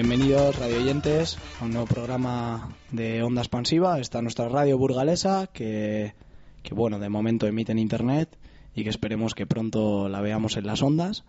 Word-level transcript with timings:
Bienvenidos, 0.00 0.56
radio 0.56 0.76
oyentes, 0.76 1.38
a 1.60 1.64
un 1.64 1.72
nuevo 1.72 1.88
programa 1.88 2.76
de 2.92 3.20
Onda 3.24 3.42
Expansiva. 3.42 3.98
Está 3.98 4.22
nuestra 4.22 4.48
radio 4.48 4.78
burgalesa, 4.78 5.48
que, 5.52 6.14
que, 6.62 6.72
bueno, 6.72 7.00
de 7.00 7.08
momento 7.08 7.48
emite 7.48 7.72
en 7.72 7.80
internet 7.80 8.38
y 8.76 8.84
que 8.84 8.90
esperemos 8.90 9.34
que 9.34 9.44
pronto 9.44 10.08
la 10.08 10.20
veamos 10.20 10.56
en 10.56 10.68
las 10.68 10.84
ondas. 10.84 11.24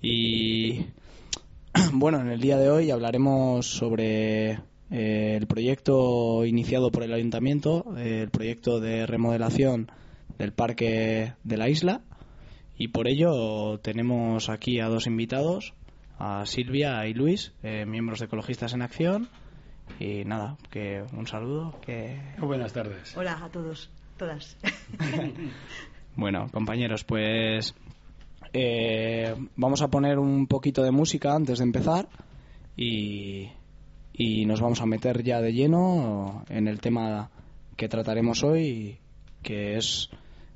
Y 0.00 0.86
bueno, 1.94 2.20
en 2.20 2.28
el 2.28 2.40
día 2.40 2.58
de 2.58 2.70
hoy 2.70 2.92
hablaremos 2.92 3.66
sobre 3.66 4.52
eh, 4.92 5.36
el 5.36 5.48
proyecto 5.48 6.44
iniciado 6.44 6.92
por 6.92 7.02
el 7.02 7.12
ayuntamiento, 7.12 7.92
eh, 7.98 8.20
el 8.22 8.30
proyecto 8.30 8.78
de 8.78 9.04
remodelación 9.06 9.90
del 10.38 10.52
parque 10.52 11.32
de 11.42 11.56
la 11.56 11.68
isla. 11.68 12.02
Y 12.78 12.86
por 12.86 13.08
ello 13.08 13.80
tenemos 13.80 14.48
aquí 14.48 14.78
a 14.78 14.86
dos 14.86 15.08
invitados, 15.08 15.74
a 16.18 16.46
Silvia 16.46 17.06
y 17.06 17.14
Luis, 17.14 17.52
eh, 17.62 17.84
miembros 17.86 18.20
de 18.20 18.26
Ecologistas 18.26 18.72
en 18.72 18.82
Acción. 18.82 19.28
Y 20.00 20.24
nada, 20.24 20.56
que 20.70 21.04
un 21.12 21.26
saludo. 21.26 21.78
Que... 21.80 22.20
Buenas 22.38 22.72
tardes. 22.72 23.16
Hola 23.16 23.44
a 23.44 23.48
todos, 23.48 23.90
todas. 24.16 24.56
bueno, 26.16 26.48
compañeros, 26.52 27.04
pues 27.04 27.74
eh, 28.52 29.34
vamos 29.56 29.82
a 29.82 29.88
poner 29.88 30.18
un 30.18 30.46
poquito 30.46 30.82
de 30.82 30.90
música 30.90 31.34
antes 31.34 31.58
de 31.58 31.64
empezar 31.64 32.08
y, 32.76 33.50
y 34.12 34.46
nos 34.46 34.60
vamos 34.60 34.80
a 34.80 34.86
meter 34.86 35.22
ya 35.22 35.40
de 35.40 35.52
lleno 35.52 36.44
en 36.48 36.68
el 36.68 36.80
tema 36.80 37.30
que 37.76 37.88
trataremos 37.88 38.42
hoy, 38.42 38.98
que 39.42 39.76
es 39.76 40.10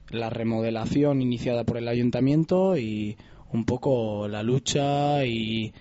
la 0.08 0.30
remodelación 0.30 1.22
iniciada 1.22 1.64
por 1.64 1.76
el 1.76 1.88
ayuntamiento 1.88 2.76
y 2.76 3.16
un 3.52 3.64
poco 3.64 4.28
la 4.28 4.42
lucha 4.42 5.24
y 5.24 5.72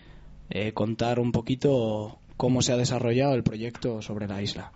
eh, 0.49 0.73
contar 0.73 1.19
un 1.19 1.31
poquito 1.31 2.19
cómo 2.37 2.61
se 2.61 2.73
ha 2.73 2.77
desarrollado 2.77 3.35
el 3.35 3.43
proyecto 3.43 4.01
sobre 4.01 4.27
la 4.27 4.41
isla. 4.41 4.71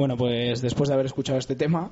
Bueno, 0.00 0.16
pues 0.16 0.62
después 0.62 0.88
de 0.88 0.94
haber 0.94 1.04
escuchado 1.04 1.38
este 1.38 1.56
tema, 1.56 1.90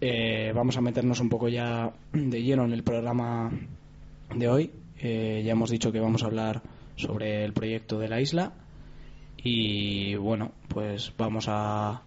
eh, 0.00 0.52
vamos 0.54 0.76
a 0.76 0.80
meternos 0.80 1.18
un 1.18 1.28
poco 1.28 1.48
ya 1.48 1.92
de 2.12 2.40
lleno 2.40 2.64
en 2.64 2.72
el 2.72 2.84
programa 2.84 3.50
de 4.32 4.48
hoy. 4.48 4.70
Eh, 5.00 5.42
ya 5.44 5.50
hemos 5.50 5.70
dicho 5.70 5.90
que 5.90 5.98
vamos 5.98 6.22
a 6.22 6.26
hablar 6.26 6.62
sobre 6.94 7.44
el 7.44 7.52
proyecto 7.52 7.98
de 7.98 8.08
la 8.08 8.20
isla 8.20 8.52
y 9.38 10.14
bueno, 10.14 10.52
pues 10.68 11.12
vamos 11.18 11.46
a, 11.48 12.02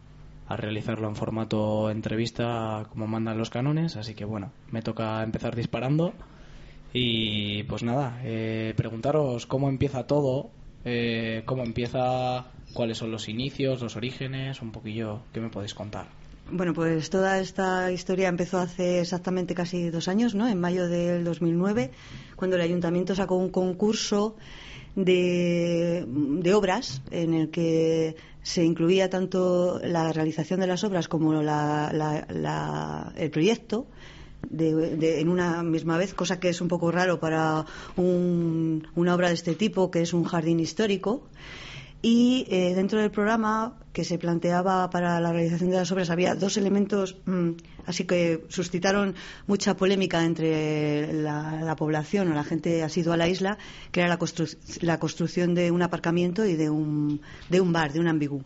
a 0.47 0.55
realizarlo 0.55 1.09
en 1.09 1.17
formato 1.17 1.91
entrevista 1.91 2.87
como 2.89 3.05
mandan 3.05 3.37
los 3.37 3.49
cánones, 3.49 3.97
así 3.97 4.15
que 4.15 4.23
bueno, 4.23 4.53
me 4.71 4.81
toca 4.81 5.21
empezar 5.21 5.53
disparando 5.53 6.13
y 6.93 7.63
pues 7.63 7.83
nada, 7.83 8.21
eh, 8.23 8.73
preguntaros 8.77 9.47
cómo 9.47 9.67
empieza 9.67 10.07
todo, 10.07 10.49
eh, 10.85 11.43
cómo 11.45 11.63
empieza, 11.63 12.45
cuáles 12.73 12.97
son 12.97 13.11
los 13.11 13.29
inicios, 13.29 13.81
los 13.81 13.95
orígenes, 13.95 14.61
un 14.61 14.71
poquillo, 14.71 15.21
¿qué 15.33 15.39
me 15.39 15.49
podéis 15.49 15.73
contar? 15.73 16.07
Bueno, 16.51 16.73
pues 16.73 17.09
toda 17.09 17.39
esta 17.39 17.91
historia 17.91 18.27
empezó 18.27 18.57
hace 18.57 19.01
exactamente 19.01 19.53
casi 19.53 19.89
dos 19.91 20.07
años, 20.07 20.33
¿no? 20.33 20.47
En 20.47 20.59
mayo 20.59 20.87
del 20.87 21.23
2009, 21.23 21.91
cuando 22.35 22.55
el 22.55 22.63
ayuntamiento 22.63 23.13
sacó 23.13 23.35
un 23.35 23.49
concurso 23.49 24.35
de, 24.95 26.05
de 26.07 26.53
obras 26.53 27.03
en 27.11 27.35
el 27.35 27.49
que 27.51 28.15
se 28.41 28.63
incluía 28.63 29.09
tanto 29.09 29.79
la 29.83 30.11
realización 30.11 30.59
de 30.59 30.67
las 30.67 30.83
obras 30.83 31.07
como 31.07 31.33
la, 31.43 33.13
el 33.15 33.29
proyecto 33.29 33.85
de, 34.49 34.95
de, 34.95 35.19
en 35.19 35.29
una 35.29 35.61
misma 35.61 35.97
vez, 35.97 36.13
cosa 36.13 36.39
que 36.39 36.49
es 36.49 36.61
un 36.61 36.67
poco 36.67 36.91
raro 36.91 37.19
para 37.19 37.65
un, 37.95 38.87
una 38.95 39.13
obra 39.13 39.27
de 39.27 39.35
este 39.35 39.53
tipo, 39.53 39.91
que 39.91 40.01
es 40.01 40.13
un 40.13 40.23
jardín 40.23 40.59
histórico. 40.59 41.27
Y 42.01 42.45
eh, 42.49 42.73
dentro 42.75 43.01
del 43.01 43.11
programa 43.11 43.77
que 43.91 44.05
se 44.05 44.17
planteaba 44.17 44.89
para 44.89 45.19
la 45.19 45.33
realización 45.33 45.71
de 45.71 45.77
las 45.77 45.91
obras 45.91 46.09
había 46.09 46.33
dos 46.33 46.55
elementos, 46.55 47.17
mmm, 47.25 47.51
así 47.85 48.05
que 48.05 48.45
suscitaron 48.47 49.15
mucha 49.47 49.75
polémica 49.75 50.23
entre 50.23 51.11
la, 51.11 51.59
la, 51.61 51.75
población 51.75 52.31
o 52.31 52.35
la 52.35 52.45
gente 52.45 52.83
asidua 52.83 53.15
a 53.15 53.17
la 53.17 53.27
isla, 53.27 53.57
que 53.91 53.99
era 53.99 54.07
la, 54.07 54.17
constru 54.17 54.45
la 54.79 54.97
construcción 54.99 55.55
de 55.55 55.71
un 55.71 55.81
aparcamiento 55.81 56.45
y 56.45 56.55
de 56.55 56.69
un, 56.69 57.19
de 57.49 57.59
un 57.59 57.73
bar, 57.73 57.91
de 57.91 57.99
un 57.99 58.07
ambigú. 58.07 58.43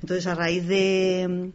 Entonces, 0.00 0.26
a 0.28 0.36
raíz 0.36 0.66
de 0.68 1.52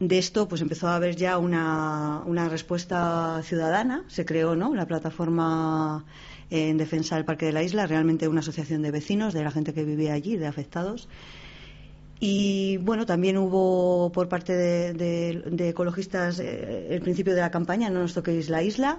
de 0.00 0.18
esto 0.18 0.48
pues 0.48 0.62
empezó 0.62 0.88
a 0.88 0.96
haber 0.96 1.14
ya 1.14 1.36
una, 1.36 2.22
una 2.24 2.48
respuesta 2.48 3.42
ciudadana, 3.44 4.04
se 4.08 4.24
creó 4.24 4.56
¿no? 4.56 4.74
la 4.74 4.86
plataforma 4.86 6.06
en 6.50 6.76
defensa 6.76 7.16
del 7.16 7.24
Parque 7.24 7.46
de 7.46 7.52
la 7.52 7.62
Isla, 7.62 7.86
realmente 7.86 8.28
una 8.28 8.40
asociación 8.40 8.82
de 8.82 8.90
vecinos, 8.90 9.32
de 9.32 9.44
la 9.44 9.50
gente 9.50 9.72
que 9.72 9.84
vivía 9.84 10.12
allí, 10.14 10.36
de 10.36 10.46
afectados. 10.46 11.08
Y 12.18 12.76
bueno, 12.78 13.06
también 13.06 13.38
hubo 13.38 14.12
por 14.12 14.28
parte 14.28 14.52
de, 14.54 15.68
ecologistas 15.68 16.38
eh, 16.38 16.88
el 16.90 17.00
principio 17.00 17.34
de 17.34 17.40
la 17.40 17.50
campaña, 17.50 17.88
no 17.88 18.00
nos 18.00 18.12
toquéis 18.12 18.50
la 18.50 18.62
isla, 18.62 18.98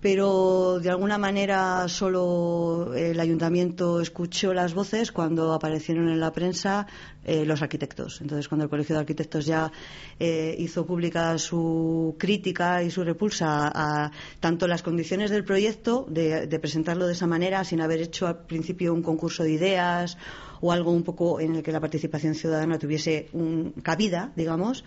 pero 0.00 0.78
de 0.80 0.90
alguna 0.90 1.18
manera 1.18 1.88
solo 1.88 2.94
el 2.94 3.18
ayuntamiento 3.18 4.00
escuchó 4.00 4.54
las 4.54 4.74
voces 4.74 5.10
cuando 5.10 5.52
aparecieron 5.52 6.08
en 6.08 6.20
la 6.20 6.32
prensa 6.32 6.86
eh, 7.24 7.44
los 7.44 7.62
arquitectos. 7.62 8.20
Entonces, 8.20 8.48
cuando 8.48 8.64
el 8.64 8.70
Colegio 8.70 8.94
de 8.94 9.00
Arquitectos 9.00 9.44
ya 9.44 9.72
eh, 10.18 10.54
hizo 10.58 10.86
pública 10.86 11.36
su 11.38 12.16
crítica 12.18 12.82
y 12.82 12.90
su 12.90 13.02
repulsa 13.04 13.70
a 13.74 14.10
tanto 14.40 14.66
las 14.68 14.82
condiciones 14.82 15.30
del 15.30 15.44
proyecto, 15.44 16.06
de, 16.08 16.46
de 16.46 16.58
presentarlo 16.58 17.06
de 17.06 17.12
esa 17.12 17.26
manera, 17.26 17.64
sin 17.64 17.80
haber 17.80 18.00
hecho 18.00 18.26
al 18.26 18.46
principio 18.46 18.94
un 18.94 19.02
concurso 19.02 19.42
de 19.42 19.52
ideas 19.52 20.16
o 20.60 20.72
algo 20.72 20.90
un 20.92 21.02
poco 21.02 21.40
en 21.40 21.56
el 21.56 21.62
que 21.62 21.72
la 21.72 21.80
participación 21.80 22.34
ciudadana 22.34 22.78
tuviese 22.78 23.28
un, 23.32 23.72
cabida, 23.82 24.32
digamos, 24.36 24.84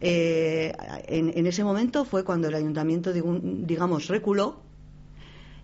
eh, 0.00 0.72
en, 1.08 1.46
ese 1.46 1.64
momento 1.64 2.04
fue 2.04 2.24
cuando 2.24 2.48
el 2.48 2.54
ayuntamiento, 2.54 3.12
digamos, 3.12 4.08
reculó 4.08 4.62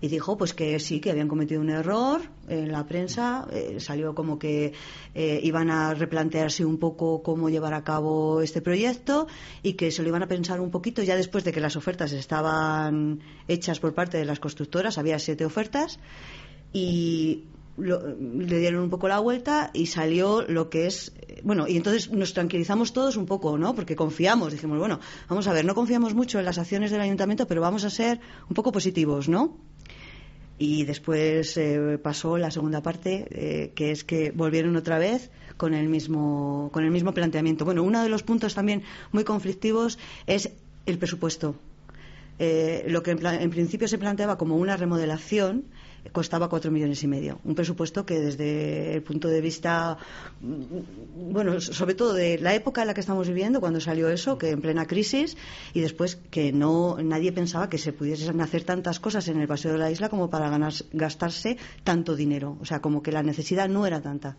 y 0.00 0.08
dijo 0.08 0.36
pues 0.36 0.52
que 0.52 0.78
sí, 0.81 1.00
que 1.00 1.10
habían 1.10 1.28
cometido 1.28 1.60
un 1.60 1.70
error 1.70 2.20
en 2.48 2.72
la 2.72 2.84
prensa, 2.84 3.46
eh, 3.50 3.76
salió 3.78 4.14
como 4.14 4.38
que 4.38 4.72
eh, 5.14 5.40
iban 5.42 5.70
a 5.70 5.94
replantearse 5.94 6.64
un 6.64 6.78
poco 6.78 7.22
cómo 7.22 7.48
llevar 7.48 7.72
a 7.75 7.84
cabo 7.84 8.42
este 8.42 8.60
proyecto 8.60 9.28
y 9.62 9.75
que 9.75 9.90
se 9.90 10.02
lo 10.02 10.08
iban 10.08 10.22
a 10.22 10.28
pensar 10.28 10.60
un 10.60 10.70
poquito 10.70 11.02
ya 11.02 11.16
después 11.16 11.44
de 11.44 11.52
que 11.52 11.60
las 11.60 11.76
ofertas 11.76 12.12
estaban 12.12 13.20
hechas 13.48 13.80
por 13.80 13.94
parte 13.94 14.19
de 14.19 14.25
las 14.25 14.40
constructoras, 14.40 14.98
había 14.98 15.19
siete 15.19 15.46
ofertas 15.46 15.98
y 16.72 17.44
le 17.76 18.59
dieron 18.59 18.82
un 18.82 18.91
poco 18.91 19.09
la 19.09 19.19
vuelta 19.19 19.71
y 19.75 19.87
salió 19.87 20.43
lo 20.43 20.71
que 20.71 20.87
es 20.87 21.12
bueno 21.43 21.67
y 21.67 21.76
entonces 21.76 22.11
nos 22.11 22.32
tranquilizamos 22.32 22.93
todos 22.93 23.17
un 23.17 23.26
poco 23.26 23.59
no 23.59 23.75
porque 23.75 23.97
confiamos 23.97 24.53
dijimos 24.53 24.79
bueno 24.79 25.00
vamos 25.29 25.49
a 25.49 25.53
ver 25.53 25.65
no 25.65 25.75
confiamos 25.75 26.15
mucho 26.15 26.38
en 26.38 26.44
las 26.44 26.59
acciones 26.59 26.93
del 26.93 27.00
ayuntamiento 27.00 27.47
pero 27.47 27.61
vamos 27.61 27.85
a 27.85 27.91
ser 27.91 28.21
un 28.49 28.55
poco 28.55 28.71
positivos 28.71 29.29
no 29.29 29.59
y 30.59 30.85
después 30.85 31.56
eh, 31.56 31.99
pasó 32.03 32.38
la 32.38 32.50
segunda 32.50 32.82
parte 32.82 33.26
eh, 33.31 33.73
que 33.75 33.91
es 33.91 34.05
que 34.05 34.31
volvieron 34.31 34.76
otra 34.76 34.99
vez 34.99 35.31
con 35.56 35.75
el 35.75 35.88
mismo 35.88 36.71
con 36.73 36.85
el 36.85 36.91
mismo 36.91 37.12
planteamiento. 37.12 37.65
Bueno 37.65 37.82
uno 37.82 38.03
de 38.03 38.09
los 38.09 38.23
puntos 38.23 38.55
también 38.55 38.82
muy 39.12 39.25
conflictivos 39.25 39.99
es 40.26 40.50
el 40.87 40.99
presupuesto. 40.99 41.56
Eh, 42.38 42.85
lo 42.88 43.03
que 43.03 43.12
en, 43.12 43.50
principio 43.50 43.87
se 43.87 43.99
planteaba 43.99 44.38
como 44.38 44.56
una 44.56 44.76
remodelación 44.76 45.67
costaba 46.12 46.48
cuatro 46.48 46.70
millones 46.70 47.02
y 47.02 47.06
medio. 47.06 47.40
Un 47.44 47.54
presupuesto 47.54 48.04
que 48.06 48.20
desde 48.20 48.94
el 48.94 49.02
punto 49.02 49.28
de 49.28 49.40
vista, 49.40 49.96
mm, 50.40 51.32
bueno, 51.32 51.60
sobre 51.60 51.94
todo 51.94 52.12
de 52.12 52.38
la 52.38 52.54
época 52.54 52.82
en 52.82 52.88
la 52.88 52.94
que 52.94 53.00
estamos 53.00 53.28
viviendo, 53.28 53.60
cuando 53.60 53.80
salió 53.80 54.08
eso, 54.08 54.38
que 54.38 54.50
en 54.50 54.60
plena 54.60 54.86
crisis, 54.86 55.36
y 55.72 55.80
después 55.80 56.16
que 56.30 56.52
no 56.52 56.96
nadie 57.02 57.32
pensaba 57.32 57.68
que 57.68 57.78
se 57.78 57.92
pudiesen 57.92 58.40
hacer 58.40 58.64
tantas 58.64 59.00
cosas 59.00 59.28
en 59.28 59.40
el 59.40 59.48
paseo 59.48 59.72
de 59.72 59.78
la 59.78 59.90
isla 59.90 60.08
como 60.08 60.30
para 60.30 60.50
gastarse 60.92 61.56
tanto 61.82 62.16
dinero. 62.16 62.56
O 62.60 62.64
sea, 62.64 62.80
como 62.80 63.02
que 63.02 63.12
la 63.12 63.22
necesidad 63.22 63.68
no 63.68 63.86
era 63.86 64.00
tanta 64.00 64.36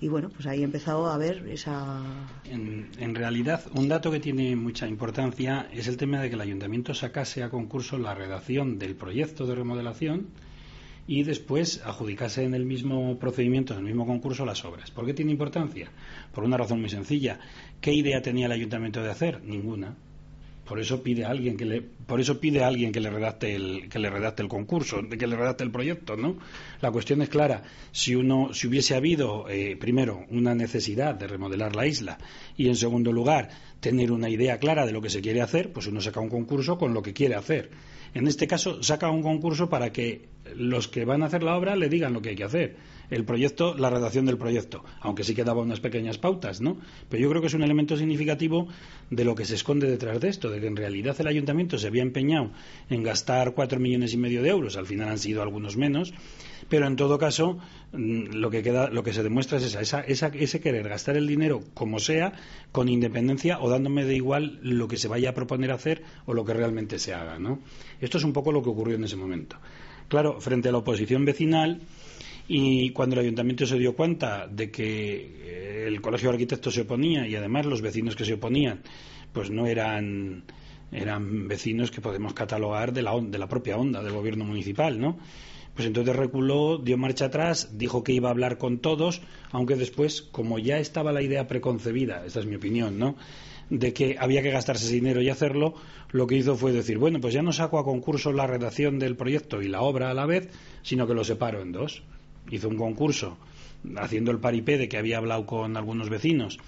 y 0.00 0.08
bueno, 0.08 0.28
pues 0.28 0.46
ahí 0.46 0.60
he 0.60 0.64
empezado 0.64 1.06
a 1.06 1.16
ver 1.16 1.46
esa. 1.48 2.02
En, 2.44 2.90
en, 2.98 3.14
realidad, 3.14 3.62
un 3.74 3.88
dato 3.88 4.10
que 4.10 4.20
tiene 4.20 4.54
mucha 4.54 4.86
importancia 4.86 5.68
es 5.72 5.88
el 5.88 5.96
tema 5.96 6.20
de 6.20 6.28
que 6.28 6.34
el 6.34 6.40
ayuntamiento 6.40 6.92
sacase 6.92 7.42
a 7.42 7.48
concurso 7.48 7.96
la 7.96 8.14
redacción 8.14 8.78
del 8.78 8.96
proyecto 8.96 9.46
de 9.46 9.54
remodelación 9.54 10.26
y 11.06 11.22
después 11.22 11.82
adjudicarse 11.84 12.44
en 12.44 12.54
el 12.54 12.64
mismo 12.64 13.18
procedimiento, 13.18 13.74
en 13.74 13.80
el 13.80 13.86
mismo 13.86 14.06
concurso, 14.06 14.46
las 14.46 14.64
obras. 14.64 14.90
¿Por 14.90 15.06
qué 15.06 15.14
tiene 15.14 15.32
importancia? 15.32 15.90
Por 16.32 16.44
una 16.44 16.56
razón 16.56 16.80
muy 16.80 16.88
sencilla. 16.88 17.38
¿Qué 17.80 17.92
idea 17.92 18.22
tenía 18.22 18.46
el 18.46 18.52
ayuntamiento 18.52 19.02
de 19.02 19.10
hacer? 19.10 19.42
Ninguna. 19.42 19.96
Por 20.64 20.80
eso 20.80 21.02
pide 21.02 21.26
a 21.26 21.28
alguien 21.28 21.58
que 21.58 21.66
le, 21.66 21.82
por 21.82 22.20
eso 22.20 22.40
pide 22.40 22.64
a 22.64 22.68
alguien 22.68 22.90
que 22.90 23.00
le 23.00 23.10
redacte 23.10 23.54
el, 23.54 23.88
que 23.90 23.98
le 23.98 24.08
redacte 24.08 24.42
el 24.42 24.48
concurso, 24.48 25.06
que 25.06 25.26
le 25.26 25.36
redacte 25.36 25.62
el 25.62 25.70
proyecto, 25.70 26.16
¿no? 26.16 26.38
La 26.80 26.90
cuestión 26.90 27.20
es 27.20 27.28
clara. 27.28 27.64
Si 27.92 28.14
uno, 28.14 28.54
si 28.54 28.66
hubiese 28.66 28.94
habido, 28.94 29.46
eh, 29.50 29.76
primero, 29.78 30.24
una 30.30 30.54
necesidad 30.54 31.14
de 31.14 31.26
remodelar 31.26 31.76
la 31.76 31.86
isla 31.86 32.16
y, 32.56 32.68
en 32.68 32.76
segundo 32.76 33.12
lugar, 33.12 33.50
tener 33.80 34.10
una 34.10 34.30
idea 34.30 34.58
clara 34.58 34.86
de 34.86 34.92
lo 34.92 35.02
que 35.02 35.10
se 35.10 35.20
quiere 35.20 35.42
hacer, 35.42 35.70
pues 35.70 35.86
uno 35.86 36.00
saca 36.00 36.20
un 36.20 36.30
concurso 36.30 36.78
con 36.78 36.94
lo 36.94 37.02
que 37.02 37.12
quiere 37.12 37.34
hacer. 37.34 37.70
En 38.14 38.28
este 38.28 38.46
caso, 38.46 38.82
saca 38.82 39.10
un 39.10 39.22
concurso 39.22 39.68
para 39.68 39.92
que 39.92 40.28
los 40.54 40.86
que 40.86 41.04
van 41.04 41.22
a 41.22 41.26
hacer 41.26 41.42
la 41.42 41.56
obra 41.56 41.74
le 41.74 41.88
digan 41.88 42.12
lo 42.12 42.22
que 42.22 42.30
hay 42.30 42.36
que 42.36 42.44
hacer. 42.44 42.76
El 43.10 43.24
proyecto, 43.24 43.74
la 43.76 43.90
redacción 43.90 44.24
del 44.24 44.38
proyecto, 44.38 44.84
aunque 45.00 45.24
sí 45.24 45.34
que 45.34 45.44
daba 45.44 45.62
unas 45.62 45.80
pequeñas 45.80 46.16
pautas, 46.16 46.60
¿no? 46.60 46.78
Pero 47.08 47.22
yo 47.22 47.28
creo 47.28 47.42
que 47.42 47.48
es 47.48 47.54
un 47.54 47.62
elemento 47.62 47.96
significativo 47.96 48.68
de 49.10 49.24
lo 49.24 49.34
que 49.34 49.44
se 49.44 49.56
esconde 49.56 49.90
detrás 49.90 50.20
de 50.20 50.28
esto, 50.28 50.48
de 50.48 50.60
que 50.60 50.68
en 50.68 50.76
realidad 50.76 51.16
el 51.18 51.26
ayuntamiento 51.26 51.76
se 51.76 51.88
había 51.88 52.02
empeñado 52.02 52.50
en 52.88 53.02
gastar 53.02 53.52
cuatro 53.54 53.78
millones 53.78 54.14
y 54.14 54.16
medio 54.16 54.42
de 54.42 54.50
euros, 54.50 54.76
al 54.76 54.86
final 54.86 55.08
han 55.08 55.18
sido 55.18 55.42
algunos 55.42 55.76
menos, 55.76 56.14
pero 56.68 56.86
en 56.86 56.96
todo 56.96 57.18
caso 57.18 57.58
mm, 57.92 58.34
lo 58.34 58.50
que 58.50 58.62
queda, 58.62 58.88
lo 58.88 59.02
que 59.02 59.12
se 59.12 59.22
demuestra 59.22 59.58
es 59.58 59.74
esa, 59.74 60.00
esa, 60.00 60.28
ese 60.28 60.60
querer 60.60 60.88
gastar 60.88 61.16
el 61.16 61.26
dinero 61.26 61.62
como 61.74 61.98
sea, 61.98 62.32
con 62.72 62.88
independencia 62.88 63.60
o 63.60 63.68
dándome 63.68 64.04
de 64.04 64.16
igual 64.16 64.58
lo 64.62 64.88
que 64.88 64.96
se 64.96 65.08
vaya 65.08 65.30
a 65.30 65.34
proponer 65.34 65.70
hacer 65.70 66.02
o 66.26 66.34
lo 66.34 66.44
que 66.44 66.54
realmente 66.54 66.98
se 66.98 67.14
haga, 67.14 67.38
¿no? 67.38 67.60
Esto 68.00 68.18
es 68.18 68.24
un 68.24 68.32
poco 68.32 68.52
lo 68.52 68.62
que 68.62 68.70
ocurrió 68.70 68.96
en 68.96 69.04
ese 69.04 69.16
momento. 69.16 69.56
Claro, 70.08 70.40
frente 70.40 70.68
a 70.68 70.72
la 70.72 70.78
oposición 70.78 71.24
vecinal 71.24 71.80
y 72.46 72.90
cuando 72.90 73.14
el 73.14 73.22
ayuntamiento 73.22 73.66
se 73.66 73.78
dio 73.78 73.94
cuenta 73.96 74.46
de 74.46 74.70
que 74.70 75.16
eh, 75.42 75.84
el 75.86 76.00
colegio 76.00 76.28
de 76.28 76.34
arquitectos 76.34 76.74
se 76.74 76.82
oponía 76.82 77.26
y 77.26 77.34
además 77.36 77.64
los 77.66 77.80
vecinos 77.80 78.16
que 78.16 78.24
se 78.24 78.34
oponían 78.34 78.82
pues 79.32 79.50
no 79.50 79.66
eran 79.66 80.44
eran 80.92 81.48
vecinos 81.48 81.90
que 81.90 82.00
podemos 82.00 82.34
catalogar 82.34 82.92
de 82.92 83.02
la, 83.02 83.18
de 83.20 83.38
la 83.38 83.48
propia 83.48 83.76
onda 83.76 84.02
del 84.02 84.12
gobierno 84.12 84.44
municipal, 84.44 85.00
¿no? 85.00 85.18
Pues 85.74 85.86
entonces 85.88 86.14
reculó, 86.14 86.78
dio 86.78 86.96
marcha 86.96 87.26
atrás, 87.26 87.76
dijo 87.76 88.04
que 88.04 88.12
iba 88.12 88.28
a 88.28 88.32
hablar 88.32 88.58
con 88.58 88.78
todos, 88.78 89.22
aunque 89.50 89.74
después, 89.74 90.22
como 90.22 90.58
ya 90.58 90.78
estaba 90.78 91.12
la 91.12 91.22
idea 91.22 91.48
preconcebida, 91.48 92.24
esa 92.24 92.40
es 92.40 92.46
mi 92.46 92.56
opinión, 92.56 92.98
¿no? 92.98 93.16
de 93.70 93.92
que 93.92 94.16
había 94.18 94.42
que 94.42 94.50
gastarse 94.50 94.86
ese 94.86 94.94
dinero 94.94 95.22
y 95.22 95.30
hacerlo, 95.30 95.74
lo 96.10 96.26
que 96.26 96.36
hizo 96.36 96.56
fue 96.56 96.72
decir, 96.72 96.98
bueno, 96.98 97.20
pues 97.20 97.34
ya 97.34 97.42
no 97.42 97.52
saco 97.52 97.78
a 97.78 97.84
concurso 97.84 98.32
la 98.32 98.46
redacción 98.46 98.98
del 98.98 99.16
proyecto 99.16 99.62
y 99.62 99.68
la 99.68 99.82
obra 99.82 100.10
a 100.10 100.14
la 100.14 100.26
vez, 100.26 100.48
sino 100.82 101.06
que 101.06 101.14
lo 101.14 101.24
separo 101.24 101.60
en 101.62 101.72
dos. 101.72 102.02
Hizo 102.50 102.68
un 102.68 102.76
concurso 102.76 103.38
haciendo 103.96 104.30
el 104.30 104.38
paripé 104.38 104.78
de 104.78 104.88
que 104.88 104.98
había 104.98 105.18
hablado 105.18 105.46
con 105.46 105.76
algunos 105.76 106.10
vecinos, 106.10 106.58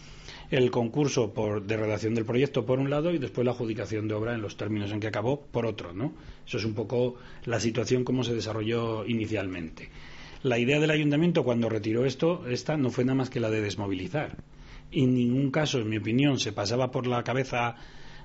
el 0.50 0.70
concurso 0.70 1.32
por, 1.32 1.62
de 1.62 1.76
redacción 1.76 2.14
del 2.14 2.24
proyecto 2.24 2.64
por 2.64 2.78
un 2.78 2.90
lado 2.90 3.12
y 3.12 3.18
después 3.18 3.44
la 3.44 3.52
adjudicación 3.52 4.08
de 4.08 4.14
obra 4.14 4.34
en 4.34 4.42
los 4.42 4.56
términos 4.56 4.92
en 4.92 5.00
que 5.00 5.08
acabó 5.08 5.40
por 5.40 5.66
otro, 5.66 5.92
¿no? 5.92 6.12
Eso 6.46 6.58
es 6.58 6.64
un 6.64 6.74
poco 6.74 7.16
la 7.44 7.60
situación 7.60 8.04
como 8.04 8.24
se 8.24 8.34
desarrolló 8.34 9.06
inicialmente. 9.06 9.90
La 10.42 10.58
idea 10.58 10.78
del 10.78 10.90
ayuntamiento 10.90 11.44
cuando 11.44 11.68
retiró 11.68 12.04
esto, 12.04 12.46
esta 12.48 12.76
no 12.76 12.90
fue 12.90 13.04
nada 13.04 13.16
más 13.16 13.30
que 13.30 13.40
la 13.40 13.50
de 13.50 13.60
desmovilizar 13.60 14.36
en 14.92 15.14
ningún 15.14 15.50
caso, 15.50 15.78
en 15.78 15.88
mi 15.88 15.98
opinión, 15.98 16.38
se 16.38 16.52
pasaba 16.52 16.90
por 16.90 17.06
la 17.06 17.22
cabeza 17.22 17.76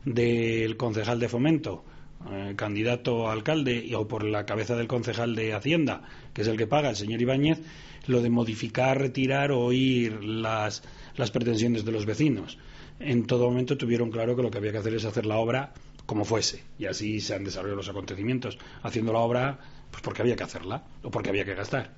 del 0.06 0.78
concejal 0.78 1.20
de 1.20 1.30
fomento, 1.30 1.84
eh, 2.32 2.54
candidato 2.56 3.28
a 3.28 3.34
alcalde, 3.34 3.92
o 3.96 4.08
por 4.08 4.24
la 4.24 4.46
cabeza 4.46 4.76
del 4.76 4.88
concejal 4.88 5.36
de 5.36 5.54
Hacienda, 5.54 6.04
que 6.34 6.42
es 6.42 6.48
el 6.48 6.58
que 6.58 6.68
paga, 6.68 6.90
el 6.90 6.96
señor 6.96 7.22
Ibáñez, 7.22 7.62
lo 8.08 8.22
de 8.22 8.30
modificar, 8.30 9.00
retirar 9.00 9.52
o 9.52 9.60
oír 9.60 10.24
las, 10.24 10.84
las 11.16 11.32
pretensiones 11.32 11.86
de 11.86 11.92
los 11.92 12.06
vecinos. 12.06 12.58
En 13.00 13.26
todo 13.26 13.50
momento 13.50 13.78
tuvieron 13.78 14.12
claro 14.12 14.36
que 14.36 14.44
lo 14.44 14.52
que 14.52 14.58
había 14.58 14.72
que 14.72 14.78
hacer 14.78 14.94
es 14.94 15.06
hacer 15.06 15.26
la 15.26 15.38
obra 15.38 15.74
como 16.06 16.26
fuese. 16.26 16.64
Y 16.78 16.86
así 16.86 17.20
se 17.20 17.36
han 17.36 17.44
desarrollado 17.44 17.78
los 17.78 17.90
acontecimientos, 17.90 18.58
haciendo 18.84 19.14
la 19.14 19.20
obra 19.20 19.60
pues 19.90 20.02
porque 20.02 20.22
había 20.22 20.36
que 20.36 20.44
hacerla 20.44 20.84
o 21.04 21.12
porque 21.12 21.30
había 21.30 21.46
que 21.46 21.56
gastar. 21.56 21.92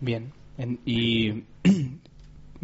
Bien, 0.00 0.32
y 0.84 1.44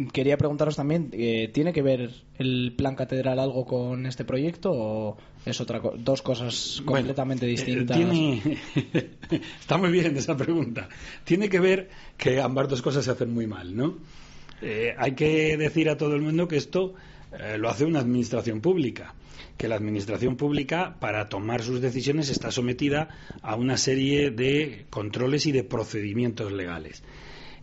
quería 0.07 0.37
preguntaros 0.37 0.75
también, 0.75 1.09
eh, 1.11 1.49
¿tiene 1.53 1.73
que 1.73 1.81
ver 1.81 2.11
el 2.37 2.73
plan 2.75 2.95
catedral 2.95 3.39
algo 3.39 3.65
con 3.65 4.05
este 4.05 4.23
proyecto 4.23 4.71
o 4.71 5.17
es 5.45 5.59
otra 5.59 5.81
dos 5.97 6.21
cosas 6.21 6.81
completamente 6.85 7.45
eh, 7.45 7.49
distintas? 7.49 7.97
Está 9.59 9.77
muy 9.77 9.91
bien 9.91 10.15
esa 10.15 10.37
pregunta. 10.37 10.87
Tiene 11.23 11.49
que 11.49 11.59
ver 11.59 11.89
que 12.17 12.39
ambas 12.39 12.69
dos 12.69 12.81
cosas 12.81 13.05
se 13.05 13.11
hacen 13.11 13.33
muy 13.33 13.47
mal, 13.47 13.75
¿no? 13.75 13.97
Eh, 14.61 14.93
hay 14.97 15.13
que 15.13 15.57
decir 15.57 15.89
a 15.89 15.97
todo 15.97 16.15
el 16.15 16.21
mundo 16.21 16.47
que 16.47 16.57
esto 16.57 16.93
lo 17.59 17.69
hace 17.69 17.85
una 17.85 17.99
administración 17.99 18.59
pública 18.59 19.13
que 19.55 19.67
la 19.67 19.75
administración 19.75 20.35
pública, 20.35 20.95
para 20.99 21.29
tomar 21.29 21.61
sus 21.61 21.79
decisiones, 21.79 22.29
está 22.29 22.49
sometida 22.49 23.09
a 23.41 23.55
una 23.55 23.77
serie 23.77 24.31
de 24.31 24.85
controles 24.89 25.45
y 25.45 25.51
de 25.51 25.63
procedimientos 25.63 26.51
legales 26.51 27.03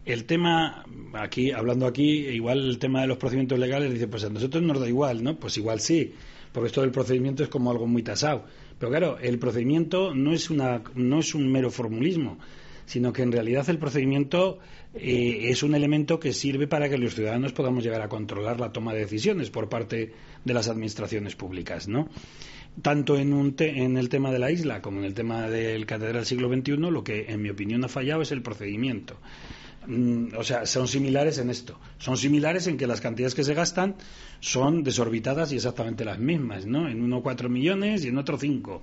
el 0.07 0.25
tema, 0.25 0.85
aquí, 1.15 1.51
hablando 1.51 1.85
aquí, 1.85 2.29
igual 2.29 2.61
el 2.65 2.79
tema 2.79 3.01
de 3.01 3.09
los 3.09 3.19
procedimientos 3.19 3.59
legales, 3.59 3.93
dice, 3.93 4.07
pues 4.07 4.25
a 4.25 4.31
nosotros 4.31 4.63
nos 4.63 4.81
da 4.81 4.89
igual, 4.89 5.23
¿no? 5.23 5.37
Pues 5.37 5.59
igual 5.59 5.81
sí, 5.81 6.15
porque 6.53 6.69
esto 6.69 6.81
del 6.83 6.93
procedimiento 6.93 7.43
es 7.43 7.49
como 7.49 7.73
algo 7.73 7.89
muy 7.89 8.05
tasado. 8.05 8.45
Pero 8.79 8.91
claro, 8.91 9.19
el 9.21 9.39
procedimiento 9.41 10.15
no 10.15 10.33
es, 10.33 10.49
una, 10.49 10.83
no 10.95 11.19
es 11.19 11.35
un 11.35 11.51
mero 11.51 11.73
formulismo, 11.73 12.39
sino 12.85 13.13
que 13.13 13.23
en 13.23 13.33
realidad 13.33 13.69
el 13.69 13.79
procedimiento 13.79 14.61
eh, 14.95 15.51
es 15.51 15.65
un 15.65 15.75
elemento 15.75 16.21
que 16.21 16.33
sirve 16.33 16.69
para 16.69 16.89
que 16.89 16.99
los 16.99 17.17
ciudadanos 17.17 17.53
podamos 17.53 17.83
llegar 17.83 18.01
a 18.01 18.09
controlar 18.09 18.61
la 18.61 18.73
toma 18.73 18.95
de 18.95 19.01
decisiones 19.01 19.51
por 19.51 19.69
parte 19.69 20.13
de 20.45 20.55
las 20.55 20.69
administraciones 20.69 21.35
públicas, 21.35 21.89
¿no? 21.89 22.09
Tanto 22.81 23.19
en, 23.19 23.33
un 23.33 23.57
en 23.59 23.97
el 23.97 24.09
tema 24.09 24.31
de 24.31 24.39
la 24.39 24.53
isla 24.53 24.83
como 24.83 25.01
en 25.01 25.07
el 25.07 25.15
tema 25.15 25.49
del 25.49 25.85
Catedral 25.85 26.27
siglo 26.27 26.49
XXI, 26.49 26.77
lo 26.77 27.03
que 27.03 27.27
en 27.29 27.43
mi 27.43 27.49
opinión 27.49 27.83
ha 27.85 27.89
fallado 27.89 28.23
es 28.23 28.31
el 28.31 28.43
procedimiento. 28.43 29.17
Mm, 29.87 30.37
o 30.37 30.43
sea, 30.43 30.67
son 30.67 30.89
similares 30.89 31.39
en 31.39 31.51
esto. 31.51 31.79
Son 31.99 32.17
similares 32.17 32.67
en 32.67 32.77
que 32.77 32.87
las 32.87 33.01
cantidades 33.01 33.35
que 33.35 33.45
se 33.45 33.55
gastan 33.55 33.97
son 34.41 34.83
desorbitadas 34.83 35.53
y 35.53 35.57
exactamente 35.57 36.05
las 36.05 36.19
mismas, 36.19 36.67
¿no? 36.67 36.89
En 36.89 37.03
uno 37.03 37.23
cuatro 37.23 37.49
millones 37.49 38.05
y 38.05 38.09
en 38.09 38.19
otro 38.19 38.39
cinco. 38.39 38.83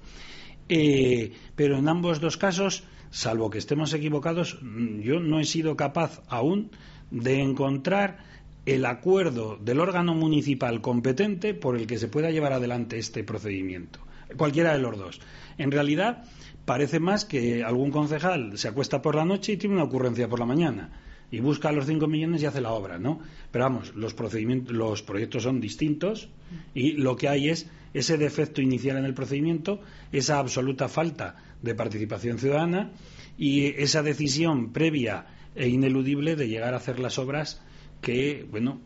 Eh, 0.70 1.34
pero 1.56 1.78
en 1.78 1.90
ambos 1.90 2.20
dos 2.20 2.38
casos, 2.38 2.84
salvo 3.12 3.50
que 3.50 3.58
estemos 3.58 3.94
equivocados, 3.94 4.60
mm, 4.62 5.02
yo 5.02 5.20
no 5.20 5.40
he 5.40 5.46
sido 5.46 5.76
capaz 5.76 6.22
aún 6.28 6.72
de 7.12 7.42
encontrar 7.42 8.18
el 8.66 8.86
acuerdo 8.86 9.58
del 9.58 9.82
órgano 9.82 10.16
municipal 10.16 10.80
competente 10.82 11.54
por 11.54 11.78
el 11.78 11.86
que 11.86 11.98
se 11.98 12.08
pueda 12.08 12.32
llevar 12.32 12.54
adelante 12.54 12.98
este 12.98 13.24
procedimiento. 13.24 14.00
Cualquiera 14.38 14.74
de 14.74 14.80
los 14.80 14.98
dos. 14.98 15.20
En 15.58 15.72
realidad, 15.72 16.24
parece 16.66 17.00
más 17.00 17.26
que 17.26 17.64
algún 17.64 17.92
concejal 17.92 18.58
se 18.58 18.68
acuesta 18.68 19.02
por 19.02 19.16
la 19.16 19.26
noche 19.26 19.54
y 19.54 19.58
tiene 19.58 19.76
una 19.76 19.84
ocurrencia 19.84 20.30
por 20.30 20.40
la 20.40 20.46
mañana 20.46 20.90
y 21.34 21.40
busca 21.40 21.72
los 21.72 21.88
5 21.88 22.06
millones 22.08 22.44
y 22.44 22.46
hace 22.46 22.62
la 22.62 22.72
obra, 22.72 23.00
¿no? 23.00 23.20
Pero 23.52 23.66
vamos, 23.66 23.96
los, 23.96 24.14
procedimientos, 24.14 24.76
los 24.76 25.02
proyectos 25.02 25.42
son 25.42 25.60
distintos 25.60 26.30
y 26.76 26.92
lo 26.92 27.16
que 27.16 27.28
hay 27.28 27.50
es 27.50 27.68
ese 27.96 28.18
defecto 28.18 28.62
inicial 28.62 28.98
en 28.98 29.06
el 29.06 29.16
procedimiento, 29.16 29.82
esa 30.12 30.38
absoluta 30.38 30.90
falta 30.90 31.36
de 31.62 31.74
participación 31.74 32.38
ciudadana 32.38 32.92
y 33.36 33.66
esa 33.82 34.04
decisión 34.04 34.74
previa 34.74 35.26
e 35.56 35.68
ineludible 35.70 36.36
de 36.36 36.48
llegar 36.48 36.76
a 36.76 36.78
hacer 36.78 37.00
las 37.00 37.18
obras 37.18 37.62
que, 38.02 38.46
bueno, 38.52 38.80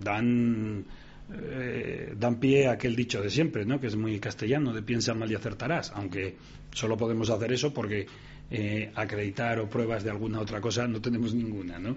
dan 0.00 0.84
eh, 1.32 2.14
dan 2.16 2.36
pie 2.36 2.68
a 2.68 2.72
aquel 2.72 2.96
dicho 2.96 3.20
de 3.20 3.30
siempre, 3.30 3.64
¿no? 3.64 3.80
que 3.80 3.88
es 3.88 3.96
muy 3.96 4.18
castellano, 4.18 4.72
de 4.72 4.82
piensa 4.82 5.14
mal 5.14 5.30
y 5.30 5.34
acertarás, 5.34 5.92
aunque 5.94 6.36
solo 6.72 6.96
podemos 6.96 7.28
hacer 7.30 7.52
eso 7.52 7.72
porque 7.74 8.06
eh, 8.50 8.90
acreditar 8.94 9.60
o 9.60 9.68
pruebas 9.68 10.04
de 10.04 10.10
alguna 10.10 10.40
otra 10.40 10.60
cosa 10.60 10.88
no 10.88 11.00
tenemos 11.00 11.34
ninguna, 11.34 11.78
¿no? 11.78 11.96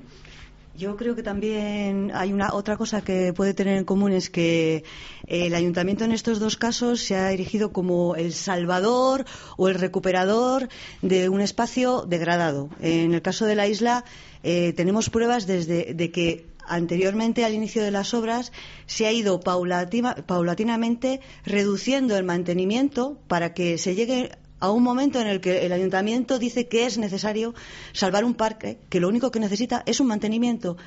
Yo 0.78 0.96
creo 0.96 1.16
que 1.16 1.24
también 1.24 2.12
hay 2.14 2.32
una 2.32 2.54
otra 2.54 2.78
cosa 2.78 3.02
que 3.02 3.34
puede 3.34 3.54
tener 3.54 3.78
en 3.78 3.84
común 3.84 4.14
es 4.14 4.30
que 4.30 4.86
el 5.28 5.54
ayuntamiento 5.54 6.06
en 6.06 6.14
estos 6.14 6.40
dos 6.40 6.56
casos 6.56 7.02
se 7.02 7.16
ha 7.16 7.32
erigido 7.34 7.74
como 7.74 8.16
el 8.16 8.32
salvador 8.32 9.26
o 9.58 9.68
el 9.68 9.76
recuperador 9.76 10.70
de 11.02 11.28
un 11.28 11.42
espacio 11.42 12.06
degradado. 12.08 12.70
En 12.80 13.14
el 13.14 13.22
caso 13.22 13.46
de 13.46 13.56
la 13.56 13.68
isla 13.68 14.06
eh, 14.44 14.72
tenemos 14.74 15.10
pruebas 15.10 15.46
desde 15.46 15.94
de 15.94 16.12
que 16.12 16.46
anteriormente 16.68 17.46
al 17.46 17.54
inicio 17.54 17.84
de 17.84 17.92
las 17.92 18.14
obras 18.14 18.52
se 18.86 19.06
ha 19.08 19.12
ido 19.12 19.40
paulatinamente 19.40 21.22
reduciendo 21.46 22.18
el 22.18 22.24
mantenimiento 22.24 23.20
para 23.28 23.54
que 23.54 23.78
se 23.78 23.96
llegue 23.96 24.32
a 24.60 24.70
un 24.70 24.84
momento 24.84 25.20
en 25.20 25.28
el 25.28 25.42
que 25.42 25.66
el 25.66 25.74
ayuntamiento 25.74 26.40
dice 26.40 26.68
que 26.68 26.86
es 26.86 26.98
necesario 26.98 27.54
salvar 27.94 28.24
un 28.24 28.36
parque 28.36 28.80
que 28.90 29.00
lo 29.00 29.10
único 29.10 29.32
que 29.32 29.40
necesita 29.40 29.84
es 29.86 30.00
un 30.00 30.08
mantenimiento. 30.08 30.78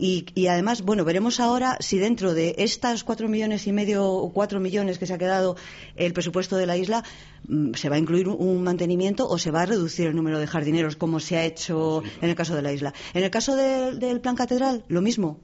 Y, 0.00 0.46
además, 0.46 0.82
bueno, 0.82 1.04
veremos 1.04 1.40
ahora 1.40 1.76
si 1.80 1.98
dentro 1.98 2.32
de 2.32 2.54
estas 2.58 3.02
cuatro 3.02 3.28
millones 3.28 3.66
y 3.66 3.72
medio 3.72 4.06
o 4.06 4.32
cuatro 4.32 4.60
millones 4.60 4.96
que 4.96 5.06
se 5.06 5.14
ha 5.14 5.18
quedado 5.18 5.56
el 5.96 6.12
presupuesto 6.12 6.56
de 6.56 6.66
la 6.66 6.76
isla, 6.76 7.02
mm, 7.48 7.74
se 7.74 7.88
va 7.88 7.96
a 7.96 7.98
incluir 7.98 8.28
un 8.28 8.62
mantenimiento 8.62 9.28
o 9.28 9.38
se 9.38 9.50
va 9.50 9.62
a 9.62 9.66
reducir 9.66 10.06
el 10.06 10.14
número 10.14 10.38
de 10.38 10.46
jardineros, 10.46 10.94
como 10.94 11.18
se 11.18 11.36
ha 11.36 11.44
hecho 11.44 12.04
en 12.22 12.28
el 12.28 12.36
caso 12.36 12.54
de 12.54 12.62
la 12.62 12.72
isla. 12.72 12.94
En 13.12 13.24
el 13.24 13.30
caso 13.30 13.56
del 13.56 14.20
plan 14.20 14.36
catedral, 14.36 14.84
lo 14.86 15.02
mismo 15.02 15.40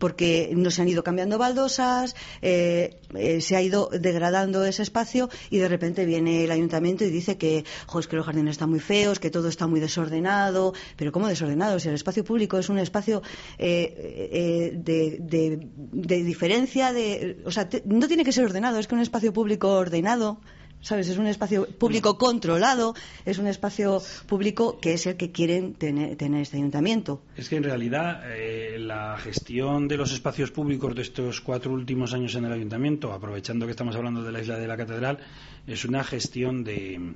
porque 0.00 0.50
no 0.56 0.72
se 0.72 0.82
han 0.82 0.88
ido 0.88 1.04
cambiando 1.04 1.38
baldosas, 1.38 2.16
eh, 2.42 2.98
eh, 3.14 3.40
se 3.40 3.54
ha 3.54 3.62
ido 3.62 3.90
degradando 3.92 4.64
ese 4.64 4.82
espacio 4.82 5.28
y 5.50 5.58
de 5.58 5.68
repente 5.68 6.04
viene 6.06 6.44
el 6.44 6.50
ayuntamiento 6.50 7.04
y 7.04 7.10
dice 7.10 7.36
que, 7.36 7.64
que 8.08 8.16
los 8.16 8.26
jardines 8.26 8.52
están 8.52 8.70
muy 8.70 8.80
feos, 8.80 9.20
que 9.20 9.30
todo 9.30 9.48
está 9.48 9.68
muy 9.68 9.78
desordenado. 9.78 10.72
Pero 10.96 11.12
¿cómo 11.12 11.28
desordenado? 11.28 11.78
Si 11.78 11.88
el 11.88 11.94
espacio 11.94 12.24
público 12.24 12.58
es 12.58 12.68
un 12.70 12.78
espacio 12.78 13.22
eh, 13.58 14.72
de, 14.74 16.24
diferencia, 16.24 16.92
de, 16.92 17.42
o 17.44 17.50
sea, 17.50 17.68
no 17.84 18.08
tiene 18.08 18.24
que 18.24 18.32
ser 18.32 18.44
ordenado, 18.44 18.78
es 18.78 18.88
que 18.88 18.94
un 18.94 19.02
espacio 19.02 19.32
público 19.32 19.68
ordenado 19.68 20.40
¿sabes? 20.80 21.08
Es 21.08 21.18
un 21.18 21.26
espacio 21.26 21.66
público 21.66 22.16
controlado, 22.16 22.94
es 23.24 23.38
un 23.38 23.46
espacio 23.46 24.00
público 24.26 24.78
que 24.80 24.94
es 24.94 25.06
el 25.06 25.16
que 25.16 25.30
quieren 25.30 25.74
tener, 25.74 26.16
este 26.20 26.56
ayuntamiento. 26.56 27.22
Es 27.36 27.48
que 27.48 27.56
en 27.56 27.64
realidad 27.64 28.22
eh, 28.26 28.78
la 28.78 29.16
gestión 29.18 29.88
de 29.88 29.96
los 29.96 30.12
espacios 30.12 30.50
públicos 30.50 30.94
de 30.94 31.02
estos 31.02 31.40
cuatro 31.40 31.72
últimos 31.72 32.14
años 32.14 32.34
en 32.34 32.44
el 32.46 32.52
ayuntamiento, 32.52 33.12
aprovechando 33.12 33.66
que 33.66 33.72
estamos 33.72 33.94
hablando 33.96 34.22
de 34.22 34.32
la 34.32 34.40
isla 34.40 34.56
de 34.56 34.66
la 34.66 34.76
catedral, 34.76 35.18
es 35.66 35.84
una 35.84 36.02
gestión 36.02 36.64
de, 36.64 37.14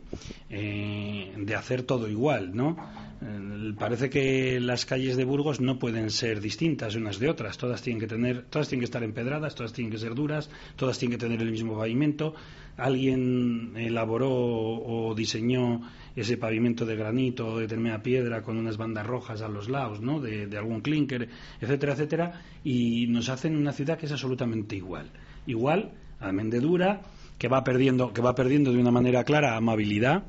eh, 0.50 1.32
de 1.36 1.54
hacer 1.54 1.82
todo 1.82 2.08
igual, 2.08 2.54
¿no? 2.54 2.76
Eh, 3.22 3.72
parece 3.78 4.10
que 4.10 4.60
las 4.60 4.84
calles 4.84 5.16
de 5.16 5.24
Burgos 5.24 5.60
no 5.60 5.78
pueden 5.78 6.10
ser 6.10 6.40
distintas 6.40 6.94
unas 6.94 7.18
de 7.18 7.30
otras, 7.30 7.56
todas 7.56 7.80
tienen 7.80 8.00
que 8.00 8.06
tener, 8.06 8.44
todas 8.44 8.68
tienen 8.68 8.80
que 8.80 8.86
estar 8.86 9.02
empedradas, 9.02 9.54
todas 9.54 9.72
tienen 9.72 9.90
que 9.90 9.98
ser 9.98 10.14
duras, 10.14 10.50
todas 10.76 10.98
tienen 10.98 11.18
que 11.18 11.24
tener 11.24 11.40
el 11.40 11.50
mismo 11.50 11.78
pavimento 11.78 12.34
alguien 12.76 13.53
elaboró 13.76 14.30
o 14.30 15.14
diseñó 15.14 15.82
ese 16.16 16.36
pavimento 16.36 16.86
de 16.86 16.96
granito 16.96 17.46
o 17.46 17.56
de 17.56 17.62
determinada 17.62 18.02
piedra 18.02 18.42
con 18.42 18.56
unas 18.56 18.76
bandas 18.76 19.06
rojas 19.06 19.42
a 19.42 19.48
los 19.48 19.68
lados, 19.68 20.00
¿no? 20.00 20.20
De, 20.20 20.48
algún 20.56 20.80
clinker, 20.80 21.28
etcétera, 21.60 21.94
etcétera, 21.94 22.42
y 22.62 23.06
nos 23.08 23.28
hacen 23.28 23.56
una 23.56 23.72
ciudad 23.72 23.98
que 23.98 24.06
es 24.06 24.12
absolutamente 24.12 24.76
igual. 24.76 25.10
Igual, 25.46 25.92
a 26.20 26.32
dura, 26.32 27.02
que 27.38 27.48
va 27.48 27.64
perdiendo, 27.64 28.12
que 28.12 28.22
va 28.22 28.34
perdiendo 28.34 28.72
de 28.72 28.78
una 28.78 28.90
manera 28.90 29.24
clara 29.24 29.56
amabilidad, 29.56 30.24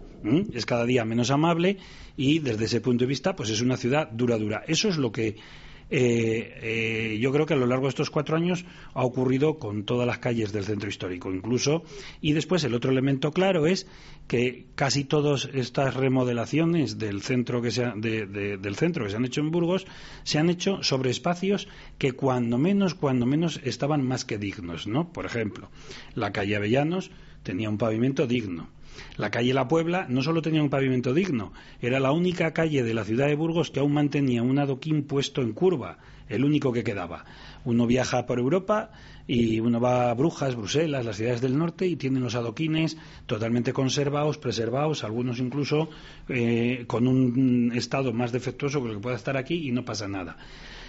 es 0.53 0.65
cada 0.65 0.85
día 0.85 1.05
menos 1.05 1.29
amable 1.29 1.77
y 2.17 2.39
desde 2.39 2.65
ese 2.65 2.81
punto 2.81 3.03
de 3.03 3.09
vista, 3.09 3.35
pues 3.35 3.51
es 3.51 3.61
una 3.61 3.77
ciudad 3.77 4.09
dura, 4.09 4.37
dura. 4.37 4.63
Eso 4.65 4.89
es 4.89 4.97
lo 4.97 5.11
que 5.11 5.35
eh, 5.89 6.59
eh, 6.61 7.19
yo 7.19 7.31
creo 7.31 7.45
que 7.45 7.53
a 7.53 7.57
lo 7.57 7.67
largo 7.67 7.83
de 7.83 7.89
estos 7.89 8.09
cuatro 8.09 8.35
años 8.35 8.65
ha 8.93 9.03
ocurrido 9.03 9.59
con 9.59 9.83
todas 9.83 10.07
las 10.07 10.17
calles 10.17 10.51
del 10.51 10.65
centro 10.65 10.89
histórico, 10.89 11.31
incluso. 11.31 11.83
Y 12.21 12.33
después 12.33 12.63
el 12.63 12.73
otro 12.73 12.91
elemento 12.91 13.31
claro 13.31 13.67
es 13.67 13.87
que 14.27 14.65
casi 14.75 15.03
todas 15.03 15.47
estas 15.53 15.93
remodelaciones 15.93 16.97
del 16.97 17.21
centro 17.21 17.61
que 17.61 17.71
se 17.71 17.85
del 17.95 18.75
centro 18.75 19.05
que 19.05 19.11
se 19.11 19.17
han 19.17 19.25
hecho 19.25 19.41
en 19.41 19.51
Burgos 19.51 19.85
se 20.23 20.39
han 20.39 20.49
hecho 20.49 20.81
sobre 20.81 21.11
espacios 21.11 21.67
que 21.99 22.13
cuando 22.13 22.57
menos, 22.57 22.95
cuando 22.95 23.25
menos 23.25 23.59
estaban 23.63 24.05
más 24.05 24.25
que 24.25 24.39
dignos, 24.39 24.87
¿no? 24.87 25.13
Por 25.13 25.25
ejemplo, 25.25 25.69
la 26.15 26.31
calle 26.31 26.55
Avellanos 26.55 27.11
tenía 27.43 27.69
un 27.69 27.77
pavimento 27.77 28.25
digno 28.25 28.69
la 29.17 29.31
calle 29.31 29.53
La 29.53 29.67
Puebla 29.67 30.05
no 30.09 30.21
solo 30.21 30.41
tenía 30.41 30.63
un 30.63 30.69
pavimento 30.69 31.13
digno, 31.13 31.53
era 31.81 31.99
la 31.99 32.11
única 32.11 32.53
calle 32.53 32.83
de 32.83 32.93
la 32.93 33.03
ciudad 33.03 33.27
de 33.27 33.35
Burgos 33.35 33.71
que 33.71 33.79
aún 33.79 33.93
mantenía 33.93 34.43
un 34.43 34.59
adoquín 34.59 35.03
puesto 35.03 35.41
en 35.41 35.53
curva, 35.53 35.97
el 36.29 36.43
único 36.43 36.71
que 36.73 36.83
quedaba. 36.83 37.25
Uno 37.65 37.87
viaja 37.87 38.25
por 38.25 38.39
Europa 38.39 38.91
y 39.27 39.59
uno 39.59 39.79
va 39.79 40.11
a 40.11 40.13
Brujas, 40.13 40.55
Bruselas, 40.55 41.05
las 41.05 41.17
ciudades 41.17 41.41
del 41.41 41.57
norte 41.57 41.87
y 41.87 41.95
tienen 41.95 42.23
los 42.23 42.35
adoquines 42.35 42.97
totalmente 43.25 43.73
conservados, 43.73 44.37
preservados, 44.37 45.03
algunos 45.03 45.39
incluso 45.39 45.89
eh, 46.29 46.85
con 46.87 47.07
un 47.07 47.71
estado 47.75 48.13
más 48.13 48.31
defectuoso 48.31 48.81
que 48.81 48.89
lo 48.89 48.93
que 48.95 49.01
pueda 49.01 49.15
estar 49.15 49.37
aquí 49.37 49.67
y 49.67 49.71
no 49.71 49.83
pasa 49.83 50.07
nada. 50.07 50.37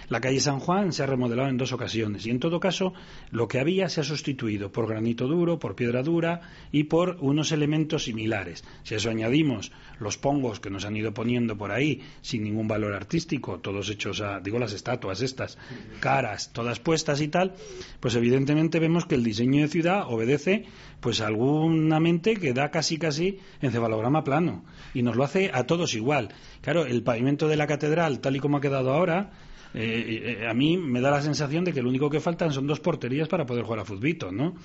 La 0.09 0.21
calle 0.21 0.39
San 0.39 0.59
Juan 0.59 0.93
se 0.93 1.03
ha 1.03 1.05
remodelado 1.05 1.49
en 1.49 1.57
dos 1.57 1.73
ocasiones 1.73 2.25
y 2.25 2.29
en 2.29 2.39
todo 2.39 2.61
caso 2.61 2.93
lo 3.29 3.49
que 3.49 3.59
había 3.59 3.89
se 3.89 3.99
ha 3.99 4.03
sustituido 4.05 4.71
por 4.71 4.87
granito 4.87 5.27
duro, 5.27 5.59
por 5.59 5.75
piedra 5.75 6.01
dura 6.01 6.41
y 6.71 6.85
por 6.85 7.17
unos 7.19 7.51
elementos 7.51 8.05
similares. 8.05 8.63
Si 8.83 8.93
a 8.93 8.97
eso 8.97 9.09
añadimos 9.09 9.73
los 9.99 10.17
pongos 10.17 10.61
que 10.61 10.69
nos 10.69 10.85
han 10.85 10.95
ido 10.95 11.13
poniendo 11.13 11.57
por 11.57 11.71
ahí 11.71 12.01
sin 12.21 12.43
ningún 12.43 12.69
valor 12.69 12.93
artístico, 12.93 13.59
todos 13.59 13.89
hechos 13.89 14.21
a, 14.21 14.39
digo 14.39 14.59
las 14.59 14.71
estatuas 14.71 15.21
estas, 15.21 15.57
caras, 15.99 16.51
todas 16.53 16.79
puestas 16.79 17.19
y 17.19 17.27
tal, 17.27 17.55
pues 17.99 18.15
evidentemente 18.15 18.79
vemos 18.79 19.05
que 19.05 19.15
el 19.15 19.25
diseño 19.25 19.61
de 19.61 19.67
ciudad 19.67 20.05
obedece 20.07 20.65
pues 21.01 21.19
a 21.19 21.27
alguna 21.27 21.99
mente 21.99 22.35
que 22.37 22.53
da 22.53 22.71
casi 22.71 22.97
casi 22.97 23.39
encefalograma 23.61 24.23
plano 24.23 24.63
y 24.93 25.03
nos 25.03 25.17
lo 25.17 25.25
hace 25.25 25.51
a 25.53 25.65
todos 25.65 25.95
igual. 25.95 26.29
Claro, 26.61 26.85
el 26.85 27.03
pavimento 27.03 27.49
de 27.49 27.57
la 27.57 27.67
catedral 27.67 28.19
tal 28.19 28.37
y 28.37 28.39
como 28.39 28.57
ha 28.57 28.61
quedado 28.61 28.93
ahora 28.93 29.31
eh, 29.73 30.37
eh, 30.41 30.47
a 30.47 30.53
mí 30.53 30.77
me 30.77 31.01
da 31.01 31.11
la 31.11 31.21
sensación 31.21 31.63
de 31.63 31.73
que 31.73 31.81
lo 31.81 31.89
único 31.89 32.09
que 32.09 32.19
faltan 32.19 32.51
son 32.51 32.67
dos 32.67 32.79
porterías 32.79 33.27
para 33.27 33.45
poder 33.45 33.63
jugar 33.63 33.81
a 33.81 33.85
futbito, 33.85 34.31
¿no? 34.31 34.55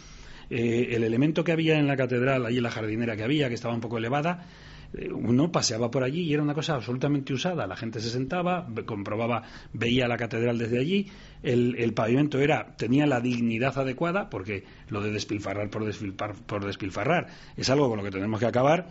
Eh, 0.50 0.88
el 0.92 1.04
elemento 1.04 1.44
que 1.44 1.52
había 1.52 1.78
en 1.78 1.86
la 1.86 1.96
catedral, 1.96 2.46
allí 2.46 2.58
en 2.58 2.62
la 2.62 2.70
jardinera 2.70 3.16
que 3.16 3.24
había, 3.24 3.48
que 3.48 3.54
estaba 3.54 3.74
un 3.74 3.80
poco 3.80 3.98
elevada, 3.98 4.46
uno 5.14 5.50
paseaba 5.50 5.90
por 5.90 6.04
allí 6.04 6.20
y 6.20 6.34
era 6.34 6.42
una 6.42 6.52
cosa 6.52 6.74
absolutamente 6.74 7.32
usada. 7.32 7.66
La 7.66 7.76
gente 7.76 7.98
se 8.00 8.10
sentaba, 8.10 8.66
comprobaba, 8.84 9.42
veía 9.72 10.06
la 10.06 10.18
catedral 10.18 10.58
desde 10.58 10.78
allí. 10.78 11.08
El, 11.42 11.94
pavimento 11.94 12.38
era 12.38 12.76
tenía 12.76 13.06
la 13.06 13.22
dignidad 13.22 13.78
adecuada, 13.78 14.28
porque 14.28 14.64
lo 14.88 15.00
de 15.00 15.10
despilfarrar 15.10 15.70
por, 15.70 15.90
por 16.44 16.66
despilfarrar 16.66 17.28
es 17.56 17.70
algo 17.70 17.88
con 17.88 17.98
lo 17.98 18.04
que 18.04 18.10
tenemos 18.10 18.38
que 18.38 18.46
acabar. 18.46 18.88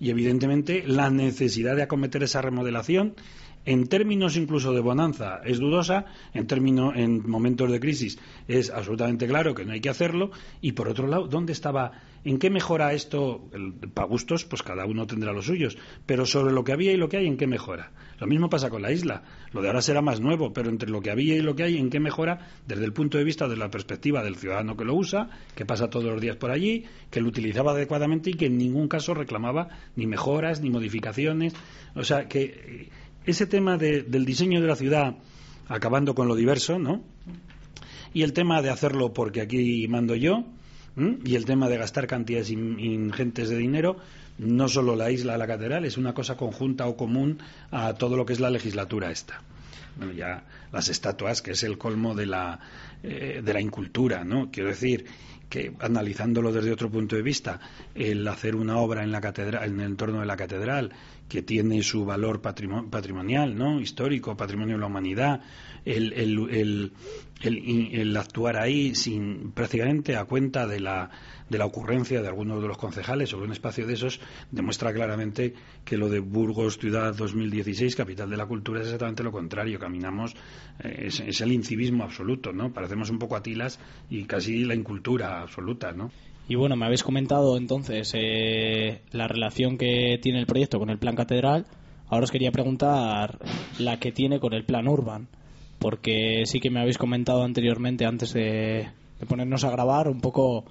Y 0.00 0.10
evidentemente 0.10 0.82
la 0.86 1.08
necesidad 1.10 1.76
de 1.76 1.84
acometer 1.84 2.24
esa 2.24 2.42
remodelación 2.42 3.14
en 3.64 3.86
términos 3.86 4.36
incluso 4.36 4.72
de 4.72 4.80
bonanza 4.80 5.40
es 5.44 5.58
dudosa, 5.58 6.06
en, 6.32 6.46
términos, 6.46 6.94
en 6.96 7.28
momentos 7.28 7.70
de 7.70 7.80
crisis 7.80 8.18
es 8.48 8.70
absolutamente 8.70 9.26
claro 9.26 9.54
que 9.54 9.64
no 9.64 9.72
hay 9.72 9.80
que 9.80 9.88
hacerlo, 9.88 10.30
y 10.60 10.72
por 10.72 10.88
otro 10.88 11.06
lado, 11.06 11.26
¿dónde 11.26 11.52
estaba? 11.52 11.92
¿En 12.24 12.38
qué 12.38 12.50
mejora 12.50 12.92
esto? 12.92 13.50
Para 13.92 14.06
gustos, 14.06 14.44
pues 14.44 14.62
cada 14.62 14.86
uno 14.86 15.06
tendrá 15.06 15.32
los 15.32 15.46
suyos, 15.46 15.76
pero 16.06 16.24
sobre 16.24 16.52
lo 16.52 16.64
que 16.64 16.72
había 16.72 16.92
y 16.92 16.96
lo 16.96 17.08
que 17.08 17.18
hay, 17.18 17.26
¿en 17.26 17.36
qué 17.36 17.46
mejora? 17.46 17.92
Lo 18.18 18.26
mismo 18.26 18.48
pasa 18.48 18.70
con 18.70 18.80
la 18.80 18.92
isla. 18.92 19.22
Lo 19.52 19.60
de 19.60 19.68
ahora 19.68 19.82
será 19.82 20.00
más 20.00 20.20
nuevo, 20.20 20.52
pero 20.52 20.70
entre 20.70 20.88
lo 20.88 21.00
que 21.00 21.10
había 21.10 21.36
y 21.36 21.42
lo 21.42 21.54
que 21.54 21.64
hay, 21.64 21.76
¿en 21.76 21.90
qué 21.90 22.00
mejora? 22.00 22.48
Desde 22.66 22.84
el 22.84 22.92
punto 22.92 23.18
de 23.18 23.24
vista 23.24 23.48
de 23.48 23.56
la 23.56 23.70
perspectiva 23.70 24.22
del 24.22 24.36
ciudadano 24.36 24.76
que 24.76 24.84
lo 24.84 24.94
usa, 24.94 25.28
que 25.54 25.66
pasa 25.66 25.90
todos 25.90 26.06
los 26.06 26.20
días 26.20 26.36
por 26.36 26.50
allí, 26.50 26.84
que 27.10 27.20
lo 27.20 27.28
utilizaba 27.28 27.72
adecuadamente 27.72 28.30
y 28.30 28.34
que 28.34 28.46
en 28.46 28.56
ningún 28.56 28.88
caso 28.88 29.14
reclamaba 29.14 29.68
ni 29.96 30.06
mejoras 30.06 30.60
ni 30.60 30.70
modificaciones. 30.70 31.54
O 31.94 32.04
sea, 32.04 32.26
que 32.28 32.88
ese 33.26 33.46
tema 33.46 33.76
del 33.78 34.24
diseño 34.24 34.60
de 34.60 34.66
la 34.66 34.76
ciudad, 34.76 35.16
acabando 35.68 36.14
con 36.14 36.28
lo 36.28 36.34
diverso, 36.34 36.78
¿no? 36.78 37.02
Y 38.12 38.22
el 38.22 38.32
tema 38.32 38.62
de 38.62 38.70
hacerlo 38.70 39.12
porque 39.12 39.40
aquí 39.40 39.88
mando 39.88 40.14
yo, 40.14 40.44
y 40.96 41.34
el 41.34 41.44
tema 41.44 41.68
de 41.68 41.78
gastar 41.78 42.06
cantidades 42.06 42.50
ingentes 42.50 43.48
de 43.48 43.56
dinero, 43.56 43.96
no 44.38 44.68
solo 44.68 44.96
la 44.96 45.10
isla, 45.10 45.38
la 45.38 45.46
catedral, 45.46 45.84
es 45.84 45.96
una 45.96 46.14
cosa 46.14 46.36
conjunta 46.36 46.86
o 46.86 46.96
común 46.96 47.38
a 47.70 47.94
todo 47.94 48.16
lo 48.16 48.26
que 48.26 48.32
es 48.32 48.40
la 48.40 48.50
legislatura 48.50 49.10
esta. 49.10 49.42
Bueno, 49.96 50.12
ya 50.12 50.44
las 50.72 50.88
estatuas, 50.88 51.40
que 51.40 51.52
es 51.52 51.62
el 51.62 51.78
colmo 51.78 52.14
de 52.14 52.26
la, 52.26 52.58
eh, 53.02 53.42
de 53.44 53.52
la 53.52 53.60
incultura, 53.60 54.24
¿no? 54.24 54.50
Quiero 54.50 54.70
decir, 54.70 55.04
que 55.48 55.72
analizándolo 55.78 56.52
desde 56.52 56.72
otro 56.72 56.90
punto 56.90 57.14
de 57.14 57.22
vista, 57.22 57.60
el 57.94 58.26
hacer 58.26 58.56
una 58.56 58.78
obra 58.78 59.04
en 59.04 59.12
la 59.12 59.20
catedral, 59.20 59.64
en 59.68 59.80
el 59.80 59.86
entorno 59.86 60.20
de 60.20 60.26
la 60.26 60.36
catedral, 60.36 60.92
que 61.28 61.42
tiene 61.42 61.82
su 61.82 62.04
valor 62.04 62.40
patrimonial, 62.40 63.56
¿no? 63.56 63.80
histórico, 63.80 64.36
patrimonio 64.36 64.76
de 64.76 64.80
la 64.80 64.86
humanidad, 64.86 65.40
el, 65.84 66.12
el, 66.12 66.92
el, 67.42 68.16
actuar 68.16 68.56
ahí 68.56 68.94
sin 68.94 69.52
prácticamente 69.52 70.16
a 70.16 70.24
cuenta 70.24 70.66
de 70.66 70.80
la, 70.80 71.10
de 71.48 71.58
la 71.58 71.66
ocurrencia 71.66 72.22
de 72.22 72.28
algunos 72.28 72.62
de 72.62 72.68
los 72.68 72.78
concejales 72.78 73.30
sobre 73.30 73.46
un 73.46 73.52
espacio 73.52 73.86
de 73.86 73.94
esos 73.94 74.20
demuestra 74.50 74.92
claramente 74.92 75.54
que 75.84 75.96
lo 75.96 76.08
de 76.08 76.20
Burgos 76.20 76.78
Ciudad 76.78 77.14
2016, 77.14 77.96
capital 77.96 78.30
de 78.30 78.36
la 78.36 78.46
cultura, 78.46 78.80
es 78.80 78.86
exactamente 78.86 79.22
lo 79.22 79.32
contrario. 79.32 79.78
Caminamos, 79.78 80.34
eh, 80.82 81.06
es, 81.06 81.40
el 81.40 81.52
incivismo 81.52 82.04
absoluto, 82.04 82.52
¿no? 82.52 82.72
Parecemos 82.72 83.10
un 83.10 83.18
poco 83.18 83.36
atilas 83.36 83.78
y 84.08 84.24
casi 84.24 84.64
la 84.64 84.74
incultura 84.74 85.42
absoluta, 85.42 85.92
¿no? 85.92 86.10
Y 86.46 86.56
bueno, 86.56 86.76
me 86.76 86.84
habéis 86.84 87.02
comentado 87.02 87.56
entonces 87.56 88.12
eh, 88.14 89.00
la 89.12 89.28
relación 89.28 89.78
que 89.78 90.18
tiene 90.20 90.40
el 90.40 90.46
proyecto 90.46 90.78
con 90.78 90.90
el 90.90 90.98
plan 90.98 91.16
catedral. 91.16 91.66
Ahora 92.08 92.24
os 92.24 92.30
quería 92.30 92.52
preguntar 92.52 93.38
la 93.78 93.98
que 93.98 94.12
tiene 94.12 94.40
con 94.40 94.52
el 94.52 94.64
plan 94.64 94.86
urban, 94.86 95.28
porque 95.78 96.42
sí 96.44 96.60
que 96.60 96.70
me 96.70 96.80
habéis 96.80 96.98
comentado 96.98 97.42
anteriormente, 97.44 98.04
antes 98.04 98.34
de, 98.34 98.90
ponernos 99.26 99.64
a 99.64 99.70
grabar, 99.70 100.08
un 100.08 100.20
poco 100.20 100.66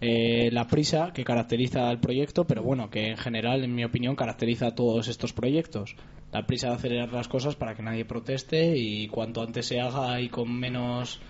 eh, 0.00 0.50
la 0.52 0.68
prisa 0.68 1.12
que 1.12 1.24
caracteriza 1.24 1.88
al 1.88 1.98
proyecto, 1.98 2.44
pero 2.44 2.62
bueno, 2.62 2.88
que 2.88 3.08
en 3.08 3.16
general, 3.16 3.64
en 3.64 3.74
mi 3.74 3.84
opinión, 3.84 4.14
caracteriza 4.14 4.68
a 4.68 4.74
todos 4.76 5.08
estos 5.08 5.32
proyectos. 5.32 5.96
La 6.30 6.46
prisa 6.46 6.68
de 6.68 6.74
acelerar 6.74 7.12
las 7.12 7.26
cosas 7.26 7.56
para 7.56 7.74
que 7.74 7.82
nadie 7.82 8.04
proteste 8.04 8.76
y 8.78 9.08
cuanto 9.08 9.42
antes 9.42 9.66
se 9.66 9.80
haga 9.80 10.20
y 10.20 10.28
con 10.28 10.52
menos 10.52 11.20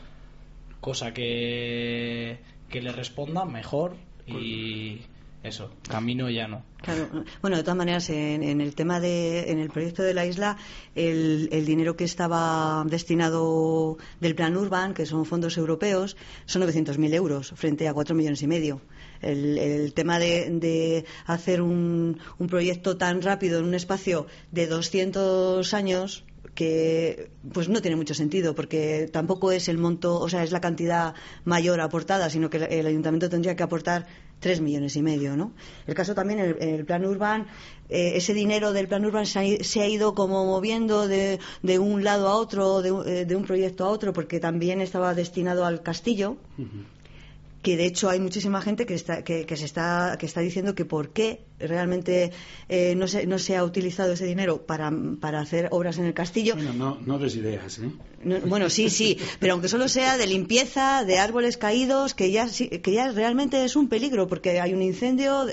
cosa 0.80 1.12
que 1.14 2.38
que 2.72 2.82
le 2.82 2.90
responda 2.90 3.44
mejor 3.44 3.94
y 4.26 5.02
eso, 5.42 5.70
camino 5.88 6.30
ya 6.30 6.48
no. 6.48 6.64
Claro, 6.80 7.08
bueno, 7.40 7.56
de 7.56 7.62
todas 7.62 7.76
maneras, 7.76 8.08
en, 8.10 8.60
el 8.60 8.74
tema 8.74 8.98
de, 8.98 9.50
en 9.50 9.58
el 9.58 9.70
proyecto 9.70 10.02
de 10.02 10.14
la 10.14 10.24
isla, 10.24 10.56
el, 10.94 11.48
dinero 11.66 11.96
que 11.96 12.04
estaba 12.04 12.84
destinado 12.86 13.98
del 14.20 14.34
plan 14.34 14.56
Urban, 14.56 14.94
que 14.94 15.04
son 15.04 15.24
fondos 15.26 15.58
europeos, 15.58 16.16
son 16.46 16.62
900.000 16.62 17.14
euros 17.14 17.52
frente 17.56 17.88
a 17.88 17.94
4 17.94 18.14
millones 18.14 18.42
y 18.42 18.46
medio. 18.46 18.80
El, 19.20 19.92
tema 19.94 20.18
de, 20.18 21.04
hacer 21.26 21.60
un, 21.60 22.18
un, 22.38 22.46
proyecto 22.48 22.96
tan 22.96 23.20
rápido 23.22 23.58
en 23.58 23.66
un 23.66 23.74
espacio 23.74 24.26
de 24.50 24.66
200 24.66 25.74
años 25.74 26.24
que 26.54 27.30
pues 27.52 27.68
no 27.68 27.80
tiene 27.80 27.96
mucho 27.96 28.14
sentido 28.14 28.54
porque 28.54 29.08
tampoco 29.10 29.52
es 29.52 29.68
el 29.68 29.78
monto, 29.78 30.18
o 30.18 30.28
sea, 30.28 30.42
es 30.42 30.52
la 30.52 30.60
cantidad 30.60 31.14
mayor 31.44 31.80
aportada, 31.80 32.28
sino 32.30 32.50
que 32.50 32.58
el 32.58 32.86
ayuntamiento 32.86 33.30
tendría 33.30 33.56
que 33.56 33.62
aportar 33.62 34.06
tres 34.38 34.60
millones 34.60 34.96
y 34.96 35.02
medio, 35.02 35.36
¿no? 35.36 35.52
El 35.86 35.94
caso 35.94 36.14
también 36.14 36.40
en 36.40 36.68
el, 36.74 36.84
plan 36.84 37.06
urbano, 37.06 37.46
eh, 37.88 38.12
ese 38.16 38.34
dinero 38.34 38.72
del 38.72 38.88
plan 38.88 39.04
urbano 39.04 39.24
se 39.24 39.80
ha, 39.80 39.88
ido 39.88 40.14
como 40.14 40.44
moviendo 40.44 41.06
de, 41.06 41.38
de 41.62 41.78
un 41.78 42.02
lado 42.02 42.28
a 42.28 42.34
otro, 42.34 42.82
de, 42.82 43.20
eh, 43.20 43.24
de, 43.24 43.36
un 43.36 43.44
proyecto 43.44 43.84
a 43.84 43.88
otro, 43.88 44.12
porque 44.12 44.40
también 44.40 44.80
estaba 44.80 45.14
destinado 45.14 45.64
al 45.64 45.82
castillo 45.82 46.36
que 47.62 47.76
de 47.76 47.86
hecho 47.86 48.10
hay 48.10 48.18
muchísima 48.18 48.60
gente 48.60 48.86
que 48.86 48.94
está, 48.94 49.22
que, 49.22 49.46
se 49.56 49.64
está, 49.64 50.16
que 50.18 50.26
está 50.26 50.40
diciendo 50.40 50.74
que 50.74 50.84
por 50.84 51.10
qué 51.10 51.44
realmente 51.58 52.32
eh, 52.68 52.94
no, 52.96 53.06
se, 53.06 53.26
no 53.26 53.38
se 53.38 53.56
ha 53.56 53.64
utilizado 53.64 54.12
ese 54.12 54.26
dinero 54.26 54.66
para, 54.66 54.92
para 55.20 55.40
hacer 55.40 55.68
obras 55.70 55.98
en 55.98 56.06
el 56.06 56.14
castillo. 56.14 56.54
Bueno, 56.56 56.72
no, 56.72 56.98
no 57.06 57.18
des 57.18 57.36
ideas, 57.36 57.78
¿eh? 57.78 57.90
bueno, 58.46 58.68
sí, 58.68 58.90
sí, 58.90 59.18
pero 59.38 59.54
aunque 59.54 59.68
solo 59.68 59.88
sea 59.88 60.18
de 60.18 60.26
limpieza, 60.26 61.04
de 61.04 61.18
árboles 61.18 61.56
caídos, 61.56 62.14
que 62.14 62.30
ya, 62.30 62.48
que 62.48 62.92
ya 62.92 63.10
realmente 63.12 63.64
es 63.64 63.76
un 63.76 63.88
peligro 63.88 64.26
porque 64.26 64.60
hay 64.60 64.74
un 64.74 64.82
incendio. 64.82 65.46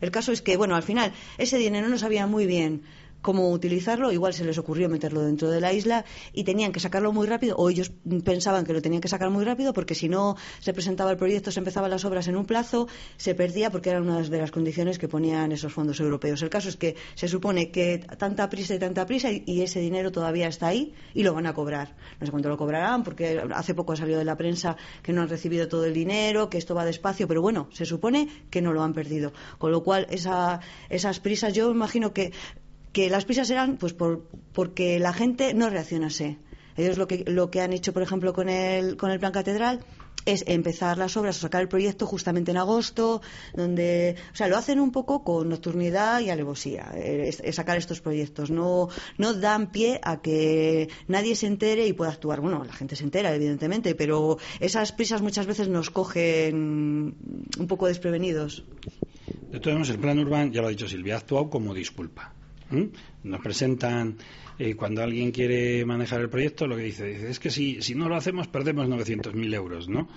El 0.00 0.10
caso 0.10 0.32
es 0.32 0.42
que, 0.42 0.56
bueno, 0.56 0.76
al 0.76 0.82
final 0.82 1.12
ese 1.38 1.58
dinero 1.58 1.88
no 1.88 1.98
sabía 1.98 2.26
muy 2.26 2.46
bien 2.46 2.82
cómo 3.22 3.50
utilizarlo, 3.50 4.12
igual 4.12 4.32
se 4.34 4.44
les 4.44 4.58
ocurrió 4.58 4.88
meterlo 4.88 5.22
dentro 5.22 5.50
de 5.50 5.60
la 5.60 5.72
isla 5.72 6.04
y 6.32 6.44
tenían 6.44 6.72
que 6.72 6.80
sacarlo 6.80 7.12
muy 7.12 7.26
rápido, 7.26 7.56
o 7.56 7.70
ellos 7.70 7.92
pensaban 8.24 8.64
que 8.64 8.72
lo 8.72 8.82
tenían 8.82 9.00
que 9.00 9.08
sacar 9.08 9.30
muy 9.30 9.44
rápido 9.44 9.72
porque 9.72 9.94
si 9.94 10.08
no 10.08 10.36
se 10.60 10.72
presentaba 10.72 11.10
el 11.10 11.16
proyecto, 11.16 11.50
se 11.50 11.60
empezaban 11.60 11.90
las 11.90 12.04
obras 12.04 12.28
en 12.28 12.36
un 12.36 12.46
plazo, 12.46 12.88
se 13.16 13.34
perdía 13.34 13.70
porque 13.70 13.90
eran 13.90 14.02
una 14.08 14.20
de 14.20 14.38
las 14.38 14.50
condiciones 14.50 14.98
que 14.98 15.08
ponían 15.08 15.52
esos 15.52 15.72
fondos 15.72 16.00
europeos. 16.00 16.42
El 16.42 16.50
caso 16.50 16.68
es 16.68 16.76
que 16.76 16.96
se 17.14 17.28
supone 17.28 17.70
que 17.70 17.98
tanta 18.18 18.48
prisa 18.48 18.74
y 18.74 18.78
tanta 18.78 19.06
prisa 19.06 19.28
y 19.30 19.62
ese 19.62 19.80
dinero 19.80 20.12
todavía 20.12 20.48
está 20.48 20.68
ahí 20.68 20.94
y 21.14 21.22
lo 21.22 21.34
van 21.34 21.46
a 21.46 21.54
cobrar. 21.54 21.96
No 22.20 22.26
sé 22.26 22.30
cuánto 22.30 22.48
lo 22.48 22.56
cobrarán 22.56 23.02
porque 23.02 23.42
hace 23.54 23.74
poco 23.74 23.92
ha 23.92 23.96
salido 23.96 24.18
de 24.18 24.24
la 24.24 24.36
prensa 24.36 24.76
que 25.02 25.12
no 25.12 25.22
han 25.22 25.28
recibido 25.28 25.68
todo 25.68 25.84
el 25.84 25.94
dinero, 25.94 26.48
que 26.48 26.58
esto 26.58 26.74
va 26.74 26.84
despacio, 26.84 27.26
pero 27.26 27.42
bueno, 27.42 27.68
se 27.72 27.84
supone 27.84 28.28
que 28.50 28.62
no 28.62 28.72
lo 28.72 28.82
han 28.82 28.94
perdido. 28.94 29.32
Con 29.58 29.72
lo 29.72 29.82
cual, 29.82 30.06
esas 30.10 31.20
prisas, 31.20 31.52
yo 31.52 31.70
imagino 31.70 32.12
que 32.12 32.32
que 32.96 33.10
las 33.10 33.26
prisas 33.26 33.50
eran 33.50 33.76
pues 33.76 33.92
por, 33.92 34.26
porque 34.54 34.98
la 34.98 35.12
gente 35.12 35.52
no 35.52 35.68
reaccionase. 35.68 36.38
Ellos 36.78 36.96
lo 36.96 37.06
que, 37.06 37.24
lo 37.26 37.50
que 37.50 37.60
han 37.60 37.74
hecho, 37.74 37.92
por 37.92 38.00
ejemplo, 38.00 38.32
con 38.32 38.48
el, 38.48 38.96
con 38.96 39.10
el 39.10 39.18
plan 39.20 39.32
catedral 39.32 39.80
es 40.24 40.44
empezar 40.46 40.96
las 40.96 41.14
obras 41.18 41.36
sacar 41.36 41.60
el 41.60 41.68
proyecto 41.68 42.06
justamente 42.06 42.52
en 42.52 42.56
agosto, 42.56 43.20
donde, 43.52 44.16
o 44.32 44.34
sea, 44.34 44.48
lo 44.48 44.56
hacen 44.56 44.80
un 44.80 44.92
poco 44.92 45.22
con 45.24 45.50
nocturnidad 45.50 46.20
y 46.20 46.30
alevosía, 46.30 46.90
es, 46.96 47.42
sacar 47.54 47.76
estos 47.76 48.00
proyectos. 48.00 48.50
No, 48.50 48.88
no 49.18 49.34
dan 49.34 49.70
pie 49.70 50.00
a 50.02 50.22
que 50.22 50.88
nadie 51.06 51.36
se 51.36 51.48
entere 51.48 51.86
y 51.86 51.92
pueda 51.92 52.12
actuar. 52.12 52.40
Bueno, 52.40 52.64
la 52.64 52.72
gente 52.72 52.96
se 52.96 53.04
entera, 53.04 53.34
evidentemente, 53.34 53.94
pero 53.94 54.38
esas 54.58 54.92
prisas 54.92 55.20
muchas 55.20 55.44
veces 55.44 55.68
nos 55.68 55.90
cogen 55.90 57.14
un 57.58 57.66
poco 57.68 57.88
desprevenidos. 57.88 58.64
De 59.52 59.60
todos 59.60 59.74
modos, 59.74 59.90
el 59.90 59.98
plan 59.98 60.18
urbano, 60.18 60.50
ya 60.50 60.62
lo 60.62 60.68
ha 60.68 60.70
dicho 60.70 60.88
Silvia, 60.88 61.16
ha 61.16 61.18
actuado 61.18 61.50
como 61.50 61.74
disculpa. 61.74 62.35
¿Mm? 62.70 62.84
Nos 63.24 63.40
presentan, 63.40 64.16
eh, 64.58 64.74
cuando 64.74 65.02
alguien 65.02 65.30
quiere 65.30 65.84
manejar 65.84 66.20
el 66.20 66.28
proyecto, 66.28 66.66
lo 66.66 66.76
que 66.76 66.82
dice, 66.82 67.06
dice 67.06 67.30
es 67.30 67.38
que 67.38 67.50
si, 67.50 67.82
si 67.82 67.94
no 67.94 68.08
lo 68.08 68.16
hacemos 68.16 68.48
perdemos 68.48 68.88
900.000 68.88 69.54
euros, 69.54 69.88
¿no? 69.88 70.08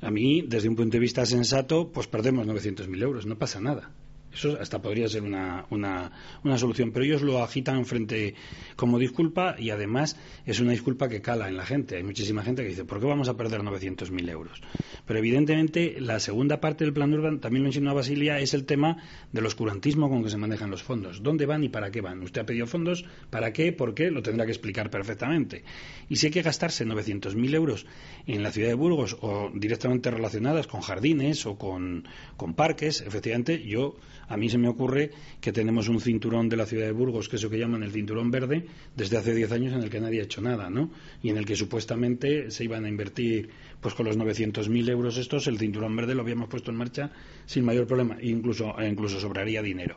A 0.00 0.10
mí, 0.10 0.42
desde 0.46 0.68
un 0.68 0.76
punto 0.76 0.92
de 0.92 1.00
vista 1.00 1.24
sensato, 1.24 1.90
pues 1.90 2.06
perdemos 2.06 2.46
900.000 2.46 3.02
euros, 3.02 3.26
no 3.26 3.38
pasa 3.38 3.60
nada. 3.60 3.90
Eso 4.34 4.58
hasta 4.60 4.82
podría 4.82 5.08
ser 5.08 5.22
una, 5.22 5.66
una, 5.70 6.10
una, 6.42 6.58
solución, 6.58 6.90
pero 6.92 7.04
ellos 7.04 7.22
lo 7.22 7.42
agitan 7.42 7.84
frente 7.86 8.34
como 8.76 8.98
disculpa 8.98 9.54
y 9.58 9.70
además 9.70 10.18
es 10.44 10.60
una 10.60 10.72
disculpa 10.72 11.08
que 11.08 11.22
cala 11.22 11.48
en 11.48 11.56
la 11.56 11.64
gente. 11.64 11.96
Hay 11.96 12.02
muchísima 12.02 12.42
gente 12.42 12.62
que 12.62 12.70
dice, 12.70 12.84
¿por 12.84 13.00
qué 13.00 13.06
vamos 13.06 13.28
a 13.28 13.36
perder 13.36 13.60
900.000 13.62 14.30
euros? 14.30 14.60
Pero 15.06 15.18
evidentemente 15.18 16.00
la 16.00 16.18
segunda 16.18 16.60
parte 16.60 16.84
del 16.84 16.92
plan 16.92 17.12
Urban, 17.12 17.40
también 17.40 17.62
lo 17.62 17.68
mencionó 17.68 17.94
Basilia, 17.94 18.40
es 18.40 18.54
el 18.54 18.64
tema 18.64 18.96
del 19.32 19.46
oscurantismo 19.46 20.08
con 20.08 20.24
que 20.24 20.30
se 20.30 20.36
manejan 20.36 20.70
los 20.70 20.82
fondos. 20.82 21.22
¿Dónde 21.22 21.46
van 21.46 21.62
y 21.62 21.68
para 21.68 21.90
qué 21.90 22.00
van? 22.00 22.22
Usted 22.22 22.42
ha 22.42 22.46
pedido 22.46 22.66
fondos, 22.66 23.04
¿para 23.30 23.52
qué? 23.52 23.72
¿Por 23.72 23.94
qué? 23.94 24.10
Lo 24.10 24.22
tendrá 24.22 24.44
que 24.46 24.52
explicar 24.52 24.90
perfectamente. 24.90 25.64
Y 26.08 26.16
si 26.16 26.26
hay 26.26 26.32
que 26.32 26.42
gastarse 26.42 26.84
900.000 26.84 27.54
euros 27.54 27.86
en 28.26 28.42
la 28.42 28.50
ciudad 28.50 28.68
de 28.68 28.74
Burgos 28.74 29.16
o 29.20 29.50
directamente 29.54 30.10
relacionadas 30.10 30.66
con 30.66 30.80
jardines 30.80 31.46
o 31.46 31.56
con, 31.56 32.08
con 32.36 32.54
parques, 32.54 33.00
efectivamente, 33.00 33.62
yo 33.64 33.96
a 34.28 34.36
mí 34.36 34.48
se 34.48 34.58
me 34.58 34.68
ocurre 34.68 35.10
que 35.40 35.52
tenemos 35.52 35.88
un 35.88 36.00
cinturón 36.00 36.48
de 36.48 36.56
la 36.56 36.66
ciudad 36.66 36.86
de 36.86 36.92
Burgos, 36.92 37.28
que 37.28 37.36
es 37.36 37.42
lo 37.42 37.50
que 37.50 37.58
llaman 37.58 37.82
el 37.82 37.92
cinturón 37.92 38.30
verde, 38.30 38.66
desde 38.96 39.16
hace 39.16 39.34
10 39.34 39.52
años 39.52 39.72
en 39.74 39.82
el 39.82 39.90
que 39.90 40.00
nadie 40.00 40.20
ha 40.20 40.24
hecho 40.24 40.40
nada, 40.40 40.70
¿no? 40.70 40.90
Y 41.22 41.30
en 41.30 41.36
el 41.36 41.44
que 41.44 41.56
supuestamente 41.56 42.50
se 42.50 42.64
iban 42.64 42.84
a 42.84 42.88
invertir, 42.88 43.50
pues 43.80 43.94
con 43.94 44.06
los 44.06 44.18
900.000 44.18 44.88
euros 44.90 45.16
estos, 45.16 45.46
el 45.46 45.58
cinturón 45.58 45.94
verde 45.96 46.14
lo 46.14 46.22
habíamos 46.22 46.48
puesto 46.48 46.70
en 46.70 46.76
marcha 46.76 47.10
sin 47.46 47.64
mayor 47.64 47.86
problema, 47.86 48.16
e 48.20 48.28
incluso, 48.28 48.78
e 48.78 48.88
incluso 48.88 49.20
sobraría 49.20 49.62
dinero. 49.62 49.96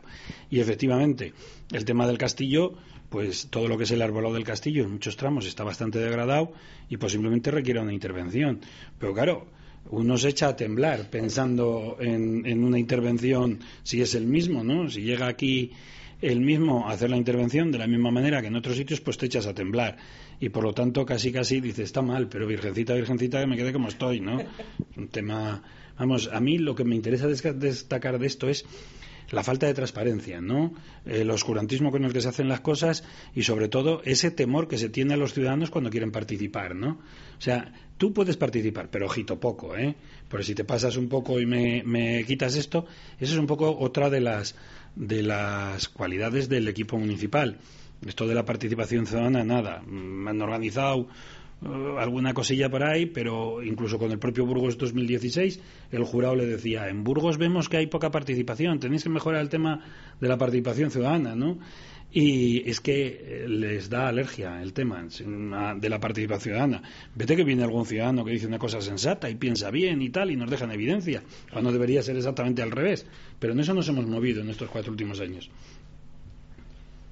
Y 0.50 0.60
efectivamente, 0.60 1.32
el 1.72 1.84
tema 1.84 2.06
del 2.06 2.18
castillo, 2.18 2.74
pues 3.08 3.48
todo 3.50 3.68
lo 3.68 3.78
que 3.78 3.84
es 3.84 3.90
el 3.90 4.02
arbolado 4.02 4.34
del 4.34 4.44
castillo 4.44 4.84
en 4.84 4.92
muchos 4.92 5.16
tramos 5.16 5.46
está 5.46 5.64
bastante 5.64 5.98
degradado 5.98 6.52
y 6.88 6.96
posiblemente 6.98 7.50
requiera 7.50 7.82
una 7.82 7.92
intervención. 7.92 8.60
Pero 8.98 9.14
claro, 9.14 9.46
uno 9.90 10.16
se 10.18 10.28
echa 10.28 10.48
a 10.48 10.56
temblar 10.56 11.10
pensando 11.10 11.96
en, 12.00 12.62
una 12.62 12.78
intervención 12.78 13.60
si 13.82 14.00
es 14.00 14.14
el 14.14 14.26
mismo, 14.26 14.62
¿no? 14.62 14.90
Si 14.90 15.02
llega 15.02 15.26
aquí 15.26 15.72
el 16.20 16.40
mismo 16.40 16.88
a 16.88 16.92
hacer 16.92 17.10
la 17.10 17.16
intervención 17.16 17.70
de 17.70 17.78
la 17.78 17.86
misma 17.86 18.10
manera 18.10 18.40
que 18.40 18.48
en 18.48 18.56
otros 18.56 18.76
sitios, 18.76 19.00
pues 19.00 19.18
te 19.18 19.26
echas 19.26 19.46
a 19.46 19.54
temblar. 19.54 19.96
Y 20.40 20.48
por 20.48 20.64
lo 20.64 20.72
tanto, 20.72 21.06
casi 21.06 21.32
casi 21.32 21.60
dices, 21.60 21.86
está 21.86 22.02
mal, 22.02 22.28
pero 22.28 22.46
virgencita, 22.46 22.94
virgencita, 22.94 23.40
que 23.40 23.46
me 23.46 23.56
quede 23.56 23.72
como 23.72 23.88
estoy, 23.88 24.20
¿no? 24.20 24.38
Un 24.96 25.08
tema. 25.08 25.62
Vamos, 25.98 26.30
a 26.32 26.40
mí 26.40 26.58
lo 26.58 26.74
que 26.74 26.84
me 26.84 26.96
interesa 26.96 27.26
destacar 27.26 28.18
de 28.18 28.26
esto 28.26 28.48
es 28.48 28.64
la 29.30 29.42
falta 29.42 29.66
de 29.66 29.74
transparencia, 29.74 30.40
¿no? 30.40 30.72
El 31.04 31.30
oscurantismo 31.30 31.90
con 31.90 32.04
el 32.04 32.12
que 32.12 32.20
se 32.20 32.28
hacen 32.28 32.48
las 32.48 32.60
cosas 32.60 33.04
y 33.34 33.42
sobre 33.42 33.68
todo 33.68 34.00
ese 34.04 34.30
temor 34.30 34.68
que 34.68 34.78
se 34.78 34.88
tiene 34.88 35.14
a 35.14 35.16
los 35.16 35.34
ciudadanos 35.34 35.70
cuando 35.70 35.90
quieren 35.90 36.10
participar, 36.10 36.74
¿no? 36.74 37.00
O 37.36 37.40
sea, 37.40 37.72
tú 37.98 38.12
puedes 38.12 38.36
participar, 38.36 38.88
pero 38.90 39.06
ojito 39.06 39.38
poco, 39.38 39.76
¿eh? 39.76 39.96
Porque 40.28 40.44
si 40.44 40.54
te 40.54 40.64
pasas 40.64 40.96
un 40.96 41.08
poco 41.08 41.40
y 41.40 41.46
me, 41.46 41.82
me 41.84 42.24
quitas 42.24 42.56
esto, 42.56 42.86
eso 43.20 43.34
es 43.34 43.38
un 43.38 43.46
poco 43.46 43.76
otra 43.78 44.08
de 44.08 44.20
las 44.20 44.54
de 44.96 45.22
las 45.22 45.88
cualidades 45.88 46.48
del 46.48 46.66
equipo 46.66 46.98
municipal. 46.98 47.58
Esto 48.06 48.26
de 48.26 48.34
la 48.34 48.44
participación 48.44 49.06
ciudadana, 49.06 49.44
nada. 49.44 49.82
Han 49.86 50.40
organizado 50.40 51.08
eh, 51.64 51.96
alguna 51.98 52.34
cosilla 52.34 52.68
por 52.70 52.84
ahí, 52.84 53.06
pero 53.06 53.62
incluso 53.62 53.98
con 53.98 54.12
el 54.12 54.18
propio 54.18 54.46
Burgos 54.46 54.78
2016, 54.78 55.60
el 55.90 56.04
jurado 56.04 56.36
le 56.36 56.46
decía, 56.46 56.88
en 56.88 57.02
Burgos 57.02 57.38
vemos 57.38 57.68
que 57.68 57.78
hay 57.78 57.86
poca 57.86 58.10
participación, 58.10 58.78
tenéis 58.78 59.02
que 59.02 59.10
mejorar 59.10 59.40
el 59.40 59.48
tema 59.48 59.84
de 60.20 60.28
la 60.28 60.38
participación 60.38 60.90
ciudadana, 60.90 61.34
¿no? 61.34 61.58
Y 62.10 62.68
es 62.68 62.80
que 62.80 63.06
eh, 63.06 63.48
les 63.48 63.90
da 63.90 64.08
alergia 64.08 64.62
el 64.62 64.72
tema 64.72 65.04
de 65.04 65.88
la 65.90 66.00
participación 66.00 66.40
ciudadana. 66.40 66.82
Vete 67.14 67.36
que 67.36 67.44
viene 67.44 67.64
algún 67.64 67.84
ciudadano 67.84 68.24
que 68.24 68.32
dice 68.32 68.46
una 68.46 68.58
cosa 68.58 68.80
sensata 68.80 69.28
y 69.28 69.34
piensa 69.34 69.70
bien 69.70 70.00
y 70.00 70.08
tal 70.08 70.30
y 70.30 70.36
nos 70.36 70.48
deja 70.48 70.64
en 70.64 70.70
evidencia, 70.70 71.22
cuando 71.52 71.70
debería 71.70 72.02
ser 72.02 72.16
exactamente 72.16 72.62
al 72.62 72.70
revés. 72.70 73.04
Pero 73.38 73.52
en 73.52 73.60
eso 73.60 73.74
nos 73.74 73.88
hemos 73.88 74.06
movido 74.06 74.40
en 74.40 74.48
estos 74.48 74.70
cuatro 74.70 74.90
últimos 74.90 75.20
años. 75.20 75.50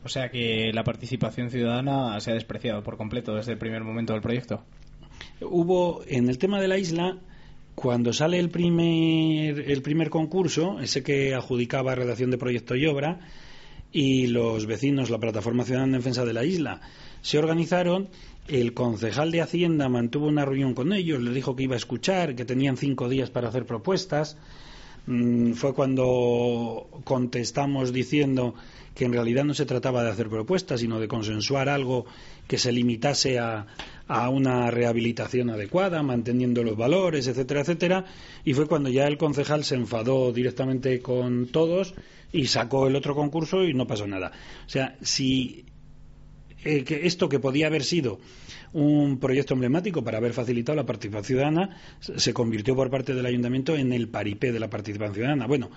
O 0.07 0.09
sea 0.09 0.31
que 0.31 0.71
la 0.73 0.85
participación 0.85 1.51
ciudadana 1.51 2.21
se 2.21 2.31
ha 2.31 2.35
despreciado 2.35 2.81
por 2.85 2.97
completo 2.97 3.35
desde 3.35 3.51
el 3.51 3.59
primer 3.59 3.83
momento 3.83 4.13
del 4.13 4.23
proyecto. 4.23 4.63
Hubo, 5.41 6.05
en 6.07 6.29
el 6.29 6.39
tema 6.39 6.61
de 6.61 6.69
la 6.69 6.79
isla, 6.79 7.19
cuando 7.75 8.13
sale 8.13 8.39
el 8.39 8.49
primer, 8.49 9.69
el 9.69 9.83
primer 9.83 10.09
concurso, 10.09 10.79
ese 10.79 11.03
que 11.03 11.35
adjudicaba 11.35 11.97
redacción 11.97 12.31
de 12.31 12.39
proyecto 12.39 12.77
y 12.77 12.87
obra, 12.87 13.19
y 13.91 14.29
los 14.29 14.67
vecinos, 14.67 15.11
la 15.11 15.19
Plataforma 15.19 15.65
Ciudadana 15.65 15.97
en 15.97 15.99
Defensa 15.99 16.25
de 16.25 16.35
la 16.35 16.45
Isla, 16.45 16.81
se 17.21 17.39
organizaron, 17.39 18.09
el 18.47 18.75
concejal 18.75 19.33
de 19.33 19.43
Hacienda 19.43 19.89
mantuvo 19.89 20.29
una 20.29 20.45
reunión 20.45 20.75
con 20.75 20.93
ellos, 20.93 21.21
les 21.21 21.35
dijo 21.35 21.57
que 21.57 21.65
iba 21.65 21.75
a 21.75 21.79
escuchar, 21.79 22.37
que 22.37 22.45
tenían 22.45 22.77
cinco 22.77 23.09
días 23.09 23.31
para 23.31 23.49
hacer 23.49 23.67
propuestas. 23.67 24.39
Mm, 25.07 25.53
fue 25.53 25.75
cuando 25.75 26.89
contestamos 27.05 27.93
diciendo 27.93 28.55
que 28.95 29.05
en 29.05 29.13
realidad 29.13 29.45
no 29.45 29.55
se 29.55 29.67
trataba 29.67 30.03
de 30.03 30.11
hacer 30.11 30.29
propuestas, 30.29 30.81
sino 30.81 30.99
de 30.99 31.07
consensuar 31.07 31.69
algo 31.69 32.07
que 32.49 32.59
se 32.59 32.73
limitase 32.73 33.39
a, 33.39 33.67
a 34.09 34.29
una 34.31 34.71
rehabilitación 34.71 35.51
adecuada, 35.51 36.03
manteniendo 36.03 36.63
los 36.63 36.77
valores, 36.77 37.27
etcétera, 37.27 37.61
etcétera. 37.61 38.05
Y 38.45 38.55
fue 38.55 38.67
cuando 38.67 38.89
ya 38.89 39.07
el 39.07 39.19
concejal 39.19 39.65
se 39.65 39.75
enfadó 39.75 40.33
directamente 40.33 41.01
con 41.01 41.47
todos 41.49 41.95
y 42.33 42.47
sacó 42.47 42.87
el 42.89 42.97
otro 42.97 43.15
concurso 43.15 43.65
y 43.65 43.75
no 43.75 43.87
pasó 43.87 44.07
nada. 44.07 44.33
O 44.67 44.69
sea, 44.69 44.97
si 45.03 45.67
eh, 46.67 46.85
que 46.85 47.07
esto 47.07 47.29
que 47.29 47.39
podía 47.39 47.67
haber 47.69 47.85
sido 47.85 48.19
un 48.73 49.19
proyecto 49.19 49.55
emblemático 49.55 50.03
para 50.05 50.19
haber 50.19 50.33
facilitado 50.33 50.77
la 50.77 50.85
participación 50.85 51.25
ciudadana 51.25 51.77
se 52.01 52.35
convirtió 52.35 52.75
por 52.77 52.91
parte 52.91 53.15
del 53.15 53.25
ayuntamiento 53.25 53.77
en 53.77 53.93
el 53.93 54.09
paripé 54.09 54.53
de 54.53 54.61
la 54.61 54.69
participación 54.69 55.15
ciudadana. 55.15 55.47
Bueno, 55.47 55.71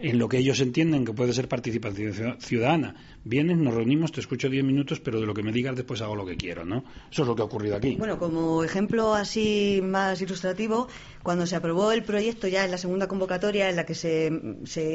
en 0.00 0.18
lo 0.18 0.28
que 0.28 0.38
ellos 0.38 0.60
entienden 0.60 1.04
que 1.04 1.12
puede 1.12 1.32
ser 1.32 1.48
participación 1.48 2.40
ciudadana. 2.40 2.94
Vienes, 3.24 3.58
nos 3.58 3.74
reunimos, 3.74 4.12
te 4.12 4.20
escucho 4.20 4.48
diez 4.48 4.64
minutos, 4.64 4.98
pero 5.00 5.20
de 5.20 5.26
lo 5.26 5.34
que 5.34 5.42
me 5.42 5.52
digas 5.52 5.76
después 5.76 6.00
hago 6.00 6.16
lo 6.16 6.24
que 6.24 6.36
quiero, 6.36 6.64
¿no? 6.64 6.84
Eso 7.10 7.22
es 7.22 7.28
lo 7.28 7.36
que 7.36 7.42
ha 7.42 7.44
ocurrido 7.44 7.76
aquí. 7.76 7.96
Bueno, 7.96 8.18
como 8.18 8.64
ejemplo 8.64 9.14
así 9.14 9.80
más 9.82 10.20
ilustrativo, 10.22 10.88
cuando 11.22 11.46
se 11.46 11.54
aprobó 11.54 11.92
el 11.92 12.02
proyecto 12.02 12.48
ya 12.48 12.64
en 12.64 12.70
la 12.70 12.78
segunda 12.78 13.08
convocatoria 13.08 13.68
en 13.68 13.76
la 13.76 13.84
que 13.84 13.94
se, 13.94 14.30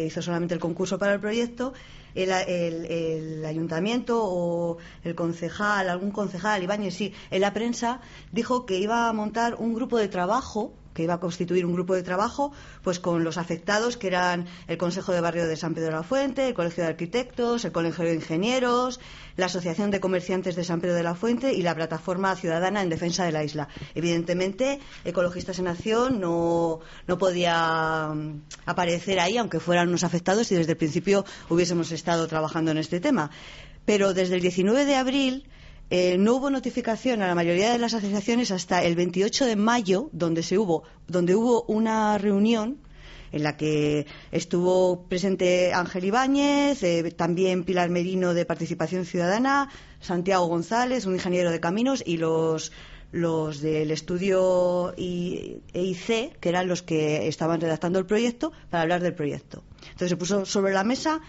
hizo 0.08 0.22
solamente 0.22 0.56
el 0.56 0.60
concurso 0.60 0.98
para 0.98 1.14
el 1.14 1.20
proyecto, 1.20 1.74
el, 2.16 2.32
el, 2.32 3.46
ayuntamiento 3.46 4.20
o 4.24 4.78
el 5.04 5.14
concejal, 5.14 5.90
algún 5.90 6.12
concejal, 6.12 6.64
Ibáñez, 6.64 6.96
sí, 6.96 7.14
en 7.30 7.42
la 7.42 7.54
prensa 7.54 8.02
dijo 8.32 8.66
que 8.66 8.80
iba 8.80 9.08
a 9.08 9.14
montar 9.14 9.56
un 9.56 9.74
grupo 9.76 9.98
de 9.98 10.08
trabajo 10.08 10.74
que 10.96 11.04
iba 11.04 11.14
a 11.14 11.20
constituir 11.20 11.66
un 11.66 11.74
grupo 11.74 11.94
de 11.94 12.02
trabajo 12.02 12.52
pues 12.82 13.00
con 13.00 13.24
los 13.24 13.38
afectados 13.38 13.98
que 13.98 14.08
eran 14.08 14.48
el 14.68 14.78
Consejo 14.78 15.12
de 15.12 15.22
Barrio 15.22 15.46
de 15.46 15.58
San 15.58 15.76
Pedro 15.76 15.90
de 15.90 15.96
la 15.98 16.04
Fuente, 16.04 16.48
el 16.48 16.54
Colegio 16.56 16.84
de 16.84 16.90
Arquitectos, 16.90 17.66
el 17.66 17.72
Colegio 17.72 18.06
de 18.06 18.16
Ingenieros, 18.16 19.00
la 19.36 19.48
Asociación 19.48 19.92
de 19.92 20.00
Comerciantes 20.00 20.56
de 20.56 20.64
San 20.64 20.80
Pedro 20.80 20.96
de 20.96 21.04
la 21.04 21.14
Fuente 21.14 21.54
y 21.54 21.62
la 21.62 21.76
Plataforma 21.76 22.36
Ciudadana 22.36 22.82
en 22.82 22.90
Defensa 22.90 23.26
de 23.26 23.34
la 23.34 23.44
Isla. 23.44 23.68
Evidentemente, 23.94 24.80
Ecologistas 25.04 25.60
en 25.60 25.68
Acción 25.68 26.20
no, 26.22 26.80
no 27.08 27.18
podía 27.18 28.14
mm, 28.16 28.44
aparecer 28.66 29.20
ahí, 29.20 29.38
aunque 29.38 29.60
fueran 29.60 29.90
unos 29.90 30.06
afectados 30.06 30.52
y 30.52 30.56
desde 30.56 30.72
el 30.72 30.78
principio 30.78 31.26
hubiésemos 31.50 31.92
estado 31.92 32.26
trabajando 32.28 32.72
en 32.72 32.78
este 32.78 33.02
tema. 33.02 33.30
Pero 33.86 34.14
desde 34.14 34.36
el 34.36 34.42
19 34.42 34.86
de 34.86 34.96
abril 34.96 35.46
eh, 35.90 36.18
no 36.18 36.36
hubo 36.36 36.50
notificación 36.50 37.22
a 37.22 37.28
la 37.28 37.36
mayoría 37.36 37.72
de 37.72 37.78
las 37.78 37.94
asociaciones 37.94 38.52
hasta 38.52 38.84
el 38.84 38.96
28 38.96 39.46
de 39.46 39.56
mayo, 39.56 40.10
donde, 40.14 40.42
se 40.42 40.58
hubo, 40.58 40.84
donde 41.08 41.36
hubo 41.36 41.64
una 41.64 42.18
reunión 42.18 42.78
en 43.32 43.44
la 43.44 43.58
que 43.58 44.08
estuvo 44.32 45.04
presente 45.08 45.74
Ángel 45.74 46.06
Ibáñez, 46.06 46.82
eh, 46.84 47.12
también 47.12 47.66
Pilar 47.66 47.90
Merino 47.90 48.34
de 48.34 48.46
Participación 48.46 49.06
Ciudadana, 49.06 49.70
Santiago 50.00 50.48
González, 50.48 51.06
un 51.06 51.16
ingeniero 51.16 51.52
de 51.52 51.60
caminos, 51.60 52.02
y 52.06 52.18
los, 52.18 52.72
los 53.12 53.62
del 53.62 53.92
estudio 53.92 54.94
EIC, 54.98 56.40
que 56.40 56.50
eran 56.50 56.68
los 56.68 56.82
que 56.82 57.28
estaban 57.28 57.62
redactando 57.62 58.00
el 58.00 58.06
proyecto, 58.06 58.54
para 58.70 58.84
hablar 58.84 59.04
del 59.04 59.14
proyecto. 59.14 59.64
Entonces 59.84 60.10
se 60.10 60.18
puso 60.18 60.46
sobre 60.46 60.74
la 60.74 60.84
mesa 60.84 61.22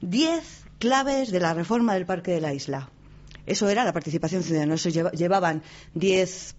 diez 0.00 0.64
claves 0.78 1.30
de 1.30 1.40
la 1.40 1.54
reforma 1.54 1.94
del 1.94 2.06
Parque 2.06 2.30
de 2.30 2.40
la 2.40 2.54
Isla. 2.54 2.88
Eso 3.48 3.68
era 3.68 3.84
la 3.84 3.92
participación 3.92 4.42
ciudadana. 4.42 4.74
Eso 4.74 4.88
llevaban 4.88 5.62
10 5.94 6.54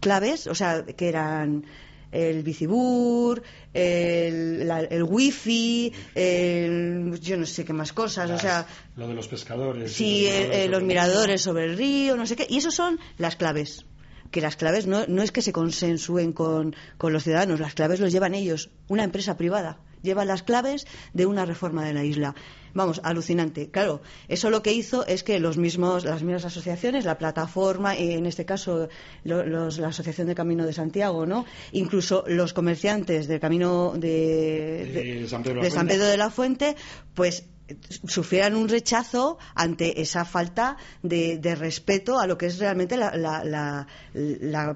claves, 0.00 0.46
o 0.46 0.54
sea, 0.54 0.84
que 0.84 1.08
eran 1.08 1.64
el 2.10 2.42
bicibur, 2.42 3.42
el, 3.72 4.68
el 4.90 5.02
wifi, 5.04 5.92
el, 6.14 7.20
yo 7.20 7.36
no 7.36 7.46
sé 7.46 7.64
qué 7.64 7.72
más 7.72 7.92
cosas, 7.92 8.30
o 8.30 8.38
sea... 8.38 8.66
Lo 8.96 9.06
de 9.06 9.14
los 9.14 9.28
pescadores. 9.28 9.92
Sí, 9.92 10.26
eh, 10.26 10.66
los, 10.68 10.82
miradores 10.82 11.42
sobre 11.42 11.66
el 11.66 11.76
río, 11.76 12.16
no 12.16 12.26
sé 12.26 12.34
qué. 12.34 12.46
Y 12.48 12.58
eso 12.58 12.70
son 12.70 12.98
las 13.18 13.36
claves. 13.36 13.86
Que 14.32 14.40
las 14.40 14.56
claves 14.56 14.86
no, 14.86 15.06
no 15.06 15.22
es 15.22 15.32
que 15.32 15.42
se 15.42 15.52
consensúen 15.52 16.32
con, 16.32 16.74
con 16.98 17.12
los 17.12 17.24
ciudadanos, 17.24 17.60
las 17.60 17.74
claves 17.74 18.00
los 18.00 18.12
llevan 18.12 18.34
ellos, 18.34 18.70
una 18.88 19.04
empresa 19.04 19.36
privada 19.36 19.80
lleva 20.02 20.24
las 20.24 20.42
claves 20.42 20.86
de 21.12 21.26
una 21.26 21.44
reforma 21.44 21.84
de 21.84 21.94
la 21.94 22.04
isla. 22.04 22.34
Vamos, 22.74 23.00
alucinante. 23.04 23.70
Claro, 23.70 24.00
eso 24.28 24.50
lo 24.50 24.62
que 24.62 24.72
hizo 24.72 25.06
es 25.06 25.22
que 25.22 25.40
los 25.40 25.56
mismos, 25.58 26.04
las 26.04 26.22
mismas 26.22 26.44
asociaciones, 26.44 27.04
la 27.04 27.18
plataforma, 27.18 27.96
en 27.96 28.26
este 28.26 28.44
caso 28.44 28.88
la 29.24 29.88
Asociación 29.88 30.26
de 30.26 30.34
Camino 30.34 30.66
de 30.66 30.72
Santiago, 30.72 31.26
¿no? 31.26 31.44
Incluso 31.72 32.24
los 32.26 32.52
comerciantes 32.52 33.28
del 33.28 33.40
Camino 33.40 33.92
de, 33.96 35.26
San 35.28 35.42
Pedro 35.42 36.06
de 36.06 36.16
la 36.16 36.30
Fuente, 36.30 36.76
pues 37.14 37.44
sufrieran 38.06 38.56
un 38.56 38.68
rechazo 38.68 39.38
ante 39.54 40.00
esa 40.00 40.24
falta 40.24 40.76
de, 41.02 41.38
respeto 41.58 42.18
a 42.18 42.26
lo 42.26 42.38
que 42.38 42.46
es 42.46 42.58
realmente 42.58 42.96
la, 42.96 43.86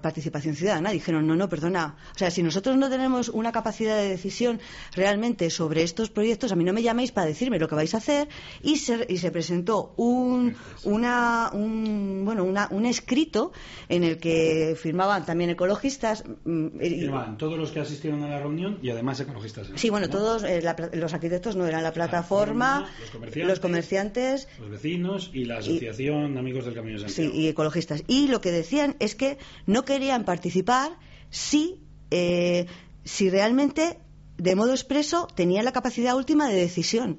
participación 0.02 0.54
ciudadana. 0.54 0.90
Dijeron, 0.90 1.26
no, 1.26 1.36
no, 1.36 1.48
perdona. 1.48 1.96
O 2.14 2.18
sea, 2.18 2.30
si 2.30 2.42
nosotros 2.42 2.76
no 2.76 2.90
tenemos 2.90 3.28
una 3.28 3.52
capacidad 3.52 3.96
de 3.96 4.08
decisión 4.08 4.60
realmente 4.92 5.50
sobre 5.50 5.82
estos 5.82 6.10
proyectos, 6.10 6.52
a 6.52 6.56
mí 6.56 6.64
no 6.64 6.72
me 6.72 6.82
llaméis 6.82 7.12
para 7.12 7.26
decirme 7.26 7.58
lo 7.58 7.68
que 7.68 7.74
vais 7.74 7.94
a 7.94 7.98
hacer. 7.98 8.28
Y 8.62 8.76
se, 8.76 9.06
y 9.08 9.18
se 9.18 9.30
presentó 9.30 9.94
un, 9.96 10.56
una, 10.84 11.50
un, 11.52 12.22
bueno, 12.24 12.44
un 12.44 12.86
escrito 12.86 13.52
en 13.88 14.04
el 14.04 14.18
que 14.18 14.76
firmaban 14.80 15.24
también 15.24 15.50
ecologistas. 15.50 16.24
Mm, 16.44 16.78
firmaban 16.78 17.38
todos 17.38 17.58
los 17.58 17.70
que 17.70 17.80
asistieron 17.80 18.22
a 18.22 18.28
la 18.28 18.38
reunión 18.38 18.78
y 18.82 18.90
además 18.90 19.20
ecologistas. 19.20 19.70
Sí, 19.74 19.90
bueno, 19.90 20.08
todos 20.08 20.44
eh, 20.44 20.62
los 20.92 21.14
arquitectos 21.14 21.56
no 21.56 21.66
eran 21.66 21.82
la 21.82 21.92
plataforma 21.92 22.83
los 23.00 23.60
comerciantes, 23.60 24.48
los, 24.58 24.70
vecinos 24.70 25.30
y 25.32 25.44
la 25.44 25.58
asociación 25.58 26.38
Amigos 26.38 26.64
del 26.64 26.74
Camino 26.74 27.00
de 27.00 27.08
Santiago. 27.08 27.32
Sí, 27.32 27.40
y 27.40 27.48
ecologistas. 27.48 28.04
Y 28.06 28.28
lo 28.28 28.40
que 28.40 28.50
decían 28.50 28.96
es 29.00 29.14
que 29.14 29.38
no 29.66 29.84
querían 29.84 30.24
participar 30.24 30.96
si, 31.30 31.80
eh, 32.10 32.66
si 33.04 33.30
realmente, 33.30 33.98
de 34.36 34.54
modo 34.56 34.72
expreso, 34.72 35.26
tenían 35.34 35.64
la 35.64 35.72
capacidad 35.72 36.16
última 36.16 36.48
de 36.48 36.56
decisión 36.56 37.18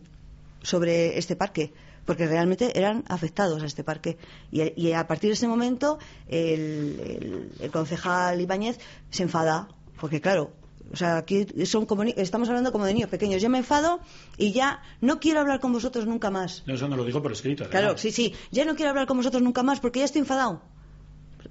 sobre 0.62 1.18
este 1.18 1.36
parque 1.36 1.74
porque 2.06 2.28
realmente 2.28 2.78
eran 2.78 3.04
afectados 3.08 3.64
a 3.64 3.66
este 3.66 3.84
parque. 3.84 4.18
Y, 4.52 4.92
a 4.92 5.08
partir 5.08 5.30
de 5.30 5.34
ese 5.34 5.48
momento, 5.48 5.98
el, 6.28 7.50
el 7.60 7.72
concejal 7.72 8.40
Ibáñez 8.40 8.80
se 9.10 9.24
enfada, 9.24 9.68
porque 10.00 10.22
claro, 10.22 10.54
o 10.92 10.96
sea, 10.96 11.18
aquí 11.18 11.46
son 11.66 11.86
como, 11.86 12.04
estamos 12.04 12.48
hablando 12.50 12.72
como 12.72 12.86
de 12.86 12.94
niños 12.94 13.10
pequeños. 13.10 13.42
Yo 13.42 13.50
me 13.50 13.58
enfado 13.58 14.00
y 14.38 14.52
ya 14.52 14.82
no 15.02 15.20
quiero 15.20 15.40
hablar 15.40 15.60
con 15.60 15.74
vosotros 15.74 16.06
nunca 16.06 16.30
más. 16.30 16.64
No, 16.66 16.76
eso 16.76 16.88
no 16.88 16.96
lo 16.96 17.06
dijo 17.06 17.22
por 17.22 17.32
escrito. 17.32 17.70
Claro, 17.70 17.98
sí, 17.98 18.12
sí. 18.12 18.34
Ya 18.52 18.66
no 18.66 18.76
quiero 18.76 18.92
hablar 18.92 19.08
con 19.08 19.18
vosotros 19.18 19.42
nunca 19.42 19.64
más 19.64 19.80
porque 19.80 20.00
ya 20.00 20.06
estoy 20.06 20.20
enfadado. 20.22 20.62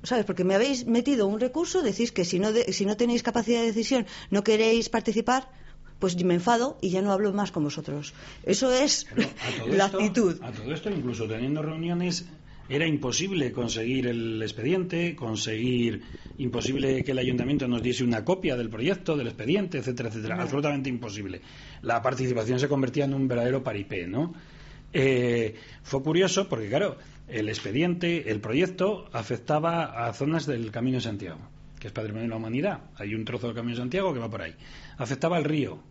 ¿Sabes? 0.03 0.25
Porque 0.25 0.45
me 0.45 0.55
habéis 0.55 0.87
metido 0.87 1.27
un 1.27 1.41
recurso, 1.41 1.83
decís 1.83 2.13
que 2.13 2.25
si 2.25 2.39
no, 2.39 2.51
si 2.69 2.85
no 2.85 2.97
tenéis 2.97 3.23
capacidad 3.23 3.61
de 3.61 3.67
decisión 3.67 4.07
no 4.31 4.43
queréis 4.43 4.89
participar. 4.89 5.49
pues 5.99 6.23
me 6.23 6.35
enfado 6.35 6.77
y 6.81 6.91
ya 6.91 7.03
no 7.03 7.13
hablo 7.13 7.33
más 7.33 7.51
con 7.51 7.65
vosotros. 7.65 8.13
Eso 8.45 8.73
es 8.73 9.07
la 9.67 9.87
actitud. 9.87 10.39
A 10.43 10.53
todo 10.53 10.73
esto, 10.73 10.91
incluso 10.91 11.27
teniendo 11.27 11.63
reuniones, 11.63 12.27
era 12.69 12.87
imposible 12.87 13.53
conseguir 13.53 14.07
el 14.07 14.43
expediente, 14.43 15.15
conseguir, 15.15 16.03
imposible 16.39 17.05
que 17.05 17.13
el 17.13 17.19
ayuntamiento 17.19 17.69
nos 17.69 17.83
diese 17.83 18.05
una 18.05 18.25
copia 18.25 18.57
del 18.57 18.71
proyecto, 18.71 19.17
del 19.17 19.27
expediente, 19.27 19.79
etcétera, 19.79 20.09
etcétera. 20.09 20.41
Absolutamente 20.41 20.89
imposible. 20.89 21.41
La 21.83 22.01
participación 22.01 22.59
se 22.59 22.69
convertía 22.69 23.05
en 23.05 23.15
un 23.15 23.29
verdadero 23.29 23.63
paripé, 23.63 24.07
¿no? 24.07 24.33
Eh, 24.93 25.55
fue 25.83 26.03
curioso 26.03 26.49
porque, 26.49 26.69
claro, 26.69 26.97
el 27.29 27.49
expediente, 27.49 28.31
el 28.31 28.41
proyecto, 28.41 29.09
afectaba 29.13 30.07
a 30.07 30.13
zonas 30.13 30.47
del 30.47 30.71
Camino 30.71 30.97
de 30.99 31.03
Santiago, 31.03 31.41
que 31.79 31.89
es 31.89 31.93
patrimonio 31.93 32.23
de 32.23 32.29
la 32.31 32.37
humanidad. 32.37 32.81
Hay 32.97 33.15
un 33.15 33.25
trozo 33.25 33.49
del 33.49 33.57
Camino 33.57 33.75
de 33.75 33.83
Santiago 33.83 34.15
que 34.15 34.21
va 34.21 34.31
por 34.31 34.43
ahí. 34.43 34.55
Afectaba 34.97 35.37
al 35.37 35.45
río, 35.45 35.83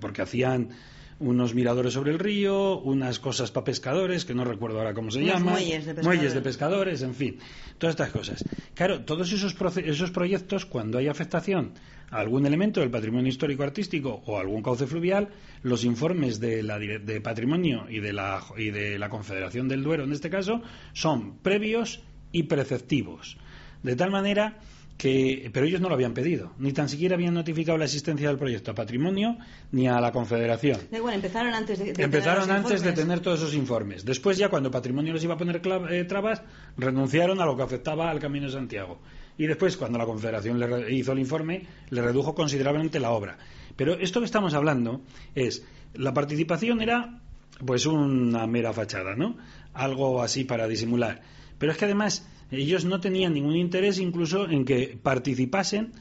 porque 0.00 0.22
hacían 0.22 0.70
unos 1.20 1.54
miradores 1.54 1.92
sobre 1.92 2.12
el 2.12 2.18
río, 2.18 2.78
unas 2.78 3.20
cosas 3.20 3.50
para 3.50 3.64
pescadores, 3.64 4.24
que 4.24 4.34
no 4.34 4.44
recuerdo 4.44 4.78
ahora 4.78 4.94
cómo 4.94 5.10
se 5.10 5.22
llaman, 5.22 5.52
muelles 5.52 5.86
de, 5.86 6.02
muelles 6.02 6.34
de 6.34 6.40
pescadores, 6.40 7.02
en 7.02 7.14
fin, 7.14 7.38
todas 7.78 7.92
estas 7.92 8.10
cosas. 8.10 8.44
Claro, 8.74 9.04
todos 9.04 9.30
esos, 9.30 9.54
esos 9.84 10.10
proyectos, 10.10 10.64
cuando 10.64 10.98
hay 10.98 11.08
afectación 11.08 11.74
a 12.10 12.18
algún 12.18 12.46
elemento 12.46 12.80
del 12.80 12.90
patrimonio 12.90 13.28
histórico 13.28 13.62
artístico 13.62 14.22
o 14.26 14.38
algún 14.38 14.62
cauce 14.62 14.86
fluvial, 14.86 15.28
los 15.62 15.84
informes 15.84 16.40
de, 16.40 16.62
la, 16.62 16.78
de 16.78 17.20
patrimonio 17.20 17.86
y 17.88 18.00
de, 18.00 18.14
la, 18.14 18.42
y 18.56 18.70
de 18.70 18.98
la 18.98 19.10
Confederación 19.10 19.68
del 19.68 19.84
Duero, 19.84 20.04
en 20.04 20.12
este 20.12 20.30
caso, 20.30 20.62
son 20.94 21.36
previos 21.38 22.02
y 22.32 22.44
preceptivos. 22.44 23.36
De 23.82 23.94
tal 23.94 24.10
manera 24.10 24.58
pero 25.02 25.66
ellos 25.66 25.80
no 25.80 25.88
lo 25.88 25.94
habían 25.94 26.12
pedido, 26.12 26.52
ni 26.58 26.72
tan 26.72 26.88
siquiera 26.88 27.14
habían 27.14 27.32
notificado 27.32 27.78
la 27.78 27.86
existencia 27.86 28.28
del 28.28 28.36
proyecto 28.36 28.72
a 28.72 28.74
Patrimonio 28.74 29.38
ni 29.72 29.88
a 29.88 30.00
la 30.00 30.12
Confederación. 30.12 30.78
empezaron 31.14 31.54
antes 31.54 31.78
de, 31.78 31.94
empezaron 31.96 32.50
antes 32.50 32.82
de 32.82 32.92
tener 32.92 33.20
todos 33.20 33.40
esos 33.40 33.54
informes. 33.54 34.04
Después 34.04 34.36
ya 34.36 34.50
cuando 34.50 34.70
Patrimonio 34.70 35.14
les 35.14 35.24
iba 35.24 35.34
a 35.34 35.38
poner 35.38 35.62
eh, 35.90 36.04
trabas, 36.04 36.42
renunciaron 36.76 37.40
a 37.40 37.46
lo 37.46 37.56
que 37.56 37.62
afectaba 37.62 38.10
al 38.10 38.18
Camino 38.18 38.46
de 38.46 38.52
Santiago. 38.52 39.00
Y 39.38 39.46
después, 39.46 39.78
cuando 39.78 39.96
la 39.96 40.04
Confederación 40.04 40.60
le 40.60 40.92
hizo 40.94 41.12
el 41.12 41.18
informe, 41.18 41.66
le 41.88 42.02
redujo 42.02 42.34
considerablemente 42.34 43.00
la 43.00 43.12
obra. 43.12 43.38
Pero 43.76 43.94
esto 43.94 44.20
que 44.20 44.26
estamos 44.26 44.52
hablando 44.52 45.00
es, 45.34 45.64
la 45.94 46.12
participación 46.12 46.82
era 46.82 47.20
pues 47.64 47.86
una 47.86 48.46
mera 48.46 48.74
fachada, 48.74 49.14
¿no? 49.16 49.38
Algo 49.72 50.22
así 50.22 50.44
para 50.44 50.68
disimular. 50.68 51.22
Pero 51.60 51.72
es 51.72 51.78
que 51.78 51.84
además 51.84 52.26
ellos 52.50 52.86
no 52.86 53.00
tenían 53.00 53.34
ningún 53.34 53.54
interés 53.54 53.98
incluso 53.98 54.48
en 54.48 54.64
que 54.64 54.98
participasen 55.00 55.92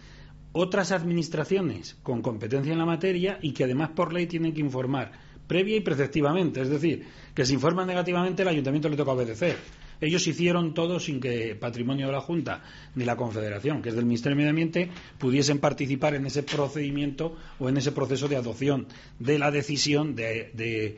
otras 0.54 0.93
administraciones 0.93 1.98
con 2.02 2.22
competencia 2.22 2.72
en 2.72 2.80
la 2.80 2.86
materia 2.86 3.38
y 3.41 3.52
que 3.52 3.65
además 3.65 3.89
por 3.89 4.13
ley 4.13 4.26
tienen 4.26 4.54
que 4.54 4.62
informar 4.62 5.12
previa 5.48 5.76
y 5.76 5.82
preceptivamente. 5.82 6.62
Es 6.62 6.69
decir, 6.69 7.04
que 7.36 7.45
si 7.45 7.56
informan 7.56 7.88
negativamente 7.88 8.41
el 8.43 8.48
ayuntamiento 8.48 8.88
le 8.88 8.95
toca 8.95 9.12
obedecer. 9.12 9.58
Ellos 10.00 10.26
hicieron 10.28 10.74
todo 10.74 10.98
sin 10.98 11.19
que 11.19 11.56
Patrimonio 11.60 12.06
de 12.06 12.13
la 12.13 12.22
Junta 12.22 12.63
ni 12.95 13.04
la 13.04 13.17
Confederación, 13.17 13.82
que 13.82 13.89
es 13.89 13.95
del 13.95 14.06
Ministerio 14.06 14.36
de 14.36 14.38
Medio 14.38 14.52
Ambiente, 14.52 14.89
pudiesen 15.17 15.60
participar 15.60 16.15
en 16.15 16.26
ese 16.26 16.43
procedimiento 16.43 17.36
o 17.60 17.67
en 17.67 17.76
ese 17.76 17.91
proceso 17.91 18.30
de 18.30 18.38
adopción 18.38 18.88
de 19.19 19.38
la 19.38 19.52
decisión 19.52 20.15
de, 20.15 20.52
de 20.54 20.98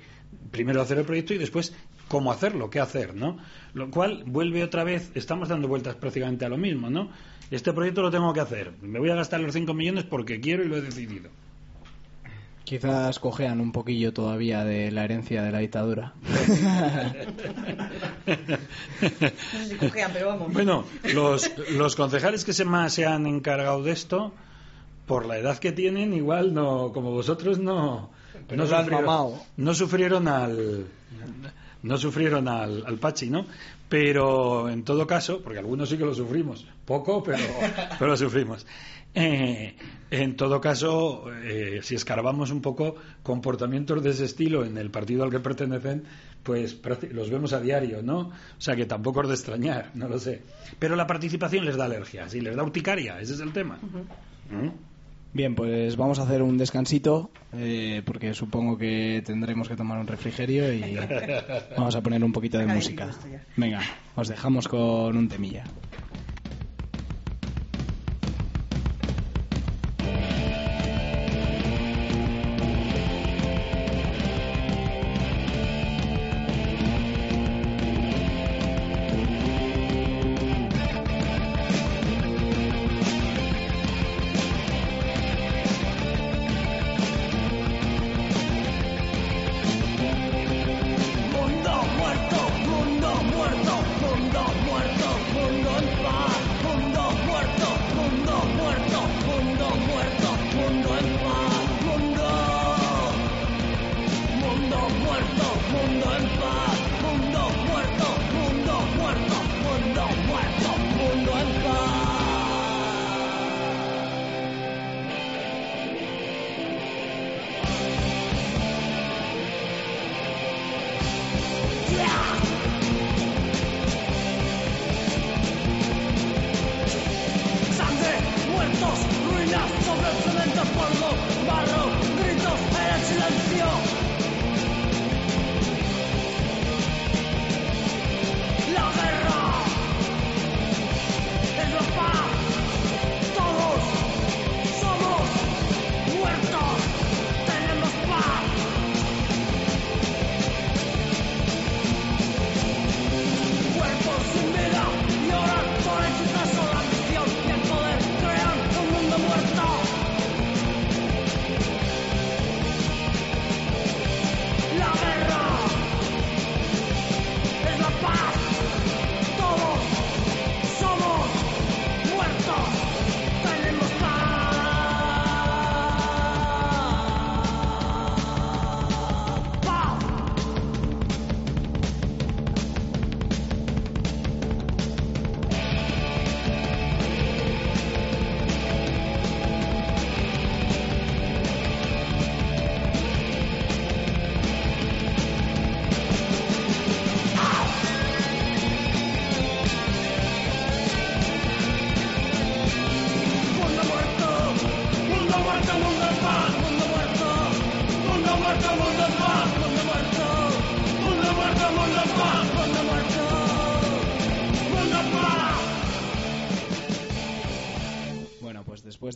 primero 0.51 0.81
hacer 0.81 0.99
el 0.99 1.05
proyecto 1.05 1.33
y 1.33 1.39
después 1.39 1.73
cómo 2.11 2.29
hacerlo, 2.29 2.69
qué 2.69 2.81
hacer, 2.81 3.15
¿no? 3.15 3.37
Lo 3.73 3.89
cual 3.89 4.25
vuelve 4.25 4.65
otra 4.65 4.83
vez, 4.83 5.11
estamos 5.15 5.47
dando 5.47 5.69
vueltas 5.69 5.95
prácticamente 5.95 6.43
a 6.43 6.49
lo 6.49 6.57
mismo, 6.57 6.89
¿no? 6.89 7.09
Este 7.49 7.71
proyecto 7.71 8.01
lo 8.01 8.11
tengo 8.11 8.33
que 8.33 8.41
hacer, 8.41 8.73
me 8.81 8.99
voy 8.99 9.09
a 9.11 9.15
gastar 9.15 9.39
los 9.39 9.53
5 9.53 9.73
millones 9.73 10.03
porque 10.03 10.41
quiero 10.41 10.61
y 10.61 10.67
lo 10.67 10.75
he 10.75 10.81
decidido. 10.81 11.29
Quizás 12.65 13.17
cojean 13.17 13.61
un 13.61 13.71
poquillo 13.71 14.11
todavía 14.11 14.65
de 14.65 14.91
la 14.91 15.05
herencia 15.05 15.41
de 15.41 15.53
la 15.53 15.59
dictadura. 15.59 16.13
no 16.27 16.35
sé 19.53 19.65
si 19.69 19.75
cojean, 19.75 20.11
pero 20.13 20.27
vamos. 20.27 20.51
Bueno, 20.51 20.83
los, 21.13 21.49
los 21.71 21.95
concejales 21.95 22.43
que 22.43 22.51
se 22.51 22.65
más 22.65 22.91
se 22.93 23.05
han 23.05 23.25
encargado 23.25 23.83
de 23.83 23.93
esto, 23.93 24.33
por 25.05 25.25
la 25.25 25.37
edad 25.37 25.59
que 25.59 25.71
tienen, 25.71 26.13
igual 26.13 26.53
no, 26.53 26.91
como 26.91 27.11
vosotros 27.11 27.57
no, 27.57 28.09
no 28.53 28.67
sufrieron, 28.67 29.31
no 29.55 29.73
sufrieron 29.73 30.27
al 30.27 30.87
no 31.83 31.97
sufrieron 31.97 32.47
al, 32.47 32.85
al 32.85 32.97
Pachi, 32.97 33.29
¿no? 33.29 33.45
Pero 33.89 34.69
en 34.69 34.83
todo 34.83 35.05
caso, 35.05 35.41
porque 35.41 35.59
algunos 35.59 35.89
sí 35.89 35.97
que 35.97 36.05
lo 36.05 36.13
sufrimos, 36.13 36.65
poco, 36.85 37.23
pero, 37.23 37.43
pero 37.99 38.11
lo 38.11 38.17
sufrimos. 38.17 38.65
Eh, 39.13 39.75
en 40.09 40.35
todo 40.35 40.61
caso, 40.61 41.25
eh, 41.43 41.79
si 41.83 41.95
escarbamos 41.95 42.51
un 42.51 42.61
poco 42.61 42.95
comportamientos 43.23 44.01
de 44.03 44.11
ese 44.11 44.25
estilo 44.25 44.63
en 44.63 44.77
el 44.77 44.89
partido 44.89 45.23
al 45.23 45.31
que 45.31 45.39
pertenecen, 45.39 46.03
pues 46.43 46.79
los 47.11 47.29
vemos 47.29 47.53
a 47.53 47.59
diario, 47.59 48.01
¿no? 48.01 48.19
O 48.19 48.31
sea 48.57 48.75
que 48.75 48.85
tampoco 48.85 49.21
es 49.23 49.27
de 49.27 49.33
extrañar, 49.35 49.91
no 49.93 50.07
lo 50.07 50.19
sé. 50.19 50.41
Pero 50.79 50.95
la 50.95 51.07
participación 51.07 51.65
les 51.65 51.77
da 51.77 51.85
alergia, 51.85 52.29
sí, 52.29 52.41
les 52.41 52.55
da 52.55 52.63
urticaria, 52.63 53.19
ese 53.19 53.33
es 53.33 53.39
el 53.41 53.51
tema. 53.51 53.77
Bien, 55.33 55.55
pues 55.55 55.95
vamos 55.95 56.19
a 56.19 56.23
hacer 56.23 56.41
un 56.41 56.57
descansito 56.57 57.31
eh, 57.53 58.01
porque 58.05 58.33
supongo 58.33 58.77
que 58.77 59.23
tendremos 59.25 59.69
que 59.69 59.75
tomar 59.75 59.99
un 59.99 60.07
refrigerio 60.07 60.73
y 60.73 60.97
vamos 61.77 61.95
a 61.95 62.01
poner 62.01 62.23
un 62.23 62.33
poquito 62.33 62.57
de 62.57 62.65
música. 62.65 63.09
Venga, 63.55 63.81
os 64.15 64.27
dejamos 64.27 64.67
con 64.67 65.15
un 65.15 65.29
temilla. 65.29 65.63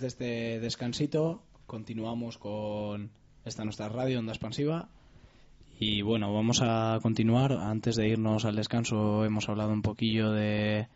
Este 0.06 0.60
descansito 0.60 1.42
continuamos 1.66 2.38
con 2.38 3.12
esta 3.44 3.64
nuestra 3.64 3.90
radio 3.90 4.20
Onda 4.20 4.34
Expansiva 4.34 4.88
y 5.80 6.02
bueno, 6.02 6.34
vamos 6.34 6.62
a 6.62 7.00
continuar. 7.02 7.52
Antes 7.52 7.96
de 7.96 8.08
irnos 8.08 8.46
al 8.46 8.56
descanso 8.56 9.26
hemos 9.26 9.50
hablado 9.50 9.74
un 9.74 9.82
poquillo 9.82 10.32
de, 10.32 10.88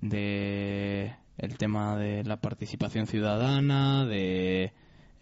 de 0.00 1.14
el 1.38 1.56
tema 1.56 1.96
de 1.96 2.24
la 2.24 2.36
participación 2.38 3.06
ciudadana, 3.06 4.04
de 4.04 4.72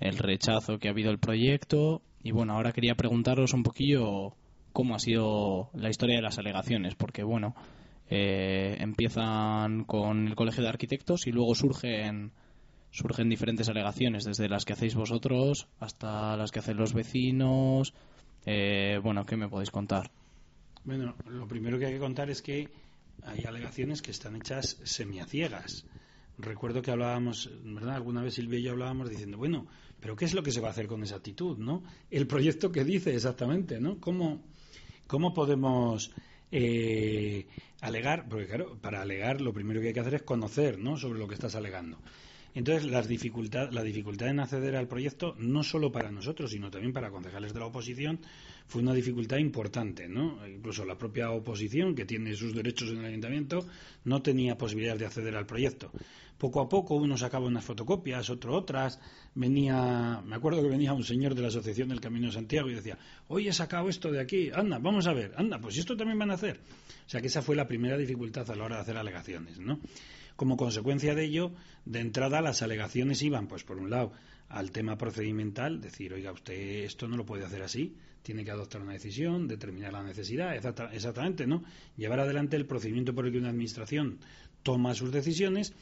el 0.01 0.19
rechazo 0.19 0.79
que 0.79 0.89
ha 0.89 0.91
habido 0.91 1.11
al 1.11 1.19
proyecto 1.19 2.03
y 2.23 2.33
bueno, 2.33 2.55
ahora 2.55 2.73
quería 2.73 2.97
preguntaros 2.97 3.53
un 3.53 3.63
poquillo 3.63 4.35
cómo 4.73 4.95
ha 4.95 4.99
sido 4.99 5.71
la 5.75 5.91
historia 5.91 6.17
de 6.17 6.23
las 6.23 6.39
alegaciones, 6.39 6.95
porque 6.97 7.23
bueno, 7.23 7.55
eh, 8.11 8.77
empiezan 8.81 9.85
con 9.85 10.29
el 10.29 10.35
Colegio 10.35 10.63
de 10.63 10.71
Arquitectos 10.71 11.27
y 11.27 11.33
luego 11.33 11.55
surgen 11.55 12.33
surgen 12.97 13.29
diferentes 13.29 13.69
alegaciones, 13.69 14.25
desde 14.25 14.49
las 14.49 14.65
que 14.65 14.73
hacéis 14.73 14.95
vosotros 14.95 15.69
hasta 15.81 16.35
las 16.37 16.51
que 16.51 16.61
hacen 16.61 16.79
los 16.79 16.95
vecinos, 16.95 17.93
eh, 18.47 18.99
bueno, 19.03 19.27
¿qué 19.27 19.37
me 19.37 19.49
podéis 19.49 19.71
contar? 19.71 20.11
Bueno, 20.85 21.15
lo 21.29 21.47
primero 21.47 21.79
que 21.79 21.87
hay 21.87 21.93
que 21.93 21.99
contar 21.99 22.31
es 22.31 22.41
que 22.41 22.71
hay 23.23 23.45
alegaciones 23.45 24.01
que 24.01 24.13
están 24.13 24.37
hechas 24.37 24.79
semiaciegas. 24.85 25.85
Recuerdo 26.39 26.81
que 26.81 26.91
hablábamos, 26.91 27.51
¿verdad? 27.65 27.97
Alguna 27.97 28.23
vez 28.23 28.35
Silvia 28.35 28.59
y 28.59 28.63
yo 28.63 28.73
hablábamos 28.73 29.11
diciendo, 29.11 29.37
bueno, 29.37 29.67
pero 30.01 30.17
¿qué 30.17 30.25
es 30.25 30.33
lo 30.33 30.43
que 30.43 30.53
se 30.53 30.61
va 30.61 30.69
a 30.69 30.71
hacer 30.71 30.87
con 30.87 31.03
esa 31.03 31.17
actitud, 31.17 31.59
no? 31.59 31.83
El 32.11 32.27
proyecto 32.27 32.73
que 32.73 32.85
dice 32.85 33.15
exactamente, 33.15 33.79
¿no? 33.79 34.01
¿Cómo, 34.01 34.43
cómo 35.07 35.35
podemos 35.35 36.13
eh, 36.51 37.47
alegar? 37.83 38.27
Porque 38.29 38.47
claro, 38.47 38.79
para 38.81 39.03
alegar 39.03 39.43
lo 39.43 39.53
primero 39.53 39.83
que 39.83 39.89
hay 39.89 39.95
que 39.95 40.01
hacer 40.01 40.15
es 40.15 40.23
conocer, 40.23 40.79
¿no? 40.79 40.97
Sobre 40.97 41.19
lo 41.19 41.29
que 41.29 41.35
estás 41.35 41.57
alegando. 41.57 41.99
Entonces, 42.57 42.91
las 42.91 43.07
dificultad, 43.07 43.71
la 43.71 43.83
dificultad 43.83 44.29
en 44.29 44.41
acceder 44.41 44.77
al 44.77 44.89
proyecto, 44.89 45.35
no 45.39 45.63
solo 45.63 45.93
para 45.93 46.11
nosotros, 46.11 46.51
sino 46.51 46.71
también 46.71 46.95
para 46.95 47.11
concejales 47.11 47.53
de 47.53 47.61
la 47.61 47.67
oposición, 47.67 48.19
fue 48.67 48.81
una 48.81 48.95
dificultad 48.95 49.37
importante, 49.37 50.09
¿no? 50.09 50.39
Incluso 50.49 50.87
la 50.87 50.97
propia 50.97 51.31
oposición, 51.33 51.95
que 51.95 52.07
tiene 52.07 52.35
sus 52.35 52.55
derechos 52.55 52.89
en 52.89 53.01
el 53.01 53.05
ayuntamiento, 53.05 53.67
no 54.05 54.23
tenía 54.23 54.57
posibilidad 54.57 54.97
de 54.97 55.05
acceder 55.05 55.37
al 55.37 55.45
proyecto. 55.45 55.93
Poco 56.39 56.63
a 56.63 56.69
poco 56.69 56.95
uno 56.95 57.19
sacaba 57.19 57.47
unas 57.47 57.63
fotocopias, 57.63 58.31
otro 58.31 58.55
otras. 58.55 59.01
Venía, 59.35 60.23
me 60.25 60.37
acuerdo 60.37 60.63
que 60.63 60.69
venía 60.71 60.95
un 60.95 61.05
señor 61.05 61.35
de 61.35 61.43
la 61.43 61.49
Asociación 61.49 61.91
del 61.91 62.01
Camino 62.01 62.29
de 62.29 62.33
Santiago 62.33 62.71
y 62.71 62.75
decía, 62.75 62.97
hoy 63.29 63.49
he 63.49 63.53
sacado 63.53 63.91
esto 63.91 64.11
de 64.11 64.19
aquí, 64.19 64.51
anda, 64.55 64.79
vamos 64.79 65.07
a 65.07 65.13
ver, 65.13 65.35
anda, 65.37 65.59
pues 65.59 65.77
esto 65.77 65.95
también 65.95 66.19
van 66.19 66.31
a 66.31 66.35
hacer. 66.35 66.59
O 67.07 67.11
sea 67.11 67.21
que 67.21 67.27
esa 67.27 67.43
fue 67.43 67.55
la 67.55 67.69
primera 67.69 67.99
dificultad 67.99 68.51
a 68.51 68.55
la 68.55 68.65
hora 68.65 68.77
de 68.77 68.83
hacer 68.83 68.97
alegaciones, 68.97 69.59
¿no? 69.59 69.79
Como 70.37 70.57
consecuencia 70.57 71.15
de 71.15 71.25
ello, 71.25 71.53
de 71.85 72.01
entrada 72.01 72.41
las 72.41 72.63
alegaciones 72.63 73.23
iban, 73.23 73.49
pues 73.49 73.65
por 73.65 73.79
un 73.79 73.91
lado, 73.91 74.13
al 74.49 74.71
tema 74.71 74.97
procedimental, 74.97 75.81
decir, 75.81 76.13
oiga, 76.13 76.33
usted 76.33 76.85
esto 76.85 77.09
no 77.09 77.17
lo 77.17 77.27
puede 77.27 77.45
hacer 77.45 77.63
así, 77.63 77.97
tiene 78.23 78.45
que 78.45 78.51
adoptar 78.51 78.83
una 78.83 78.93
decisión, 78.93 79.49
determinar 79.49 79.93
la 79.93 80.03
necesidad, 80.03 80.55
exactamente, 80.93 81.47
¿no? 81.47 81.65
Llevar 81.97 82.21
adelante 82.21 82.57
el 82.57 82.67
procedimiento 82.67 83.15
por 83.15 83.27
el 83.27 83.33
que 83.33 83.39
una 83.39 83.51
administración 83.51 84.19
toma 84.63 84.95
sus 84.95 85.13
decisiones 85.13 85.73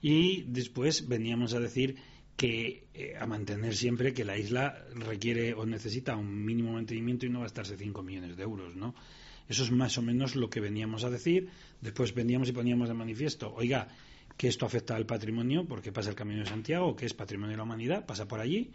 y 0.00 0.42
después 0.42 1.08
veníamos 1.08 1.54
a 1.54 1.60
decir 1.60 1.96
que 2.36 2.84
eh, 2.94 3.16
a 3.20 3.26
mantener 3.26 3.76
siempre 3.76 4.14
que 4.14 4.24
la 4.24 4.38
isla 4.38 4.82
requiere 4.94 5.52
o 5.52 5.66
necesita 5.66 6.16
un 6.16 6.42
mínimo 6.42 6.72
mantenimiento 6.72 7.26
y 7.26 7.28
no 7.28 7.44
estarse 7.44 7.76
5 7.76 8.02
millones 8.02 8.36
de 8.36 8.42
euros, 8.42 8.74
¿no? 8.74 8.94
Eso 9.50 9.64
es 9.64 9.72
más 9.72 9.98
o 9.98 10.02
menos 10.02 10.36
lo 10.36 10.48
que 10.48 10.60
veníamos 10.60 11.02
a 11.02 11.10
decir. 11.10 11.48
Después 11.80 12.14
veníamos 12.14 12.48
y 12.48 12.52
poníamos 12.52 12.88
de 12.88 12.94
manifiesto, 12.94 13.52
oiga, 13.52 13.88
que 14.36 14.46
esto 14.46 14.64
afecta 14.64 14.94
al 14.94 15.06
patrimonio 15.06 15.66
porque 15.66 15.90
pasa 15.90 16.08
el 16.08 16.14
Camino 16.14 16.38
de 16.38 16.46
Santiago, 16.46 16.94
que 16.94 17.04
es 17.04 17.14
patrimonio 17.14 17.50
de 17.50 17.56
la 17.56 17.64
humanidad, 17.64 18.06
pasa 18.06 18.28
por 18.28 18.38
allí 18.38 18.70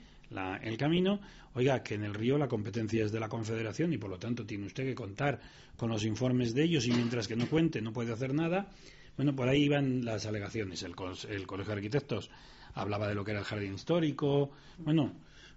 el 0.62 0.78
camino. 0.78 1.22
Oiga, 1.54 1.82
que 1.82 1.96
en 1.96 2.04
el 2.04 2.14
río 2.14 2.38
la 2.38 2.50
competencia 2.50 3.06
es 3.06 3.14
de 3.14 3.22
la 3.22 3.30
Confederación 3.30 3.94
y 3.94 3.98
por 3.98 4.10
lo 4.10 4.20
tanto 4.20 4.46
tiene 4.46 4.66
usted 4.66 4.84
que 4.84 4.96
contar 4.96 5.40
con 5.78 5.90
los 5.90 6.04
informes 6.04 6.54
de 6.54 6.64
ellos 6.64 6.86
y 6.88 6.92
mientras 6.92 7.30
que 7.30 7.38
no 7.38 7.48
cuente 7.48 7.82
no 7.82 7.94
puede 7.94 8.12
hacer 8.12 8.34
nada. 8.34 8.70
Bueno, 9.16 9.34
por 9.34 9.48
ahí 9.48 9.64
iban 9.64 10.04
las 10.04 10.26
alegaciones. 10.26 10.84
El, 10.84 10.94
el 11.30 11.48
Colegio 11.48 11.72
de 11.72 11.78
Arquitectos 11.78 12.30
hablaba 12.74 13.08
de 13.08 13.16
lo 13.16 13.24
que 13.24 13.32
era 13.32 13.40
el 13.40 13.46
jardín 13.46 13.76
histórico. 13.76 14.52
Bueno, 14.78 15.14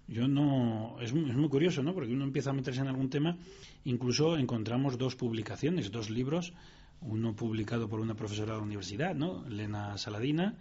yo 0.09 0.27
no. 0.27 0.97
Es, 1.01 1.13
muy 1.13 1.49
curioso, 1.49 1.83
¿no? 1.83 1.93
Porque 1.93 2.13
uno 2.13 2.23
empieza 2.23 2.49
a 2.49 2.53
meterse 2.53 2.81
en 2.81 2.87
algún 2.87 3.09
tema. 3.09 3.37
Incluso 3.85 4.37
encontramos 4.37 4.97
dos 4.97 5.15
publicaciones, 5.15 5.91
dos 5.91 6.09
libros. 6.09 6.53
Uno 7.01 7.35
publicado 7.35 7.87
por 7.87 7.99
una 7.99 8.15
profesora 8.15 8.53
de 8.53 8.59
la 8.59 8.65
universidad, 8.65 9.15
¿no? 9.15 9.47
Lena 9.47 9.97
Saladina. 9.97 10.57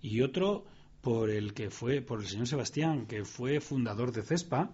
Y 0.00 0.22
otro 0.22 0.64
por 1.00 1.30
el 1.30 1.52
que 1.52 1.70
fue, 1.70 2.00
por 2.00 2.20
el 2.20 2.26
señor 2.26 2.46
Sebastián, 2.46 3.06
que 3.06 3.24
fue 3.24 3.60
fundador 3.60 4.12
de 4.12 4.22
CESPA, 4.22 4.70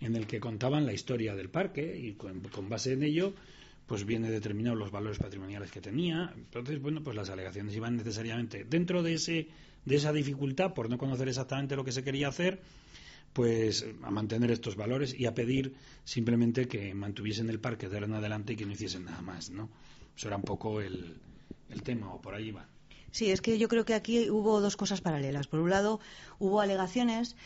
en 0.00 0.16
el 0.16 0.26
que 0.26 0.40
contaban 0.40 0.86
la 0.86 0.92
historia 0.92 1.34
del 1.34 1.50
parque 1.50 1.98
y 1.98 2.14
con, 2.14 2.40
con 2.40 2.68
base 2.68 2.92
en 2.92 3.02
ello 3.02 3.34
pues 3.86 4.06
viene 4.06 4.30
determinado 4.30 4.76
los 4.76 4.90
valores 4.90 5.18
patrimoniales 5.18 5.70
que 5.70 5.82
tenía. 5.82 6.32
Entonces, 6.34 6.80
bueno, 6.80 7.02
pues 7.02 7.14
las 7.16 7.28
alegaciones 7.28 7.76
iban 7.76 7.96
necesariamente 7.96 8.64
dentro 8.64 9.02
de 9.02 9.14
ese 9.14 9.48
de 9.84 9.96
esa 9.96 10.12
dificultad 10.12 10.74
por 10.74 10.88
no 10.88 10.98
conocer 10.98 11.28
exactamente 11.28 11.76
lo 11.76 11.84
que 11.84 11.92
se 11.92 12.02
quería 12.02 12.28
hacer, 12.28 12.60
pues 13.34 13.84
a 14.02 14.10
mantener 14.10 14.50
estos 14.50 14.76
valores 14.76 15.14
y 15.18 15.26
a 15.26 15.34
pedir 15.34 15.74
simplemente 16.04 16.66
que 16.66 16.94
mantuviesen 16.94 17.50
el 17.50 17.60
parque 17.60 17.88
de 17.88 17.96
ahora 17.96 18.06
en 18.06 18.14
adelante 18.14 18.54
y 18.54 18.56
que 18.56 18.64
no 18.64 18.72
hiciesen 18.72 19.04
nada 19.04 19.20
más, 19.20 19.50
¿no? 19.50 19.68
Eso 20.16 20.28
era 20.28 20.36
un 20.36 20.44
poco 20.44 20.80
el, 20.80 21.16
el 21.68 21.82
tema, 21.82 22.14
o 22.14 22.22
por 22.22 22.34
ahí 22.34 22.52
va. 22.52 22.66
Sí, 23.10 23.30
es 23.30 23.40
que 23.40 23.58
yo 23.58 23.68
creo 23.68 23.84
que 23.84 23.94
aquí 23.94 24.30
hubo 24.30 24.60
dos 24.60 24.76
cosas 24.76 25.00
paralelas. 25.00 25.48
Por 25.48 25.60
un 25.60 25.70
lado, 25.70 26.00
hubo 26.38 26.60
alegaciones 26.60 27.36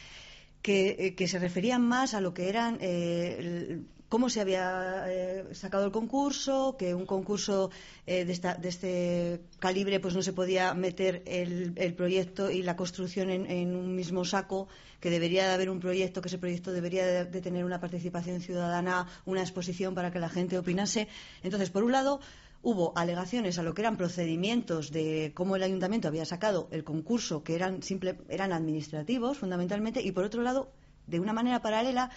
que, 0.62 1.14
eh, 1.18 1.28
se 1.28 1.38
referían 1.38 1.82
más 1.82 2.12
a 2.14 2.20
lo 2.20 2.34
que 2.34 2.50
eran 2.50 2.78
eh, 2.80 3.80
cómo 4.08 4.30
se 4.30 4.40
había 4.40 5.04
eh, 5.08 5.44
sacado 5.52 5.84
el 5.84 5.92
concurso, 5.92 6.76
que 6.78 6.94
un 6.94 7.06
concurso 7.06 7.70
de, 8.06 8.24
de, 8.24 8.68
este 8.68 9.40
calibre 9.58 10.00
pues 10.00 10.14
no 10.14 10.22
se 10.22 10.32
podía 10.32 10.72
meter 10.74 11.22
el, 11.26 11.94
proyecto 11.94 12.50
y 12.50 12.62
la 12.62 12.76
construcción 12.76 13.30
en, 13.30 13.76
un 13.76 13.94
mismo 13.94 14.24
saco, 14.24 14.68
que 15.00 15.10
debería 15.10 15.46
de 15.46 15.54
haber 15.54 15.70
un 15.70 15.80
proyecto, 15.80 16.22
que 16.22 16.28
ese 16.28 16.38
proyecto 16.38 16.72
debería 16.72 17.24
de, 17.24 17.40
tener 17.40 17.64
una 17.64 17.80
participación 17.80 18.40
ciudadana, 18.40 19.06
una 19.26 19.42
exposición 19.42 19.94
para 19.94 20.10
que 20.10 20.18
la 20.18 20.28
gente 20.28 20.58
opinase. 20.58 21.08
Entonces, 21.42 21.70
por 21.70 21.84
un 21.84 21.92
lado, 21.92 22.20
hubo 22.62 22.96
alegaciones 22.96 23.58
a 23.58 23.62
lo 23.62 23.74
que 23.74 23.82
eran 23.82 23.96
procedimientos 23.96 24.90
de 24.90 25.32
cómo 25.34 25.56
el 25.56 25.62
ayuntamiento 25.62 26.08
había 26.08 26.24
sacado 26.24 26.68
el 26.72 26.82
concurso, 26.82 27.44
que 27.44 27.54
eran, 27.54 27.82
simple, 27.82 28.18
eran 28.28 28.52
administrativos 28.52 29.38
fundamentalmente, 29.38 30.00
y 30.02 30.12
por 30.12 30.24
otro 30.24 30.42
lado, 30.42 30.72
de 31.06 31.20
una 31.20 31.32
manera 31.32 31.60
paralela, 31.62 32.10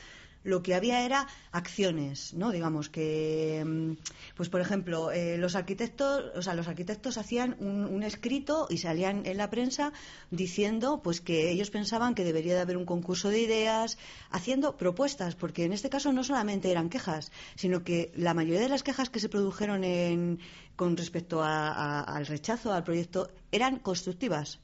lo 0.43 0.63
que 0.63 0.75
había 0.75 1.06
era 1.06 1.27
acciones, 1.51 2.34
¿no? 2.34 2.51
Digamos 2.51 2.89
que, 2.89 3.63
mm, 3.65 3.93
pues 4.36 4.49
por 4.49 4.62
ejemplo, 4.62 5.12
eh, 5.12 5.37
los 5.37 5.56
arquitectos, 5.56 6.31
o 6.35 6.42
sea, 6.42 6.54
los 6.56 6.67
arquitectos 6.67 7.17
hacían 7.17 7.56
un, 7.60 8.02
escrito 8.02 8.65
y 8.69 8.79
salían 8.79 9.27
en 9.27 9.37
la 9.37 9.52
prensa 9.52 9.94
diciendo, 10.31 11.02
pues 11.04 11.21
que 11.21 11.52
ellos 11.52 11.69
pensaban 11.69 12.15
que 12.15 12.23
debería 12.23 12.56
de 12.56 12.62
haber 12.62 12.77
un 12.77 12.85
concurso 12.85 13.29
de 13.29 13.39
ideas, 13.39 14.00
haciendo 14.31 14.75
propuestas, 14.75 15.35
porque 15.35 15.65
en 15.65 15.73
este 15.73 15.89
caso 15.89 16.12
no 16.12 16.23
solamente 16.23 16.71
eran 16.71 16.89
quejas, 16.89 17.31
sino 17.56 17.83
que 17.83 18.12
la 18.15 18.33
mayoría 18.33 18.62
de 18.62 18.69
las 18.69 18.81
quejas 18.81 19.12
que 19.12 19.19
se 19.19 19.29
produjeron 19.29 19.83
en, 19.83 20.39
con 20.75 20.98
respecto 20.98 21.44
al 21.44 22.25
rechazo 22.25 22.73
al 22.73 22.83
proyecto 22.83 23.29
eran 23.52 23.77
constructivas 23.77 24.60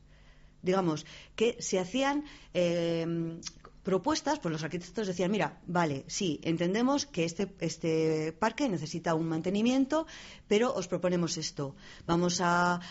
digamos, 0.64 1.06
que 1.36 1.56
se 1.60 1.80
hacían 1.80 2.26
eh, 2.54 3.40
propuestas, 3.88 4.38
pues 4.40 4.52
los 4.52 4.66
arquitectos 4.66 5.08
decían, 5.08 5.32
mira, 5.32 5.62
vale, 5.66 6.04
sí, 6.08 6.42
entendemos 6.44 7.06
que 7.06 7.24
este, 7.24 7.56
este 7.62 8.34
parque 8.34 8.68
necesita 8.68 9.16
un 9.16 9.30
mantenimiento, 9.30 10.08
pero 10.50 10.74
os 10.74 10.90
proponemos 10.90 11.38
esto. 11.38 11.74
Vamos 12.06 12.42
a, 12.44 12.82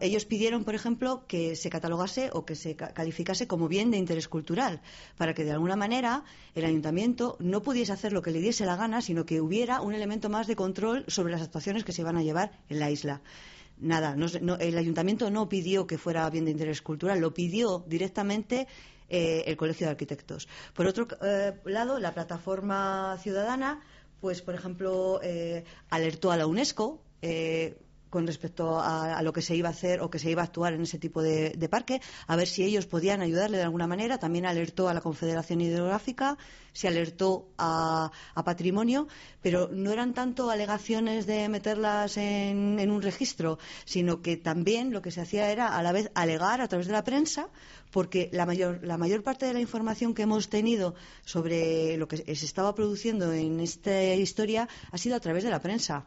ellos 0.00 0.24
pidieron, 0.24 0.64
por 0.64 0.74
ejemplo, 0.74 1.24
que 1.28 1.54
se 1.54 1.70
catalogase 1.70 2.30
o 2.32 2.44
que 2.44 2.56
se 2.56 2.74
calificase 2.74 3.46
como 3.46 3.68
bien 3.68 3.92
de 3.92 3.98
interés 3.98 4.26
cultural, 4.26 4.82
para 5.16 5.34
que 5.34 5.44
de 5.44 5.52
alguna 5.52 5.76
manera 5.76 6.24
el 6.56 6.64
ayuntamiento 6.64 7.36
no 7.38 7.62
pudiese 7.62 7.92
hacer 7.92 8.12
lo 8.12 8.20
que 8.20 8.32
le 8.32 8.40
diese 8.40 8.66
la 8.66 8.74
gana, 8.74 9.02
sino 9.02 9.24
que 9.24 9.40
hubiera 9.40 9.82
un 9.82 9.94
elemento 9.94 10.30
más 10.30 10.48
de 10.48 10.56
control 10.56 11.04
sobre 11.06 11.30
las 11.30 11.42
actuaciones 11.42 11.84
que 11.84 11.92
se 11.92 12.02
van 12.02 12.16
a 12.16 12.24
llevar 12.24 12.58
en 12.68 12.80
la 12.80 12.90
isla 12.90 13.22
nada, 13.76 14.16
el 14.60 14.78
ayuntamiento 14.78 15.30
no 15.30 15.48
pidió 15.48 15.86
que 15.86 15.98
fuera 15.98 16.30
bien 16.30 16.44
de 16.44 16.52
interés 16.52 16.80
cultural, 16.80 17.20
lo 17.20 17.34
pidió 17.34 17.84
directamente 17.88 18.68
eh, 19.08 19.44
el 19.46 19.56
Colegio 19.56 19.86
de 19.86 19.92
Arquitectos. 19.92 20.48
Por 20.74 20.86
otro 20.86 21.06
eh, 21.22 21.52
lado, 21.64 21.98
la 21.98 22.14
plataforma 22.14 23.18
ciudadana, 23.20 23.80
pues 24.20 24.42
por 24.42 24.54
ejemplo, 24.54 25.20
eh, 25.22 25.64
alertó 25.90 26.30
a 26.30 26.36
la 26.36 26.46
UNESCO 26.46 27.02
con 28.14 28.28
respecto 28.28 28.78
a, 28.78 29.20
lo 29.22 29.32
que 29.32 29.42
se 29.42 29.56
iba 29.56 29.68
a 29.68 29.72
hacer 29.72 30.00
o 30.00 30.08
que 30.08 30.20
se 30.20 30.30
iba 30.30 30.40
a 30.40 30.44
actuar 30.44 30.72
en 30.72 30.82
ese 30.82 31.00
tipo 31.00 31.20
de, 31.20 31.68
parque, 31.68 32.00
a 32.28 32.36
ver 32.36 32.46
si 32.46 32.62
ellos 32.62 32.86
podían 32.86 33.20
ayudarle 33.22 33.56
de 33.56 33.64
alguna 33.64 33.88
manera. 33.88 34.18
También 34.18 34.46
alertó 34.46 34.88
a 34.88 34.94
la 34.94 35.00
Confederación 35.00 35.60
Hidrográfica, 35.60 36.38
se 36.72 36.86
alertó 36.86 37.48
a, 37.58 38.12
Patrimonio, 38.44 39.08
pero 39.42 39.68
no 39.72 39.90
eran 39.90 40.14
tanto 40.14 40.48
alegaciones 40.48 41.26
de 41.26 41.48
meterlas 41.48 42.16
en, 42.16 42.78
en 42.78 42.92
un 42.92 43.02
registro, 43.02 43.58
sino 43.84 44.22
que 44.22 44.36
también 44.36 44.92
lo 44.92 45.02
que 45.02 45.10
se 45.10 45.20
hacía 45.20 45.50
era 45.50 45.76
a 45.76 45.82
la 45.82 45.90
vez 45.90 46.12
alegar 46.14 46.60
a 46.60 46.68
través 46.68 46.86
de 46.86 46.92
la 46.92 47.02
prensa, 47.02 47.48
porque 47.90 48.30
la 48.32 48.46
mayor, 48.46 48.78
la 48.84 48.96
mayor 48.96 49.24
parte 49.24 49.44
de 49.44 49.54
la 49.54 49.60
información 49.60 50.14
que 50.14 50.22
hemos 50.22 50.48
tenido 50.48 50.94
sobre 51.24 51.96
lo 51.96 52.06
que 52.06 52.18
se 52.18 52.46
estaba 52.46 52.76
produciendo 52.76 53.32
en 53.32 53.58
esta 53.58 54.14
historia 54.14 54.68
ha 54.92 54.98
sido 54.98 55.16
a 55.16 55.20
través 55.20 55.42
de 55.42 55.50
la 55.50 55.60
prensa 55.60 56.06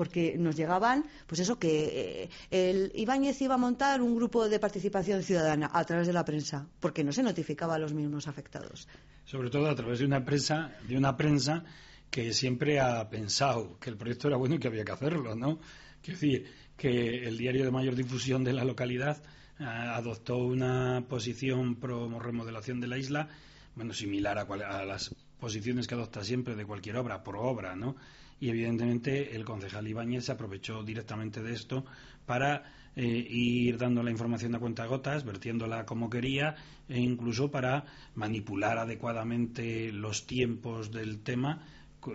porque 0.00 0.34
nos 0.38 0.56
llegaban, 0.56 1.04
pues 1.26 1.42
eso, 1.42 1.58
que 1.58 2.22
eh, 2.22 2.30
el 2.50 2.90
Ibáñez 2.94 3.38
iba 3.42 3.56
a 3.56 3.58
montar 3.58 4.00
un 4.00 4.16
grupo 4.16 4.48
de 4.48 4.58
participación 4.58 5.22
ciudadana 5.22 5.68
a 5.74 5.84
través 5.84 6.06
de 6.06 6.14
la 6.14 6.24
prensa, 6.24 6.66
porque 6.80 7.04
no 7.04 7.12
se 7.12 7.22
notificaba 7.22 7.74
a 7.74 7.78
los 7.78 7.92
mismos 7.92 8.26
afectados. 8.26 8.88
Sobre 9.26 9.50
todo 9.50 9.68
a 9.68 9.74
través 9.74 9.98
de 9.98 10.06
una 10.06 10.24
prensa, 10.24 10.72
de 10.88 10.96
una 10.96 11.18
prensa 11.18 11.64
que 12.10 12.32
siempre 12.32 12.80
ha 12.80 13.10
pensado 13.10 13.78
que 13.78 13.90
el 13.90 13.98
proyecto 13.98 14.28
era 14.28 14.38
bueno 14.38 14.54
y 14.54 14.58
que 14.58 14.68
había 14.68 14.86
que 14.86 14.92
hacerlo, 14.92 15.34
¿no? 15.34 15.58
Quiero 16.00 16.18
decir, 16.18 16.46
que 16.78 17.28
el 17.28 17.36
diario 17.36 17.66
de 17.66 17.70
mayor 17.70 17.94
difusión 17.94 18.42
de 18.42 18.54
la 18.54 18.64
localidad 18.64 19.18
eh, 19.58 19.64
adoptó 19.64 20.38
una 20.38 21.04
posición 21.10 21.76
pro 21.76 22.18
remodelación 22.18 22.80
de 22.80 22.86
la 22.86 22.96
isla, 22.96 23.28
bueno, 23.74 23.92
similar 23.92 24.38
a, 24.38 24.44
a 24.44 24.84
las 24.86 25.14
posiciones 25.38 25.86
que 25.86 25.94
adopta 25.94 26.24
siempre 26.24 26.56
de 26.56 26.64
cualquier 26.64 26.96
obra, 26.96 27.22
por 27.22 27.36
obra, 27.36 27.76
¿no? 27.76 27.96
Y 28.40 28.48
evidentemente 28.48 29.36
el 29.36 29.44
concejal 29.44 29.86
Ibáñez 29.86 30.24
se 30.24 30.32
aprovechó 30.32 30.82
directamente 30.82 31.42
de 31.42 31.52
esto 31.52 31.84
para 32.26 32.64
eh, 32.96 33.04
ir 33.06 33.78
dando 33.78 34.02
la 34.02 34.10
información 34.10 34.54
a 34.54 34.58
cuenta 34.58 34.86
gotas, 34.86 35.24
vertiéndola 35.24 35.86
como 35.86 36.10
quería 36.10 36.56
e 36.88 36.98
incluso 36.98 37.50
para 37.50 37.84
manipular 38.14 38.78
adecuadamente 38.78 39.92
los 39.92 40.26
tiempos 40.26 40.90
del 40.90 41.22
tema, 41.22 41.64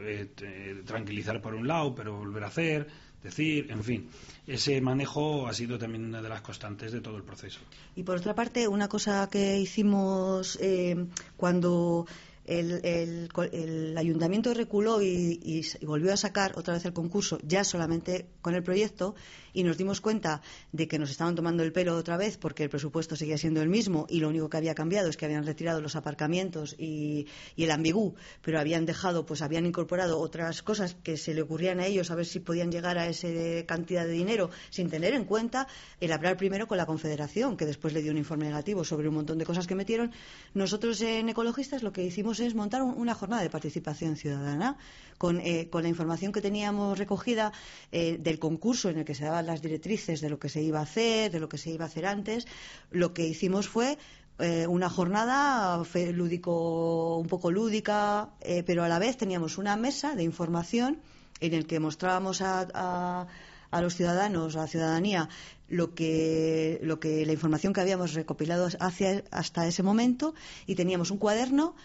eh, 0.01 0.83
tranquilizar 0.85 1.41
por 1.41 1.53
un 1.53 1.67
lado, 1.67 1.93
pero 1.95 2.17
volver 2.17 2.43
a 2.43 2.47
hacer, 2.47 2.87
decir, 3.23 3.71
en 3.71 3.83
fin, 3.83 4.09
ese 4.47 4.81
manejo 4.81 5.47
ha 5.47 5.53
sido 5.53 5.77
también 5.77 6.05
una 6.05 6.21
de 6.21 6.29
las 6.29 6.41
constantes 6.41 6.91
de 6.91 7.01
todo 7.01 7.17
el 7.17 7.23
proceso. 7.23 7.59
Y 7.95 8.03
por 8.03 8.17
otra 8.17 8.35
parte, 8.35 8.67
una 8.67 8.87
cosa 8.87 9.29
que 9.29 9.57
hicimos 9.57 10.57
eh, 10.61 11.07
cuando 11.37 12.05
el, 12.45 13.29
el, 13.51 13.97
ayuntamiento 13.97 14.53
reculó 14.53 15.01
y, 15.01 15.65
volvió 15.81 16.13
a 16.13 16.17
sacar 16.17 16.53
otra 16.57 16.73
vez 16.73 16.85
el 16.85 16.93
concurso, 16.93 17.39
ya 17.43 17.63
solamente 17.63 18.27
con 18.41 18.55
el 18.55 18.63
proyecto, 18.63 19.15
y 19.53 19.63
nos 19.63 19.77
dimos 19.77 20.01
cuenta 20.01 20.41
de 20.73 20.87
que 20.87 20.99
nos 20.99 21.09
estaban 21.09 21.33
tomando 21.33 21.63
el 21.63 21.71
pelo 21.71 21.95
otra 21.95 22.17
vez 22.17 22.37
porque 22.37 22.63
el 22.63 22.69
presupuesto 22.69 23.15
seguía 23.15 23.37
siendo 23.37 23.61
el 23.61 23.69
mismo 23.69 24.05
y 24.09 24.19
lo 24.19 24.27
único 24.27 24.49
que 24.49 24.57
había 24.57 24.75
cambiado 24.75 25.09
es 25.09 25.15
que 25.15 25.25
habían 25.25 25.45
retirado 25.45 25.79
los 25.81 25.95
aparcamientos 25.95 26.75
y, 26.77 27.27
el 27.55 27.71
ambigú, 27.71 28.15
pero 28.41 28.59
habían 28.59 28.85
dejado, 28.85 29.25
pues 29.25 29.41
habían 29.41 29.65
incorporado 29.65 30.19
otras 30.19 30.61
cosas 30.61 30.95
que 31.01 31.17
se 31.17 31.33
le 31.33 31.41
ocurrían 31.41 31.79
a 31.79 31.85
ellos 31.85 32.11
a 32.11 32.15
ver 32.15 32.25
si 32.25 32.39
podían 32.39 32.71
llegar 32.71 32.97
a 32.97 33.07
esa 33.07 33.27
cantidad 33.65 34.05
de 34.05 34.11
dinero 34.11 34.49
sin 34.69 34.89
tener 34.89 35.13
en 35.13 35.25
cuenta 35.25 35.67
el 35.99 36.11
hablar 36.11 36.37
primero 36.37 36.67
con 36.67 36.77
la 36.77 36.85
Confederación, 36.85 37.57
que 37.57 37.65
después 37.65 37.93
le 37.93 38.01
dio 38.01 38.11
un 38.11 38.17
informe 38.17 38.45
negativo 38.45 38.83
sobre 38.83 39.07
un 39.07 39.15
montón 39.15 39.37
de 39.37 39.45
cosas 39.45 39.65
que 39.65 39.73
metieron. 39.73 40.11
Nosotros 40.53 41.01
en 41.01 41.29
Ecologistas 41.29 41.81
lo 41.81 41.91
que 41.91 42.03
hicimos 42.03 42.34
es 42.39 42.55
montar 42.55 42.81
una 42.83 43.13
jornada 43.13 43.41
de 43.41 43.49
participación 43.49 44.15
ciudadana 44.15 44.77
con, 45.17 45.39
eh, 45.39 45.69
con 45.69 45.83
la 45.83 45.89
información 45.89 46.31
que 46.31 46.41
teníamos 46.41 46.97
recogida 46.97 47.51
eh, 47.91 48.17
del 48.19 48.39
concurso 48.39 48.89
en 48.89 48.99
el 48.99 49.05
que 49.05 49.15
se 49.15 49.25
daban 49.25 49.45
las 49.45 49.61
directrices 49.61 50.21
de 50.21 50.29
lo 50.29 50.39
que 50.39 50.49
se 50.49 50.61
iba 50.61 50.79
a 50.79 50.83
hacer, 50.83 51.31
de 51.31 51.39
lo 51.39 51.49
que 51.49 51.57
se 51.57 51.71
iba 51.71 51.85
a 51.85 51.87
hacer 51.87 52.05
antes. 52.05 52.47
Lo 52.91 53.13
que 53.13 53.27
hicimos 53.27 53.67
fue 53.67 53.97
eh, 54.39 54.67
una 54.67 54.89
jornada 54.89 55.81
lúdico, 56.13 57.17
un 57.17 57.27
poco 57.27 57.51
lúdica, 57.51 58.29
pero 58.65 58.83
a 58.83 58.89
la 58.89 58.99
vez 58.99 59.17
teníamos 59.17 59.57
una 59.57 59.75
mesa 59.77 60.15
de 60.15 60.23
información 60.23 60.99
en 61.39 61.53
el 61.53 61.65
que 61.67 61.79
mostrábamos 61.79 62.41
a, 62.41 63.27
a 63.71 63.81
los 63.81 63.95
ciudadanos, 63.95 64.55
a 64.55 64.59
la 64.59 64.67
ciudadanía, 64.67 65.29
lo 65.67 65.93
que, 65.93 66.79
lo 66.83 66.99
que 66.99 67.25
la 67.25 67.33
información 67.33 67.73
que 67.73 67.81
habíamos 67.81 68.13
recopilado 68.13 68.67
hacia, 68.79 69.23
hasta 69.31 69.67
ese 69.67 69.83
momento 69.83 70.33
y 70.65 70.75
teníamos 70.75 71.11
un 71.11 71.17
cuaderno 71.17 71.75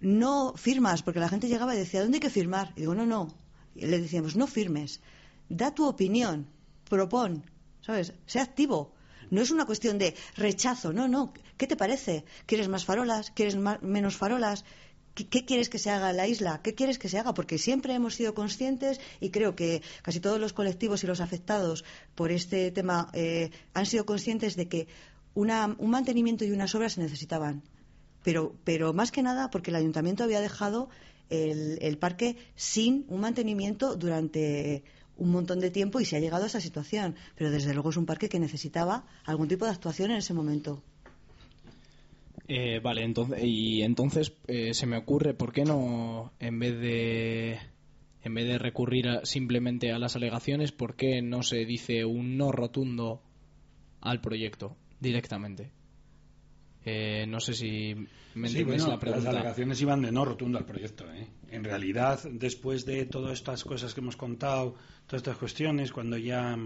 no 0.00 0.54
firmas, 0.56 1.02
porque 1.02 1.20
la 1.20 1.28
gente 1.28 1.48
llegaba 1.48 1.74
y 1.74 1.78
decía, 1.78 2.02
¿dónde 2.02 2.16
hay 2.16 2.20
que 2.20 2.30
firmar? 2.30 2.72
Y 2.76 2.80
digo, 2.80 2.94
no, 2.94 3.06
no. 3.06 3.34
Y 3.74 3.86
le 3.86 4.00
decíamos, 4.00 4.36
no 4.36 4.46
firmes, 4.46 5.00
da 5.48 5.74
tu 5.74 5.86
opinión, 5.86 6.46
propón, 6.88 7.44
¿sabes? 7.80 8.12
Sea 8.26 8.42
activo. 8.42 8.92
No 9.30 9.42
es 9.42 9.50
una 9.50 9.66
cuestión 9.66 9.98
de 9.98 10.14
rechazo, 10.36 10.92
no, 10.92 11.06
no. 11.06 11.32
¿Qué 11.56 11.66
te 11.66 11.76
parece? 11.76 12.24
¿Quieres 12.46 12.68
más 12.68 12.84
farolas? 12.84 13.30
¿Quieres 13.30 13.56
menos 13.56 14.16
farolas? 14.16 14.64
¿Qué, 15.14 15.44
quieres 15.44 15.68
que 15.68 15.78
se 15.78 15.90
haga 15.90 16.10
en 16.10 16.16
la 16.16 16.28
isla? 16.28 16.60
¿Qué 16.62 16.74
quieres 16.74 16.98
que 16.98 17.08
se 17.08 17.18
haga? 17.18 17.34
Porque 17.34 17.58
siempre 17.58 17.92
hemos 17.92 18.14
sido 18.14 18.34
conscientes 18.34 19.00
y 19.20 19.30
creo 19.30 19.56
que 19.56 19.82
casi 20.02 20.20
todos 20.20 20.38
los 20.38 20.52
colectivos 20.52 21.02
y 21.02 21.08
los 21.08 21.20
afectados 21.20 21.84
por 22.14 22.30
este 22.30 22.70
tema 22.70 23.10
eh, 23.12 23.50
han 23.74 23.86
sido 23.86 24.06
conscientes 24.06 24.54
de 24.54 24.68
que 24.68 24.86
una, 25.34 25.74
un 25.78 25.90
mantenimiento 25.90 26.44
y 26.44 26.52
unas 26.52 26.74
obras 26.74 26.92
se 26.92 27.00
necesitaban 27.00 27.62
pero, 28.28 28.54
pero 28.62 28.92
más 28.92 29.10
que 29.10 29.22
nada 29.22 29.48
porque 29.48 29.70
el 29.70 29.76
ayuntamiento 29.76 30.22
había 30.22 30.42
dejado 30.42 30.90
el, 31.30 31.96
parque 31.96 32.36
sin 32.56 33.06
un 33.08 33.22
mantenimiento 33.22 33.96
durante 33.96 34.84
un 35.16 35.30
montón 35.30 35.60
de 35.60 35.70
tiempo 35.70 35.98
y 35.98 36.04
se 36.04 36.14
ha 36.14 36.20
llegado 36.20 36.44
a 36.44 36.48
esa 36.48 36.60
situación. 36.60 37.14
Pero 37.36 37.50
desde 37.50 37.72
luego 37.72 37.88
es 37.88 37.96
un 37.96 38.04
parque 38.04 38.28
que 38.28 38.38
necesitaba 38.38 39.06
algún 39.24 39.48
tipo 39.48 39.64
de 39.64 39.70
actuación 39.70 40.10
en 40.10 40.18
ese 40.18 40.34
momento. 40.34 40.82
Eh, 42.48 42.80
vale, 42.80 43.02
entonces, 43.02 43.42
y 43.42 43.80
entonces 43.80 44.34
eh, 44.46 44.74
se 44.74 44.84
me 44.84 44.98
ocurre, 44.98 45.32
¿por 45.32 45.50
qué 45.54 45.64
no, 45.64 46.30
en 46.38 46.58
vez 46.58 46.78
de, 46.78 47.58
en 48.24 48.34
vez 48.34 48.46
de 48.46 48.58
recurrir 48.58 49.06
simplemente 49.22 49.90
a 49.90 49.98
las 49.98 50.16
alegaciones, 50.16 50.70
por 50.70 50.96
qué 50.96 51.22
no 51.22 51.42
se 51.42 51.64
dice 51.64 52.04
un 52.04 52.36
no 52.36 52.52
rotundo 52.52 53.22
al 54.02 54.20
proyecto 54.20 54.76
directamente? 55.00 55.77
Eh, 56.90 57.26
no 57.26 57.38
sé 57.38 57.52
si 57.52 57.94
me 58.34 58.48
sí, 58.48 58.64
la 58.64 58.98
pregunta. 58.98 59.32
Las 59.32 59.34
alegaciones 59.34 59.80
iban 59.82 60.00
de 60.00 60.10
no 60.10 60.24
rotundo 60.24 60.58
al 60.58 60.64
proyecto. 60.64 61.04
¿eh? 61.12 61.26
En 61.50 61.64
realidad, 61.64 62.20
después 62.30 62.86
de 62.86 63.04
todas 63.04 63.34
estas 63.34 63.64
cosas 63.64 63.92
que 63.92 64.00
hemos 64.00 64.16
contado, 64.16 64.74
todas 65.06 65.20
estas 65.20 65.36
cuestiones, 65.36 65.92
cuando 65.92 66.16
ya 66.16 66.56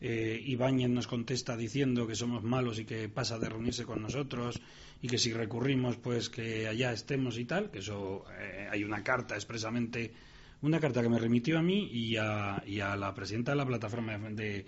eh, 0.00 0.42
Ibáñez 0.46 0.88
nos 0.88 1.06
contesta 1.06 1.56
diciendo 1.56 2.06
que 2.06 2.14
somos 2.14 2.42
malos 2.42 2.78
y 2.78 2.86
que 2.86 3.08
pasa 3.10 3.38
de 3.38 3.48
reunirse 3.48 3.84
con 3.84 4.00
nosotros 4.00 4.60
y 5.02 5.08
que 5.08 5.18
si 5.18 5.32
recurrimos, 5.32 5.96
pues 5.96 6.30
que 6.30 6.66
allá 6.66 6.92
estemos 6.92 7.38
y 7.38 7.44
tal, 7.44 7.70
que 7.70 7.80
eso 7.80 8.24
eh, 8.40 8.68
hay 8.70 8.84
una 8.84 9.02
carta 9.02 9.34
expresamente, 9.34 10.12
una 10.62 10.80
carta 10.80 11.02
que 11.02 11.10
me 11.10 11.18
remitió 11.18 11.58
a 11.58 11.62
mí 11.62 11.90
y 11.92 12.16
a, 12.16 12.62
y 12.66 12.80
a 12.80 12.96
la 12.96 13.14
presidenta 13.14 13.52
de 13.52 13.58
la 13.58 13.66
plataforma 13.66 14.16
de, 14.18 14.64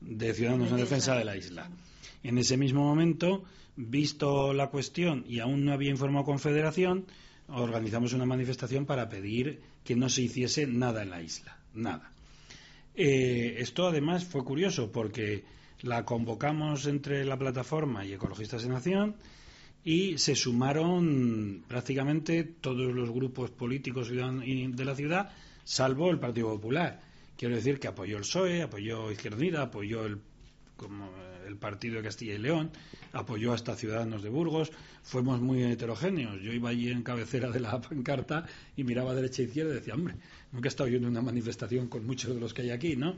de 0.00 0.34
Ciudadanos 0.34 0.70
en 0.70 0.76
Defensa 0.76 1.16
de 1.16 1.24
la 1.24 1.36
Isla. 1.36 1.68
En 2.22 2.38
ese 2.38 2.56
mismo 2.56 2.82
momento, 2.82 3.44
visto 3.76 4.52
la 4.52 4.68
cuestión 4.68 5.24
y 5.28 5.40
aún 5.40 5.64
no 5.64 5.72
había 5.72 5.90
informado 5.90 6.24
Confederación, 6.24 7.06
organizamos 7.48 8.12
una 8.12 8.26
manifestación 8.26 8.86
para 8.86 9.08
pedir 9.08 9.60
que 9.84 9.96
no 9.96 10.08
se 10.08 10.22
hiciese 10.22 10.66
nada 10.66 11.02
en 11.02 11.10
la 11.10 11.22
isla, 11.22 11.58
nada. 11.74 12.10
Eh, 12.94 13.56
esto 13.58 13.86
además 13.86 14.24
fue 14.24 14.42
curioso 14.42 14.90
porque 14.90 15.44
la 15.82 16.04
convocamos 16.04 16.86
entre 16.86 17.24
la 17.24 17.38
plataforma 17.38 18.04
y 18.04 18.14
Ecologistas 18.14 18.64
en 18.64 18.72
Acción 18.72 19.16
y 19.84 20.18
se 20.18 20.34
sumaron 20.34 21.62
prácticamente 21.68 22.42
todos 22.42 22.92
los 22.92 23.10
grupos 23.10 23.50
políticos 23.50 24.08
de 24.08 24.84
la 24.84 24.94
ciudad, 24.96 25.30
salvo 25.64 26.10
el 26.10 26.18
Partido 26.18 26.48
Popular. 26.48 27.00
Quiero 27.36 27.54
decir 27.54 27.78
que 27.78 27.88
apoyó 27.88 28.16
el 28.16 28.22
PSOE, 28.22 28.62
apoyó 28.62 29.12
Izquierda 29.12 29.36
Unida, 29.36 29.62
apoyó 29.62 30.06
el 30.06 30.18
como 30.76 31.10
el 31.46 31.56
partido 31.56 31.96
de 31.96 32.02
Castilla 32.02 32.34
y 32.34 32.38
León, 32.38 32.70
apoyó 33.12 33.52
hasta 33.52 33.76
Ciudadanos 33.76 34.22
de 34.22 34.28
Burgos, 34.28 34.72
fuimos 35.02 35.40
muy 35.40 35.62
heterogéneos. 35.62 36.40
Yo 36.42 36.52
iba 36.52 36.70
allí 36.70 36.90
en 36.90 37.02
cabecera 37.02 37.50
de 37.50 37.60
la 37.60 37.80
pancarta 37.80 38.46
y 38.76 38.84
miraba 38.84 39.14
derecha 39.14 39.42
e 39.42 39.46
izquierda 39.46 39.72
y 39.72 39.76
decía, 39.76 39.94
hombre, 39.94 40.16
nunca 40.52 40.68
he 40.68 40.70
estado 40.70 40.88
yo 40.88 40.98
una 41.06 41.22
manifestación 41.22 41.88
con 41.88 42.06
muchos 42.06 42.34
de 42.34 42.40
los 42.40 42.52
que 42.52 42.62
hay 42.62 42.70
aquí, 42.70 42.96
¿no? 42.96 43.16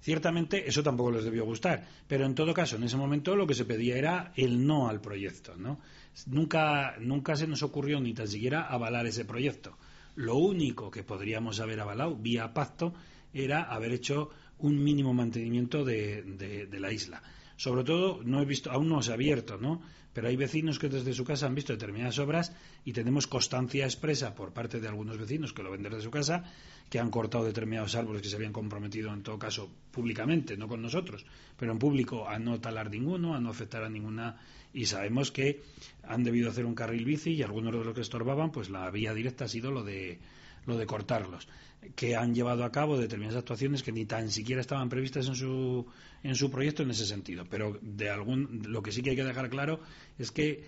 Ciertamente 0.00 0.68
eso 0.68 0.82
tampoco 0.82 1.10
les 1.10 1.24
debió 1.24 1.44
gustar, 1.44 1.84
pero 2.06 2.24
en 2.24 2.34
todo 2.34 2.54
caso, 2.54 2.76
en 2.76 2.84
ese 2.84 2.96
momento 2.96 3.34
lo 3.34 3.46
que 3.46 3.54
se 3.54 3.64
pedía 3.64 3.96
era 3.96 4.32
el 4.36 4.64
no 4.64 4.88
al 4.88 5.00
proyecto, 5.00 5.56
¿no? 5.56 5.80
Nunca, 6.26 6.96
nunca 7.00 7.36
se 7.36 7.46
nos 7.46 7.62
ocurrió 7.62 8.00
ni 8.00 8.14
tan 8.14 8.28
siquiera 8.28 8.62
avalar 8.62 9.06
ese 9.06 9.24
proyecto. 9.24 9.76
Lo 10.14 10.36
único 10.36 10.90
que 10.90 11.02
podríamos 11.02 11.60
haber 11.60 11.80
avalado 11.80 12.16
vía 12.16 12.52
pacto 12.52 12.94
era 13.32 13.62
haber 13.62 13.92
hecho 13.92 14.30
un 14.58 14.82
mínimo 14.82 15.14
mantenimiento 15.14 15.84
de, 15.84 16.22
de, 16.22 16.80
la 16.80 16.92
isla. 16.92 17.22
Sobre 17.58 17.82
todo, 17.82 18.22
no 18.22 18.40
he 18.40 18.44
visto, 18.44 18.70
aún 18.70 18.88
no 18.88 19.02
se 19.02 19.10
ha 19.10 19.14
abierto, 19.14 19.58
¿no? 19.58 19.82
Pero 20.14 20.28
hay 20.28 20.36
vecinos 20.36 20.78
que 20.78 20.88
desde 20.88 21.12
su 21.12 21.24
casa 21.24 21.46
han 21.46 21.56
visto 21.56 21.72
determinadas 21.72 22.18
obras 22.20 22.52
y 22.84 22.92
tenemos 22.92 23.26
constancia 23.26 23.84
expresa 23.84 24.36
por 24.36 24.52
parte 24.52 24.78
de 24.78 24.86
algunos 24.86 25.18
vecinos 25.18 25.52
que 25.52 25.64
lo 25.64 25.72
ven 25.72 25.82
desde 25.82 26.00
su 26.00 26.10
casa 26.10 26.44
que 26.88 27.00
han 27.00 27.10
cortado 27.10 27.44
determinados 27.44 27.96
árboles 27.96 28.22
que 28.22 28.28
se 28.28 28.36
habían 28.36 28.52
comprometido, 28.52 29.12
en 29.12 29.24
todo 29.24 29.40
caso, 29.40 29.68
públicamente, 29.90 30.56
no 30.56 30.68
con 30.68 30.80
nosotros, 30.80 31.26
pero 31.58 31.72
en 31.72 31.80
público 31.80 32.28
a 32.28 32.38
no 32.38 32.60
talar 32.60 32.90
ninguno, 32.90 33.34
a 33.34 33.40
no 33.40 33.50
afectar 33.50 33.82
a 33.82 33.90
ninguna. 33.90 34.36
Y 34.72 34.86
sabemos 34.86 35.32
que 35.32 35.60
han 36.04 36.22
debido 36.22 36.50
hacer 36.50 36.64
un 36.64 36.76
carril 36.76 37.04
bici 37.04 37.32
y 37.32 37.42
algunos 37.42 37.72
de 37.72 37.84
los 37.84 37.94
que 37.94 38.02
estorbaban, 38.02 38.52
pues 38.52 38.70
la 38.70 38.88
vía 38.90 39.12
directa 39.14 39.46
ha 39.46 39.48
sido 39.48 39.72
lo 39.72 39.82
de 39.82 40.20
lo 40.66 40.76
de 40.76 40.86
cortarlos, 40.86 41.48
que 41.94 42.16
han 42.16 42.34
llevado 42.34 42.64
a 42.64 42.72
cabo 42.72 42.98
determinadas 42.98 43.38
actuaciones 43.38 43.82
que 43.82 43.92
ni 43.92 44.04
tan 44.04 44.30
siquiera 44.30 44.60
estaban 44.60 44.88
previstas 44.88 45.28
en 45.28 45.34
su, 45.34 45.86
en 46.22 46.34
su 46.34 46.50
proyecto 46.50 46.82
en 46.82 46.90
ese 46.90 47.06
sentido. 47.06 47.44
Pero 47.48 47.78
de 47.80 48.10
algún, 48.10 48.62
lo 48.66 48.82
que 48.82 48.92
sí 48.92 49.02
que 49.02 49.10
hay 49.10 49.16
que 49.16 49.24
dejar 49.24 49.48
claro 49.48 49.80
es 50.18 50.30
que 50.30 50.64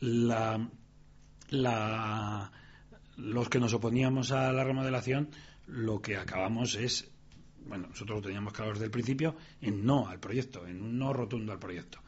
la, 0.00 0.60
los 3.16 3.48
que 3.48 3.60
nos 3.60 3.74
oponíamos 3.74 4.32
a 4.32 4.52
la 4.52 4.64
remodelación, 4.64 5.30
lo 5.66 6.00
que 6.00 6.16
acabamos 6.16 6.74
es, 6.74 7.10
bueno, 7.66 7.88
nosotros 7.88 8.18
lo 8.18 8.22
teníamos 8.22 8.52
claro 8.52 8.72
desde 8.72 8.86
el 8.86 8.90
principio, 8.90 9.36
en 9.60 9.84
no 9.84 10.08
al 10.08 10.20
proyecto, 10.20 10.66
en 10.66 10.82
un 10.82 10.98
no 10.98 11.12
rotundo 11.12 11.52
al 11.52 11.58
proyecto. 11.58 12.00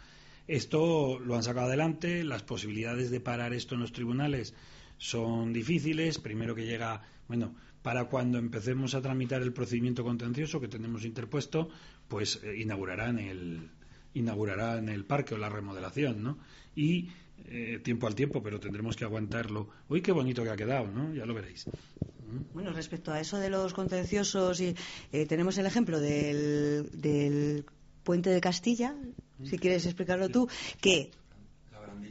Esto 0.47 1.19
lo 1.21 1.37
han 1.37 1.43
sacado 1.43 1.69
adelante, 1.69 2.25
las 2.25 2.43
posibilidades 2.43 3.11
de 3.11 3.21
parar 3.21 3.53
esto 3.53 3.75
en 3.75 3.81
los 3.81 3.93
tribunales 3.93 4.55
son 5.03 5.53
difíciles. 5.53 6.19
Primero 6.19 6.55
que 6.55 6.65
llega, 6.65 7.03
bueno, 7.27 7.57
para 7.83 8.05
cuando 8.05 8.39
empecemos 8.39 8.95
a 8.95 9.03
tramitar 9.03 9.43
el 9.43 9.53
procedimiento 9.53 10.05
contencioso 10.05 10.61
que 10.61 10.69
tenemos 10.69 11.05
interpuesto, 11.05 11.69
pues 12.07 12.41
eh, 12.45 12.61
inaugurarán 12.61 13.19
el 13.19 13.69
inaugurarán 14.15 14.89
el 14.89 15.05
parque 15.05 15.35
o 15.35 15.39
la 15.39 15.49
remodelación, 15.49 16.23
¿no? 16.23 16.39
Y 16.77 17.09
eh, 17.47 17.81
tiempo 17.83 18.07
al 18.07 18.15
tiempo, 18.15 18.43
pero 18.43 18.61
tendremos 18.61 18.95
que 18.95 19.05
aguantarlo. 19.05 19.71
Uy, 19.89 20.03
qué 20.03 20.13
bonito 20.13 20.45
que 20.45 20.51
ha 20.51 20.57
quedado, 20.57 20.87
¿no? 20.87 21.13
Ya 21.15 21.27
lo 21.27 21.35
veréis. 21.35 21.65
Bueno, 22.55 22.73
respecto 22.73 23.11
a 23.11 23.21
eso 23.21 23.39
de 23.39 23.51
los 23.51 23.73
contenciosos, 23.73 24.61
y, 24.61 24.77
eh, 25.13 25.27
tenemos 25.27 25.59
el 25.59 25.67
ejemplo 25.67 25.99
del, 25.99 26.91
del 26.93 27.65
puente 28.05 28.31
de 28.31 28.41
Castilla, 28.41 28.95
si 29.43 29.59
quieres 29.59 29.85
explicarlo 29.87 30.29
tú, 30.29 30.49
que 30.81 31.11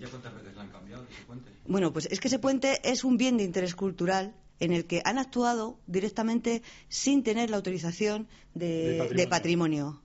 cuántas 0.10 0.34
veces 0.36 0.56
la 0.56 0.64
han 0.64 0.70
cambiado 0.70 1.04
ese 1.04 1.24
puente? 1.26 1.52
Bueno, 1.66 1.94
pues 1.94 2.08
es 2.12 2.20
que 2.20 2.28
ese 2.28 2.40
puente 2.40 2.80
es 2.84 3.04
un 3.04 3.18
bien 3.18 3.38
de 3.38 3.44
interés 3.44 3.76
cultural 3.76 4.36
en 4.60 4.72
el 4.72 4.86
que 4.86 5.02
han 5.04 5.18
actuado 5.18 5.80
directamente 5.88 6.62
sin 6.88 7.24
tener 7.24 7.50
la 7.50 7.58
autorización 7.58 8.28
de, 8.54 9.28
patrimonio. 9.30 10.02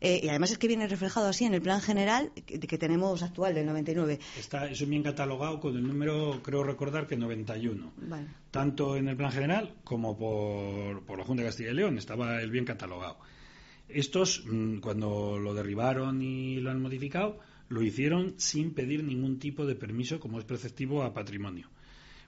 Eh, 0.00 0.20
y 0.22 0.28
además 0.28 0.52
es 0.52 0.58
que 0.58 0.68
viene 0.68 0.86
reflejado 0.86 1.26
así 1.26 1.44
en 1.44 1.54
el 1.54 1.62
plan 1.62 1.80
general 1.80 2.30
que, 2.46 2.78
tenemos 2.78 3.22
actual 3.22 3.54
del 3.54 3.66
99. 3.66 4.20
Está, 4.38 4.70
es 4.70 4.80
un 4.80 4.90
bien 4.90 5.02
catalogado 5.02 5.58
con 5.58 5.74
el 5.74 5.82
número, 5.82 6.40
creo 6.42 6.62
recordar 6.62 7.06
que 7.06 7.16
91. 7.16 7.92
Tanto 8.52 8.96
en 8.96 9.08
el 9.08 9.16
plan 9.16 9.32
general 9.32 9.74
como 9.82 10.16
por, 10.16 11.04
por 11.04 11.18
la 11.18 11.24
Junta 11.24 11.42
de 11.42 11.48
Castilla 11.48 11.70
y 11.70 11.74
León 11.74 11.98
estaba 11.98 12.40
el 12.40 12.50
bien 12.50 12.64
catalogado. 12.64 13.18
Estos, 13.88 14.44
mm, 14.46 14.78
cuando 14.78 15.38
lo 15.38 15.54
derribaron 15.54 16.20
y 16.20 16.60
lo 16.60 16.70
han 16.70 16.80
modificado, 16.80 17.40
lo 17.68 17.82
hicieron 17.82 18.34
sin 18.38 18.72
pedir 18.72 19.04
ningún 19.04 19.38
tipo 19.38 19.66
de 19.66 19.74
permiso 19.74 20.20
como 20.20 20.38
es 20.38 20.44
preceptivo 20.44 21.02
a 21.02 21.12
patrimonio. 21.12 21.68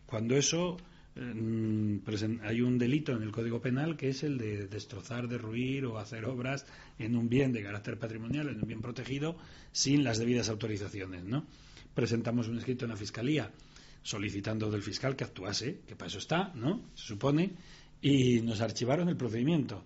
Cuando 0.06 0.36
eso 0.36 0.76
eh, 1.16 2.40
hay 2.42 2.60
un 2.60 2.78
delito 2.78 3.12
en 3.12 3.22
el 3.22 3.32
Código 3.32 3.60
Penal 3.60 3.96
que 3.96 4.08
es 4.08 4.22
el 4.22 4.38
de 4.38 4.66
destrozar, 4.66 5.28
derruir 5.28 5.86
o 5.86 5.98
hacer 5.98 6.24
obras 6.24 6.66
en 6.98 7.16
un 7.16 7.28
bien 7.28 7.52
de 7.52 7.62
carácter 7.62 7.98
patrimonial, 7.98 8.48
en 8.48 8.60
un 8.60 8.68
bien 8.68 8.80
protegido, 8.80 9.36
sin 9.72 10.04
las 10.04 10.18
debidas 10.18 10.48
autorizaciones. 10.48 11.24
¿no? 11.24 11.46
Presentamos 11.94 12.48
un 12.48 12.58
escrito 12.58 12.84
en 12.84 12.90
la 12.90 12.96
Fiscalía 12.96 13.50
solicitando 14.02 14.70
del 14.70 14.82
fiscal 14.82 15.16
que 15.16 15.24
actuase, 15.24 15.80
que 15.86 15.94
para 15.94 16.08
eso 16.08 16.18
está, 16.18 16.52
¿no? 16.54 16.80
Se 16.94 17.06
supone, 17.06 17.52
y 18.00 18.40
nos 18.40 18.60
archivaron 18.60 19.08
el 19.08 19.16
procedimiento, 19.16 19.84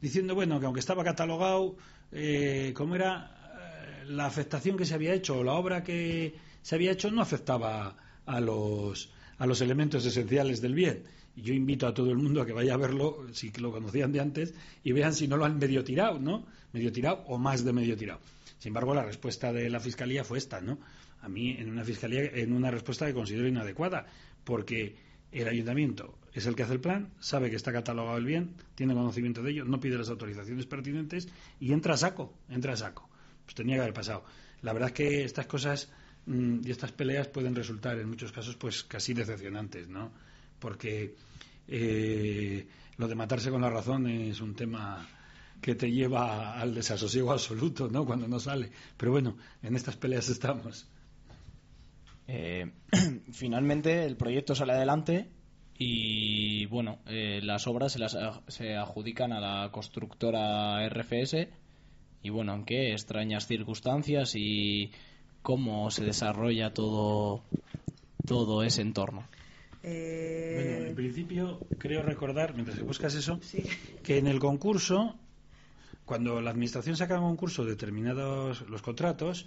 diciendo, 0.00 0.34
bueno, 0.34 0.60
que 0.60 0.66
aunque 0.66 0.80
estaba 0.80 1.02
catalogado, 1.02 1.76
eh, 2.12 2.72
¿cómo 2.74 2.94
era? 2.94 3.35
La 4.08 4.26
afectación 4.26 4.76
que 4.76 4.84
se 4.84 4.94
había 4.94 5.14
hecho 5.14 5.38
o 5.38 5.44
la 5.44 5.52
obra 5.52 5.82
que 5.82 6.34
se 6.62 6.74
había 6.74 6.92
hecho 6.92 7.10
no 7.10 7.22
afectaba 7.22 7.96
a 8.24 8.40
los, 8.40 9.10
a 9.38 9.46
los 9.46 9.60
elementos 9.60 10.04
esenciales 10.04 10.60
del 10.60 10.74
bien. 10.74 11.04
Yo 11.36 11.52
invito 11.52 11.86
a 11.86 11.94
todo 11.94 12.10
el 12.10 12.16
mundo 12.16 12.40
a 12.40 12.46
que 12.46 12.52
vaya 12.52 12.74
a 12.74 12.78
verlo, 12.78 13.26
si 13.32 13.50
lo 13.52 13.70
conocían 13.70 14.10
de 14.12 14.20
antes, 14.20 14.54
y 14.82 14.92
vean 14.92 15.12
si 15.12 15.28
no 15.28 15.36
lo 15.36 15.44
han 15.44 15.58
medio 15.58 15.84
tirado, 15.84 16.18
¿no? 16.18 16.46
Medio 16.72 16.90
tirado 16.92 17.24
o 17.26 17.38
más 17.38 17.64
de 17.64 17.72
medio 17.72 17.96
tirado. 17.96 18.20
Sin 18.58 18.70
embargo, 18.70 18.94
la 18.94 19.04
respuesta 19.04 19.52
de 19.52 19.68
la 19.68 19.80
Fiscalía 19.80 20.24
fue 20.24 20.38
esta, 20.38 20.60
¿no? 20.60 20.78
A 21.20 21.28
mí, 21.28 21.56
en 21.58 21.70
una 21.70 21.84
Fiscalía, 21.84 22.22
en 22.22 22.52
una 22.52 22.70
respuesta 22.70 23.06
que 23.06 23.12
considero 23.12 23.46
inadecuada, 23.46 24.06
porque 24.44 24.96
el 25.30 25.46
ayuntamiento 25.46 26.18
es 26.32 26.46
el 26.46 26.54
que 26.56 26.62
hace 26.62 26.72
el 26.72 26.80
plan, 26.80 27.12
sabe 27.20 27.50
que 27.50 27.56
está 27.56 27.70
catalogado 27.70 28.16
el 28.16 28.24
bien, 28.24 28.54
tiene 28.74 28.94
conocimiento 28.94 29.42
de 29.42 29.50
ello, 29.50 29.64
no 29.64 29.78
pide 29.78 29.98
las 29.98 30.08
autorizaciones 30.08 30.64
pertinentes 30.64 31.28
y 31.60 31.72
entra 31.72 31.94
a 31.94 31.96
saco, 31.98 32.32
entra 32.48 32.72
a 32.72 32.76
saco 32.76 33.10
pues 33.46 33.54
tenía 33.54 33.76
que 33.76 33.82
haber 33.82 33.94
pasado. 33.94 34.24
La 34.62 34.72
verdad 34.72 34.88
es 34.90 34.94
que 34.94 35.24
estas 35.24 35.46
cosas 35.46 35.88
mm, 36.26 36.60
y 36.64 36.70
estas 36.70 36.92
peleas 36.92 37.28
pueden 37.28 37.54
resultar 37.54 37.98
en 37.98 38.08
muchos 38.08 38.32
casos 38.32 38.56
pues 38.56 38.84
casi 38.84 39.14
decepcionantes, 39.14 39.88
¿no? 39.88 40.12
Porque 40.58 41.14
eh, 41.68 42.66
lo 42.96 43.08
de 43.08 43.14
matarse 43.14 43.50
con 43.50 43.62
la 43.62 43.70
razón 43.70 44.06
es 44.08 44.40
un 44.40 44.54
tema 44.54 45.06
que 45.60 45.74
te 45.74 45.90
lleva 45.90 46.58
al 46.58 46.74
desasosiego 46.74 47.32
absoluto, 47.32 47.88
¿no? 47.88 48.04
Cuando 48.04 48.28
no 48.28 48.38
sale. 48.40 48.70
Pero 48.96 49.12
bueno, 49.12 49.36
en 49.62 49.76
estas 49.76 49.96
peleas 49.96 50.28
estamos. 50.28 50.86
Eh, 52.28 52.70
finalmente 53.32 54.04
el 54.04 54.16
proyecto 54.16 54.54
sale 54.54 54.72
adelante 54.72 55.30
y 55.78 56.66
bueno, 56.66 56.98
eh, 57.06 57.40
las 57.42 57.66
obras 57.66 57.92
se, 57.92 57.98
las, 57.98 58.16
se 58.48 58.76
adjudican 58.76 59.32
a 59.32 59.40
la 59.40 59.70
constructora 59.70 60.88
RFS 60.88 61.48
y 62.26 62.30
bueno, 62.30 62.54
en 62.54 62.64
qué 62.64 62.90
extrañas 62.90 63.46
circunstancias 63.46 64.32
y 64.34 64.90
cómo 65.42 65.92
se 65.92 66.04
desarrolla 66.04 66.74
todo, 66.74 67.44
todo 68.26 68.64
ese 68.64 68.82
entorno. 68.82 69.28
Eh, 69.84 70.52
bueno, 70.56 70.88
en 70.88 70.94
principio 70.96 71.60
creo 71.78 72.02
recordar, 72.02 72.54
mientras 72.54 72.76
que 72.76 72.82
buscas 72.82 73.14
eso, 73.14 73.38
que 74.02 74.18
en 74.18 74.26
el 74.26 74.40
concurso, 74.40 75.14
cuando 76.04 76.40
la 76.40 76.50
administración 76.50 76.96
saca 76.96 77.14
en 77.14 77.20
concurso 77.20 77.64
determinados 77.64 78.68
los 78.68 78.82
contratos, 78.82 79.46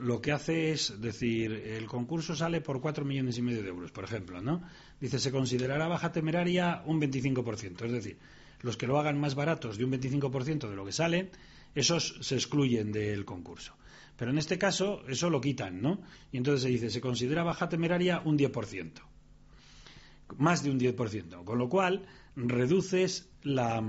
lo 0.00 0.20
que 0.20 0.30
hace 0.30 0.70
es 0.70 1.00
decir, 1.00 1.52
el 1.52 1.86
concurso 1.86 2.36
sale 2.36 2.60
por 2.60 2.80
cuatro 2.80 3.04
millones 3.04 3.36
y 3.36 3.42
medio 3.42 3.64
de 3.64 3.70
euros, 3.70 3.90
por 3.90 4.04
ejemplo, 4.04 4.40
¿no? 4.40 4.62
Dice, 5.00 5.18
se 5.18 5.32
considerará 5.32 5.88
baja 5.88 6.12
temeraria 6.12 6.84
un 6.86 7.00
25%, 7.00 7.84
es 7.84 7.92
decir, 7.92 8.18
los 8.60 8.76
que 8.76 8.86
lo 8.86 9.00
hagan 9.00 9.18
más 9.18 9.34
baratos 9.34 9.76
de 9.76 9.84
un 9.84 9.90
25% 9.90 10.70
de 10.70 10.76
lo 10.76 10.84
que 10.84 10.92
sale 10.92 11.30
esos 11.74 12.16
se 12.20 12.34
excluyen 12.34 12.92
del 12.92 13.24
concurso. 13.24 13.74
Pero 14.16 14.30
en 14.30 14.38
este 14.38 14.58
caso, 14.58 15.02
eso 15.08 15.30
lo 15.30 15.40
quitan, 15.40 15.80
¿no? 15.80 16.00
Y 16.30 16.36
entonces 16.36 16.62
se 16.62 16.68
dice, 16.68 16.90
se 16.90 17.00
considera 17.00 17.42
baja 17.42 17.68
temeraria 17.68 18.22
un 18.24 18.38
10%. 18.38 18.92
Más 20.36 20.62
de 20.62 20.70
un 20.70 20.78
10%. 20.78 21.44
Con 21.44 21.58
lo 21.58 21.68
cual, 21.68 22.06
reduces 22.36 23.28
la, 23.42 23.82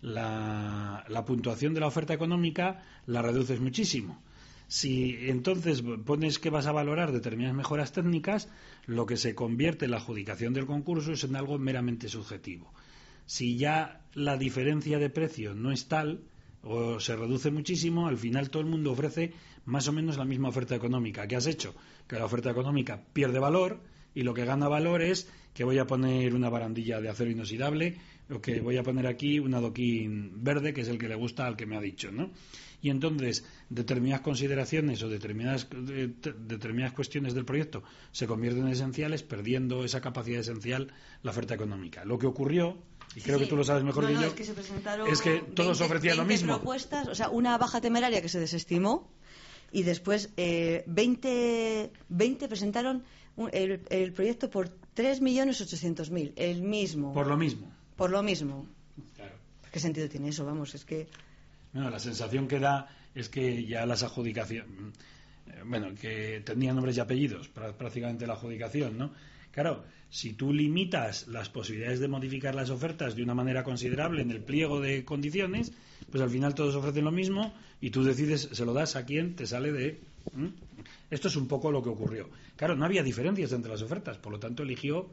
la, 0.00 1.04
la 1.08 1.24
puntuación 1.24 1.74
de 1.74 1.80
la 1.80 1.86
oferta 1.86 2.14
económica, 2.14 2.82
la 3.06 3.22
reduces 3.22 3.60
muchísimo. 3.60 4.22
Si 4.68 5.16
entonces 5.28 5.82
pones 6.04 6.38
que 6.38 6.50
vas 6.50 6.66
a 6.66 6.72
valorar 6.72 7.12
determinadas 7.12 7.56
mejoras 7.56 7.92
técnicas, 7.92 8.48
lo 8.86 9.06
que 9.06 9.16
se 9.16 9.34
convierte 9.34 9.84
en 9.84 9.92
la 9.92 9.98
adjudicación 9.98 10.54
del 10.54 10.66
concurso 10.66 11.12
es 11.12 11.24
en 11.24 11.36
algo 11.36 11.58
meramente 11.58 12.08
subjetivo. 12.08 12.72
Si 13.26 13.56
ya 13.56 14.04
la 14.14 14.36
diferencia 14.36 14.98
de 14.98 15.10
precio 15.10 15.54
no 15.54 15.70
es 15.70 15.86
tal, 15.86 16.24
o 16.68 16.98
se 16.98 17.14
reduce 17.14 17.50
muchísimo, 17.50 18.08
al 18.08 18.18
final 18.18 18.50
todo 18.50 18.62
el 18.62 18.68
mundo 18.68 18.92
ofrece 18.92 19.32
más 19.64 19.86
o 19.88 19.92
menos 19.92 20.16
la 20.16 20.24
misma 20.24 20.48
oferta 20.48 20.74
económica. 20.74 21.26
¿Qué 21.26 21.36
has 21.36 21.46
hecho? 21.46 21.74
Que 22.08 22.16
la 22.16 22.24
oferta 22.24 22.50
económica 22.50 23.02
pierde 23.12 23.38
valor 23.38 23.80
y 24.14 24.22
lo 24.22 24.34
que 24.34 24.44
gana 24.44 24.66
valor 24.66 25.02
es 25.02 25.30
que 25.54 25.64
voy 25.64 25.78
a 25.78 25.86
poner 25.86 26.34
una 26.34 26.48
barandilla 26.48 27.00
de 27.00 27.08
acero 27.08 27.30
inoxidable 27.30 27.98
o 28.30 28.40
que 28.40 28.60
voy 28.60 28.76
a 28.76 28.82
poner 28.82 29.06
aquí 29.06 29.38
un 29.38 29.54
adoquín 29.54 30.42
verde, 30.42 30.74
que 30.74 30.80
es 30.80 30.88
el 30.88 30.98
que 30.98 31.08
le 31.08 31.14
gusta 31.14 31.46
al 31.46 31.56
que 31.56 31.66
me 31.66 31.76
ha 31.76 31.80
dicho, 31.80 32.10
¿no? 32.10 32.30
Y 32.82 32.90
entonces 32.90 33.44
determinadas 33.70 34.22
consideraciones 34.22 35.02
o 35.02 35.08
determinadas, 35.08 35.68
determinadas 35.70 36.92
cuestiones 36.92 37.34
del 37.34 37.44
proyecto 37.44 37.84
se 38.10 38.26
convierten 38.26 38.66
en 38.66 38.72
esenciales, 38.72 39.22
perdiendo 39.22 39.84
esa 39.84 40.00
capacidad 40.00 40.40
esencial 40.40 40.92
la 41.22 41.30
oferta 41.30 41.54
económica. 41.54 42.04
Lo 42.04 42.18
que 42.18 42.26
ocurrió 42.26 42.78
y 43.14 43.20
creo 43.20 43.38
que 43.38 43.46
tú 43.46 43.56
lo 43.56 43.64
sabes 43.64 43.84
mejor 43.84 44.06
que 44.06 44.14
yo, 44.14 44.20
es 45.10 45.20
que, 45.20 45.38
todos 45.54 45.80
ofrecían 45.80 46.16
lo 46.16 46.24
mismo. 46.24 46.56
propuestas, 46.56 47.08
o 47.08 47.14
sea, 47.14 47.28
una 47.30 47.56
baja 47.58 47.80
temeraria 47.80 48.20
que 48.20 48.28
se 48.28 48.38
desestimó 48.40 49.08
y 49.72 49.82
después 49.84 50.30
eh, 50.36 50.84
20, 50.86 51.92
20 52.08 52.48
presentaron 52.48 53.04
el, 53.52 54.12
proyecto 54.12 54.50
por 54.50 54.68
3.800.000, 54.96 56.32
el 56.36 56.62
mismo. 56.62 57.12
Por 57.12 57.26
lo 57.26 57.36
mismo. 57.36 57.70
Por 57.96 58.10
lo 58.10 58.22
mismo. 58.22 58.66
¿Qué 59.72 59.80
sentido 59.80 60.08
tiene 60.08 60.28
eso? 60.28 60.44
Vamos, 60.44 60.74
es 60.74 60.84
que... 60.84 61.08
Bueno, 61.72 61.90
la 61.90 61.98
sensación 61.98 62.48
que 62.48 62.58
da 62.58 62.88
es 63.14 63.28
que 63.28 63.64
ya 63.66 63.84
las 63.84 64.02
adjudicaciones, 64.02 64.68
eh, 65.48 65.62
bueno, 65.66 65.94
que 65.94 66.40
tenían 66.44 66.76
nombres 66.76 66.96
y 66.96 67.00
apellidos, 67.00 67.52
prá- 67.52 67.74
prácticamente 67.74 68.26
la 68.26 68.34
adjudicación, 68.34 68.96
¿no? 68.96 69.12
Claro, 69.56 69.84
si 70.10 70.34
tú 70.34 70.52
limitas 70.52 71.28
las 71.28 71.48
posibilidades 71.48 71.98
de 71.98 72.08
modificar 72.08 72.54
las 72.54 72.68
ofertas 72.68 73.16
de 73.16 73.22
una 73.22 73.32
manera 73.32 73.64
considerable 73.64 74.20
en 74.20 74.30
el 74.30 74.42
pliego 74.42 74.82
de 74.82 75.02
condiciones, 75.06 75.72
pues 76.10 76.22
al 76.22 76.28
final 76.28 76.54
todos 76.54 76.74
ofrecen 76.74 77.06
lo 77.06 77.10
mismo 77.10 77.54
y 77.80 77.88
tú 77.88 78.04
decides, 78.04 78.50
se 78.52 78.64
lo 78.66 78.74
das 78.74 78.96
a 78.96 79.06
quien 79.06 79.34
te 79.34 79.46
sale 79.46 79.72
de... 79.72 79.98
Esto 81.10 81.28
es 81.28 81.36
un 81.36 81.48
poco 81.48 81.70
lo 81.72 81.82
que 81.82 81.88
ocurrió. 81.88 82.28
Claro, 82.56 82.76
no 82.76 82.84
había 82.84 83.02
diferencias 83.02 83.50
entre 83.52 83.70
las 83.72 83.80
ofertas, 83.80 84.18
por 84.18 84.30
lo 84.32 84.38
tanto 84.38 84.62
eligió, 84.62 85.08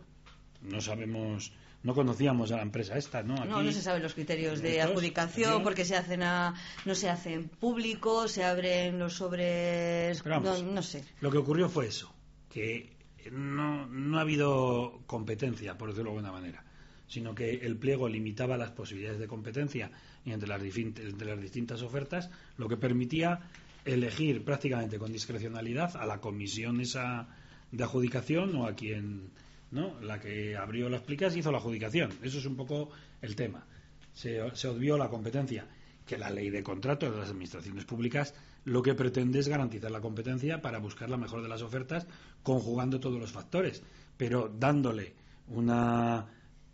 no 0.62 0.82
sabemos, 0.82 1.54
no 1.84 1.94
conocíamos 1.96 2.52
a 2.52 2.58
la 2.58 2.64
empresa 2.64 2.98
esta, 2.98 3.24
¿no? 3.24 3.36
No, 3.46 3.56
Aquí- 3.60 3.66
no 3.68 3.72
se 3.72 3.82
saben 3.82 4.04
los 4.04 4.14
criterios 4.14 4.62
de 4.62 4.78
¿Estos? 4.80 4.92
adjudicación 4.92 5.64
porque 5.64 5.86
se 5.86 5.96
hacen 5.96 6.22
a, 6.22 6.54
no 6.84 6.96
se 6.96 7.10
hacen 7.10 7.48
públicos, 7.48 8.30
se 8.34 8.44
abren 8.44 9.00
los 9.00 9.14
sobres, 9.14 10.22
vamos, 10.24 10.62
no, 10.64 10.74
no 10.74 10.82
sé. 10.84 11.06
Lo 11.22 11.32
que 11.32 11.38
ocurrió 11.38 11.70
fue 11.70 11.88
eso, 11.88 12.14
que 12.50 12.92
no, 13.32 13.88
no 13.88 14.18
ha 14.18 14.22
habido 14.22 15.02
competencia, 15.06 15.78
por 15.78 15.90
decirlo 15.90 16.12
de 16.12 16.18
alguna 16.18 16.32
manera, 16.32 16.64
sino 17.08 17.36
que 17.36 17.56
el 17.56 17.78
pliego 17.78 18.08
limitaba 18.08 18.58
las 18.58 18.72
posibilidades 18.72 19.20
de 19.20 19.28
competencia 19.28 19.92
entre 20.26 20.48
las, 20.48 20.62
entre 20.62 21.28
las 21.28 21.42
distintas 21.42 21.82
ofertas, 21.82 22.30
lo 22.58 22.68
que 22.68 22.78
permitía 22.78 23.42
elegir 23.86 24.44
prácticamente 24.44 24.98
con 24.98 25.12
discrecionalidad 25.12 25.96
a 25.98 26.06
la 26.06 26.20
comisión 26.22 26.80
esa 26.80 27.28
de 27.72 27.84
adjudicación 27.84 28.56
o 28.56 28.68
a 28.68 28.76
quien, 28.76 29.32
¿no? 29.72 30.00
La 30.02 30.20
que 30.20 30.56
abrió 30.56 30.90
las 30.90 31.02
plicas 31.02 31.36
hizo 31.36 31.52
la 31.52 31.58
adjudicación. 31.58 32.12
Eso 32.22 32.38
es 32.38 32.46
un 32.46 32.56
poco 32.56 32.92
el 33.22 33.36
tema. 33.36 33.66
Se, 34.14 34.40
se 34.56 34.68
obvió 34.68 34.98
la 34.98 35.10
competencia 35.10 35.66
que 36.06 36.18
la 36.18 36.30
ley 36.30 36.50
de 36.50 36.64
contrato 36.64 37.10
de 37.10 37.18
las 37.18 37.30
administraciones 37.30 37.86
públicas 37.86 38.34
lo 38.66 38.82
que 38.82 38.94
pretende 38.94 39.40
es 39.40 39.48
garantizar 39.48 39.92
la 39.92 40.02
competencia 40.02 40.62
para 40.62 40.80
buscar 40.80 41.10
la 41.10 41.18
mejor 41.18 41.42
de 41.42 41.50
las 41.50 41.62
ofertas 41.62 42.08
conjugando 42.44 43.00
todos 43.00 43.20
los 43.20 43.32
factores, 43.32 43.84
pero 44.18 44.50
dándole 44.50 45.14
una 45.50 46.26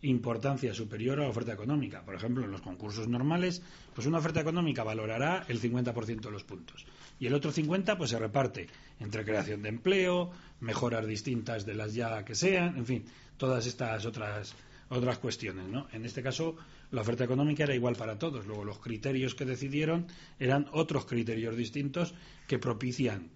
importancia 0.02 0.74
superior 0.74 1.20
a 1.20 1.24
la 1.24 1.30
oferta 1.30 1.54
económica. 1.54 2.04
Por 2.04 2.16
ejemplo, 2.16 2.46
en 2.46 2.52
los 2.52 2.62
concursos 2.62 3.08
normales, 3.08 3.62
pues 3.94 4.08
una 4.08 4.20
oferta 4.20 4.40
económica 4.40 4.84
valorará 4.84 5.46
el 5.48 5.60
50% 5.62 6.22
de 6.22 6.32
los 6.32 6.44
puntos 6.44 6.86
y 7.20 7.28
el 7.28 7.34
otro 7.34 7.52
50 7.52 7.98
pues 7.98 8.12
se 8.12 8.20
reparte 8.20 8.68
entre 9.00 9.26
creación 9.26 9.62
de 9.62 9.70
empleo, 9.70 10.32
mejoras 10.62 11.06
distintas 11.06 11.66
de 11.66 11.76
las 11.76 11.94
ya 11.94 12.24
que 12.24 12.36
sean, 12.36 12.78
en 12.78 12.86
fin, 12.86 13.06
todas 13.38 13.66
estas 13.66 14.06
otras 14.06 14.56
otras 14.90 15.20
cuestiones, 15.20 15.68
¿no? 15.68 15.88
En 15.94 16.06
este 16.06 16.24
caso, 16.24 16.56
la 16.92 17.02
oferta 17.02 17.24
económica 17.24 17.64
era 17.64 17.76
igual 17.76 17.96
para 17.96 18.18
todos. 18.18 18.46
Luego, 18.46 18.66
los 18.66 18.80
criterios 18.80 19.36
que 19.36 19.46
decidieron 19.46 20.08
eran 20.40 20.68
otros 20.72 21.06
criterios 21.06 21.56
distintos 21.56 22.14
que 22.48 22.60
propician 22.60 23.30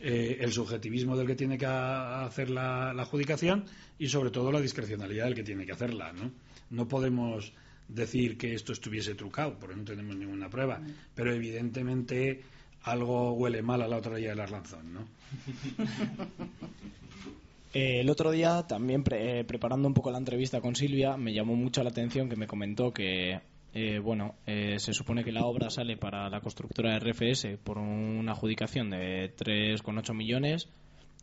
eh, 0.00 0.38
el 0.40 0.52
subjetivismo 0.52 1.16
del 1.16 1.26
que 1.26 1.36
tiene 1.36 1.58
que 1.58 1.66
hacer 1.66 2.50
la, 2.50 2.92
la 2.92 3.02
adjudicación 3.02 3.64
y, 3.98 4.08
sobre 4.08 4.30
todo, 4.30 4.50
la 4.50 4.60
discrecionalidad 4.60 5.26
del 5.26 5.34
que 5.34 5.44
tiene 5.44 5.66
que 5.66 5.72
hacerla, 5.72 6.12
¿no? 6.12 6.30
No 6.70 6.88
podemos 6.88 7.52
decir 7.88 8.38
que 8.38 8.54
esto 8.54 8.72
estuviese 8.72 9.14
trucado, 9.14 9.58
porque 9.58 9.76
no 9.76 9.84
tenemos 9.84 10.16
ninguna 10.16 10.48
prueba, 10.48 10.80
pero 11.14 11.32
evidentemente 11.32 12.42
algo 12.82 13.32
huele 13.32 13.62
mal 13.62 13.82
a 13.82 13.88
la 13.88 13.98
otra 13.98 14.12
orilla 14.12 14.30
del 14.30 14.40
Arlanzón, 14.40 14.92
¿no? 14.92 15.04
Eh, 17.74 18.00
el 18.00 18.08
otro 18.10 18.30
día, 18.30 18.62
también 18.68 19.02
pre- 19.02 19.40
eh, 19.40 19.44
preparando 19.44 19.88
un 19.88 19.94
poco 19.94 20.10
la 20.12 20.18
entrevista 20.18 20.60
con 20.60 20.76
Silvia, 20.76 21.16
me 21.16 21.32
llamó 21.34 21.56
mucho 21.56 21.82
la 21.82 21.90
atención 21.90 22.28
que 22.28 22.36
me 22.36 22.46
comentó 22.46 22.92
que, 22.92 23.40
eh, 23.74 23.98
bueno, 23.98 24.36
eh, 24.46 24.78
se 24.78 24.92
supone 24.94 25.24
que 25.24 25.32
la 25.32 25.44
obra 25.44 25.70
sale 25.70 25.96
para 25.96 26.28
la 26.30 26.40
constructora 26.40 26.96
RFS 26.98 27.58
por 27.64 27.78
una 27.78 28.32
adjudicación 28.32 28.90
de 28.90 29.34
3,8 29.36 30.14
millones 30.14 30.68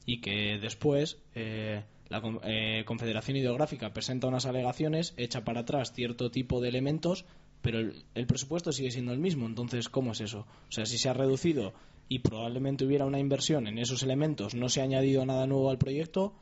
y 0.06 0.20
que 0.20 0.58
después 0.62 1.20
eh, 1.36 1.84
la 2.10 2.22
eh, 2.44 2.84
Confederación 2.86 3.38
Hidrográfica 3.38 3.94
presenta 3.94 4.28
unas 4.28 4.46
alegaciones, 4.46 5.14
echa 5.16 5.46
para 5.46 5.62
atrás 5.62 5.94
cierto 5.94 6.32
tipo 6.32 6.60
de 6.60 6.68
elementos, 6.68 7.24
pero 7.62 7.80
el, 7.80 8.04
el 8.16 8.28
presupuesto 8.28 8.74
sigue 8.74 8.92
siendo 8.92 9.14
el 9.14 9.20
mismo. 9.20 9.46
Entonces, 9.46 9.88
¿cómo 9.88 10.12
es 10.12 10.20
eso? 10.20 10.40
O 10.68 10.72
sea, 10.72 10.86
si 10.86 10.98
se 10.98 11.08
ha 11.08 11.14
reducido 11.14 11.74
y 12.14 12.20
probablemente 12.20 12.84
hubiera 12.86 13.06
una 13.06 13.20
inversión 13.20 13.68
en 13.68 13.78
esos 13.78 14.04
elementos, 14.04 14.54
no 14.54 14.68
se 14.68 14.82
ha 14.82 14.84
añadido 14.84 15.26
nada 15.26 15.48
nuevo 15.48 15.70
al 15.70 15.78
proyecto, 15.78 16.34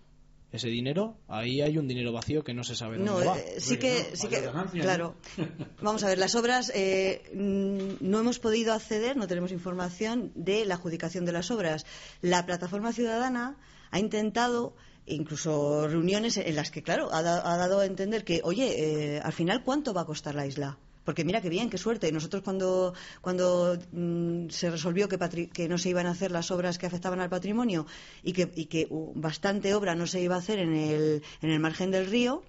ese 0.52 0.68
dinero, 0.68 1.16
ahí 1.28 1.62
hay 1.62 1.78
un 1.78 1.88
dinero 1.88 2.12
vacío 2.12 2.44
que 2.44 2.56
no 2.56 2.64
se 2.64 2.76
sabe 2.76 2.98
dónde 2.98 3.12
No, 3.12 3.24
va. 3.24 3.38
eh, 3.38 3.58
sí 3.60 3.78
que, 3.78 4.08
no, 4.10 4.16
sí 4.16 4.28
que, 4.30 4.42
ganancia, 4.42 4.82
claro. 4.82 5.14
Vamos 5.84 6.04
a 6.04 6.08
ver, 6.08 6.18
las 6.18 6.34
obras 6.34 6.72
eh, 6.74 7.22
mm, 7.36 7.98
no 8.10 8.20
hemos 8.20 8.40
podido 8.40 8.74
acceder, 8.74 9.16
no 9.16 9.28
tenemos 9.28 9.52
información 9.52 10.32
de 10.34 10.66
la 10.66 10.74
adjudicación 10.74 11.24
de 11.26 11.34
las 11.34 11.52
obras. 11.52 11.86
La 12.22 12.48
plataforma 12.48 12.92
ciudadana 12.92 13.58
ha 13.92 14.00
intentado 14.00 14.74
incluso 15.06 15.88
reuniones 15.88 16.38
en 16.38 16.56
las 16.56 16.72
que, 16.72 16.82
claro, 16.82 17.10
ha, 17.14 17.22
da- 17.22 17.54
ha 17.54 17.58
dado 17.58 17.80
a 17.82 17.86
entender 17.86 18.24
que, 18.24 18.42
oye, 18.44 19.18
eh, 19.18 19.22
al 19.24 19.34
final, 19.34 19.64
¿cuánto 19.64 19.94
va 19.94 20.02
a 20.02 20.06
costar 20.06 20.34
la 20.34 20.48
isla? 20.48 20.80
Porque 21.10 21.26
mira 21.26 21.42
qué 21.42 21.50
bien, 21.50 21.72
qué 21.72 21.80
suerte. 21.80 22.12
Nosotros 22.12 22.44
cuando, 22.44 22.94
cuando 23.20 23.80
mm, 23.94 24.50
se 24.50 24.70
resolvió 24.70 25.10
que, 25.10 25.18
patri- 25.18 25.50
que 25.52 25.68
no 25.68 25.80
se 25.80 25.90
iban 25.90 26.06
a 26.06 26.12
hacer 26.12 26.30
las 26.30 26.52
obras 26.52 26.78
que 26.78 26.86
afectaban 26.86 27.20
al 27.20 27.30
patrimonio 27.32 27.88
y 28.22 28.34
que, 28.34 28.86
uh, 28.92 29.12
bastante 29.16 29.74
obra 29.74 29.96
no 29.96 30.06
se 30.06 30.22
iba 30.22 30.36
a 30.36 30.38
hacer 30.38 30.60
en 30.60 30.76
el, 30.76 31.24
en 31.42 31.50
el 31.50 31.60
margen 31.60 31.90
del 31.90 32.06
río, 32.06 32.44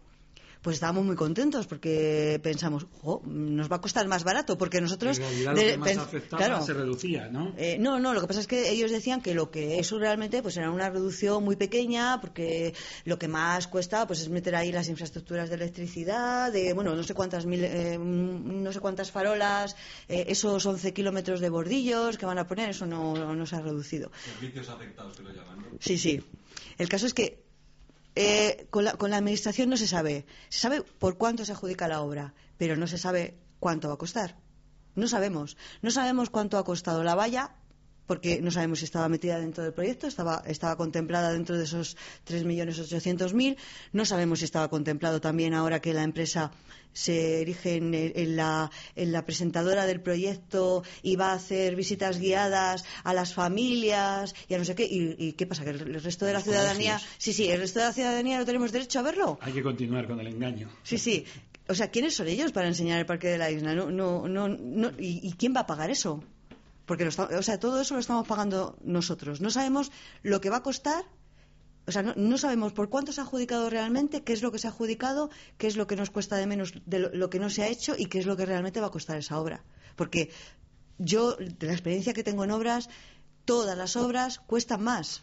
pues 0.63 0.75
estábamos 0.75 1.05
muy 1.07 1.17
contentos 1.17 1.67
porque 1.67 2.39
pensamos, 2.43 2.87
"Jo, 3.01 3.23
nos 3.25 3.71
va 3.73 3.77
a 3.77 3.81
costar 3.81 4.07
más 4.09 4.25
barato 4.25 4.59
porque 4.59 4.81
nosotros... 4.81 5.19
en 5.19 5.25
realidad 5.25 5.55
de- 5.55 5.65
lo 5.65 5.71
que 5.73 5.79
más 5.79 5.89
pen- 5.89 5.99
afectaba 6.01 6.45
claro, 6.45 6.67
se 6.67 6.75
reducía, 6.75 7.29
¿no? 7.29 7.55
eh, 7.57 7.79
no, 7.81 7.99
no, 7.99 8.13
lo 8.13 8.21
que 8.21 8.27
pasa 8.27 8.41
es 8.41 8.47
que 8.47 8.69
ellos 8.71 8.91
decían 8.91 9.23
que 9.23 9.33
lo 9.35 9.51
que 9.51 9.79
eso 9.79 9.99
realmente 9.99 10.43
pues 10.43 10.57
era 10.59 10.71
una 10.71 10.91
reducción 10.91 11.43
muy 11.45 11.57
pequeña 11.57 12.21
porque 12.21 12.75
lo 13.07 13.19
que 13.19 13.27
más 13.29 13.69
cuesta 13.69 14.07
pues 14.07 14.21
es 14.21 14.29
meter 14.29 14.55
ahí 14.55 14.71
las 14.71 14.89
infraestructuras 14.89 15.49
de 15.49 15.55
electricidad, 15.55 16.53
de 16.53 16.73
bueno, 16.75 16.95
no 16.95 17.03
sé 17.05 17.15
cuántas 17.15 17.47
mil, 17.47 17.65
eh, 17.65 17.99
mm, 17.99 18.63
no 18.63 18.73
sé 18.73 18.81
cuántas 18.81 19.11
farolas, 19.11 19.77
eh, 20.09 20.27
esos 20.29 20.67
11 20.67 20.93
kilómetros 20.93 21.41
de 21.41 21.49
bordillos 21.49 22.19
que 22.19 22.27
van 22.27 22.39
a 22.39 22.47
poner, 22.47 22.71
eso 22.71 22.85
no, 22.87 23.35
no 23.35 23.47
se 23.47 23.57
ha 23.57 23.61
reducido. 23.63 24.11
Servicios 24.25 24.69
afectados 24.69 25.17
que 25.17 25.23
lo 25.23 25.31
llaman, 25.31 25.59
¿no? 25.59 25.67
Sí, 25.81 25.97
sí. 25.97 26.23
El 26.77 26.89
caso 26.89 27.07
es 27.07 27.15
que 27.15 27.40
eh, 28.15 28.67
con, 28.71 28.85
la, 28.85 28.95
con 28.95 29.11
la 29.11 29.19
administración 29.19 29.71
no 29.71 29.77
se 29.77 29.87
sabe. 29.87 30.27
Se 30.49 30.61
sabe 30.61 30.83
por 30.83 31.19
cuánto 31.19 31.45
se 31.45 31.53
adjudica 31.53 31.89
la 31.89 32.03
obra, 32.03 32.35
pero 32.59 32.77
no 32.77 32.87
se 32.87 32.99
sabe 32.99 33.39
cuánto 33.59 33.89
va 33.89 33.95
a 33.95 33.99
costar. 33.99 34.37
No 34.95 35.07
sabemos. 35.09 35.57
No 35.83 35.91
sabemos 35.91 36.31
cuánto 36.31 36.59
ha 36.59 36.65
costado 36.65 37.05
la 37.05 37.15
valla, 37.15 37.55
porque 38.11 38.41
no 38.43 38.51
sabemos 38.51 38.81
si 38.81 38.87
estaba 38.87 39.09
metida 39.09 39.39
dentro 39.39 39.63
del 39.63 39.73
proyecto, 39.73 40.09
estaba, 40.09 40.43
estaba 40.45 40.75
contemplada 40.77 41.31
dentro 41.33 41.57
de 41.57 41.63
esos 41.63 41.97
3.800.000. 42.27 43.57
No 43.93 44.05
sabemos 44.05 44.41
si 44.41 44.47
estaba 44.47 44.69
contemplado 44.69 45.21
también 45.21 45.55
ahora 45.55 45.81
que 45.81 45.95
la 45.95 46.03
empresa 46.03 46.51
se 46.93 47.41
erige 47.43 47.77
en, 47.77 48.37
la, 48.37 48.69
en 48.97 49.13
la 49.13 49.25
presentadora 49.25 49.87
del 49.87 50.01
proyecto 50.01 50.83
y 51.03 51.15
va 51.15 51.31
a 51.31 51.35
hacer 51.35 51.77
visitas 51.77 52.19
guiadas 52.19 52.85
a 53.05 53.15
las 53.15 53.33
familias 53.33 54.35
y 54.49 54.55
a 54.55 54.59
no 54.59 54.65
sé 54.65 54.75
qué. 54.75 54.87
¿Y, 54.91 55.15
y 55.17 55.33
qué 55.35 55.47
pasa? 55.47 55.63
¿Que 55.63 55.71
el, 55.71 55.81
el 55.83 56.03
resto 56.03 56.27
de 56.27 56.33
la 56.33 56.41
ciudadanía... 56.41 57.01
Sí, 57.19 57.33
sí, 57.33 57.49
el 57.49 57.61
resto 57.61 57.79
de 57.79 57.85
la 57.87 57.93
ciudadanía 57.93 58.39
no 58.39 58.45
tenemos 58.45 58.73
derecho 58.73 58.99
a 58.99 59.03
verlo. 59.03 59.39
Hay 59.41 59.53
que 59.53 59.63
continuar 59.63 60.09
con 60.09 60.19
el 60.19 60.27
engaño. 60.27 60.69
Sí, 60.83 60.99
sí. 60.99 61.25
O 61.69 61.75
sea, 61.77 61.93
¿quiénes 61.93 62.17
son 62.17 62.27
ellos 62.27 62.51
para 62.51 62.67
enseñar 62.67 62.99
el 62.99 63.07
parque 63.07 63.29
de 63.29 63.39
la 63.39 63.53
isla? 63.53 63.73
No, 63.73 63.89
no, 63.93 64.27
no, 64.27 64.49
no- 64.49 64.91
¿y, 64.99 65.21
y 65.23 65.33
quién 65.35 65.55
va 65.55 65.61
a 65.61 65.67
pagar 65.69 65.91
eso? 65.93 66.25
Porque 66.91 67.05
lo 67.05 67.11
está- 67.11 67.29
o 67.39 67.43
sea, 67.43 67.61
todo 67.61 67.81
eso 67.81 67.95
lo 67.95 68.01
estamos 68.01 68.27
pagando 68.27 68.77
nosotros. 68.83 69.41
No 69.41 69.51
sabemos 69.51 69.93
lo 70.25 70.41
que 70.41 70.51
va 70.51 70.57
a 70.57 70.63
costar. 70.65 71.05
O 71.87 71.93
sea, 71.93 72.03
no, 72.03 72.37
sabemos 72.37 72.73
por 72.73 72.89
cuánto 72.91 73.13
se 73.13 73.21
ha 73.21 73.25
adjudicado 73.25 73.71
realmente, 73.71 74.25
qué 74.25 74.33
es 74.33 74.43
lo 74.43 74.51
que 74.51 74.59
se 74.59 74.67
ha 74.67 74.71
adjudicado, 74.71 75.31
qué 75.57 75.69
es 75.69 75.77
lo 75.77 75.87
que 75.87 75.95
nos 75.95 76.11
cuesta 76.11 76.35
de 76.37 76.49
menos 76.49 76.75
de 76.87 76.99
lo, 76.99 77.09
lo 77.15 77.31
que 77.31 77.39
no 77.39 77.49
se 77.49 77.63
ha 77.63 77.69
hecho 77.69 77.95
y 77.97 78.07
qué 78.07 78.19
es 78.19 78.27
lo 78.27 78.37
que 78.37 78.45
realmente 78.45 78.81
va 78.81 78.89
a 78.89 78.91
costar 78.91 79.17
esa 79.19 79.39
obra. 79.39 79.63
Porque 79.95 80.31
yo, 80.99 81.37
de 81.37 81.67
la 81.69 81.73
experiencia 81.73 82.13
que 82.13 82.25
tengo 82.25 82.43
en 82.43 82.51
obras, 82.51 82.89
todas 83.45 83.79
las 83.79 83.95
obras 83.95 84.41
cuestan 84.41 84.83
más. 84.83 85.23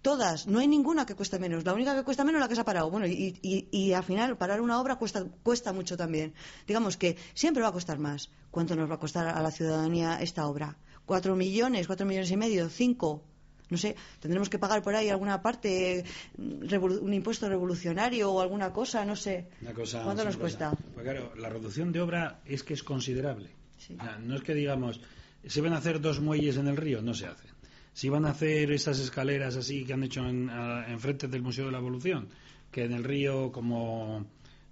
Todas, 0.00 0.46
no 0.46 0.60
hay 0.60 0.66
ninguna 0.66 1.04
que 1.06 1.14
cueste 1.14 1.38
menos. 1.38 1.64
La 1.66 1.74
única 1.74 1.94
que 1.94 2.04
cuesta 2.04 2.24
menos 2.24 2.38
es 2.40 2.44
la 2.44 2.48
que 2.48 2.54
se 2.56 2.62
ha 2.62 2.64
parado. 2.64 2.90
Bueno, 2.90 3.06
y, 3.06 3.38
y- 3.42 3.68
y 3.70 3.92
al 3.92 4.02
final 4.02 4.38
parar 4.38 4.62
una 4.62 4.80
obra 4.80 4.96
cuesta, 4.96 5.24
cuesta 5.42 5.74
mucho 5.74 5.98
también. 5.98 6.32
Digamos 6.66 6.96
que 6.96 7.18
siempre 7.34 7.62
va 7.62 7.68
a 7.68 7.72
costar 7.72 7.98
más. 7.98 8.30
¿Cuánto 8.50 8.74
nos 8.76 8.90
va 8.90 8.96
a 8.96 8.98
costar 8.98 9.28
a 9.28 9.40
la 9.40 9.50
ciudadanía 9.52 10.16
esta 10.20 10.46
obra? 10.48 10.76
¿Cuatro 11.12 11.36
millones? 11.36 11.86
¿Cuatro 11.86 12.06
millones 12.06 12.30
y 12.30 12.38
medio? 12.38 12.70
¿Cinco? 12.70 13.22
No 13.68 13.76
sé, 13.76 13.94
tendremos 14.18 14.48
que 14.48 14.58
pagar 14.58 14.80
por 14.82 14.94
ahí 14.94 15.10
alguna 15.10 15.42
parte, 15.42 16.04
mm, 16.38 16.62
revolu- 16.72 17.00
un 17.02 17.12
impuesto 17.12 17.50
revolucionario 17.50 18.32
o 18.32 18.40
alguna 18.40 18.72
cosa, 18.72 19.04
no 19.04 19.14
sé. 19.14 19.48
Una 19.60 19.74
cosa 19.74 20.02
¿Cuánto 20.04 20.24
nos 20.24 20.38
cuesta? 20.38 20.70
Pues 20.94 21.04
claro, 21.04 21.34
la 21.36 21.50
reducción 21.50 21.92
de 21.92 22.00
obra 22.00 22.40
es 22.46 22.62
que 22.62 22.72
es 22.72 22.82
considerable. 22.82 23.50
Sí. 23.76 23.94
O 24.00 24.02
sea, 24.02 24.16
no 24.18 24.36
es 24.36 24.42
que 24.42 24.54
digamos, 24.54 25.02
se 25.46 25.60
van 25.60 25.74
a 25.74 25.76
hacer 25.78 26.00
dos 26.00 26.18
muelles 26.20 26.56
en 26.56 26.66
el 26.68 26.78
río, 26.78 27.02
no 27.02 27.12
se 27.12 27.26
hacen. 27.26 27.50
Si 27.92 28.08
van 28.08 28.24
a 28.24 28.30
hacer 28.30 28.72
esas 28.72 28.98
escaleras 28.98 29.56
así 29.56 29.84
que 29.84 29.92
han 29.92 30.02
hecho 30.04 30.26
en, 30.26 30.48
a- 30.48 30.86
enfrente 30.90 31.28
del 31.28 31.42
Museo 31.42 31.66
de 31.66 31.72
la 31.72 31.78
Evolución, 31.78 32.28
que 32.70 32.84
en 32.84 32.94
el 32.94 33.04
río 33.04 33.52
como 33.52 34.24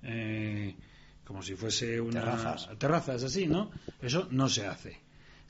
eh, 0.02 0.74
como 1.26 1.42
si 1.42 1.54
fuese 1.54 2.00
una 2.00 2.20
Terrazas. 2.20 2.68
terrazas 2.78 3.24
así, 3.24 3.46
¿no? 3.46 3.70
Eso 4.00 4.26
no 4.30 4.48
se 4.48 4.66
hace. 4.66 4.98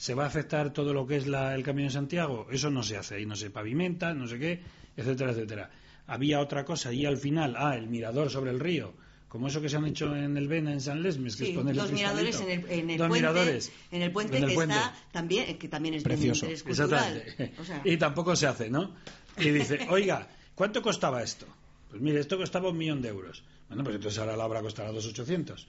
¿Se 0.01 0.15
va 0.15 0.25
a 0.25 0.29
afectar 0.29 0.73
todo 0.73 0.95
lo 0.95 1.07
que 1.07 1.17
es 1.17 1.27
la- 1.27 1.55
el 1.55 1.63
Camino 1.63 1.89
de 1.89 1.93
Santiago? 1.93 2.47
Eso 2.51 2.71
no 2.71 2.83
se 2.83 2.97
hace, 2.97 3.17
ahí 3.17 3.27
no 3.27 3.37
se 3.37 3.51
pavimenta, 3.51 4.15
no 4.15 4.27
sé 4.27 4.39
qué, 4.39 4.61
etcétera, 4.97 5.33
etcétera. 5.33 5.71
Había 6.07 6.41
otra 6.41 6.65
cosa 6.65 6.91
y 6.91 7.05
al 7.05 7.19
final, 7.19 7.55
ah, 7.59 7.77
el 7.77 7.87
mirador 7.87 8.31
sobre 8.31 8.51
el 8.51 8.61
río, 8.61 8.95
como 9.29 9.49
eso 9.49 9.61
que 9.61 9.69
se 9.69 9.77
han 9.77 9.85
hecho 9.85 10.17
en 10.17 10.39
el 10.39 10.49
Vena, 10.49 10.73
en 10.73 10.81
San 10.81 11.03
Lesmes, 11.03 11.37
que 11.37 11.45
Sí, 11.45 11.51
es 11.51 11.57
poner 11.59 11.73
el 11.73 11.77
dos 11.83 11.93
miradores 11.93 12.41
en 12.41 12.51
el, 12.51 12.65
en 12.71 12.91
el 12.91 12.97
Dos 12.99 13.09
puente, 13.09 13.29
miradores. 13.29 13.73
en 13.93 14.03
el 14.03 14.11
puente 14.11 14.37
En 14.39 14.43
el 14.45 14.49
que 14.49 14.55
puente. 14.55 14.75
está 14.75 14.95
también, 15.13 15.59
que 15.59 15.69
también 15.69 15.95
es 15.97 16.03
Precioso. 16.03 16.47
interés 16.47 16.63
cultural. 16.63 17.17
Exactamente. 17.19 17.61
O 17.61 17.65
sea, 17.67 17.83
Y 17.85 17.97
tampoco 17.99 18.35
se 18.37 18.47
hace, 18.47 18.71
¿no? 18.71 18.95
Y 19.37 19.51
dice, 19.51 19.87
oiga, 19.91 20.29
¿cuánto 20.55 20.81
costaba 20.81 21.23
esto? 21.23 21.47
Pues 21.91 22.01
mire, 22.01 22.21
esto 22.21 22.39
costaba 22.39 22.71
un 22.71 22.79
millón 22.79 23.03
de 23.03 23.09
euros. 23.11 23.45
Bueno, 23.69 23.85
pues 23.85 23.97
entonces 23.97 24.19
ahora 24.19 24.35
la 24.35 24.47
obra 24.47 24.63
costará 24.63 24.91
dos 24.93 25.07
ochocientos. 25.07 25.69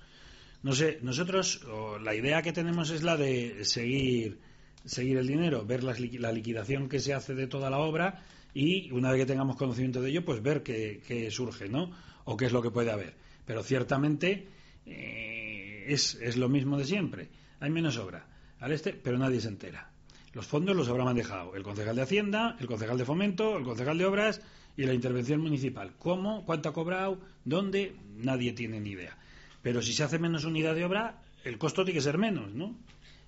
No 0.64 0.74
sé, 0.74 0.99
nosotros 1.01 1.64
o 1.66 1.97
la 1.97 2.14
idea 2.14 2.41
que 2.41 2.53
tenemos 2.53 2.91
es 2.91 3.03
la 3.03 3.18
de 3.18 3.66
seguir 3.66 4.39
seguir 4.86 5.18
el 5.18 5.28
dinero, 5.28 5.66
ver 5.66 5.84
la 5.84 6.32
liquidación 6.32 6.89
que 6.89 6.99
se 6.99 7.14
hace 7.14 7.36
de 7.36 7.47
toda 7.47 7.70
la 7.70 7.80
obra 7.80 8.24
y 8.53 8.91
una 8.91 9.12
vez 9.12 9.22
que 9.22 9.26
tengamos 9.26 9.55
conocimiento 9.55 10.01
de 10.01 10.09
ello, 10.09 10.26
pues 10.26 10.41
ver 10.41 10.64
qué, 10.64 11.01
qué 11.07 11.30
surge, 11.32 11.70
¿no? 11.70 11.91
O 12.26 12.36
qué 12.36 12.45
es 12.45 12.51
lo 12.51 12.62
que 12.62 12.72
puede 12.72 12.91
haber. 12.91 13.16
Pero 13.45 13.64
ciertamente 13.64 14.47
eh, 14.86 15.86
es, 15.88 16.16
es 16.16 16.38
lo 16.38 16.49
mismo 16.49 16.78
de 16.78 16.86
siempre. 16.86 17.30
Hay 17.59 17.70
menos 17.70 17.97
obra 17.97 18.28
al 18.59 18.72
este, 18.72 18.93
pero 18.93 19.18
nadie 19.18 19.41
se 19.41 19.47
entera. 19.47 19.91
Los 20.34 20.45
fondos 20.45 20.76
los 20.76 20.88
habrá 20.88 21.03
manejado 21.03 21.55
el 21.55 21.64
concejal 21.64 21.95
de 21.95 22.03
Hacienda, 22.03 22.55
el 22.59 22.68
concejal 22.68 22.97
de 22.97 23.05
Fomento, 23.05 23.57
el 23.57 23.64
concejal 23.64 23.97
de 23.97 24.05
Obras 24.05 24.41
y 24.78 24.84
la 24.84 24.93
intervención 24.93 25.41
municipal. 25.41 25.93
¿Cómo? 25.97 26.45
¿Cuánto 26.45 26.70
ha 26.70 26.74
cobrado? 26.74 27.20
¿Dónde? 27.43 27.95
Nadie 28.18 28.53
tiene 28.53 28.80
ni 28.80 28.91
idea. 28.91 29.18
Pero 29.62 29.82
si 29.82 29.93
se 29.93 30.03
hace 30.03 30.20
menos 30.20 30.45
unidad 30.45 30.76
de 30.76 30.86
obra, 30.86 31.22
el 31.43 31.57
costo 31.57 31.84
tiene 31.84 31.97
que 31.97 32.03
ser 32.03 32.18
menos, 32.18 32.53
¿no? 32.53 32.76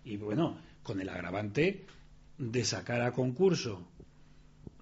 Y 0.05 0.17
bueno, 0.17 0.57
con 0.81 0.99
el 0.99 1.09
agravante 1.09 1.85
de 2.37 2.65
sacar 2.65 3.01
a 3.01 3.11
concurso 3.11 3.87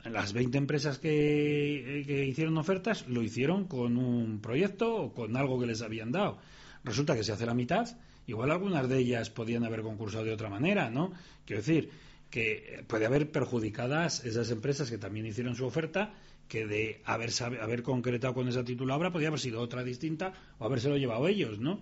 las 0.03 0.33
20 0.33 0.57
empresas 0.57 0.97
que, 0.97 2.03
que 2.07 2.25
hicieron 2.25 2.57
ofertas 2.57 3.07
lo 3.07 3.21
hicieron 3.21 3.67
con 3.67 3.97
un 3.97 4.39
proyecto 4.41 4.95
o 4.95 5.13
con 5.13 5.37
algo 5.37 5.59
que 5.59 5.67
les 5.67 5.81
habían 5.81 6.11
dado. 6.11 6.39
Resulta 6.83 7.15
que 7.15 7.23
se 7.23 7.31
hace 7.31 7.45
la 7.45 7.53
mitad, 7.53 7.87
igual 8.25 8.51
algunas 8.51 8.89
de 8.89 8.97
ellas 8.97 9.29
podían 9.29 9.63
haber 9.63 9.81
concursado 9.81 10.23
de 10.23 10.33
otra 10.33 10.49
manera, 10.49 10.89
¿no? 10.89 11.13
Quiero 11.45 11.61
decir 11.61 11.91
que 12.31 12.83
puede 12.87 13.05
haber 13.05 13.29
perjudicadas 13.29 14.25
esas 14.25 14.49
empresas 14.49 14.89
que 14.89 14.97
también 14.97 15.25
hicieron 15.25 15.55
su 15.55 15.65
oferta, 15.65 16.13
que 16.51 16.67
de 16.67 17.01
haber, 17.05 17.31
sabe- 17.31 17.61
haber 17.61 17.81
concretado 17.81 18.33
con 18.33 18.47
esa 18.49 18.65
título 18.65 18.93
obra 18.93 19.09
podría 19.11 19.29
haber 19.29 19.39
sido 19.39 19.61
otra 19.61 19.83
distinta 19.85 20.33
o 20.59 20.65
habérselo 20.65 20.97
llevado 20.97 21.27
ellos, 21.29 21.59
¿no? 21.59 21.79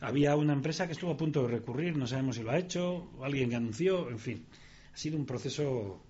Había 0.00 0.36
una 0.36 0.52
empresa 0.52 0.86
que 0.86 0.92
estuvo 0.92 1.10
a 1.10 1.16
punto 1.16 1.42
de 1.42 1.48
recurrir, 1.48 1.96
no 1.96 2.06
sabemos 2.06 2.36
si 2.36 2.42
lo 2.44 2.50
ha 2.52 2.58
hecho, 2.58 3.08
o 3.18 3.24
alguien 3.24 3.50
que 3.50 3.56
anunció, 3.56 4.10
en 4.10 4.18
fin. 4.20 4.44
Ha 4.94 4.96
sido 4.96 5.16
un 5.18 5.26
proceso 5.26 6.00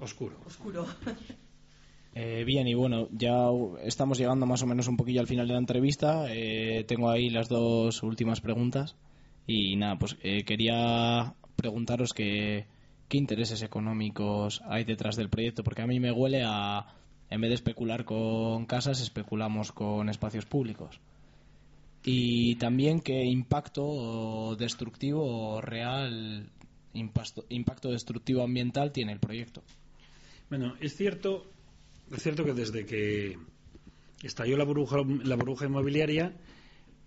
oscuro. 0.00 0.36
oscuro. 0.46 0.86
Eh, 2.18 2.44
bien, 2.46 2.66
y 2.66 2.72
bueno, 2.72 3.08
ya 3.12 3.36
estamos 3.84 4.16
llegando 4.16 4.46
más 4.46 4.62
o 4.62 4.66
menos 4.66 4.88
un 4.88 4.96
poquillo 4.96 5.20
al 5.20 5.26
final 5.26 5.46
de 5.48 5.52
la 5.52 5.58
entrevista. 5.58 6.24
Eh, 6.30 6.82
tengo 6.88 7.10
ahí 7.10 7.28
las 7.28 7.50
dos 7.50 8.02
últimas 8.02 8.40
preguntas. 8.40 8.96
Y 9.46 9.76
nada, 9.76 9.98
pues 9.98 10.16
eh, 10.22 10.42
quería 10.44 11.34
preguntaros 11.56 12.14
que, 12.14 12.64
qué 13.08 13.18
intereses 13.18 13.62
económicos 13.62 14.62
hay 14.66 14.84
detrás 14.84 15.16
del 15.16 15.28
proyecto, 15.28 15.62
porque 15.62 15.82
a 15.82 15.86
mí 15.86 16.00
me 16.00 16.12
huele 16.12 16.42
a, 16.44 16.94
en 17.30 17.40
vez 17.40 17.50
de 17.50 17.54
especular 17.54 18.04
con 18.04 18.66
casas, 18.66 19.00
especulamos 19.00 19.72
con 19.72 20.08
espacios 20.08 20.46
públicos. 20.46 21.00
Y 22.04 22.54
también 22.56 23.00
qué 23.00 23.24
impacto 23.24 24.54
destructivo 24.56 25.60
real, 25.60 26.48
impacto, 26.94 27.44
impacto 27.48 27.90
destructivo 27.90 28.42
ambiental 28.42 28.92
tiene 28.92 29.12
el 29.12 29.18
proyecto. 29.18 29.62
Bueno, 30.48 30.74
es 30.80 30.96
cierto, 30.96 31.50
es 32.14 32.22
cierto 32.22 32.44
que 32.44 32.52
desde 32.52 32.86
que 32.86 33.36
estalló 34.22 34.56
la 34.56 34.64
burbuja, 34.64 34.98
la 35.24 35.34
burbuja 35.34 35.66
inmobiliaria, 35.66 36.32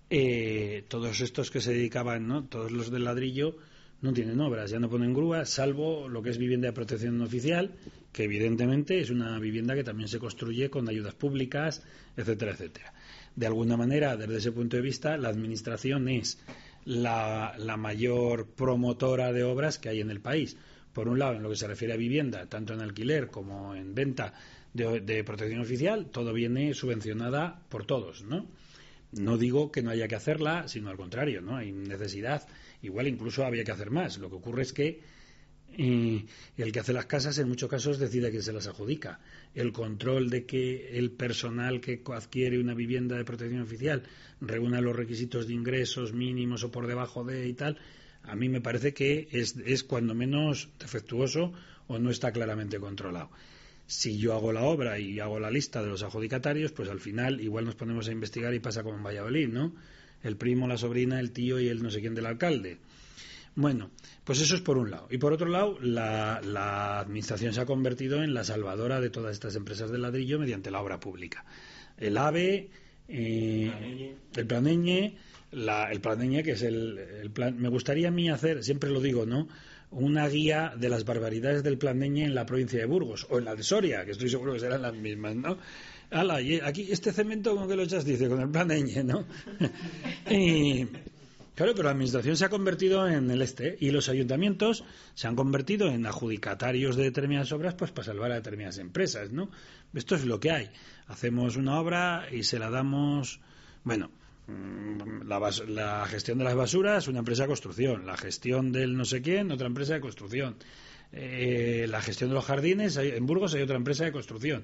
eh, 0.09 0.83
todos 0.89 1.21
estos 1.21 1.49
que 1.51 1.61
se 1.61 1.71
dedicaban, 1.71 2.27
¿no? 2.27 2.43
todos 2.43 2.71
los 2.71 2.91
del 2.91 3.05
ladrillo, 3.05 3.55
no 4.01 4.13
tienen 4.13 4.39
obras, 4.39 4.71
ya 4.71 4.79
no 4.79 4.89
ponen 4.89 5.13
grúas, 5.13 5.49
salvo 5.49 6.07
lo 6.07 6.21
que 6.21 6.29
es 6.29 6.37
vivienda 6.37 6.67
de 6.67 6.73
protección 6.73 7.21
oficial, 7.21 7.75
que 8.13 8.23
evidentemente 8.23 8.99
es 8.99 9.09
una 9.09 9.37
vivienda 9.39 9.75
que 9.75 9.83
también 9.83 10.07
se 10.07 10.19
construye 10.19 10.69
con 10.69 10.87
ayudas 10.87 11.15
públicas, 11.15 11.83
etcétera, 12.15 12.53
etcétera. 12.53 12.93
De 13.35 13.45
alguna 13.45 13.77
manera, 13.77 14.15
desde 14.15 14.37
ese 14.37 14.51
punto 14.51 14.77
de 14.77 14.83
vista, 14.83 15.17
la 15.17 15.29
Administración 15.29 16.07
es 16.07 16.39
la, 16.85 17.53
la 17.57 17.77
mayor 17.77 18.47
promotora 18.47 19.33
de 19.33 19.43
obras 19.43 19.77
que 19.79 19.89
hay 19.89 19.99
en 19.99 20.11
el 20.11 20.21
país. 20.21 20.57
Por 20.93 21.07
un 21.07 21.19
lado, 21.19 21.35
en 21.35 21.43
lo 21.43 21.49
que 21.49 21.55
se 21.55 21.67
refiere 21.67 21.93
a 21.93 21.97
vivienda, 21.97 22.47
tanto 22.47 22.73
en 22.73 22.81
alquiler 22.81 23.27
como 23.27 23.75
en 23.75 23.93
venta 23.93 24.33
de, 24.73 25.01
de 25.01 25.23
protección 25.23 25.61
oficial, 25.61 26.07
todo 26.07 26.33
viene 26.33 26.73
subvencionada 26.73 27.61
por 27.69 27.85
todos, 27.85 28.23
¿no? 28.23 28.47
No 29.11 29.37
digo 29.37 29.71
que 29.71 29.81
no 29.81 29.89
haya 29.89 30.07
que 30.07 30.15
hacerla, 30.15 30.67
sino 30.67 30.89
al 30.89 30.97
contrario, 30.97 31.41
¿no? 31.41 31.55
Hay 31.57 31.71
necesidad, 31.71 32.47
igual 32.81 33.07
incluso 33.07 33.43
había 33.43 33.63
que 33.63 33.71
hacer 33.71 33.89
más. 33.89 34.17
Lo 34.19 34.29
que 34.29 34.35
ocurre 34.35 34.61
es 34.61 34.73
que 34.73 34.99
eh, 35.77 36.25
el 36.57 36.71
que 36.71 36.79
hace 36.79 36.93
las 36.93 37.05
casas 37.05 37.37
en 37.37 37.47
muchos 37.47 37.69
casos 37.69 37.99
decide 37.99 38.31
que 38.31 38.41
se 38.41 38.53
las 38.53 38.67
adjudica. 38.67 39.19
El 39.55 39.71
control 39.71 40.29
de 40.29 40.45
que 40.45 40.97
el 40.97 41.11
personal 41.11 41.81
que 41.81 42.01
adquiere 42.13 42.59
una 42.59 42.73
vivienda 42.73 43.17
de 43.17 43.25
protección 43.25 43.61
oficial 43.61 44.03
reúna 44.41 44.81
los 44.81 44.95
requisitos 44.95 45.47
de 45.47 45.53
ingresos 45.53 46.13
mínimos 46.13 46.63
o 46.63 46.71
por 46.71 46.87
debajo 46.87 47.23
de 47.23 47.47
y 47.47 47.53
tal, 47.53 47.77
a 48.23 48.35
mí 48.35 48.49
me 48.49 48.61
parece 48.61 48.93
que 48.93 49.27
es, 49.31 49.55
es 49.65 49.83
cuando 49.83 50.13
menos 50.13 50.69
defectuoso 50.79 51.53
o 51.87 51.97
no 51.97 52.09
está 52.09 52.31
claramente 52.31 52.79
controlado. 52.79 53.29
Si 53.91 54.19
yo 54.19 54.33
hago 54.35 54.53
la 54.53 54.61
obra 54.61 54.99
y 54.99 55.19
hago 55.19 55.39
la 55.39 55.49
lista 55.49 55.81
de 55.81 55.89
los 55.89 56.03
adjudicatarios, 56.03 56.71
pues 56.71 56.89
al 56.89 56.99
final 56.99 57.41
igual 57.41 57.65
nos 57.65 57.73
ponemos 57.73 58.07
a 58.07 58.11
investigar 58.11 58.53
y 58.53 58.59
pasa 58.59 58.83
como 58.83 58.97
en 58.97 59.03
Valladolid, 59.03 59.47
¿no? 59.49 59.73
El 60.21 60.37
primo, 60.37 60.67
la 60.67 60.77
sobrina, 60.77 61.19
el 61.19 61.31
tío 61.31 61.59
y 61.59 61.69
el 61.69 61.81
no 61.81 61.89
sé 61.89 61.99
quién 61.99 62.13
del 62.13 62.27
alcalde. 62.27 62.77
Bueno, 63.55 63.89
pues 64.23 64.39
eso 64.41 64.53
es 64.55 64.61
por 64.61 64.77
un 64.77 64.91
lado. 64.91 65.07
Y 65.09 65.17
por 65.17 65.33
otro 65.33 65.47
lado, 65.49 65.79
la, 65.81 66.39
la 66.45 66.99
Administración 66.99 67.51
se 67.53 67.61
ha 67.61 67.65
convertido 67.65 68.21
en 68.23 68.35
la 68.35 68.43
salvadora 68.43 69.01
de 69.01 69.09
todas 69.09 69.33
estas 69.33 69.55
empresas 69.55 69.89
de 69.91 69.97
ladrillo 69.97 70.37
mediante 70.37 70.69
la 70.69 70.81
obra 70.81 70.99
pública. 70.99 71.43
El 71.97 72.15
AVE, 72.17 72.69
eh, 73.07 74.15
el 74.35 74.45
Planeñe, 74.45 75.15
la- 75.51 75.91
el 75.91 75.99
Planeñe, 75.99 76.43
que 76.43 76.51
es 76.51 76.61
el, 76.61 77.31
plan. 77.33 77.57
Me 77.59 77.69
gustaría 77.69 78.09
a 78.09 78.11
mí 78.11 78.29
hacer, 78.29 78.63
siempre 78.63 78.91
lo 78.91 79.01
digo, 79.01 79.25
¿no? 79.25 79.47
Una 79.91 80.27
guía 80.27 80.73
de 80.77 80.89
las 80.89 81.03
barbaridades 81.03 81.63
del 81.63 81.77
Planeñe 81.77 82.25
en 82.25 82.35
la 82.35 82.45
provincia 82.45 82.79
de 82.79 82.85
Burgos 82.85 83.25
o 83.29 83.39
en 83.39 83.45
la 83.45 83.55
de 83.55 83.63
Soria, 83.63 84.05
que 84.05 84.11
estoy 84.11 84.29
seguro 84.29 84.53
que 84.53 84.59
serán 84.59 84.83
las 84.83 84.93
mismas, 84.93 85.35
¿no? 85.35 85.57
Ala, 86.11 86.41
y 86.41 86.59
aquí 86.59 86.87
este 86.91 87.11
cemento 87.11 87.55
con 87.55 87.67
que 87.67 87.75
lo 87.75 87.83
echas, 87.83 88.05
dice, 88.05 88.29
con 88.29 88.39
el 88.39 88.49
Planeñe, 88.49 89.03
¿no? 89.03 89.25
y, 90.29 90.87
Claro, 91.59 91.73
pero 91.73 91.87
la 91.87 91.91
administración 91.91 92.37
se 92.37 92.45
ha 92.45 92.49
convertido 92.49 93.05
en 93.05 93.29
el 93.29 93.41
este 93.41 93.75
y 93.81 93.91
los 93.91 94.07
ayuntamientos 94.07 94.85
se 95.13 95.27
han 95.27 95.35
convertido 95.35 95.89
en 95.89 96.05
adjudicatarios 96.05 96.95
de 96.95 97.03
determinadas 97.03 97.51
obras 97.51 97.73
pues 97.73 97.91
para 97.91 98.05
salvar 98.05 98.31
a 98.31 98.35
determinadas 98.35 98.77
empresas, 98.77 99.33
¿no? 99.33 99.51
Esto 99.93 100.15
es 100.15 100.23
lo 100.23 100.39
que 100.39 100.51
hay. 100.51 100.69
Hacemos 101.07 101.57
una 101.57 101.77
obra 101.77 102.27
y 102.31 102.43
se 102.43 102.59
la 102.59 102.69
damos, 102.69 103.41
bueno, 103.83 104.09
la, 105.25 105.39
bas- 105.39 105.65
la 105.67 106.05
gestión 106.07 106.37
de 106.37 106.43
las 106.43 106.55
basuras, 106.55 107.07
una 107.07 107.19
empresa 107.19 107.43
de 107.43 107.47
construcción, 107.47 108.05
la 108.05 108.17
gestión 108.17 108.71
del 108.71 108.95
no 108.97 109.05
sé 109.05 109.21
quién, 109.21 109.51
otra 109.51 109.67
empresa 109.67 109.93
de 109.93 110.01
construcción. 110.01 110.55
Eh, 111.11 111.87
la 111.89 112.01
gestión 112.01 112.29
de 112.29 112.35
los 112.35 112.45
jardines, 112.45 112.97
hay- 112.97 113.09
en 113.09 113.25
Burgos 113.25 113.53
hay 113.53 113.61
otra 113.61 113.75
empresa 113.77 114.05
de 114.05 114.11
construcción. 114.11 114.63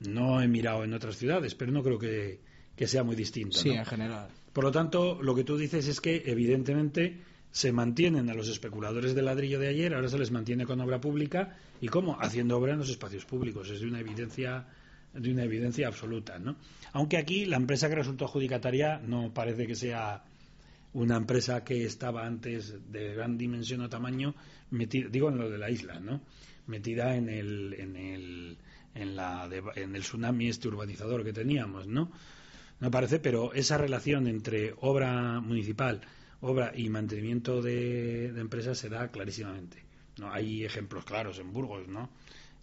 No 0.00 0.42
he 0.42 0.48
mirado 0.48 0.84
en 0.84 0.92
otras 0.92 1.16
ciudades, 1.16 1.54
pero 1.54 1.72
no 1.72 1.82
creo 1.82 1.98
que, 1.98 2.40
que 2.76 2.86
sea 2.86 3.02
muy 3.02 3.16
distinto. 3.16 3.56
Sí, 3.58 3.70
¿no? 3.70 3.76
en 3.76 3.86
general. 3.86 4.28
Por 4.52 4.64
lo 4.64 4.70
tanto, 4.72 5.20
lo 5.22 5.34
que 5.34 5.44
tú 5.44 5.56
dices 5.56 5.86
es 5.88 6.00
que, 6.00 6.22
evidentemente, 6.26 7.20
se 7.50 7.72
mantienen 7.72 8.28
a 8.28 8.34
los 8.34 8.48
especuladores 8.48 9.14
de 9.14 9.22
ladrillo 9.22 9.58
de 9.58 9.68
ayer, 9.68 9.94
ahora 9.94 10.08
se 10.08 10.18
les 10.18 10.30
mantiene 10.30 10.66
con 10.66 10.80
obra 10.80 11.00
pública, 11.00 11.56
¿y 11.80 11.88
cómo? 11.88 12.18
Haciendo 12.20 12.58
obra 12.58 12.72
en 12.72 12.78
los 12.78 12.90
espacios 12.90 13.24
públicos. 13.24 13.70
Es 13.70 13.80
de 13.80 13.86
una 13.86 14.00
evidencia 14.00 14.66
de 15.18 15.32
una 15.32 15.44
evidencia 15.44 15.88
absoluta, 15.88 16.38
¿no? 16.38 16.56
Aunque 16.92 17.16
aquí 17.16 17.44
la 17.46 17.56
empresa 17.56 17.88
que 17.88 17.94
resultó 17.96 18.24
adjudicataria 18.26 18.98
no 18.98 19.32
parece 19.34 19.66
que 19.66 19.74
sea 19.74 20.24
una 20.92 21.16
empresa 21.16 21.62
que 21.64 21.84
estaba 21.84 22.26
antes 22.26 22.74
de 22.90 23.14
gran 23.14 23.36
dimensión 23.36 23.80
o 23.82 23.88
tamaño, 23.88 24.34
metida, 24.70 25.08
digo 25.10 25.28
en 25.28 25.38
lo 25.38 25.50
de 25.50 25.58
la 25.58 25.70
isla, 25.70 26.00
¿no? 26.00 26.20
Metida 26.66 27.16
en 27.16 27.28
el, 27.28 27.74
en 27.78 27.96
el, 27.96 28.56
en 28.94 29.14
la, 29.16 29.48
de- 29.48 29.62
en 29.76 29.94
el 29.94 30.02
tsunami 30.02 30.48
este 30.48 30.68
urbanizador 30.68 31.22
que 31.24 31.32
teníamos, 31.32 31.86
¿no? 31.86 32.10
Me 32.80 32.90
parece, 32.90 33.18
pero 33.20 33.52
esa 33.54 33.78
relación 33.78 34.26
entre 34.26 34.74
obra 34.80 35.40
municipal, 35.40 36.00
obra 36.40 36.72
y 36.76 36.88
mantenimiento 36.90 37.62
de, 37.62 38.32
de 38.32 38.40
empresas 38.40 38.76
se 38.78 38.88
da 38.88 39.08
clarísimamente. 39.10 39.82
¿no? 40.18 40.30
Hay 40.32 40.64
ejemplos 40.64 41.04
claros 41.04 41.38
en 41.38 41.52
Burgos, 41.52 41.88
¿no? 41.88 42.10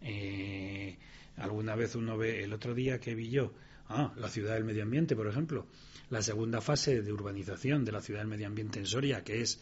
Eh, 0.02 0.98
alguna 1.38 1.76
vez 1.76 1.96
uno 1.96 2.18
ve, 2.18 2.44
el 2.44 2.54
otro 2.54 2.74
día 2.74 3.00
que 3.00 3.16
vi 3.16 3.30
yo, 3.30 3.54
ah, 3.90 4.14
la 4.18 4.30
ciudad 4.30 4.54
del 4.54 4.64
medio 4.64 4.84
ambiente, 4.84 5.16
por 5.16 5.28
ejemplo, 5.28 5.68
la 6.10 6.22
segunda 6.22 6.62
fase 6.62 7.02
de 7.02 7.14
urbanización 7.14 7.86
de 7.86 7.92
la 7.92 8.02
ciudad 8.02 8.22
del 8.22 8.30
medio 8.30 8.48
ambiente 8.48 8.80
en 8.80 8.86
Soria, 8.86 9.24
que 9.24 9.42
es 9.42 9.60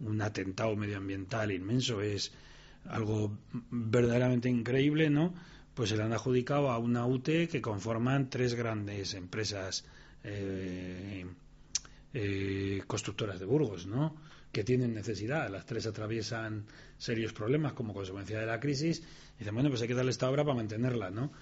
un 0.00 0.20
atentado 0.20 0.74
medioambiental 0.76 1.52
inmenso, 1.52 2.00
es 2.00 2.32
algo 2.86 3.36
verdaderamente 3.70 4.48
increíble, 4.48 5.10
¿no? 5.10 5.34
Pues 5.74 5.90
se 5.90 5.96
le 5.96 6.02
han 6.02 6.12
adjudicado 6.12 6.70
a 6.70 6.78
una 6.78 7.06
UTE 7.06 7.48
que 7.48 7.62
conforman 7.62 8.28
tres 8.28 8.54
grandes 8.54 9.14
empresas 9.14 9.84
eh, 10.24 11.24
eh, 12.14 12.82
constructoras 12.86 13.40
de 13.40 13.46
Burgos, 13.46 13.86
¿no? 13.86 14.16
Que 14.52 14.64
tienen 14.64 14.94
necesidad. 14.94 15.48
Las 15.50 15.66
tres 15.66 15.86
atraviesan 15.86 16.66
serios 16.98 17.32
problemas 17.32 17.72
como 17.72 17.94
consecuencia 17.94 18.38
de 18.38 18.46
la 18.46 18.60
crisis. 18.60 19.00
Y 19.36 19.38
dicen, 19.40 19.54
bueno, 19.54 19.70
pues 19.70 19.82
hay 19.82 19.88
que 19.88 19.94
darle 19.94 20.10
esta 20.10 20.28
obra 20.28 20.44
para 20.44 20.56
mantenerla, 20.56 21.10
¿no? 21.10 21.32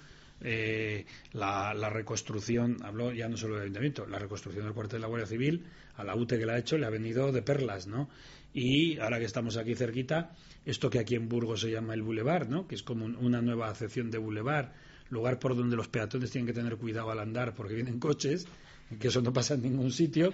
Eh, 0.43 1.05
la, 1.33 1.73
reconstrucción, 1.89 2.77
hablo 2.83 3.11
ya 3.11 3.29
no 3.29 3.37
solo 3.37 3.55
del 3.55 3.63
ayuntamiento, 3.63 4.07
la 4.07 4.17
reconstrucción 4.17 4.65
del 4.65 4.73
cuartel 4.73 4.97
de 4.97 5.01
la 5.01 5.07
Guardia 5.07 5.27
Civil, 5.27 5.65
a 5.95 6.03
la 6.03 6.15
UTE 6.15 6.39
que 6.39 6.45
la 6.45 6.53
ha 6.53 6.57
hecho, 6.57 6.77
le 6.77 6.87
ha 6.87 6.89
venido 6.89 7.31
de 7.31 7.41
perlas, 7.43 7.85
¿no? 7.85 8.09
Y 8.53 8.97
ahora 8.99 9.19
que 9.19 9.25
estamos 9.25 9.55
aquí 9.57 9.75
cerquita, 9.75 10.35
esto 10.65 10.89
que 10.89 10.99
aquí 10.99 11.15
en 11.15 11.29
Burgos 11.29 11.61
se 11.61 11.71
llama 11.71 11.93
el 11.93 12.01
Boulevard, 12.01 12.49
¿no? 12.49 12.67
Que 12.67 12.75
es 12.75 12.83
como 12.83 13.05
una 13.05 13.41
nueva 13.41 13.69
acepción 13.69 14.09
de 14.09 14.17
Boulevard, 14.17 14.71
lugar 15.09 15.37
por 15.39 15.55
donde 15.55 15.75
los 15.75 15.87
peatones 15.87 16.31
tienen 16.31 16.47
que 16.47 16.53
tener 16.53 16.77
cuidado 16.77 17.11
al 17.11 17.19
andar 17.19 17.53
porque 17.53 17.75
vienen 17.75 17.99
coches, 17.99 18.47
que 18.99 19.07
eso 19.07 19.21
no 19.21 19.33
pasa 19.33 19.55
en 19.55 19.63
ningún 19.63 19.91
sitio, 19.91 20.33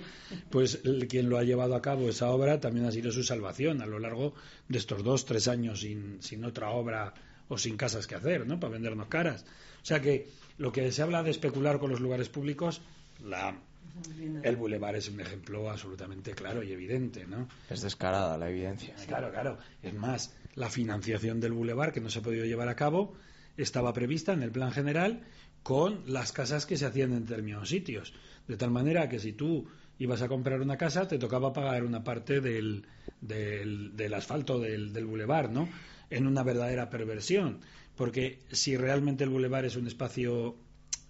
pues 0.50 0.82
quien 1.10 1.30
lo 1.30 1.38
ha 1.38 1.44
llevado 1.44 1.76
a 1.76 1.82
cabo 1.82 2.10
esa 2.10 2.30
obra 2.30 2.60
también 2.60 2.86
ha 2.86 2.92
sido 2.92 3.12
su 3.12 3.24
salvación 3.24 3.82
a 3.82 3.86
lo 3.86 4.00
largo 4.00 4.34
de 4.68 4.78
estos 4.78 5.04
dos, 5.04 5.26
tres 5.26 5.48
años 5.48 5.82
sin, 5.82 6.22
sin 6.22 6.44
otra 6.44 6.70
obra 6.72 7.14
o 7.50 7.58
sin 7.58 7.78
casas 7.78 8.08
que 8.08 8.16
hacer, 8.16 8.46
¿no? 8.46 8.60
Para 8.60 8.74
vendernos 8.74 9.08
caras. 9.08 9.46
O 9.82 9.86
sea 9.86 10.02
que 10.02 10.28
lo 10.58 10.72
que 10.72 10.92
se 10.92 11.02
habla 11.02 11.24
de 11.24 11.32
especular 11.32 11.80
con 11.80 11.90
los 11.90 12.00
lugares 12.00 12.30
públicos, 12.30 12.82
la, 13.24 13.56
el 14.44 14.56
bulevar 14.56 14.96
es 14.96 15.10
un 15.10 15.20
ejemplo 15.20 15.70
absolutamente 15.70 16.34
claro 16.34 16.64
y 16.64 16.72
evidente, 16.72 17.26
¿no? 17.26 17.48
Es 17.70 17.82
descarada 17.82 18.38
la 18.38 18.50
evidencia. 18.50 18.96
Claro, 19.08 19.32
claro. 19.32 19.58
Es 19.82 19.94
más, 19.94 20.34
la 20.56 20.70
financiación 20.70 21.40
del 21.40 21.54
bulevar, 21.54 21.94
que 21.94 22.02
no 22.02 22.10
se 22.10 22.20
ha 22.20 22.22
podido 22.22 22.46
llevar 22.46 22.70
a 22.70 22.76
cabo, 22.76 23.16
estaba 23.56 23.94
prevista 23.94 24.34
en 24.34 24.44
el 24.44 24.52
plan 24.52 24.72
general 24.72 25.24
con 25.64 26.04
las 26.06 26.32
casas 26.32 26.66
que 26.66 26.78
se 26.78 26.86
hacían 26.86 27.14
en 27.14 27.26
determinados 27.26 27.70
sitios. 27.70 28.14
De 28.48 28.58
tal 28.58 28.72
manera 28.72 29.10
que 29.10 29.20
si 29.20 29.34
tú 29.34 29.68
ibas 30.00 30.22
a 30.22 30.28
comprar 30.28 30.62
una 30.62 30.78
casa, 30.78 31.08
te 31.08 31.18
tocaba 31.18 31.54
pagar 31.54 31.84
una 31.84 32.04
parte 32.04 32.40
del, 32.40 32.86
del, 33.22 33.96
del 33.96 34.14
asfalto 34.14 34.60
del, 34.60 34.94
del 34.94 35.06
bulevar, 35.06 35.50
¿no? 35.50 35.68
En 36.10 36.28
una 36.28 36.44
verdadera 36.44 36.90
perversión. 36.90 37.60
Porque 37.96 38.44
si 38.52 38.78
realmente 38.78 39.24
el 39.24 39.32
bulevar 39.32 39.66
es 39.66 39.76
un 39.76 39.88
espacio 39.88 40.56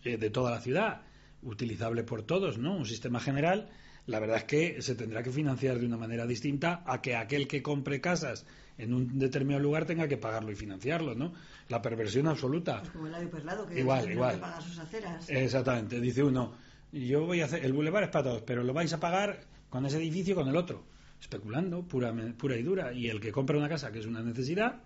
eh, 0.04 0.18
de 0.18 0.30
toda 0.30 0.52
la 0.52 0.62
ciudad, 0.62 1.02
utilizable 1.42 2.04
por 2.04 2.24
todos, 2.24 2.58
¿no? 2.58 2.76
Un 2.76 2.86
sistema 2.86 3.20
general, 3.20 3.70
la 4.06 4.20
verdad 4.20 4.38
es 4.38 4.44
que 4.46 4.82
se 4.82 4.96
tendrá 4.96 5.22
que 5.22 5.32
financiar 5.32 5.80
de 5.80 5.86
una 5.86 5.98
manera 5.98 6.26
distinta 6.26 6.84
a 6.86 7.02
que 7.02 7.16
aquel 7.16 7.48
que 7.48 7.62
compre 7.62 8.00
casas 8.00 8.46
en 8.78 8.94
un 8.94 9.20
determinado 9.20 9.62
lugar 9.62 9.86
tenga 9.86 10.08
que 10.08 10.18
pagarlo 10.18 10.52
y 10.52 10.56
financiarlo, 10.56 11.16
¿no? 11.16 11.34
La 11.68 11.82
perversión 11.82 12.28
absoluta. 12.28 12.80
Pues 12.82 12.92
como 12.92 13.08
el 13.08 13.12
labio 13.12 13.30
perlado, 13.30 13.68
que 13.68 13.80
igual, 13.80 14.10
igual. 14.10 14.36
que 14.36 14.42
pagar 14.42 14.62
sus 14.64 14.78
aceras. 14.80 15.30
Exactamente. 15.30 16.00
Dice 16.00 16.24
uno, 16.24 16.54
yo 16.92 17.26
voy 17.26 17.42
a 17.42 17.46
hacer, 17.46 17.66
el 17.66 17.74
bulevar 17.74 18.04
es 18.04 18.10
para 18.10 18.26
todos, 18.26 18.42
pero 18.44 18.64
lo 18.64 18.74
vais 18.74 18.92
a 18.94 19.00
pagar 19.00 19.42
con 19.70 19.86
ese 19.86 19.98
edificio 19.98 20.36
con 20.36 20.48
el 20.48 20.56
otro. 20.56 20.84
Especulando, 21.20 21.84
pura, 21.84 22.14
pura 22.38 22.58
y 22.58 22.64
dura. 22.64 22.94
Y 22.94 23.08
el 23.10 23.20
que 23.20 23.32
compra 23.32 23.58
una 23.58 23.70
casa, 23.70 23.92
que 23.92 24.00
es 24.00 24.06
una 24.06 24.22
necesidad, 24.22 24.82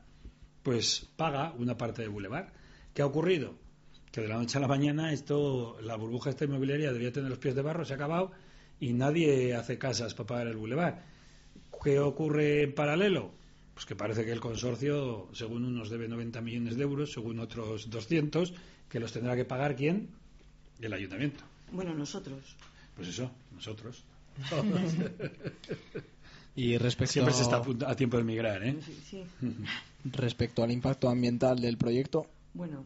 pues 0.63 1.09
paga 1.15 1.53
una 1.57 1.77
parte 1.77 2.01
del 2.01 2.11
bulevar. 2.11 2.53
¿Qué 2.93 3.01
ha 3.01 3.05
ocurrido? 3.05 3.55
Que 4.11 4.21
de 4.21 4.27
la 4.27 4.37
noche 4.37 4.57
a 4.57 4.61
la 4.61 4.67
mañana 4.67 5.13
esto, 5.13 5.77
la 5.81 5.95
burbuja 5.95 6.29
esta 6.29 6.45
inmobiliaria 6.45 6.91
debía 6.91 7.11
tener 7.11 7.29
los 7.29 7.39
pies 7.39 7.55
de 7.55 7.61
barro, 7.61 7.85
se 7.85 7.93
ha 7.93 7.95
acabado 7.95 8.31
y 8.79 8.93
nadie 8.93 9.53
hace 9.55 9.77
casas 9.77 10.13
para 10.13 10.27
pagar 10.27 10.47
el 10.47 10.57
bulevar. 10.57 11.05
¿Qué 11.83 11.99
ocurre 11.99 12.63
en 12.63 12.73
paralelo? 12.73 13.31
Pues 13.73 13.85
que 13.85 13.95
parece 13.95 14.25
que 14.25 14.31
el 14.31 14.39
consorcio, 14.39 15.29
según 15.33 15.65
unos 15.65 15.89
debe 15.89 16.07
90 16.07 16.41
millones 16.41 16.75
de 16.75 16.83
euros, 16.83 17.13
según 17.13 17.39
otros 17.39 17.89
200, 17.89 18.53
que 18.89 18.99
los 18.99 19.13
tendrá 19.13 19.35
que 19.35 19.45
pagar 19.45 19.75
quién? 19.75 20.09
El 20.79 20.93
ayuntamiento. 20.93 21.50
Bueno, 21.71 21.93
nosotros. 21.93 22.55
Pues 22.95 23.07
eso, 23.07 23.31
nosotros. 23.53 24.03
Y 26.53 26.77
respecto, 26.77 27.13
Siempre 27.13 27.33
se 27.33 27.43
está 27.43 27.61
a, 27.87 27.95
tiempo 27.95 28.17
de 28.17 28.23
emigrar, 28.23 28.61
¿eh? 28.63 28.77
Sí, 28.85 28.99
sí. 29.09 29.23
respecto 30.03 30.63
al 30.63 30.71
impacto 30.71 31.07
ambiental 31.09 31.61
del 31.61 31.77
proyecto, 31.77 32.27
Bueno, 32.53 32.83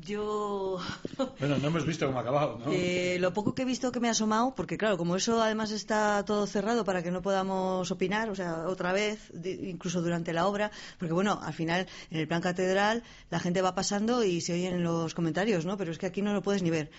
yo 0.00 0.80
Bueno, 1.38 1.56
no 1.58 1.68
hemos 1.68 1.86
visto 1.86 2.04
cómo 2.06 2.18
ha 2.18 2.22
acabado, 2.22 2.58
¿no? 2.58 2.72
Eh, 2.72 3.18
lo 3.20 3.32
poco 3.32 3.54
que 3.54 3.62
he 3.62 3.64
visto 3.64 3.92
que 3.92 4.00
me 4.00 4.08
ha 4.08 4.10
asomado, 4.10 4.56
porque 4.56 4.76
claro, 4.76 4.96
como 4.98 5.14
eso 5.14 5.40
además 5.40 5.70
está 5.70 6.24
todo 6.24 6.48
cerrado 6.48 6.84
para 6.84 7.00
que 7.04 7.12
no 7.12 7.22
podamos 7.22 7.92
opinar, 7.92 8.28
o 8.28 8.34
sea, 8.34 8.66
otra 8.66 8.92
vez, 8.92 9.30
de- 9.32 9.52
incluso 9.70 10.02
durante 10.02 10.32
la 10.32 10.48
obra, 10.48 10.72
porque 10.98 11.14
bueno, 11.14 11.38
al 11.40 11.54
final 11.54 11.86
en 12.10 12.18
el 12.18 12.26
plan 12.26 12.40
catedral 12.42 13.04
la 13.30 13.38
gente 13.38 13.62
va 13.62 13.76
pasando 13.76 14.24
y 14.24 14.40
se 14.40 14.52
oyen 14.54 14.82
los 14.82 15.14
comentarios, 15.14 15.64
¿no? 15.64 15.76
Pero 15.76 15.92
es 15.92 15.98
que 15.98 16.06
aquí 16.06 16.22
no 16.22 16.32
lo 16.32 16.42
puedes 16.42 16.62
ni 16.64 16.70
ver. 16.70 16.90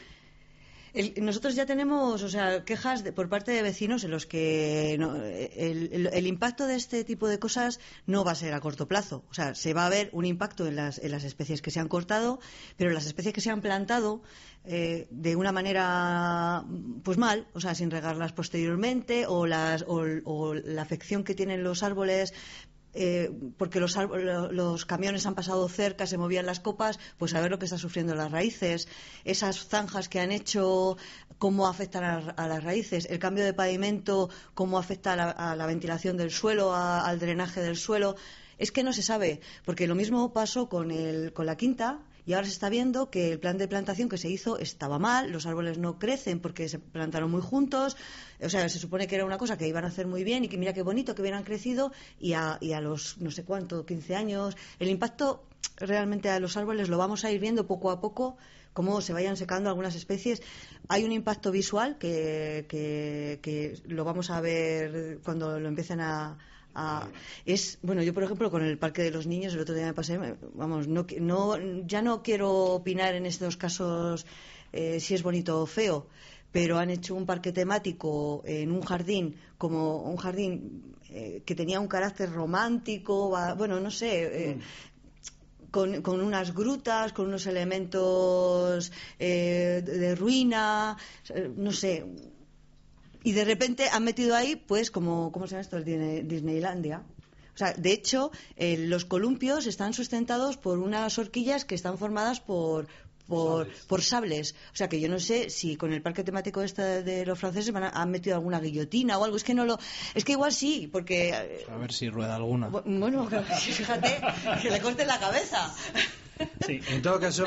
El- 0.96 1.14
nosotros 1.26 1.56
ya 1.56 1.66
tenemos, 1.66 2.24
o 2.24 2.30
sea, 2.30 2.64
quejas 2.64 3.04
de- 3.04 3.12
por 3.12 3.28
parte 3.28 3.52
de 3.52 3.62
vecinos 3.62 4.04
en 4.06 4.12
los 4.12 4.26
que 4.26 4.96
no- 4.98 5.16
el, 5.24 6.26
impacto 6.26 6.66
de 6.68 6.76
este 6.76 7.04
tipo 7.04 7.28
de 7.28 7.38
cosas 7.38 7.80
no 8.08 8.24
va 8.24 8.32
a 8.32 8.36
ser 8.36 8.54
a 8.54 8.62
corto 8.62 8.88
plazo. 8.88 9.24
O 9.30 9.34
sea, 9.34 9.56
se 9.56 9.74
va 9.74 9.86
a 9.86 9.90
ver 9.90 10.10
un 10.14 10.26
impacto 10.26 10.66
en 10.68 10.78
las, 10.78 10.98
en 11.00 11.12
las 11.12 11.26
especies 11.26 11.62
que 11.62 11.70
se 11.70 11.82
han 11.82 11.90
cortado, 11.90 12.40
pero 12.78 12.92
las 12.92 13.06
especies 13.06 13.34
que 13.34 13.42
se 13.42 13.50
han 13.50 13.62
plantado 13.62 14.22
eh, 14.64 15.08
de 15.12 15.36
una 15.36 15.52
manera, 15.52 16.64
pues 17.04 17.18
mal, 17.18 17.46
o 17.54 17.60
sea, 17.60 17.76
sin 17.76 17.92
regarlas 17.92 18.32
posteriormente, 18.32 19.26
o, 19.28 19.46
las, 19.46 19.84
o 19.88 20.54
la 20.56 20.82
afección 20.82 21.24
que 21.24 21.36
tienen 21.36 21.64
los 21.64 21.84
árboles 21.84 22.34
eh, 22.96 23.32
porque 23.58 23.80
los, 23.80 23.96
los 24.52 24.86
camiones 24.86 25.26
han 25.26 25.36
pasado 25.36 25.68
cerca, 25.70 26.08
se 26.08 26.18
movían 26.18 26.46
las 26.46 26.60
copas, 26.60 27.00
pues 27.18 27.34
a 27.34 27.42
ver 27.42 27.52
lo 27.52 27.60
que 27.60 27.66
está 27.66 27.78
sufriendo 27.78 28.16
las 28.16 28.32
raíces, 28.32 28.88
esas 29.24 29.68
zanjas 29.68 30.10
que 30.10 30.20
han 30.20 30.32
hecho, 30.32 30.98
cómo 31.38 31.68
afectan 31.68 32.04
a, 32.04 32.18
a 32.32 32.48
las 32.48 32.64
raíces, 32.64 33.08
el 33.10 33.20
cambio 33.20 33.44
de 33.44 33.54
pavimento, 33.54 34.30
cómo 34.54 34.80
afecta 34.80 35.14
a 35.14 35.16
la, 35.16 35.30
a 35.32 35.56
la 35.56 35.66
ventilación 35.66 36.18
del 36.18 36.32
suelo, 36.32 36.74
a- 36.74 37.06
al 37.06 37.20
drenaje 37.20 37.62
del 37.62 37.76
suelo. 37.78 38.16
Es 38.58 38.72
que 38.72 38.84
no 38.84 38.94
se 38.94 39.04
sabe, 39.04 39.42
porque 39.66 39.86
lo 39.88 39.96
mismo 39.96 40.32
pasó 40.32 40.70
con, 40.70 40.90
el, 40.92 41.34
con 41.34 41.46
la 41.46 41.58
quinta 41.58 42.00
y 42.26 42.34
ahora 42.34 42.46
se 42.46 42.54
está 42.54 42.70
viendo 42.70 43.10
que 43.10 43.32
el 43.32 43.40
plan 43.40 43.58
de 43.58 43.68
plantación 43.68 44.10
que 44.10 44.18
se 44.18 44.30
hizo 44.30 44.58
estaba 44.58 45.00
mal, 45.00 45.32
los 45.32 45.46
árboles 45.46 45.78
no 45.78 46.00
crecen 46.00 46.40
porque 46.40 46.68
se 46.70 46.80
plantaron 46.80 47.30
muy 47.32 47.42
juntos, 47.42 47.98
o 48.42 48.50
sea, 48.50 48.68
se 48.70 48.80
supone 48.80 49.08
que 49.08 49.16
era 49.16 49.26
una 49.26 49.38
cosa 49.38 49.58
que 49.58 49.68
iban 49.68 49.86
a 49.86 49.88
hacer 49.88 50.08
muy 50.08 50.24
bien 50.24 50.44
y 50.44 50.48
que 50.48 50.58
mira 50.58 50.74
qué 50.74 50.82
bonito 50.82 51.16
que 51.16 51.22
hubieran 51.22 51.44
crecido 51.44 51.92
y 52.20 52.34
a, 52.34 52.58
y 52.62 52.74
a 52.74 52.82
los 52.82 53.18
no 53.20 53.32
sé 53.32 53.44
cuánto, 53.44 53.86
15 53.86 54.16
años, 54.16 54.58
el 54.80 54.90
impacto 54.90 55.44
realmente 55.78 56.30
a 56.30 56.40
los 56.40 56.58
árboles 56.58 56.90
lo 56.90 56.98
vamos 56.98 57.26
a 57.26 57.32
ir 57.32 57.40
viendo 57.40 57.68
poco 57.68 57.92
a 57.92 58.00
poco 58.00 58.38
cómo 58.74 59.00
se 59.00 59.14
vayan 59.14 59.38
secando 59.38 59.70
algunas 59.70 59.96
especies. 59.96 60.42
Hay 60.90 61.06
un 61.06 61.14
impacto 61.14 61.50
visual 61.50 61.98
que, 61.98 62.66
que, 62.68 63.40
que 63.42 63.82
lo 63.88 64.04
vamos 64.04 64.30
a 64.30 64.42
ver 64.42 65.20
cuando 65.24 65.58
lo 65.60 65.70
empiecen 65.70 66.02
a, 66.02 66.38
a- 66.76 67.08
es 67.46 67.80
bueno 67.82 68.04
yo 68.04 68.14
por 68.14 68.24
ejemplo 68.24 68.52
con 68.52 68.64
el 68.64 68.78
parque 68.78 69.02
de 69.04 69.12
los 69.12 69.26
niños 69.26 69.54
el 69.54 69.62
otro 69.62 69.74
día 69.74 69.86
me 69.88 69.94
pasé 69.94 70.20
vamos 70.54 70.88
no 70.88 71.06
no 71.20 71.58
ya 71.88 72.02
no 72.02 72.22
quiero 72.22 72.52
opinar 72.76 73.16
en 73.16 73.26
estos 73.26 73.58
casos 73.58 74.26
eh, 74.74 75.00
si 75.00 75.16
es 75.16 75.24
bonito 75.24 75.62
o 75.62 75.66
feo 75.66 76.08
pero 76.52 76.78
han 76.78 76.90
hecho 76.90 77.16
un 77.16 77.26
parque 77.26 77.52
temático 77.52 78.44
en 78.46 78.72
un 78.72 78.82
jardín 78.82 79.36
como 79.58 80.04
un 80.04 80.18
jardín 80.18 80.94
eh, 81.10 81.42
que 81.46 81.56
tenía 81.56 81.80
un 81.80 81.88
carácter 81.88 82.32
romántico 82.32 83.30
bueno 83.58 83.80
no 83.80 83.90
sé 83.90 84.52
eh, 84.52 84.60
con, 85.72 86.02
con 86.02 86.22
unas 86.22 86.54
grutas, 86.54 87.12
con 87.12 87.28
unos 87.28 87.48
elementos 87.48 88.94
eh, 89.20 89.82
de, 89.84 90.16
ruina, 90.16 90.96
no 91.58 91.74
sé. 91.74 92.06
Y 93.26 93.32
de 93.34 93.44
repente 93.44 93.90
han 93.92 94.04
metido 94.06 94.36
ahí, 94.36 94.56
pues, 94.56 94.90
como, 94.92 95.32
¿cómo 95.34 95.48
se 95.48 95.52
llama 95.52 95.62
esto? 95.62 95.78
El 95.78 95.84
Disney- 95.84 96.22
Disneylandia. 96.22 97.02
O 97.54 97.58
sea, 97.58 97.74
de 97.74 97.92
hecho, 97.92 98.32
eh, 98.56 98.78
los 98.78 99.04
columpios 99.06 99.66
están 99.66 99.94
sustentados 99.94 100.58
por 100.58 100.78
unas 100.80 101.18
horquillas 101.18 101.66
que 101.66 101.74
están 101.74 101.98
formadas 101.98 102.40
por, 102.42 102.88
por, 103.28 103.68
por 103.88 104.02
sables. 104.04 104.54
O 104.74 104.76
sea, 104.76 104.90
que 104.90 105.00
yo 105.00 105.08
no 105.10 105.20
sé 105.20 105.50
si 105.50 105.76
con 105.78 105.92
el 105.94 106.02
parque 106.02 106.24
temático 106.24 106.62
este 106.62 107.02
de 107.04 107.26
los 107.26 107.40
franceses 107.40 107.72
van 107.74 107.84
a- 107.86 107.90
han 107.90 108.12
metido 108.12 108.36
alguna 108.36 108.60
guillotina 108.60 109.18
o 109.18 109.24
algo. 109.24 109.38
Es 109.38 109.44
que 109.44 109.54
no 109.54 109.66
lo. 109.66 109.80
Es 110.14 110.24
que 110.26 110.34
igual 110.34 110.52
sí, 110.54 110.88
porque. 110.92 111.30
eh, 111.30 111.66
a 111.72 111.78
ver 111.78 111.92
si 111.94 112.10
rueda 112.10 112.36
alguna. 112.36 112.70
Bu- 112.70 112.84
Bueno, 112.86 113.28
fíjate, 113.60 114.22
que 114.62 114.70
le 114.70 114.80
corten 114.82 115.08
la 115.08 115.20
cabeza. 115.20 115.74
Sí, 116.68 116.80
en 116.90 117.02
todo 117.02 117.20
caso, 117.20 117.46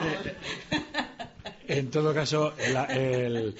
eh, 0.00 0.34
en 1.68 1.90
todo 1.90 2.14
caso, 2.14 2.54
el, 2.58 2.76
el, 2.96 3.56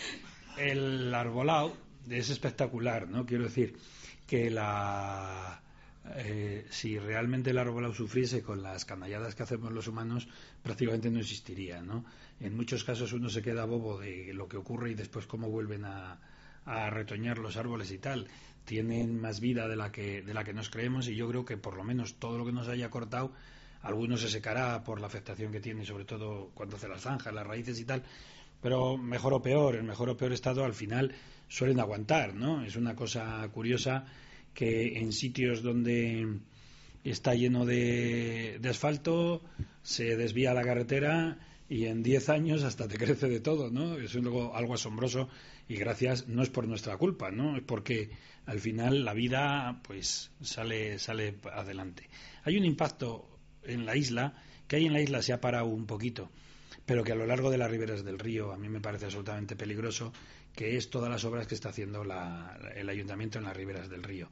el 0.56 1.14
arbolado 1.14 1.76
es 2.08 2.30
espectacular, 2.30 3.08
¿no? 3.08 3.26
Quiero 3.26 3.44
decir 3.44 3.76
que 4.26 4.50
la 4.50 5.62
eh, 6.14 6.66
si 6.70 6.98
realmente 6.98 7.50
el 7.50 7.58
arbolado 7.58 7.92
sufriese 7.92 8.42
con 8.42 8.62
las 8.62 8.84
canalladas 8.84 9.34
que 9.34 9.42
hacemos 9.42 9.72
los 9.72 9.88
humanos, 9.88 10.28
prácticamente 10.62 11.10
no 11.10 11.18
existiría, 11.18 11.82
¿no? 11.82 12.04
En 12.40 12.56
muchos 12.56 12.84
casos 12.84 13.12
uno 13.12 13.28
se 13.28 13.42
queda 13.42 13.64
bobo 13.64 13.98
de 13.98 14.32
lo 14.32 14.48
que 14.48 14.56
ocurre 14.56 14.90
y 14.90 14.94
después 14.94 15.26
cómo 15.26 15.48
vuelven 15.48 15.84
a, 15.84 16.18
a 16.64 16.90
retoñar 16.90 17.38
los 17.38 17.56
árboles 17.56 17.90
y 17.90 17.98
tal. 17.98 18.28
Tienen 18.64 19.20
más 19.20 19.40
vida 19.40 19.68
de 19.68 19.76
la 19.76 19.92
que 19.92 20.22
de 20.22 20.34
la 20.34 20.44
que 20.44 20.52
nos 20.52 20.70
creemos 20.70 21.08
y 21.08 21.16
yo 21.16 21.28
creo 21.28 21.44
que 21.44 21.56
por 21.56 21.76
lo 21.76 21.84
menos 21.84 22.14
todo 22.14 22.38
lo 22.38 22.44
que 22.44 22.52
nos 22.52 22.68
haya 22.68 22.90
cortado 22.90 23.32
algunos 23.82 24.20
se 24.20 24.28
secará 24.28 24.82
por 24.82 25.00
la 25.00 25.06
afectación 25.06 25.52
que 25.52 25.60
tiene, 25.60 25.84
sobre 25.84 26.04
todo 26.04 26.50
cuando 26.54 26.76
hace 26.76 26.88
las 26.88 27.02
zanjas, 27.02 27.32
las 27.32 27.46
raíces 27.46 27.78
y 27.78 27.84
tal, 27.84 28.02
pero 28.60 28.96
mejor 28.96 29.34
o 29.34 29.42
peor, 29.42 29.76
en 29.76 29.86
mejor 29.86 30.10
o 30.10 30.16
peor 30.16 30.32
estado 30.32 30.64
al 30.64 30.74
final 30.74 31.12
suelen 31.48 31.80
aguantar, 31.80 32.34
¿no? 32.34 32.64
Es 32.64 32.76
una 32.76 32.94
cosa 32.94 33.48
curiosa 33.52 34.06
que 34.54 34.98
en 34.98 35.12
sitios 35.12 35.62
donde 35.62 36.40
está 37.04 37.34
lleno 37.34 37.64
de, 37.64 38.60
asfalto 38.68 39.42
se 39.82 40.16
desvía 40.16 40.54
la 40.54 40.62
carretera 40.62 41.38
y 41.68 41.86
en 41.86 42.02
10 42.02 42.28
años 42.30 42.62
hasta 42.64 42.88
te 42.88 42.98
crece 42.98 43.28
de 43.28 43.40
todo, 43.40 43.70
¿no? 43.70 43.96
Es 43.96 44.14
algo, 44.16 44.54
algo 44.56 44.74
asombroso 44.74 45.28
y 45.68 45.76
gracias 45.76 46.26
no 46.28 46.42
es 46.42 46.50
por 46.50 46.66
nuestra 46.66 46.96
culpa, 46.96 47.30
¿no? 47.30 47.56
Es 47.56 47.62
porque 47.62 48.10
al 48.46 48.60
final 48.60 49.04
la 49.04 49.12
vida 49.12 49.80
pues 49.84 50.30
sale 50.40 50.98
sale 50.98 51.36
adelante. 51.52 52.08
Hay 52.44 52.56
un 52.56 52.64
impacto 52.64 53.28
en 53.62 53.84
la 53.84 53.96
isla 53.96 54.34
que 54.66 54.76
ahí 54.76 54.86
en 54.86 54.92
la 54.92 55.00
isla 55.00 55.22
se 55.22 55.32
ha 55.32 55.40
parado 55.40 55.66
un 55.66 55.86
poquito, 55.86 56.30
pero 56.86 57.04
que 57.04 57.12
a 57.12 57.16
lo 57.16 57.26
largo 57.26 57.50
de 57.50 57.58
las 57.58 57.70
riberas 57.70 58.04
del 58.04 58.18
río 58.18 58.52
a 58.52 58.56
mí 58.58 58.68
me 58.68 58.80
parece 58.80 59.04
absolutamente 59.06 59.56
peligroso, 59.56 60.12
que 60.54 60.76
es 60.76 60.88
todas 60.88 61.10
las 61.10 61.24
obras 61.24 61.46
que 61.46 61.54
está 61.54 61.68
haciendo 61.70 62.04
la, 62.04 62.58
el 62.76 62.88
ayuntamiento 62.88 63.38
en 63.38 63.44
las 63.44 63.56
riberas 63.56 63.90
del 63.90 64.02
río. 64.02 64.28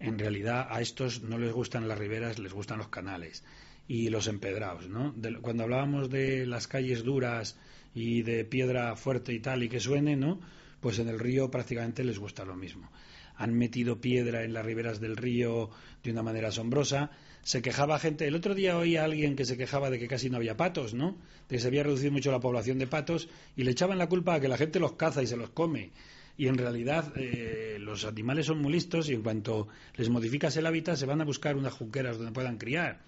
En 0.00 0.18
realidad 0.18 0.68
a 0.70 0.80
estos 0.80 1.22
no 1.22 1.38
les 1.38 1.52
gustan 1.52 1.88
las 1.88 1.98
riberas, 1.98 2.38
les 2.38 2.52
gustan 2.52 2.78
los 2.78 2.88
canales 2.88 3.44
y 3.88 4.10
los 4.10 4.28
empedrados, 4.28 4.88
¿no? 4.88 5.12
De- 5.16 5.38
cuando 5.40 5.64
hablábamos 5.64 6.08
de 6.08 6.46
las 6.46 6.68
calles 6.68 7.02
duras 7.02 7.56
y 7.94 8.22
de 8.22 8.44
piedra 8.44 8.94
fuerte 8.96 9.32
y 9.32 9.40
tal 9.40 9.62
y 9.64 9.68
que 9.68 9.80
suene, 9.80 10.14
¿no? 10.14 10.40
Pues 10.80 11.00
en 11.00 11.08
el 11.08 11.18
río 11.18 11.50
prácticamente 11.50 12.04
les 12.04 12.18
gusta 12.20 12.44
lo 12.44 12.54
mismo. 12.54 12.92
Han 13.34 13.54
metido 13.54 14.00
piedra 14.00 14.44
en 14.44 14.52
las 14.52 14.64
riberas 14.64 15.00
del 15.00 15.16
río 15.16 15.70
de 16.04 16.12
una 16.12 16.22
manera 16.22 16.48
asombrosa. 16.48 17.10
Se 17.48 17.62
quejaba 17.62 17.98
gente. 17.98 18.26
El 18.26 18.34
otro 18.34 18.54
día 18.54 18.76
oí 18.76 18.98
a 18.98 19.04
alguien 19.04 19.34
que 19.34 19.46
se 19.46 19.56
quejaba 19.56 19.88
de 19.88 19.98
que 19.98 20.06
casi 20.06 20.28
no 20.28 20.36
había 20.36 20.58
patos, 20.58 20.92
¿no? 20.92 21.16
De 21.48 21.56
que 21.56 21.58
se 21.58 21.68
había 21.68 21.82
reducido 21.82 22.12
mucho 22.12 22.30
la 22.30 22.40
población 22.40 22.78
de 22.78 22.86
patos 22.86 23.30
y 23.56 23.64
le 23.64 23.70
echaban 23.70 23.96
la 23.96 24.06
culpa 24.06 24.34
a 24.34 24.40
que 24.40 24.48
la 24.48 24.58
gente 24.58 24.78
los 24.78 24.96
caza 24.96 25.22
y 25.22 25.26
se 25.26 25.38
los 25.38 25.48
come. 25.48 25.90
Y 26.36 26.48
en 26.48 26.58
realidad 26.58 27.10
eh, 27.16 27.78
los 27.80 28.04
animales 28.04 28.44
son 28.44 28.58
muy 28.58 28.70
listos 28.70 29.08
y 29.08 29.14
en 29.14 29.22
cuanto 29.22 29.66
les 29.96 30.10
modificas 30.10 30.58
el 30.58 30.66
hábitat 30.66 30.98
se 30.98 31.06
van 31.06 31.22
a 31.22 31.24
buscar 31.24 31.56
unas 31.56 31.72
junqueras 31.72 32.18
donde 32.18 32.32
puedan 32.32 32.58
criar. 32.58 33.00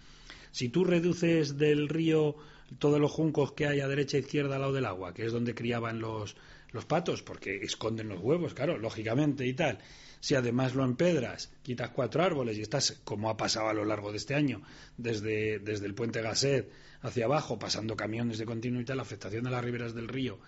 Si 0.52 0.70
tú 0.70 0.84
reduces 0.84 1.58
del 1.58 1.90
río 1.90 2.34
todos 2.78 2.98
los 2.98 3.12
juncos 3.12 3.52
que 3.52 3.66
hay 3.66 3.80
a 3.80 3.88
derecha 3.88 4.16
e 4.16 4.20
izquierda 4.20 4.54
al 4.54 4.62
lado 4.62 4.72
del 4.72 4.86
agua, 4.86 5.12
que 5.12 5.26
es 5.26 5.32
donde 5.32 5.54
criaban 5.54 6.00
los, 6.00 6.34
los 6.72 6.86
patos, 6.86 7.22
porque 7.22 7.56
esconden 7.56 8.08
los 8.08 8.20
huevos, 8.20 8.54
claro, 8.54 8.78
lógicamente 8.78 9.46
y 9.46 9.52
tal. 9.52 9.80
Si 10.20 10.34
además 10.34 10.74
lo 10.74 10.84
empedras, 10.84 11.50
quitas 11.62 11.90
cuatro 11.90 12.22
árboles 12.22 12.58
y 12.58 12.60
estás, 12.62 13.00
como 13.04 13.30
ha 13.30 13.36
pasado 13.36 13.68
a 13.68 13.74
lo 13.74 13.84
largo 13.84 14.10
de 14.10 14.18
este 14.18 14.34
año, 14.34 14.62
desde, 14.98 15.58
desde 15.60 15.86
el 15.86 15.94
puente 15.94 16.20
Gasset 16.20 16.70
hacia 17.00 17.24
abajo, 17.24 17.58
pasando 17.58 17.96
camiones 17.96 18.36
de 18.38 18.44
tal, 18.84 18.98
la 18.98 19.02
afectación 19.02 19.46
a 19.46 19.50
las 19.50 19.64
riberas 19.64 19.94
del 19.94 20.08
río 20.08 20.38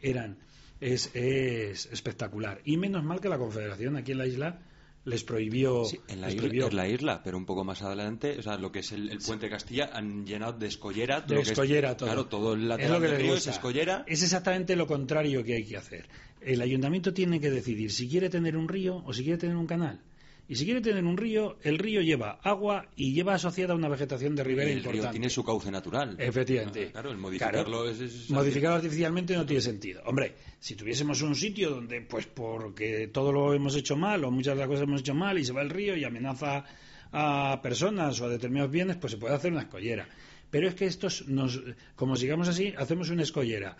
eran 0.00 0.38
es, 0.80 1.10
es 1.14 1.86
espectacular. 1.86 2.60
Y 2.64 2.76
menos 2.76 3.02
mal 3.02 3.20
que 3.20 3.28
la 3.28 3.38
Confederación 3.38 3.96
aquí 3.96 4.12
en 4.12 4.18
la 4.18 4.26
isla 4.26 4.60
les 5.04 5.22
prohibió. 5.24 5.84
Sí, 5.84 5.98
en 6.08 6.20
la, 6.20 6.26
les 6.26 6.36
isla, 6.36 6.48
prohibió- 6.48 6.68
en 6.70 6.76
la 6.76 6.88
isla, 6.88 7.22
pero 7.24 7.36
un 7.38 7.46
poco 7.46 7.64
más 7.64 7.82
adelante, 7.82 8.36
o 8.38 8.42
sea, 8.42 8.56
lo 8.58 8.70
que 8.72 8.80
es 8.80 8.92
el, 8.92 9.08
el 9.10 9.18
puente 9.18 9.46
de 9.46 9.50
Castilla, 9.50 9.90
han 9.92 10.26
llenado 10.26 10.52
de 10.52 10.66
escollera. 10.66 11.20
todo 11.24 11.28
de 11.28 11.34
lo 11.36 11.40
que 11.40 11.44
es- 11.46 11.50
escollera 11.52 11.96
todo. 11.96 12.08
Claro, 12.08 12.26
todo 12.26 12.54
el 12.54 12.62
es 12.62 12.66
lateral 12.68 12.92
lo 12.92 13.00
que 13.00 13.06
del 13.12 13.16
río 13.22 13.34
es 13.36 13.46
escollera. 13.46 14.04
Es 14.06 14.22
exactamente 14.22 14.76
lo 14.76 14.86
contrario 14.86 15.42
que 15.44 15.54
hay 15.54 15.64
que 15.64 15.76
hacer. 15.76 16.08
El 16.46 16.62
ayuntamiento 16.62 17.12
tiene 17.12 17.40
que 17.40 17.50
decidir 17.50 17.90
si 17.90 18.08
quiere 18.08 18.30
tener 18.30 18.56
un 18.56 18.68
río 18.68 19.02
o 19.04 19.12
si 19.12 19.22
quiere 19.24 19.36
tener 19.38 19.56
un 19.56 19.66
canal. 19.66 20.00
Y 20.48 20.54
si 20.54 20.64
quiere 20.64 20.80
tener 20.80 21.04
un 21.04 21.16
río, 21.16 21.58
el 21.64 21.76
río 21.76 22.00
lleva 22.02 22.38
agua 22.40 22.86
y 22.94 23.12
lleva 23.12 23.34
asociada 23.34 23.74
una 23.74 23.88
vegetación 23.88 24.36
de 24.36 24.44
ribera 24.44 24.68
Y 24.68 24.72
el 24.74 24.78
importante. 24.78 25.02
río 25.06 25.10
tiene 25.10 25.28
su 25.28 25.42
cauce 25.42 25.72
natural. 25.72 26.14
Efectivamente. 26.20 26.84
Ah, 26.86 26.92
Claro, 26.92 27.10
el 27.10 27.16
modificarlo 27.18 27.64
Claro. 27.64 27.88
es, 27.90 28.00
es- 28.00 28.30
Modificarlo 28.30 28.76
artificialmente 28.76 29.34
no 29.34 29.44
tiene 29.44 29.60
sentido. 29.60 30.02
Hombre, 30.06 30.36
si 30.60 30.76
tuviésemos 30.76 31.20
un 31.22 31.34
sitio 31.34 31.70
donde, 31.70 32.00
pues 32.02 32.26
porque 32.28 33.08
todo 33.12 33.32
lo 33.32 33.52
hemos 33.54 33.74
hecho 33.74 33.96
mal 33.96 34.22
o 34.24 34.30
muchas 34.30 34.54
de 34.54 34.60
las 34.60 34.68
cosas 34.68 34.84
hemos 34.84 35.00
hecho 35.00 35.14
mal 35.14 35.36
y 35.36 35.44
se 35.44 35.52
va 35.52 35.62
el 35.62 35.70
río 35.70 35.96
y 35.96 36.04
amenaza 36.04 36.64
a 37.10 37.60
personas 37.60 38.20
o 38.20 38.26
a 38.26 38.28
determinados 38.28 38.70
bienes, 38.70 38.96
pues 38.98 39.10
se 39.14 39.18
puede 39.18 39.34
hacer 39.34 39.50
una 39.50 39.62
escollera. 39.62 40.08
Pero 40.48 40.68
es 40.68 40.76
que 40.76 40.86
estos, 40.86 41.26
nos, 41.26 41.60
como 41.96 42.14
sigamos 42.14 42.46
así, 42.46 42.72
hacemos 42.78 43.10
una 43.10 43.24
escollera 43.24 43.76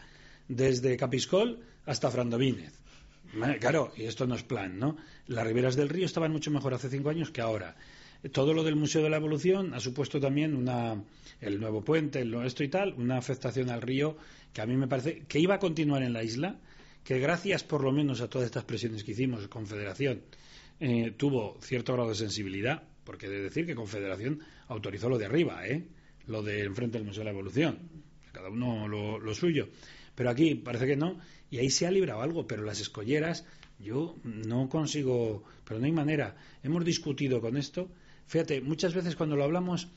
desde 0.49 0.97
Capiscol 0.97 1.61
hasta 1.85 2.11
Frandovínez. 2.11 2.73
Claro, 3.61 3.93
y 3.97 4.05
esto 4.05 4.27
no 4.27 4.35
es 4.35 4.43
plan, 4.43 4.79
¿no? 4.79 4.97
Las 5.27 5.47
riberas 5.47 5.77
del 5.77 5.89
río 5.89 6.07
estaban 6.07 6.33
mucho 6.33 6.51
mejor 6.51 6.75
hace 6.75 6.89
cinco 6.89 7.11
años 7.11 7.31
que 7.31 7.41
ahora. 7.41 7.77
Todo 8.33 8.55
lo 8.55 8.65
del 8.65 8.77
Museo 8.77 9.03
de 9.03 9.11
la 9.11 9.19
Evolución 9.19 9.75
ha 9.75 9.81
supuesto 9.81 10.19
también 10.21 10.57
una, 10.57 11.03
el 11.41 11.61
nuevo 11.61 11.85
puente, 11.85 12.21
el, 12.21 12.35
esto 12.35 12.65
y 12.65 12.69
tal, 12.69 12.95
una 12.95 13.19
afectación 13.19 13.71
al 13.71 13.83
río 13.83 14.17
que 14.53 14.63
a 14.63 14.67
mí 14.67 14.77
me 14.77 14.89
parece 14.89 15.25
que 15.29 15.39
iba 15.39 15.57
a 15.57 15.59
continuar 15.59 16.03
en 16.03 16.13
la 16.13 16.25
isla, 16.25 16.59
que 17.05 17.19
gracias 17.19 17.63
por 17.63 17.83
lo 17.83 17.93
menos 17.93 18.21
a 18.21 18.29
todas 18.29 18.47
estas 18.47 18.65
presiones 18.65 19.05
que 19.05 19.13
hicimos, 19.13 19.47
Confederación 19.49 20.23
eh, 20.81 21.13
tuvo 21.17 21.59
cierto 21.61 21.93
grado 21.93 22.09
de 22.09 22.15
sensibilidad, 22.15 22.83
porque 23.05 23.27
he 23.27 23.31
de 23.31 23.43
decir 23.43 23.67
que 23.67 23.75
Confederación 23.75 24.41
autorizó 24.69 25.09
lo 25.09 25.19
de 25.19 25.27
arriba, 25.27 25.67
¿eh? 25.67 25.87
lo 26.27 26.43
de 26.43 26.65
enfrente 26.65 26.99
del 26.99 27.07
Museo 27.07 27.21
de 27.21 27.27
la 27.27 27.31
Evolución, 27.33 27.79
cada 28.33 28.49
uno 28.49 28.89
lo 28.89 29.35
suyo. 29.35 29.69
Pero 30.17 30.31
aquí 30.31 30.57
parece 30.57 30.87
que 30.87 30.97
no, 30.97 31.21
y 31.51 31.59
ahí 31.59 31.71
se 31.71 31.87
ha 31.87 31.93
librado 31.93 32.23
algo, 32.23 32.49
pero 32.49 32.65
las 32.65 32.81
escolleras 32.81 33.45
yo 33.79 34.17
no 34.25 34.69
consigo, 34.69 35.45
pero 35.65 35.79
no 35.79 35.87
hay 35.87 35.93
manera. 35.93 36.37
Hemos 36.65 36.85
discutido 36.85 37.41
con 37.41 37.57
esto. 37.57 37.89
Fíjate, 38.27 38.61
muchas 38.61 38.95
veces 38.95 39.15
cuando 39.15 39.37
lo 39.37 39.45
hablamos 39.45 39.89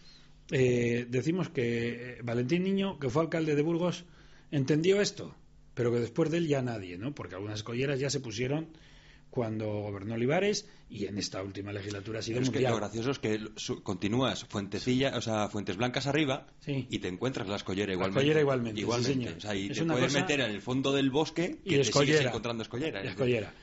eh, 0.51 1.07
decimos 1.09 1.49
que 1.49 2.17
eh, 2.17 2.21
Valentín 2.23 2.63
Niño, 2.63 2.99
que 2.99 3.09
fue 3.09 3.23
alcalde 3.23 3.55
de 3.55 3.61
Burgos, 3.61 4.05
entendió 4.51 5.01
esto, 5.01 5.35
pero 5.73 5.91
que 5.91 5.99
después 5.99 6.29
de 6.29 6.37
él 6.37 6.47
ya 6.47 6.61
nadie, 6.61 6.97
¿no? 6.97 7.15
Porque 7.15 7.35
algunas 7.35 7.59
escolleras 7.59 7.99
ya 7.99 8.09
se 8.09 8.19
pusieron 8.19 8.67
cuando 9.29 9.67
gobernó 9.67 10.15
Olivares 10.15 10.67
y 10.89 11.05
en 11.05 11.19
esta 11.19 11.43
última 11.43 11.71
legislatura 11.71 12.17
ha 12.17 12.21
sido 12.23 12.39
es 12.41 12.49
que 12.49 12.61
lo 12.61 12.75
gracioso 12.77 13.11
es 13.11 13.19
que 13.19 13.39
su- 13.57 13.83
continúas 13.83 14.43
Fuentecilla, 14.45 15.15
o 15.15 15.21
sea, 15.21 15.47
Fuentes 15.49 15.77
Blancas 15.77 16.07
arriba 16.07 16.47
Sí. 16.61 16.87
y 16.89 16.97
te 16.97 17.07
encuentras 17.09 17.47
la 17.47 17.57
escollera 17.57 17.87
La 17.89 17.93
igualmente. 17.93 18.19
escollera 18.21 18.39
igualmente, 18.41 18.81
sí, 18.81 19.03
señor. 19.03 19.33
O 19.37 19.39
sea, 19.39 19.55
y 19.55 19.69
Es 19.69 19.77
te 19.77 19.85
puedes 19.85 20.05
cosa- 20.05 20.19
meter 20.21 20.39
en 20.39 20.51
el 20.51 20.61
fondo 20.61 20.91
del 20.91 21.11
bosque 21.11 21.59
y 21.63 21.75
te 21.75 21.83
sigues 21.83 22.21
encontrando 22.21 22.63
escollera. 22.63 23.03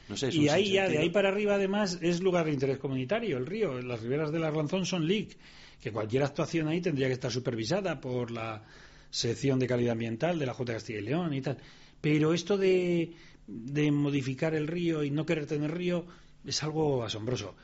No 0.09 0.17
sé, 0.17 0.29
es 0.29 0.35
y 0.37 0.49
ahí 0.49 0.73
ya, 0.73 0.89
de 0.89 0.99
ahí 0.99 1.11
para 1.11 1.31
arriba, 1.31 1.55
además, 1.57 1.99
es 2.01 2.21
lugar 2.21 2.47
de 2.47 2.53
interés 2.53 2.79
comunitario, 2.79 3.37
el 3.39 3.47
río. 3.47 3.81
Las 3.83 4.03
riberas 4.03 4.31
del 4.31 4.45
Arlanzón 4.45 4.87
son 4.87 5.07
LIC, 5.09 5.37
que 5.83 5.91
cualquier 5.91 6.23
actuación 6.23 6.69
ahí 6.69 6.81
tendría 6.81 7.09
que 7.09 7.15
estar 7.15 7.33
supervisada 7.33 8.01
por 8.01 8.31
la 8.31 8.63
sección 9.11 9.59
de 9.59 9.67
calidad 9.67 9.93
ambiental 9.93 10.39
de 10.39 10.47
la 10.47 10.55
Junta 10.55 10.73
de 10.73 10.77
Castilla 10.79 10.99
y 11.01 11.03
León 11.03 11.35
y 11.35 11.41
tal. 11.41 11.57
Pero 12.01 12.33
esto 12.35 12.57
de, 12.57 13.13
de 13.47 13.91
modificar 13.93 14.55
el 14.55 14.67
río 14.67 15.05
y 15.05 15.11
no 15.11 15.27
querer 15.27 15.47
tener 15.47 15.77
río 15.77 16.07
es 16.45 16.63
algo 16.63 17.05
asombroso. 17.05 17.55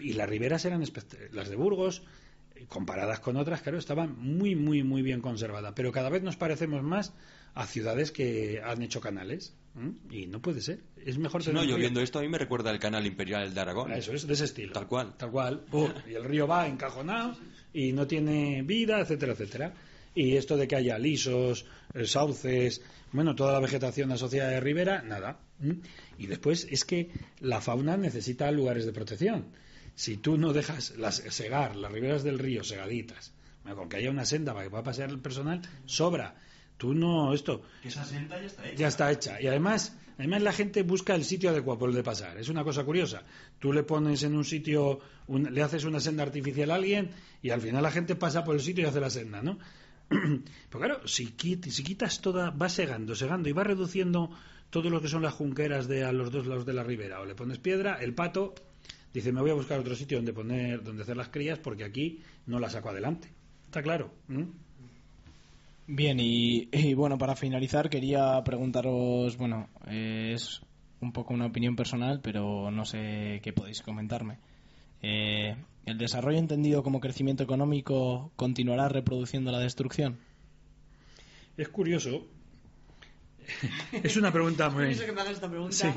Y 0.00 0.12
las 0.12 0.28
riberas 0.28 0.64
eran 0.64 0.84
las 1.32 1.48
de 1.48 1.56
Burgos, 1.56 2.02
eh, 2.54 2.66
comparadas 2.68 3.20
con 3.20 3.36
otras, 3.36 3.62
claro, 3.62 3.78
estaban 3.78 4.16
muy, 4.18 4.54
muy, 4.54 4.82
muy 4.82 5.02
bien 5.02 5.20
conservadas. 5.20 5.72
Pero 5.74 5.92
cada 5.92 6.08
vez 6.08 6.22
nos 6.22 6.36
parecemos 6.36 6.82
más 6.82 7.12
a 7.54 7.66
ciudades 7.66 8.12
que 8.12 8.60
han 8.64 8.82
hecho 8.82 9.00
canales. 9.00 9.54
Y 10.10 10.26
no 10.26 10.42
puede 10.42 10.60
ser. 10.60 10.80
Es 11.06 11.18
mejor 11.18 11.44
tener 11.44 11.54
no, 11.54 11.62
yo 11.62 11.76
río. 11.76 11.82
viendo 11.82 12.00
esto 12.00 12.18
a 12.18 12.22
mí 12.22 12.28
me 12.28 12.38
recuerda 12.38 12.72
el 12.72 12.80
canal 12.80 13.06
imperial 13.06 13.54
de 13.54 13.60
Aragón. 13.60 13.92
Eso 13.92 14.12
es 14.12 14.26
de 14.26 14.34
ese 14.34 14.44
estilo. 14.44 14.72
Tal 14.72 14.88
cual. 14.88 15.14
Tal 15.16 15.30
cual. 15.30 15.64
Y 16.08 16.14
el 16.14 16.24
río 16.24 16.48
va 16.48 16.66
encajonado 16.66 17.36
y 17.72 17.92
no 17.92 18.06
tiene 18.06 18.62
vida, 18.62 18.98
etcétera, 18.98 19.34
etcétera. 19.34 19.74
Y 20.14 20.36
esto 20.36 20.56
de 20.56 20.66
que 20.66 20.76
haya 20.76 20.98
lisos, 20.98 21.64
eh, 21.94 22.06
sauces, 22.06 22.82
bueno, 23.12 23.34
toda 23.34 23.52
la 23.52 23.60
vegetación 23.60 24.10
asociada 24.12 24.50
de 24.50 24.60
ribera, 24.60 25.02
nada. 25.02 25.38
Y 26.18 26.26
después 26.26 26.66
es 26.70 26.84
que 26.84 27.10
la 27.40 27.60
fauna 27.60 27.96
necesita 27.96 28.50
lugares 28.50 28.86
de 28.86 28.92
protección. 28.92 29.46
Si 29.94 30.16
tú 30.16 30.38
no 30.38 30.52
dejas 30.52 30.96
las, 30.96 31.16
segar 31.16 31.74
las 31.76 31.90
riberas 31.90 32.22
del 32.22 32.38
río 32.38 32.62
segaditas, 32.64 33.32
bueno, 33.62 33.76
con 33.78 33.88
que 33.88 33.96
haya 33.96 34.10
una 34.10 34.24
senda 34.24 34.52
para 34.52 34.64
que 34.64 34.70
pueda 34.70 34.82
pasear 34.84 35.10
el 35.10 35.18
personal, 35.18 35.60
sobra. 35.86 36.36
Tú 36.76 36.94
no, 36.94 37.34
esto, 37.34 37.62
esa 37.82 38.04
senda 38.04 38.38
ya 38.40 38.46
está 38.46 38.64
hecha. 38.68 38.76
ya 38.76 38.88
está 38.88 39.10
hecha. 39.10 39.40
Y 39.42 39.48
además, 39.48 39.96
además 40.16 40.42
la 40.42 40.52
gente 40.52 40.84
busca 40.84 41.16
el 41.16 41.24
sitio 41.24 41.50
adecuado 41.50 41.80
por 41.80 41.88
el 41.90 41.96
de 41.96 42.04
pasar. 42.04 42.38
Es 42.38 42.48
una 42.48 42.62
cosa 42.62 42.84
curiosa. 42.84 43.24
Tú 43.58 43.72
le 43.72 43.82
pones 43.82 44.22
en 44.22 44.36
un 44.36 44.44
sitio, 44.44 45.00
un- 45.26 45.52
le 45.52 45.62
haces 45.62 45.82
una 45.82 45.98
senda 45.98 46.22
artificial 46.22 46.70
a 46.70 46.76
alguien 46.76 47.10
y 47.42 47.50
al 47.50 47.60
final 47.60 47.82
la 47.82 47.90
gente 47.90 48.14
pasa 48.14 48.44
por 48.44 48.54
el 48.54 48.60
sitio 48.60 48.84
y 48.84 48.86
hace 48.86 49.00
la 49.00 49.10
senda, 49.10 49.42
¿no? 49.42 49.58
Pero 50.08 50.78
claro, 50.78 51.06
si, 51.06 51.34
si 51.36 51.82
quitas 51.82 52.20
toda, 52.20 52.50
va 52.50 52.68
segando, 52.68 53.14
segando 53.14 53.48
y 53.48 53.52
va 53.52 53.64
reduciendo 53.64 54.30
todo 54.70 54.90
lo 54.90 55.00
que 55.00 55.08
son 55.08 55.22
las 55.22 55.34
junqueras 55.34 55.88
de 55.88 56.04
a 56.04 56.12
los 56.12 56.30
dos 56.30 56.46
lados 56.46 56.66
de 56.66 56.72
la 56.74 56.82
ribera, 56.82 57.20
o 57.20 57.24
le 57.24 57.34
pones 57.34 57.58
piedra, 57.58 57.98
el 58.00 58.14
pato 58.14 58.54
dice, 59.12 59.32
me 59.32 59.40
voy 59.40 59.50
a 59.50 59.54
buscar 59.54 59.78
otro 59.80 59.94
sitio 59.94 60.18
donde 60.18 60.32
poner, 60.32 60.82
donde 60.82 61.02
hacer 61.02 61.16
las 61.16 61.28
crías 61.28 61.58
porque 61.58 61.84
aquí 61.84 62.20
no 62.46 62.58
la 62.58 62.70
saco 62.70 62.90
adelante. 62.90 63.28
¿Está 63.64 63.82
claro? 63.82 64.10
Bien, 65.86 66.18
y, 66.20 66.94
bueno, 66.94 67.18
para 67.18 67.34
finalizar 67.34 67.88
quería 67.88 68.42
preguntaros, 68.44 69.36
bueno, 69.36 69.68
es 69.86 70.60
un 71.00 71.12
poco 71.12 71.34
una 71.34 71.46
opinión 71.46 71.76
personal, 71.76 72.20
pero 72.22 72.70
no 72.70 72.84
sé 72.84 73.40
qué 73.42 73.52
podéis 73.52 73.82
comentarme. 73.82 74.38
Eh, 75.02 75.56
¿El 75.86 75.96
desarrollo 75.98 76.38
entendido 76.38 76.82
como 76.82 77.00
crecimiento 77.00 77.42
económico 77.42 78.30
continuará 78.36 78.88
reproduciendo 78.88 79.50
la 79.52 79.58
destrucción? 79.60 80.18
Es 81.56 81.68
curioso. 81.68 82.26
es 84.02 84.16
una 84.16 84.32
pregunta 84.32 84.68
muy. 84.70 84.90
Eso 84.92 85.06
que 85.06 85.12
me 85.12 85.20
hagas 85.22 85.34
esta 85.34 85.48
pregunta. 85.48 85.74
Sí. 85.74 85.88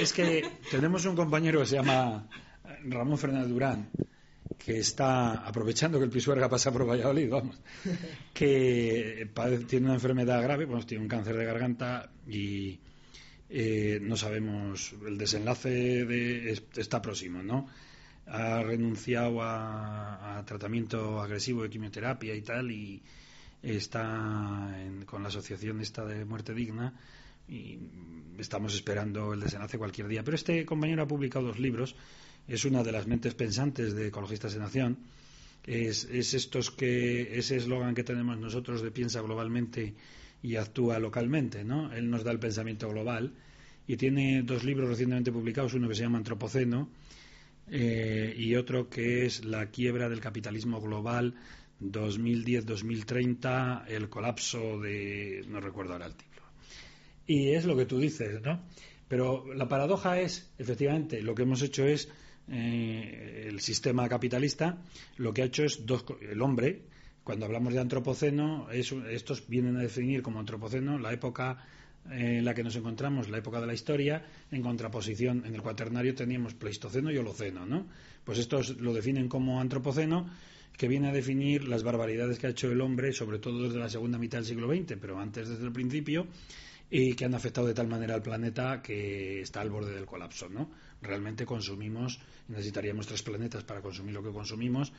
Es 0.00 0.12
que 0.12 0.44
tenemos 0.70 1.04
un 1.06 1.14
compañero 1.14 1.60
que 1.60 1.66
se 1.66 1.76
llama 1.76 2.28
Ramón 2.84 3.16
Fernández 3.18 3.48
Durán, 3.48 3.88
que 4.58 4.78
está 4.80 5.34
aprovechando 5.46 5.98
que 5.98 6.04
el 6.06 6.10
Pisuerga 6.10 6.48
pasa 6.48 6.72
por 6.72 6.88
Valladolid, 6.88 7.30
vamos, 7.30 7.60
que 8.34 9.28
padece- 9.32 9.66
tiene 9.66 9.86
una 9.86 9.94
enfermedad 9.94 10.42
grave, 10.42 10.64
bueno, 10.64 10.84
tiene 10.84 11.02
un 11.04 11.08
cáncer 11.08 11.36
de 11.36 11.44
garganta 11.44 12.10
y 12.26 12.80
eh, 13.48 13.98
no 14.02 14.16
sabemos, 14.16 14.94
el 15.06 15.16
desenlace 15.18 16.04
de, 16.04 16.50
es- 16.50 16.64
está 16.76 17.00
próximo, 17.00 17.42
¿no? 17.42 17.68
Ha 18.26 18.62
renunciado 18.62 19.42
a, 19.42 20.38
a 20.38 20.44
tratamiento 20.44 21.20
agresivo 21.20 21.62
de 21.62 21.70
quimioterapia 21.70 22.34
y 22.34 22.42
tal 22.42 22.70
y 22.70 23.02
está 23.62 24.74
en- 24.80 25.04
con 25.04 25.22
la 25.22 25.28
asociación 25.28 25.80
esta 25.80 26.04
de 26.04 26.24
muerte 26.24 26.54
digna 26.54 26.94
y 27.48 27.78
estamos 28.38 28.74
esperando 28.74 29.32
el 29.34 29.40
desenlace 29.40 29.78
cualquier 29.78 30.08
día. 30.08 30.22
Pero 30.24 30.36
este 30.36 30.64
compañero 30.64 31.02
ha 31.02 31.06
publicado 31.08 31.46
dos 31.46 31.58
libros, 31.58 31.94
es 32.48 32.64
una 32.64 32.82
de 32.82 32.92
las 32.92 33.06
mentes 33.06 33.34
pensantes 33.34 33.94
de 33.94 34.08
Ecologistas 34.08 34.54
en 34.54 34.62
Acción, 34.62 34.98
es, 35.66 36.04
es 36.04 36.34
estos 36.34 36.70
que 36.70 37.38
ese 37.38 37.56
eslogan 37.56 37.94
que 37.94 38.02
tenemos 38.04 38.38
nosotros 38.38 38.82
de 38.82 38.90
piensa 38.90 39.20
globalmente 39.20 39.94
y 40.42 40.56
actúa 40.56 40.98
localmente, 40.98 41.62
¿no? 41.64 41.92
Él 41.92 42.10
nos 42.10 42.24
da 42.24 42.32
el 42.32 42.38
pensamiento 42.40 42.88
global 42.88 43.32
y 43.86 43.96
tiene 43.96 44.42
dos 44.42 44.64
libros 44.64 44.88
recientemente 44.88 45.30
publicados, 45.30 45.74
uno 45.74 45.88
que 45.88 45.94
se 45.94 46.02
llama 46.02 46.18
Antropoceno 46.18 46.88
eh, 47.74 48.34
y 48.36 48.54
otro 48.54 48.90
que 48.90 49.24
es 49.24 49.46
La 49.46 49.70
quiebra 49.70 50.10
del 50.10 50.20
capitalismo 50.20 50.78
global 50.78 51.34
2010-2030, 51.80 53.84
el 53.88 54.10
colapso 54.10 54.78
de 54.78 55.42
no 55.48 55.58
recuerdo 55.58 55.94
ahora 55.94 56.04
el 56.04 56.14
título. 56.14 56.42
Y 57.26 57.54
es 57.54 57.64
lo 57.64 57.74
que 57.74 57.86
tú 57.86 57.98
dices, 57.98 58.42
¿no? 58.42 58.60
Pero 59.08 59.54
la 59.54 59.68
paradoja 59.68 60.20
es, 60.20 60.52
efectivamente, 60.58 61.22
lo 61.22 61.34
que 61.34 61.44
hemos 61.44 61.62
hecho 61.62 61.86
es 61.86 62.10
eh, 62.48 63.46
el 63.48 63.60
sistema 63.60 64.06
capitalista, 64.06 64.82
lo 65.16 65.32
que 65.32 65.40
ha 65.40 65.46
hecho 65.46 65.64
es 65.64 65.86
dos, 65.86 66.04
el 66.20 66.42
hombre, 66.42 66.82
cuando 67.24 67.46
hablamos 67.46 67.72
de 67.72 67.80
antropoceno, 67.80 68.70
es 68.70 68.92
estos 68.92 69.48
vienen 69.48 69.78
a 69.78 69.80
definir 69.80 70.20
como 70.20 70.40
antropoceno 70.40 70.98
la 70.98 71.14
época 71.14 71.64
eh, 72.10 72.38
en 72.38 72.44
la 72.44 72.54
que 72.54 72.64
nos 72.64 72.74
encontramos, 72.76 73.28
la 73.28 73.38
época 73.38 73.60
de 73.60 73.66
la 73.66 73.74
historia, 73.74 74.24
en 74.50 74.62
contraposición, 74.62 75.44
en 75.46 75.54
el 75.54 75.62
cuaternario 75.62 76.14
teníamos 76.14 76.54
Pleistoceno 76.54 77.10
y 77.10 77.18
Holoceno, 77.18 77.64
¿no? 77.64 77.86
Pues 78.24 78.38
estos 78.38 78.80
lo 78.80 78.92
definen 78.92 79.28
como 79.28 79.60
antropoceno, 79.60 80.28
que 80.76 80.88
viene 80.88 81.08
a 81.08 81.12
definir 81.12 81.68
las 81.68 81.82
barbaridades 81.82 82.38
que 82.38 82.46
ha 82.46 82.50
hecho 82.50 82.70
el 82.70 82.80
hombre, 82.80 83.12
sobre 83.12 83.38
todo 83.38 83.64
desde 83.64 83.78
la 83.78 83.88
segunda 83.88 84.18
mitad 84.18 84.38
del 84.38 84.46
siglo 84.46 84.68
XX, 84.68 84.96
pero 85.00 85.18
antes 85.18 85.48
desde 85.48 85.64
el 85.64 85.72
principio, 85.72 86.26
y 86.90 87.14
que 87.14 87.24
han 87.24 87.34
afectado 87.34 87.66
de 87.66 87.74
tal 87.74 87.88
manera 87.88 88.14
al 88.14 88.22
planeta 88.22 88.82
que 88.82 89.40
está 89.40 89.60
al 89.60 89.70
borde 89.70 89.94
del 89.94 90.06
colapso, 90.06 90.48
¿no? 90.48 90.70
Realmente 91.00 91.46
consumimos, 91.46 92.20
necesitaríamos 92.48 93.06
tres 93.06 93.22
planetas 93.22 93.64
para 93.64 93.80
consumir 93.80 94.14
lo 94.14 94.22
que 94.22 94.30
consumimos 94.30 94.92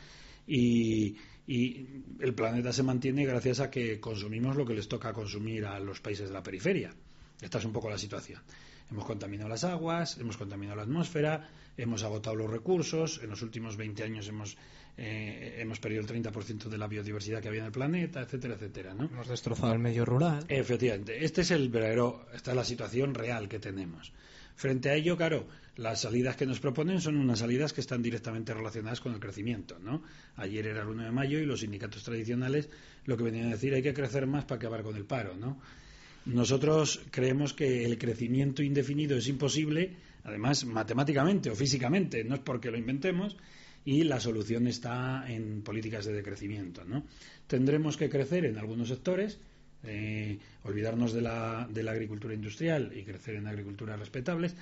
y, 0.47 1.17
y 1.47 1.87
el 2.19 2.33
planeta 2.33 2.71
se 2.71 2.83
mantiene 2.83 3.25
gracias 3.25 3.59
a 3.59 3.69
que 3.69 3.99
consumimos 3.99 4.55
lo 4.55 4.65
que 4.65 4.73
les 4.73 4.87
toca 4.87 5.13
consumir 5.13 5.65
a 5.65 5.79
los 5.79 5.99
países 5.99 6.29
de 6.29 6.33
la 6.33 6.43
periferia. 6.43 6.93
Esta 7.41 7.57
es 7.57 7.65
un 7.65 7.73
poco 7.73 7.89
la 7.89 7.97
situación. 7.97 8.41
Hemos 8.89 9.05
contaminado 9.05 9.49
las 9.49 9.63
aguas, 9.63 10.17
hemos 10.19 10.37
contaminado 10.37 10.77
la 10.77 10.83
atmósfera, 10.83 11.49
hemos 11.77 12.03
agotado 12.03 12.35
los 12.35 12.49
recursos, 12.49 13.19
en 13.23 13.29
los 13.29 13.41
últimos 13.41 13.75
20 13.75 14.03
años 14.03 14.27
hemos, 14.27 14.57
eh, 14.97 15.57
hemos 15.59 15.79
perdido 15.79 16.01
el 16.01 16.07
30% 16.07 16.69
de 16.69 16.77
la 16.77 16.87
biodiversidad 16.87 17.41
que 17.41 17.47
había 17.47 17.61
en 17.61 17.67
el 17.67 17.71
planeta, 17.71 18.21
etcétera, 18.21 18.55
etcétera, 18.55 18.93
¿no? 18.93 19.05
Hemos 19.05 19.27
destrozado 19.27 19.73
el 19.73 19.79
medio 19.79 20.05
rural. 20.05 20.45
Efectivamente, 20.47 21.25
este 21.25 21.41
es 21.41 21.51
el 21.51 21.69
verdadero, 21.69 22.27
esta 22.33 22.51
es 22.51 22.57
la 22.57 22.65
situación 22.65 23.13
real 23.13 23.49
que 23.49 23.59
tenemos. 23.59 24.13
Frente 24.55 24.89
a 24.89 24.95
ello, 24.95 25.17
claro, 25.17 25.47
las 25.77 26.01
salidas 26.01 26.35
que 26.35 26.45
nos 26.45 26.59
proponen 26.59 27.01
son 27.01 27.17
unas 27.17 27.39
salidas 27.39 27.73
que 27.73 27.81
están 27.81 28.01
directamente 28.01 28.53
relacionadas 28.53 29.01
con 29.01 29.13
el 29.13 29.19
crecimiento, 29.19 29.79
¿no? 29.79 30.03
Ayer 30.35 30.67
era 30.67 30.81
el 30.81 30.87
1 30.89 31.03
de 31.03 31.11
mayo 31.11 31.39
y 31.39 31.45
los 31.45 31.61
sindicatos 31.61 32.03
tradicionales 32.03 32.69
lo 33.05 33.17
que 33.17 33.23
venían 33.23 33.47
a 33.47 33.51
decir 33.51 33.73
hay 33.73 33.81
que 33.81 33.93
crecer 33.93 34.27
más 34.27 34.45
para 34.45 34.57
acabar 34.57 34.83
con 34.83 34.95
el 34.95 35.05
paro, 35.05 35.35
¿no? 35.35 35.59
Nosotros 36.25 37.01
creemos 37.11 37.53
que 37.53 37.83
el 37.83 37.97
crecimiento 37.97 38.63
indefinido 38.63 39.17
es 39.17 39.27
imposible, 39.27 39.97
además 40.23 40.63
matemáticamente 40.65 41.49
o 41.49 41.55
físicamente, 41.55 42.23
no 42.23 42.35
es 42.35 42.41
porque 42.41 42.71
lo 42.71 42.77
inventemos, 42.77 43.35
y 43.85 44.03
la 44.03 44.19
solución 44.19 44.67
está 44.67 45.25
en 45.27 45.61
políticas 45.61 46.05
de 46.05 46.13
decrecimiento. 46.13 46.83
¿no? 46.85 47.03
Tendremos 47.47 47.97
que 47.97 48.09
crecer 48.09 48.45
en 48.45 48.57
algunos 48.57 48.87
sectores, 48.87 49.39
eh, 49.83 50.37
olvidarnos 50.63 51.13
de 51.13 51.21
la, 51.21 51.67
de 51.71 51.83
la 51.83 51.91
agricultura 51.91 52.33
industrial 52.33 52.91
y 52.95 53.03
crecer 53.03 53.35
en 53.35 53.47
agriculturas 53.47 53.99
respetables. 53.99 54.55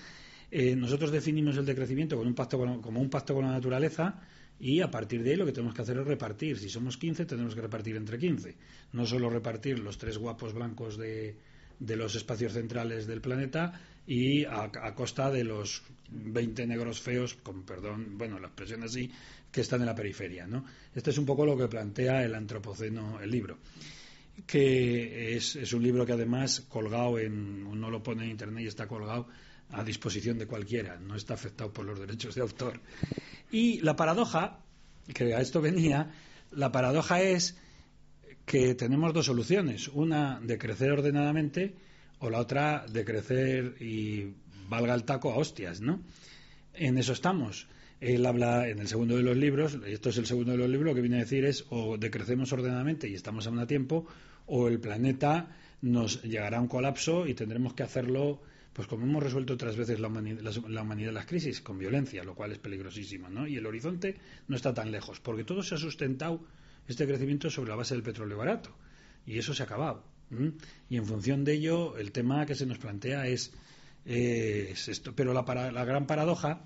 Eh, 0.51 0.75
nosotros 0.75 1.11
definimos 1.11 1.55
el 1.57 1.65
decrecimiento 1.65 2.17
con 2.17 2.27
un 2.27 2.35
pacto 2.35 2.57
con- 2.57 2.81
como 2.81 2.99
un 2.99 3.09
pacto 3.09 3.33
con 3.33 3.45
la 3.45 3.51
naturaleza 3.51 4.19
y 4.59 4.81
a 4.81 4.91
partir 4.91 5.23
de 5.23 5.31
ahí 5.31 5.35
lo 5.37 5.45
que 5.45 5.53
tenemos 5.53 5.73
que 5.73 5.81
hacer 5.81 5.97
es 5.97 6.05
repartir. 6.05 6.59
Si 6.59 6.69
somos 6.69 6.97
15, 6.97 7.25
tenemos 7.25 7.55
que 7.55 7.61
repartir 7.61 7.95
entre 7.95 8.17
15. 8.19 8.55
No 8.93 9.05
solo 9.05 9.29
repartir 9.29 9.79
los 9.79 9.97
tres 9.97 10.17
guapos 10.17 10.53
blancos 10.53 10.97
de, 10.97 11.35
de 11.79 11.95
los 11.95 12.15
espacios 12.15 12.53
centrales 12.53 13.07
del 13.07 13.21
planeta 13.21 13.79
y 14.05 14.43
a, 14.45 14.63
a 14.63 14.93
costa 14.95 15.31
de 15.31 15.43
los 15.45 15.83
20 16.09 16.67
negros 16.67 16.99
feos, 16.99 17.35
con 17.35 17.63
perdón, 17.63 18.17
bueno, 18.17 18.37
la 18.39 18.47
expresión 18.47 18.83
así, 18.83 19.09
que 19.51 19.61
están 19.61 19.79
en 19.81 19.85
la 19.87 19.95
periferia. 19.95 20.45
¿no? 20.47 20.65
Este 20.93 21.11
es 21.11 21.17
un 21.17 21.25
poco 21.25 21.45
lo 21.45 21.57
que 21.57 21.67
plantea 21.67 22.23
el 22.25 22.35
Antropoceno, 22.35 23.19
el 23.21 23.31
libro 23.31 23.57
que 24.45 25.35
es, 25.35 25.55
es 25.55 25.73
un 25.73 25.83
libro 25.83 26.05
que 26.05 26.13
además 26.13 26.61
colgado 26.61 27.19
en 27.19 27.65
uno 27.65 27.89
lo 27.89 28.03
pone 28.03 28.25
en 28.25 28.31
internet 28.31 28.63
y 28.63 28.67
está 28.67 28.87
colgado 28.87 29.27
a 29.71 29.83
disposición 29.83 30.37
de 30.37 30.47
cualquiera, 30.47 30.97
no 30.99 31.15
está 31.15 31.33
afectado 31.33 31.71
por 31.71 31.85
los 31.85 31.99
derechos 31.99 32.35
de 32.35 32.41
autor. 32.41 32.81
Y 33.51 33.79
la 33.81 33.95
paradoja, 33.95 34.59
que 35.13 35.33
a 35.33 35.41
esto 35.41 35.61
venía, 35.61 36.11
la 36.51 36.71
paradoja 36.71 37.21
es 37.21 37.57
que 38.45 38.75
tenemos 38.75 39.13
dos 39.13 39.27
soluciones, 39.27 39.87
una 39.87 40.39
de 40.41 40.57
crecer 40.57 40.91
ordenadamente 40.91 41.75
o 42.19 42.29
la 42.29 42.39
otra 42.39 42.85
de 42.87 43.05
crecer 43.05 43.75
y 43.81 44.33
valga 44.67 44.93
el 44.93 45.03
taco 45.03 45.31
a 45.31 45.37
hostias, 45.37 45.81
¿no? 45.81 46.01
En 46.73 46.97
eso 46.97 47.13
estamos. 47.13 47.67
Él 47.99 48.25
habla 48.25 48.67
en 48.67 48.79
el 48.79 48.87
segundo 48.87 49.15
de 49.15 49.23
los 49.23 49.37
libros, 49.37 49.77
esto 49.85 50.09
es 50.09 50.17
el 50.17 50.25
segundo 50.25 50.53
de 50.53 50.57
los 50.57 50.69
libros, 50.69 50.89
lo 50.89 50.95
que 50.95 51.01
viene 51.01 51.17
a 51.17 51.19
decir 51.19 51.45
es 51.45 51.65
o 51.69 51.97
decrecemos 51.97 52.51
ordenadamente 52.51 53.07
y 53.07 53.13
estamos 53.13 53.45
a 53.45 53.67
tiempo, 53.67 54.07
o 54.53 54.67
el 54.67 54.79
planeta 54.79 55.47
nos 55.81 56.21
llegará 56.23 56.57
a 56.57 56.61
un 56.61 56.67
colapso 56.67 57.25
y 57.25 57.33
tendremos 57.33 57.73
que 57.73 57.83
hacerlo, 57.83 58.41
pues 58.73 58.87
como 58.87 59.05
hemos 59.05 59.23
resuelto 59.23 59.53
otras 59.53 59.77
veces 59.77 59.99
la 59.99 60.07
humanidad, 60.09 60.41
la, 60.41 60.51
la 60.69 60.81
humanidad 60.81 61.13
las 61.13 61.25
crisis, 61.25 61.61
con 61.61 61.79
violencia, 61.79 62.23
lo 62.23 62.35
cual 62.35 62.51
es 62.51 62.59
peligrosísimo, 62.59 63.29
¿no? 63.29 63.47
Y 63.47 63.55
el 63.55 63.65
horizonte 63.65 64.17
no 64.49 64.55
está 64.57 64.73
tan 64.73 64.91
lejos, 64.91 65.19
porque 65.21 65.43
todo 65.45 65.63
se 65.63 65.75
ha 65.75 65.77
sustentado, 65.77 66.43
este 66.87 67.07
crecimiento, 67.07 67.49
sobre 67.49 67.69
la 67.69 67.77
base 67.77 67.93
del 67.93 68.03
petróleo 68.03 68.37
barato, 68.37 68.75
y 69.25 69.37
eso 69.37 69.53
se 69.53 69.63
ha 69.63 69.65
acabado. 69.67 70.03
¿m? 70.31 70.51
Y 70.89 70.97
en 70.97 71.05
función 71.05 71.43
de 71.45 71.53
ello, 71.53 71.97
el 71.97 72.11
tema 72.11 72.45
que 72.45 72.55
se 72.55 72.65
nos 72.65 72.77
plantea 72.77 73.27
es, 73.27 73.53
eh, 74.05 74.69
es 74.71 74.87
esto. 74.89 75.13
Pero 75.15 75.33
la, 75.33 75.45
para- 75.45 75.71
la 75.71 75.85
gran 75.85 76.07
paradoja 76.07 76.65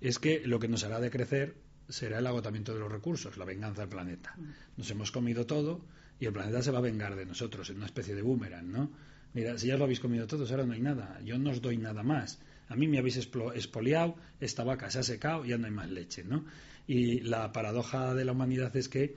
es 0.00 0.18
que 0.18 0.40
lo 0.46 0.58
que 0.60 0.68
nos 0.68 0.84
hará 0.84 1.00
decrecer 1.00 1.56
será 1.88 2.18
el 2.18 2.26
agotamiento 2.26 2.72
de 2.74 2.80
los 2.80 2.92
recursos, 2.92 3.36
la 3.36 3.44
venganza 3.44 3.80
del 3.82 3.90
planeta. 3.90 4.36
Nos 4.76 4.90
hemos 4.90 5.10
comido 5.10 5.44
todo 5.46 5.80
y 6.20 6.26
el 6.26 6.32
planeta 6.32 6.62
se 6.62 6.70
va 6.70 6.78
a 6.78 6.82
vengar 6.82 7.16
de 7.16 7.26
nosotros 7.26 7.70
en 7.70 7.76
una 7.76 7.86
especie 7.86 8.14
de 8.14 8.22
boomerang, 8.22 8.70
¿no? 8.70 8.90
Mira, 9.34 9.58
si 9.58 9.68
ya 9.68 9.76
lo 9.76 9.84
habéis 9.84 10.00
comido 10.00 10.26
todos, 10.26 10.50
ahora 10.50 10.64
no 10.64 10.72
hay 10.72 10.80
nada. 10.80 11.20
Yo 11.24 11.38
no 11.38 11.50
os 11.50 11.60
doy 11.60 11.76
nada 11.76 12.02
más. 12.02 12.40
A 12.68 12.76
mí 12.76 12.88
me 12.88 12.98
habéis 12.98 13.16
expoliado, 13.16 14.16
esta 14.40 14.64
vaca 14.64 14.90
se 14.90 14.98
ha 14.98 15.02
secado, 15.02 15.44
ya 15.44 15.58
no 15.58 15.66
hay 15.66 15.72
más 15.72 15.90
leche, 15.90 16.24
¿no? 16.24 16.44
Y 16.86 17.20
la 17.20 17.52
paradoja 17.52 18.14
de 18.14 18.24
la 18.24 18.32
humanidad 18.32 18.74
es 18.76 18.88
que 18.88 19.16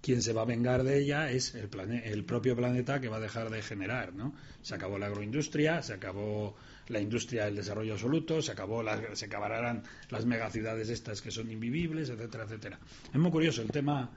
quien 0.00 0.20
se 0.20 0.32
va 0.32 0.42
a 0.42 0.44
vengar 0.44 0.82
de 0.82 0.98
ella 0.98 1.30
es 1.30 1.54
el, 1.54 1.68
el 2.04 2.24
propio 2.24 2.56
planeta 2.56 3.00
que 3.00 3.08
va 3.08 3.16
a 3.16 3.20
dejar 3.20 3.50
de 3.50 3.62
generar, 3.62 4.12
¿no? 4.14 4.34
Se 4.60 4.74
acabó 4.74 4.98
la 4.98 5.06
agroindustria, 5.06 5.80
se 5.82 5.94
acabó 5.94 6.56
la 6.88 7.00
industria 7.00 7.44
del 7.44 7.56
desarrollo 7.56 7.94
absoluto, 7.94 8.42
se 8.42 8.52
acabó 8.52 8.84
se 9.14 9.26
acabarán 9.26 9.84
las 10.10 10.26
megaciudades 10.26 10.88
estas 10.88 11.22
que 11.22 11.30
son 11.30 11.50
invivibles, 11.50 12.10
etcétera, 12.10 12.44
etcétera. 12.44 12.78
Es 13.12 13.20
muy 13.20 13.30
curioso 13.30 13.62
el 13.62 13.70
tema, 13.70 14.10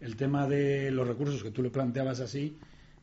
el 0.00 0.16
tema 0.16 0.46
de 0.46 0.90
los 0.90 1.06
recursos 1.06 1.42
que 1.42 1.50
tú 1.50 1.62
le 1.62 1.70
planteabas 1.70 2.20
así. 2.20 2.56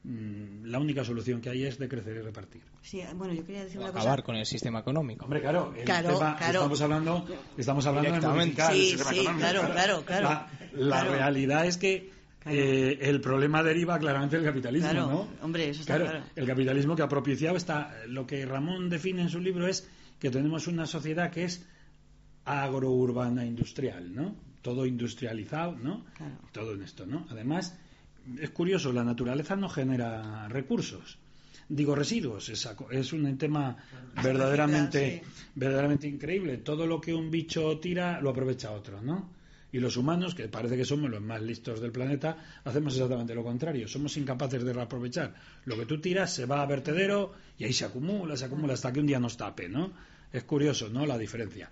mm, 0.03 0.65
La 0.65 0.79
única 0.79 1.03
solución 1.03 1.41
que 1.41 1.49
hay 1.49 1.63
es 1.63 1.77
de 1.79 1.87
crecer 1.89 2.17
y 2.17 2.21
repartir. 2.21 2.61
Sí, 2.81 3.01
bueno, 3.15 3.33
yo 3.33 3.45
quería 3.45 3.63
decir 3.63 3.77
O 3.79 3.81
una 3.81 3.89
acabar 3.89 4.17
cosa. 4.19 4.25
con 4.25 4.35
el 4.35 4.45
sistema 4.45 4.79
económico. 4.79 5.25
Hombre, 5.25 5.41
claro, 5.41 5.73
el 5.75 5.83
Claro, 5.83 6.13
tema- 6.13 6.35
claro. 6.37 6.53
estamos 6.59 6.81
hablando, 6.81 7.25
estamos 7.57 7.85
hablando 7.87 8.11
de 8.11 8.15
el 8.43 8.55
Sí, 8.55 8.89
sistema 8.91 9.09
sí, 9.09 9.15
económico, 9.19 9.39
claro, 9.39 9.71
claro, 9.73 10.05
claro. 10.05 10.23
La, 10.29 10.47
la 10.73 11.01
Claro. 11.01 11.11
realidad 11.15 11.65
es 11.65 11.77
que 11.77 12.11
eh, 12.47 12.99
el 13.01 13.21
problema 13.21 13.63
deriva 13.63 13.97
claramente 13.97 14.35
del 14.35 14.45
capitalismo, 14.45 14.87
Claro, 14.91 15.07
¿no? 15.09 15.27
hombre, 15.41 15.69
eso 15.69 15.81
está 15.81 15.97
claro. 15.99 16.23
El 16.35 16.45
capitalismo 16.45 16.95
que 16.95 17.01
ha 17.01 17.09
propiciado 17.09 17.57
está. 17.57 17.91
Lo 18.07 18.27
que 18.27 18.45
Ramón 18.45 18.87
define 18.89 19.23
en 19.23 19.29
su 19.29 19.39
libro 19.39 19.65
es 19.67 19.89
que 20.19 20.29
tenemos 20.29 20.67
una 20.67 20.85
sociedad 20.85 21.31
que 21.31 21.45
es 21.45 21.65
agrourbana 22.45 23.43
industrial, 23.45 24.13
¿no? 24.13 24.35
Todo 24.65 24.87
industrializado, 24.87 25.75
¿no? 25.75 26.03
Claro. 26.17 26.33
Todo 26.51 26.73
en 26.73 26.81
esto, 26.81 27.05
¿no? 27.05 27.27
Además, 27.29 27.77
es 28.41 28.49
curioso, 28.49 28.91
la 28.91 29.03
naturaleza 29.03 29.55
no 29.55 29.69
genera 29.69 30.47
recursos. 30.47 31.19
Digo 31.69 31.93
residuos, 31.93 32.49
es, 32.49 32.67
es 32.89 33.13
un 33.13 33.37
tema 33.37 33.77
verdaderamente, 34.23 35.21
verdaderamente 35.53 36.07
increíble. 36.07 36.57
Todo 36.57 36.87
lo 36.87 36.99
que 36.99 37.13
un 37.13 37.29
bicho 37.29 37.77
tira 37.77 38.19
lo 38.21 38.31
aprovecha 38.31 38.71
otro, 38.71 39.03
¿no? 39.03 39.29
Y 39.71 39.77
los 39.77 39.97
humanos, 39.97 40.33
que 40.33 40.47
parece 40.47 40.77
que 40.77 40.85
somos 40.85 41.11
los 41.11 41.21
más 41.21 41.43
listos 41.43 41.79
del 41.79 41.91
planeta, 41.91 42.35
hacemos 42.63 42.93
exactamente 42.95 43.35
lo 43.35 43.43
contrario. 43.43 43.87
Somos 43.87 44.17
incapaces 44.17 44.63
de 44.63 44.73
reaprovechar. 44.73 45.35
Lo 45.65 45.77
que 45.77 45.85
tú 45.85 46.01
tiras 46.01 46.33
se 46.33 46.47
va 46.47 46.63
a 46.63 46.65
vertedero 46.65 47.33
y 47.59 47.65
ahí 47.65 47.73
se 47.73 47.85
acumula, 47.85 48.35
se 48.35 48.45
acumula 48.45 48.73
hasta 48.73 48.91
que 48.91 48.99
un 48.99 49.05
día 49.05 49.19
nos 49.19 49.37
tape, 49.37 49.69
¿no? 49.69 49.91
Es 50.33 50.43
curioso, 50.43 50.89
¿no? 50.89 51.05
La 51.05 51.19
diferencia. 51.19 51.69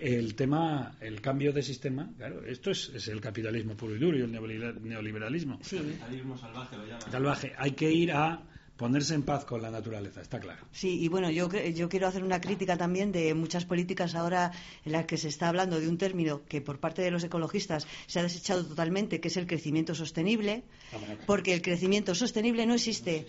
El 0.00 0.34
tema, 0.34 0.96
el 1.00 1.20
cambio 1.20 1.52
de 1.52 1.62
sistema, 1.62 2.10
claro, 2.16 2.44
esto 2.44 2.70
es, 2.70 2.90
es 2.94 3.06
el 3.08 3.20
capitalismo 3.20 3.76
puro 3.76 3.94
y 3.94 3.98
duro 3.98 4.18
y 4.18 4.22
el 4.22 4.32
neolibera- 4.32 4.74
neoliberalismo. 4.80 5.58
Sí. 5.62 5.76
Capitalismo 5.76 6.36
salvaje 6.36 6.76
lo 6.76 6.84
llaman. 6.86 7.10
Salvaje. 7.12 7.52
Hay 7.56 7.72
que 7.72 7.92
ir 7.92 8.12
a 8.12 8.42
ponerse 8.76 9.14
en 9.14 9.22
paz 9.22 9.44
con 9.44 9.62
la 9.62 9.70
naturaleza, 9.70 10.20
está 10.22 10.40
claro. 10.40 10.64
Sí, 10.72 10.98
y 11.04 11.06
bueno, 11.06 11.30
yo, 11.30 11.48
yo 11.52 11.88
quiero 11.88 12.08
hacer 12.08 12.24
una 12.24 12.40
crítica 12.40 12.76
también 12.76 13.12
de 13.12 13.32
muchas 13.34 13.64
políticas 13.64 14.16
ahora 14.16 14.50
en 14.84 14.90
las 14.92 15.04
que 15.04 15.16
se 15.18 15.28
está 15.28 15.48
hablando 15.48 15.78
de 15.78 15.88
un 15.88 15.98
término 15.98 16.42
que 16.48 16.60
por 16.60 16.80
parte 16.80 17.00
de 17.02 17.12
los 17.12 17.22
ecologistas 17.22 17.86
se 18.06 18.18
ha 18.18 18.22
desechado 18.24 18.66
totalmente, 18.66 19.20
que 19.20 19.28
es 19.28 19.36
el 19.36 19.46
crecimiento 19.46 19.94
sostenible, 19.94 20.64
porque 21.26 21.52
el 21.54 21.62
crecimiento 21.62 22.14
sostenible 22.16 22.66
no 22.66 22.74
existe. 22.74 23.26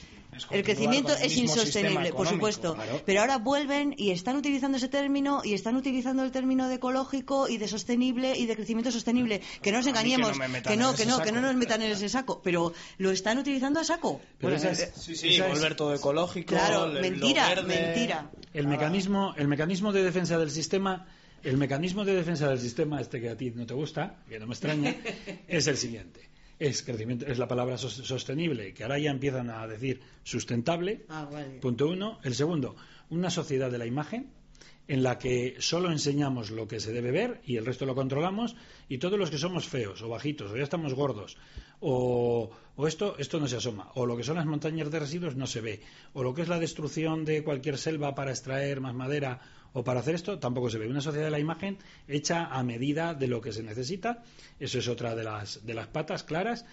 El 0.51 0.63
crecimiento 0.63 1.13
es 1.15 1.37
insostenible, 1.37 2.11
por 2.13 2.27
supuesto. 2.27 2.75
claro. 2.75 3.01
Pero 3.05 3.21
ahora 3.21 3.37
vuelven 3.37 3.93
y 3.97 4.11
están 4.11 4.35
utilizando 4.35 4.77
ese 4.77 4.87
término 4.89 5.41
y 5.43 5.53
están 5.53 5.75
utilizando 5.75 6.23
el 6.23 6.31
término 6.31 6.67
de 6.67 6.75
ecológico 6.75 7.47
y 7.47 7.57
de 7.57 7.67
sostenible 7.67 8.37
y 8.37 8.45
de 8.45 8.55
crecimiento 8.55 8.91
sostenible. 8.91 9.41
Que 9.61 9.71
no 9.71 9.77
nos 9.77 9.85
que 9.85 9.91
no 9.93 9.97
engañemos, 9.99 10.31
que 10.37 10.77
no, 10.77 10.93
que 10.95 11.05
no, 11.05 11.19
que 11.21 11.31
no 11.31 11.41
nos 11.41 11.55
metan 11.55 11.81
en 11.81 11.91
ese 11.91 12.09
saco. 12.09 12.41
Pero 12.43 12.73
lo 12.97 13.11
están 13.11 13.37
utilizando 13.37 13.79
a 13.79 13.83
saco. 13.83 14.21
Pero 14.39 14.55
esa 14.55 14.69
Bueno, 14.69 14.81
es- 14.83 14.89
eh, 14.89 14.93
Sí, 14.95 15.15
sí, 15.15 15.27
es- 15.35 15.47
volver 15.47 15.75
todo 15.75 15.93
ecológico. 15.93 16.49
Claro, 16.55 16.87
mentira, 17.01 17.49
verde. 17.49 17.63
mentira. 17.67 18.29
El 18.53 18.67
mecanismo, 18.67 19.33
el 19.37 19.47
mecanismo 19.47 19.91
de 19.91 20.03
defensa 20.03 20.37
del 20.37 20.51
sistema, 20.51 21.07
el 21.43 21.57
mecanismo 21.57 22.05
de 22.05 22.13
defensa 22.15 22.47
del 22.47 22.59
sistema, 22.59 23.01
este 23.01 23.19
que 23.19 23.29
a 23.29 23.35
ti 23.37 23.51
no 23.51 23.65
te 23.65 23.73
gusta, 23.73 24.17
que 24.29 24.39
no 24.39 24.47
me 24.47 24.53
extraña, 24.53 24.95
es 25.47 25.67
el 25.67 25.77
siguiente. 25.77 26.29
Es 26.69 26.81
crecimiento, 26.83 27.25
es 27.25 27.37
la 27.37 27.47
palabra 27.47 27.77
sos- 27.77 28.05
sostenible, 28.07 28.73
que 28.73 28.83
ahora 28.83 28.97
ya 28.99 29.11
empiezan 29.11 29.49
a 29.49 29.67
decir 29.67 29.99
sustentable. 30.23 31.05
Ah, 31.09 31.27
vale. 31.31 31.59
Punto 31.59 31.89
uno. 31.89 32.19
El 32.23 32.35
segundo, 32.35 32.75
una 33.09 33.29
sociedad 33.29 33.69
de 33.71 33.77
la 33.77 33.85
imagen 33.85 34.29
en 34.87 35.03
la 35.03 35.17
que 35.17 35.55
solo 35.59 35.91
enseñamos 35.91 36.51
lo 36.51 36.67
que 36.67 36.79
se 36.79 36.91
debe 36.93 37.11
ver 37.11 37.41
y 37.45 37.55
el 37.57 37.65
resto 37.65 37.85
lo 37.85 37.95
controlamos 37.95 38.55
y 38.89 38.97
todos 38.97 39.17
los 39.19 39.29
que 39.29 39.37
somos 39.37 39.65
feos 39.67 40.01
o 40.01 40.09
bajitos 40.09 40.51
o 40.51 40.57
ya 40.57 40.63
estamos 40.63 40.93
gordos 40.93 41.37
o, 41.79 42.51
o 42.75 42.87
esto 42.87 43.15
esto 43.17 43.39
no 43.39 43.47
se 43.47 43.55
asoma 43.57 43.91
o 43.95 44.05
lo 44.05 44.17
que 44.17 44.23
son 44.25 44.35
las 44.35 44.45
montañas 44.45 44.91
de 44.91 44.99
residuos 44.99 45.37
no 45.37 45.47
se 45.47 45.61
ve 45.61 45.81
o 46.13 46.21
lo 46.21 46.33
que 46.33 46.41
es 46.41 46.49
la 46.49 46.59
destrucción 46.59 47.23
de 47.23 47.43
cualquier 47.45 47.77
selva 47.77 48.13
para 48.13 48.31
extraer 48.31 48.81
más 48.81 48.93
madera 48.93 49.39
o 49.73 49.83
para 49.83 49.99
hacer 49.99 50.15
esto 50.15 50.39
tampoco 50.39 50.69
se 50.69 50.77
ve 50.77 50.87
una 50.87 51.01
sociedad 51.01 51.25
de 51.25 51.31
la 51.31 51.39
imagen 51.39 51.77
hecha 52.07 52.45
a 52.45 52.63
medida 52.63 53.13
de 53.13 53.27
lo 53.27 53.41
que 53.41 53.51
se 53.51 53.63
necesita 53.63 54.23
eso 54.59 54.79
es 54.79 54.87
otra 54.87 55.15
de 55.15 55.23
las 55.23 55.65
de 55.65 55.73
las 55.73 55.87
patas 55.87 56.23
claras 56.23 56.65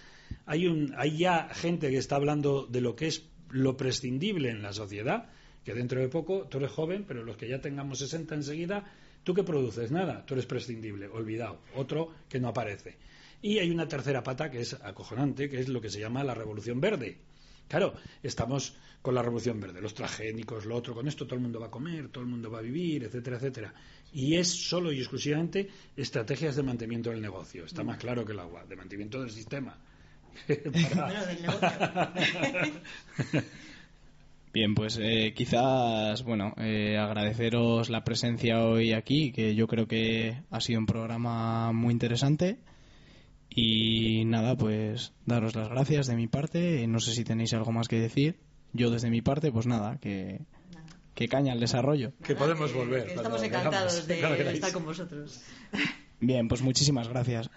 hay 0.45 0.67
un 0.67 0.93
hay 0.97 1.17
ya 1.17 1.49
gente 1.53 1.89
que 1.89 1.97
está 1.97 2.15
hablando 2.15 2.65
de 2.65 2.81
lo 2.81 2.95
que 2.95 3.07
es 3.07 3.25
lo 3.49 3.75
prescindible 3.75 4.49
en 4.49 4.61
la 4.61 4.73
sociedad 4.73 5.29
que 5.63 5.73
dentro 5.73 5.99
de 5.99 6.07
poco 6.07 6.47
tú 6.49 6.57
eres 6.57 6.71
joven, 6.71 7.05
pero 7.07 7.23
los 7.23 7.37
que 7.37 7.47
ya 7.47 7.61
tengamos 7.61 7.99
60 7.99 8.35
enseguida, 8.35 8.85
¿tú 9.23 9.33
qué 9.33 9.43
produces? 9.43 9.91
Nada, 9.91 10.25
tú 10.25 10.33
eres 10.33 10.45
prescindible, 10.45 11.07
olvidado, 11.07 11.59
otro 11.75 12.09
que 12.29 12.39
no 12.39 12.49
aparece. 12.49 12.97
Y 13.41 13.59
hay 13.59 13.71
una 13.71 13.87
tercera 13.87 14.23
pata 14.23 14.49
que 14.51 14.61
es 14.61 14.73
acojonante, 14.73 15.49
que 15.49 15.59
es 15.59 15.69
lo 15.69 15.81
que 15.81 15.89
se 15.89 15.99
llama 15.99 16.23
la 16.23 16.33
revolución 16.33 16.79
verde. 16.79 17.17
Claro, 17.71 17.93
estamos 18.21 18.75
con 19.01 19.15
la 19.15 19.21
revolución 19.21 19.61
verde, 19.61 19.79
los 19.79 19.93
transgénicos, 19.93 20.65
lo 20.65 20.75
otro, 20.75 20.93
con 20.93 21.07
esto 21.07 21.25
todo 21.25 21.35
el 21.35 21.41
mundo 21.41 21.57
va 21.61 21.67
a 21.67 21.71
comer, 21.71 22.09
todo 22.09 22.21
el 22.25 22.29
mundo 22.29 22.51
va 22.51 22.59
a 22.59 22.61
vivir, 22.61 23.05
etcétera, 23.05 23.37
etcétera. 23.37 23.73
Y 24.11 24.35
es 24.35 24.49
solo 24.49 24.91
y 24.91 24.99
exclusivamente 24.99 25.69
estrategias 25.95 26.57
de 26.57 26.63
mantenimiento 26.63 27.11
del 27.11 27.21
negocio. 27.21 27.63
Está 27.63 27.81
más 27.85 27.97
claro 27.97 28.25
que 28.25 28.33
el 28.33 28.39
agua, 28.41 28.65
de 28.65 28.75
mantenimiento 28.75 29.21
del 29.21 29.31
sistema. 29.31 29.77
Para-. 30.95 32.13
Bien, 34.53 34.75
pues 34.75 34.99
eh, 35.01 35.31
quizás, 35.33 36.25
bueno, 36.25 36.53
eh, 36.57 36.97
agradeceros 36.97 37.89
la 37.89 38.03
presencia 38.03 38.65
hoy 38.65 38.91
aquí, 38.91 39.31
que 39.31 39.55
yo 39.55 39.65
creo 39.67 39.87
que 39.87 40.41
ha 40.49 40.59
sido 40.59 40.81
un 40.81 40.87
programa 40.87 41.71
muy 41.71 41.93
interesante. 41.93 42.57
Y 43.53 44.23
nada, 44.25 44.55
pues 44.55 45.11
daros 45.25 45.55
las 45.55 45.67
gracias 45.69 46.07
de 46.07 46.15
mi 46.15 46.27
parte. 46.27 46.87
No 46.87 46.99
sé 46.99 47.11
si 47.13 47.23
tenéis 47.23 47.53
algo 47.53 47.71
más 47.71 47.87
que 47.87 47.99
decir. 47.99 48.37
Yo 48.73 48.89
desde 48.89 49.09
mi 49.09 49.21
parte, 49.21 49.51
pues 49.51 49.67
nada, 49.67 49.97
que, 49.97 50.39
que 51.13 51.27
caña 51.27 51.51
el 51.53 51.59
desarrollo. 51.59 52.13
que 52.23 52.35
podemos 52.35 52.73
volver. 52.73 53.07
que 53.07 53.13
estamos 53.15 53.43
encantados 53.43 54.07
de 54.07 54.53
estar 54.53 54.71
con 54.71 54.85
vosotros. 54.85 55.41
Bien, 56.21 56.47
pues 56.47 56.61
muchísimas 56.61 57.09
gracias. 57.09 57.49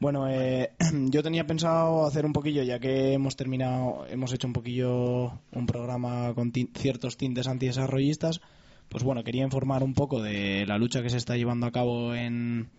Bueno, 0.00 0.28
eh, 0.28 0.72
yo 1.10 1.22
tenía 1.22 1.46
pensado 1.46 2.06
hacer 2.06 2.26
un 2.26 2.32
poquillo, 2.32 2.62
ya 2.64 2.80
que 2.80 3.12
hemos 3.12 3.36
terminado, 3.36 4.06
hemos 4.08 4.32
hecho 4.32 4.48
un 4.48 4.52
poquillo 4.54 5.38
un 5.52 5.66
programa 5.66 6.32
con 6.34 6.50
tin- 6.52 6.70
ciertos 6.74 7.16
tintes 7.16 7.46
antidesarrollistas, 7.46 8.40
pues 8.88 9.04
bueno, 9.04 9.22
quería 9.22 9.44
informar 9.44 9.84
un 9.84 9.94
poco 9.94 10.20
de 10.22 10.64
la 10.66 10.78
lucha 10.78 11.02
que 11.02 11.10
se 11.10 11.18
está 11.18 11.36
llevando 11.36 11.66
a 11.66 11.70
cabo 11.70 12.14
en, 12.14 12.70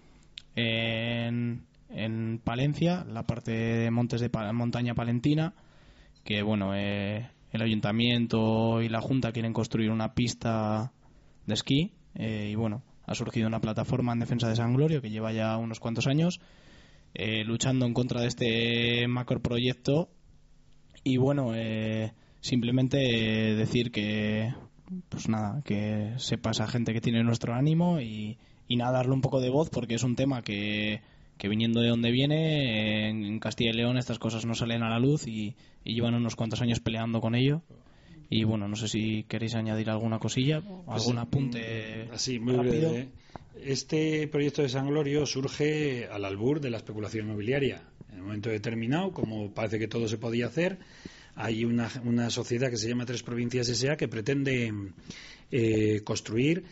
en, 0.55 1.63
en 1.93 2.39
Palencia, 2.43 3.05
la 3.05 3.23
parte 3.23 3.51
de 3.51 3.91
Montes 3.91 4.21
de 4.21 4.29
Pa- 4.29 4.51
Montaña 4.53 4.95
Palentina, 4.95 5.53
que 6.23 6.41
bueno, 6.41 6.73
eh, 6.75 7.29
el 7.51 7.61
ayuntamiento 7.61 8.81
y 8.81 8.89
la 8.89 9.01
Junta 9.01 9.31
quieren 9.31 9.53
construir 9.53 9.89
una 9.91 10.13
pista 10.13 10.91
de 11.45 11.53
esquí 11.53 11.91
eh, 12.15 12.49
y 12.51 12.55
bueno, 12.55 12.83
ha 13.05 13.15
surgido 13.15 13.47
una 13.47 13.59
plataforma 13.61 14.13
en 14.13 14.19
defensa 14.19 14.47
de 14.47 14.55
San 14.55 14.73
Glorio 14.75 15.01
que 15.01 15.09
lleva 15.09 15.31
ya 15.33 15.57
unos 15.57 15.79
cuantos 15.79 16.07
años 16.07 16.39
eh, 17.13 17.43
luchando 17.43 17.85
en 17.85 17.93
contra 17.93 18.21
de 18.21 18.27
este 18.27 19.07
macroproyecto 19.07 20.09
y 21.03 21.17
bueno, 21.17 21.51
simplemente 22.41 22.97
decir 22.97 23.91
que 23.91 24.53
pues 25.09 25.27
nada, 25.29 25.61
que 25.63 26.13
sepa 26.17 26.51
esa 26.51 26.67
gente 26.67 26.93
que 26.93 27.01
tiene 27.01 27.23
nuestro 27.23 27.53
ánimo 27.53 27.99
y, 28.01 28.37
y 28.67 28.75
nada, 28.75 28.97
darle 28.97 29.13
un 29.13 29.21
poco 29.21 29.39
de 29.41 29.49
voz 29.49 29.69
porque 29.69 29.95
es 29.95 30.03
un 30.03 30.15
tema 30.15 30.41
que, 30.41 31.01
que 31.41 31.49
viniendo 31.49 31.81
de 31.81 31.89
donde 31.89 32.11
viene, 32.11 33.09
en, 33.09 33.39
Castilla 33.39 33.71
y 33.71 33.73
León 33.73 33.97
estas 33.97 34.19
cosas 34.19 34.45
no 34.45 34.53
salen 34.53 34.83
a 34.83 34.91
la 34.91 34.99
luz 34.99 35.25
y, 35.25 35.55
y 35.83 35.95
llevan 35.95 36.13
unos 36.13 36.35
cuantos 36.35 36.61
años 36.61 36.79
peleando 36.81 37.19
con 37.19 37.33
ello. 37.33 37.63
Y 38.29 38.43
bueno, 38.43 38.67
no 38.67 38.75
sé 38.75 38.87
si 38.87 39.23
queréis 39.23 39.55
añadir 39.55 39.89
alguna 39.89 40.19
cosilla, 40.19 40.61
algún 40.87 41.17
apunte 41.17 42.05
Mm, 42.07 42.13
Así, 42.13 42.37
muy 42.37 42.53
rápido. 42.53 42.91
breve. 42.91 43.09
Este 43.59 44.27
proyecto 44.27 44.61
de 44.61 44.69
San 44.69 44.87
Glorio 44.87 45.25
surge 45.25 46.05
al 46.05 46.25
albur 46.25 46.61
de 46.61 46.69
la 46.69 46.77
especulación 46.77 47.25
inmobiliaria. 47.25 47.81
En 48.11 48.19
un 48.19 48.25
momento 48.27 48.51
determinado, 48.51 49.11
como 49.11 49.51
parece 49.51 49.79
que 49.79 49.87
todo 49.87 50.07
se 50.07 50.19
podía 50.19 50.45
hacer, 50.45 50.77
hay 51.33 51.65
una, 51.65 51.89
una 52.05 52.29
sociedad 52.29 52.69
que 52.69 52.77
se 52.77 52.87
llama 52.87 53.07
Tres 53.07 53.23
Provincias 53.23 53.67
S.A. 53.67 53.97
que 53.97 54.07
pretende 54.07 54.71
eh, 55.49 56.01
construir. 56.03 56.65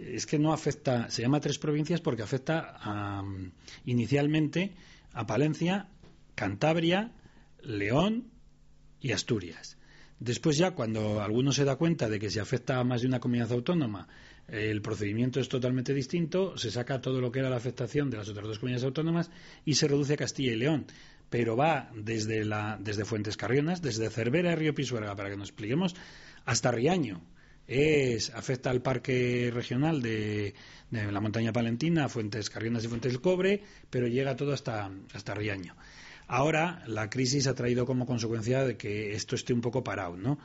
Es 0.00 0.26
que 0.26 0.38
no 0.38 0.52
afecta, 0.52 1.10
se 1.10 1.22
llama 1.22 1.40
Tres 1.40 1.58
Provincias 1.58 2.00
porque 2.00 2.22
afecta 2.22 2.74
a, 2.80 3.22
inicialmente 3.84 4.72
a 5.12 5.26
Palencia, 5.26 5.88
Cantabria, 6.34 7.12
León 7.62 8.30
y 9.00 9.12
Asturias. 9.12 9.76
Después 10.18 10.58
ya 10.58 10.72
cuando 10.72 11.22
alguno 11.22 11.52
se 11.52 11.64
da 11.64 11.76
cuenta 11.76 12.08
de 12.08 12.18
que 12.18 12.30
se 12.30 12.40
afecta 12.40 12.78
a 12.78 12.84
más 12.84 13.00
de 13.00 13.08
una 13.08 13.20
comunidad 13.20 13.52
autónoma, 13.52 14.08
el 14.48 14.82
procedimiento 14.82 15.38
es 15.40 15.48
totalmente 15.48 15.94
distinto, 15.94 16.58
se 16.58 16.70
saca 16.70 17.00
todo 17.00 17.20
lo 17.20 17.30
que 17.30 17.38
era 17.38 17.50
la 17.50 17.56
afectación 17.56 18.10
de 18.10 18.16
las 18.16 18.28
otras 18.28 18.46
dos 18.46 18.58
comunidades 18.58 18.84
autónomas 18.84 19.30
y 19.64 19.74
se 19.74 19.86
reduce 19.88 20.14
a 20.14 20.16
Castilla 20.16 20.52
y 20.52 20.56
León. 20.56 20.86
Pero 21.30 21.56
va 21.56 21.90
desde, 21.94 22.44
la, 22.44 22.76
desde 22.80 23.04
Fuentes 23.04 23.36
Carrionas, 23.36 23.80
desde 23.80 24.10
Cervera 24.10 24.52
y 24.52 24.56
Río 24.56 24.74
Pisuerga, 24.74 25.14
para 25.14 25.30
que 25.30 25.36
nos 25.36 25.48
expliquemos, 25.48 25.94
hasta 26.44 26.72
Riaño. 26.72 27.22
Es, 27.72 28.30
afecta 28.30 28.70
al 28.70 28.82
parque 28.82 29.50
regional 29.54 30.02
de, 30.02 30.54
de 30.90 31.12
la 31.12 31.20
montaña 31.20 31.52
palentina, 31.52 32.08
Fuentes 32.08 32.50
Carrionas 32.50 32.84
y 32.84 32.88
Fuentes 32.88 33.12
del 33.12 33.20
Cobre, 33.20 33.62
pero 33.90 34.08
llega 34.08 34.34
todo 34.34 34.52
hasta, 34.52 34.90
hasta 35.14 35.34
Riaño. 35.34 35.76
Ahora 36.26 36.82
la 36.86 37.08
crisis 37.08 37.46
ha 37.46 37.54
traído 37.54 37.86
como 37.86 38.06
consecuencia 38.06 38.64
de 38.64 38.76
que 38.76 39.12
esto 39.12 39.36
esté 39.36 39.52
un 39.52 39.60
poco 39.60 39.84
parado, 39.84 40.16
¿no? 40.16 40.38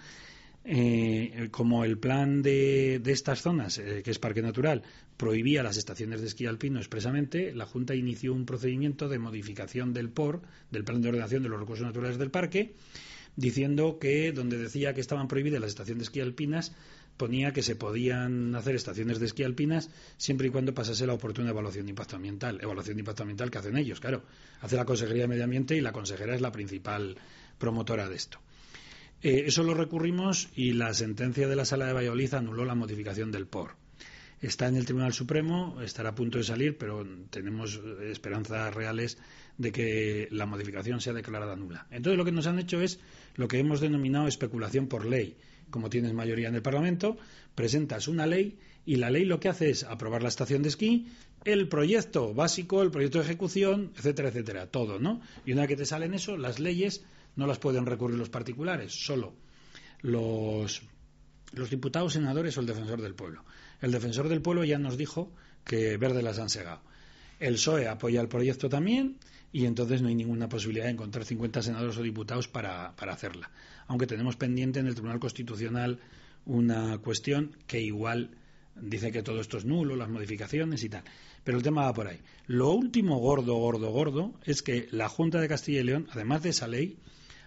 eh, 0.66 1.50
como 1.52 1.86
el 1.86 2.00
plan 2.00 2.42
de, 2.42 3.02
estas 3.06 3.42
zonas, 3.42 3.78
eh, 3.78 4.02
que 4.04 4.12
es 4.12 4.20
Parque 4.20 4.42
Natural, 4.42 4.82
prohibía 5.16 5.62
las 5.62 5.78
estaciones 5.78 6.22
de 6.22 6.28
esquí 6.28 6.48
alpino 6.48 6.80
expresamente, 6.80 7.54
la 7.54 7.66
Junta 7.66 7.94
inició 7.94 8.34
un 8.34 8.46
procedimiento 8.46 9.08
de 9.08 9.20
modificación 9.20 9.94
del 9.94 10.10
POR, 10.10 10.42
del 10.72 10.84
Plan 10.84 11.02
de 11.02 11.10
Ordenación 11.10 11.44
de 11.44 11.50
los 11.50 11.60
Recursos 11.60 11.86
Naturales 11.86 12.18
del 12.18 12.32
Parque, 12.32 12.74
diciendo 13.36 14.00
que 14.00 14.32
donde 14.32 14.58
decía 14.58 14.94
que 14.94 15.02
estaban 15.02 15.28
prohibidas 15.28 15.62
las 15.62 15.70
estaciones 15.70 16.00
de 16.00 16.04
esquí 16.06 16.20
alpinas, 16.20 16.74
ponía 17.18 17.52
que 17.52 17.64
se 17.64 17.76
podían 17.76 18.56
hacer 18.56 18.76
estaciones 18.76 19.20
de 19.20 19.28
esquí 19.28 19.44
alpinas 19.44 19.90
siempre 20.18 20.48
y 20.48 20.52
cuando 20.52 20.74
pasase 20.74 21.08
la 21.08 21.14
oportuna 21.14 21.50
evaluación 21.50 21.86
de 21.86 21.92
impacto 21.92 22.16
ambiental. 22.16 22.60
Evaluación 22.62 22.98
de 22.98 23.02
impacto 23.02 23.24
ambiental 23.24 23.52
que 23.52 23.58
hacen 23.58 23.78
ellos, 23.78 24.00
claro. 24.00 24.24
Hace 24.62 24.76
la 24.76 24.86
Consejería 24.86 25.24
de 25.24 25.28
Medio 25.30 25.44
Ambiente 25.44 25.76
y 25.76 25.82
la 25.82 25.92
consejera 25.92 26.36
es 26.36 26.42
la 26.42 26.52
principal 26.52 27.18
promotora 27.58 28.10
de 28.10 28.16
esto. 28.16 28.40
Eh, 29.22 29.46
eso 29.48 29.64
lo 29.64 29.74
recurrimos 29.74 30.50
y 30.56 30.74
la 30.74 30.94
sentencia 30.94 31.48
de 31.48 31.56
la 31.56 31.66
Sala 31.66 31.88
de 31.88 31.94
Valladolid 31.94 32.34
anuló 32.34 32.66
la 32.66 32.76
modificación 32.76 33.32
del 33.32 33.48
POR. 33.48 33.72
Está 34.42 34.68
en 34.68 34.76
el 34.76 34.86
Tribunal 34.86 35.14
Supremo, 35.14 35.82
estará 35.82 36.10
a 36.10 36.16
punto 36.16 36.38
de 36.38 36.44
salir, 36.44 36.78
pero 36.78 37.08
tenemos 37.30 37.82
esperanzas 38.04 38.74
reales 38.76 39.18
de 39.58 39.72
que 39.72 40.28
la 40.32 40.46
modificación 40.46 41.00
sea 41.02 41.14
declarada 41.14 41.56
nula. 41.56 41.88
Entonces 41.90 42.18
lo 42.18 42.26
que 42.26 42.32
nos 42.32 42.46
han 42.46 42.60
hecho 42.60 42.82
es 42.82 43.00
lo 43.36 43.48
que 43.48 43.58
hemos 43.58 43.80
denominado 43.80 44.28
especulación 44.28 44.88
por 44.88 45.06
ley. 45.06 45.38
Como 45.70 45.90
tienes 45.90 46.14
mayoría 46.14 46.48
en 46.48 46.56
el 46.56 46.62
Parlamento, 46.62 47.18
presentas 47.56 48.08
una 48.08 48.26
ley 48.26 48.58
y 48.86 48.98
la 48.98 49.10
ley 49.10 49.26
lo 49.26 49.40
que 49.40 49.50
hace 49.50 49.70
es 49.70 49.84
aprobar 49.84 50.22
la 50.22 50.30
estación 50.30 50.62
de 50.62 50.70
esquí, 50.70 51.08
el 51.44 51.68
proyecto 51.68 52.34
básico, 52.34 52.82
el 52.82 52.92
proyecto 52.92 53.20
de 53.20 53.26
ejecución, 53.26 53.92
etcétera, 53.96 54.30
etcétera, 54.30 54.68
todo, 54.68 55.00
¿no? 55.00 55.22
Y 55.46 55.54
una 55.54 55.62
vez 55.62 55.70
que 55.70 55.76
te 55.78 55.86
salen 55.86 56.14
eso, 56.14 56.38
las 56.38 56.60
leyes 56.60 57.04
no 57.36 57.48
las 57.48 57.60
pueden 57.60 57.86
recurrir 57.86 58.18
los 58.18 58.30
particulares, 58.30 58.94
solo 58.94 59.34
los, 60.02 60.82
los 61.54 61.70
diputados, 61.70 62.14
senadores 62.14 62.58
o 62.58 62.62
el 62.62 62.68
defensor 62.68 63.02
del 63.02 63.16
pueblo. 63.16 63.44
El 63.82 63.92
defensor 63.92 64.30
del 64.30 64.42
pueblo 64.42 64.64
ya 64.64 64.78
nos 64.78 64.98
dijo 64.98 65.32
que 65.64 65.98
verde 65.98 66.22
las 66.22 66.40
han 66.40 66.50
segado. 66.50 66.82
El 67.40 67.54
PSOE 67.56 67.88
apoya 67.88 68.22
el 68.22 68.28
proyecto 68.28 68.70
también 68.70 69.18
y 69.52 69.66
entonces 69.66 70.02
no 70.02 70.08
hay 70.08 70.16
ninguna 70.16 70.50
posibilidad 70.50 70.86
de 70.86 70.92
encontrar 70.92 71.26
50 71.26 71.62
senadores 71.62 71.98
o 71.98 72.02
diputados 72.02 72.48
para, 72.48 72.96
para 72.96 73.14
hacerla. 73.14 73.52
Aunque 73.88 74.08
tenemos 74.08 74.36
pendiente 74.36 74.80
en 74.80 74.88
el 74.88 74.96
Tribunal 74.96 75.20
Constitucional 75.20 76.00
una 76.46 76.98
cuestión 77.00 77.56
que 77.68 77.82
igual 77.82 78.32
dice 78.76 79.12
que 79.12 79.24
todo 79.24 79.40
esto 79.40 79.58
es 79.58 79.66
nulo, 79.66 79.96
las 79.96 80.10
modificaciones 80.10 80.84
y 80.84 80.90
tal. 80.90 81.04
Pero 81.44 81.58
el 81.58 81.64
tema 81.64 81.84
va 81.84 81.94
por 81.94 82.08
ahí. 82.08 82.20
Lo 82.48 82.72
último 82.72 83.20
gordo, 83.20 83.56
gordo, 83.56 83.92
gordo 83.92 84.34
es 84.44 84.62
que 84.62 84.88
la 84.92 85.10
Junta 85.10 85.40
de 85.40 85.48
Castilla 85.48 85.82
y 85.82 85.84
León, 85.84 86.08
además 86.12 86.44
de 86.44 86.50
esa 86.50 86.68
ley, 86.68 86.98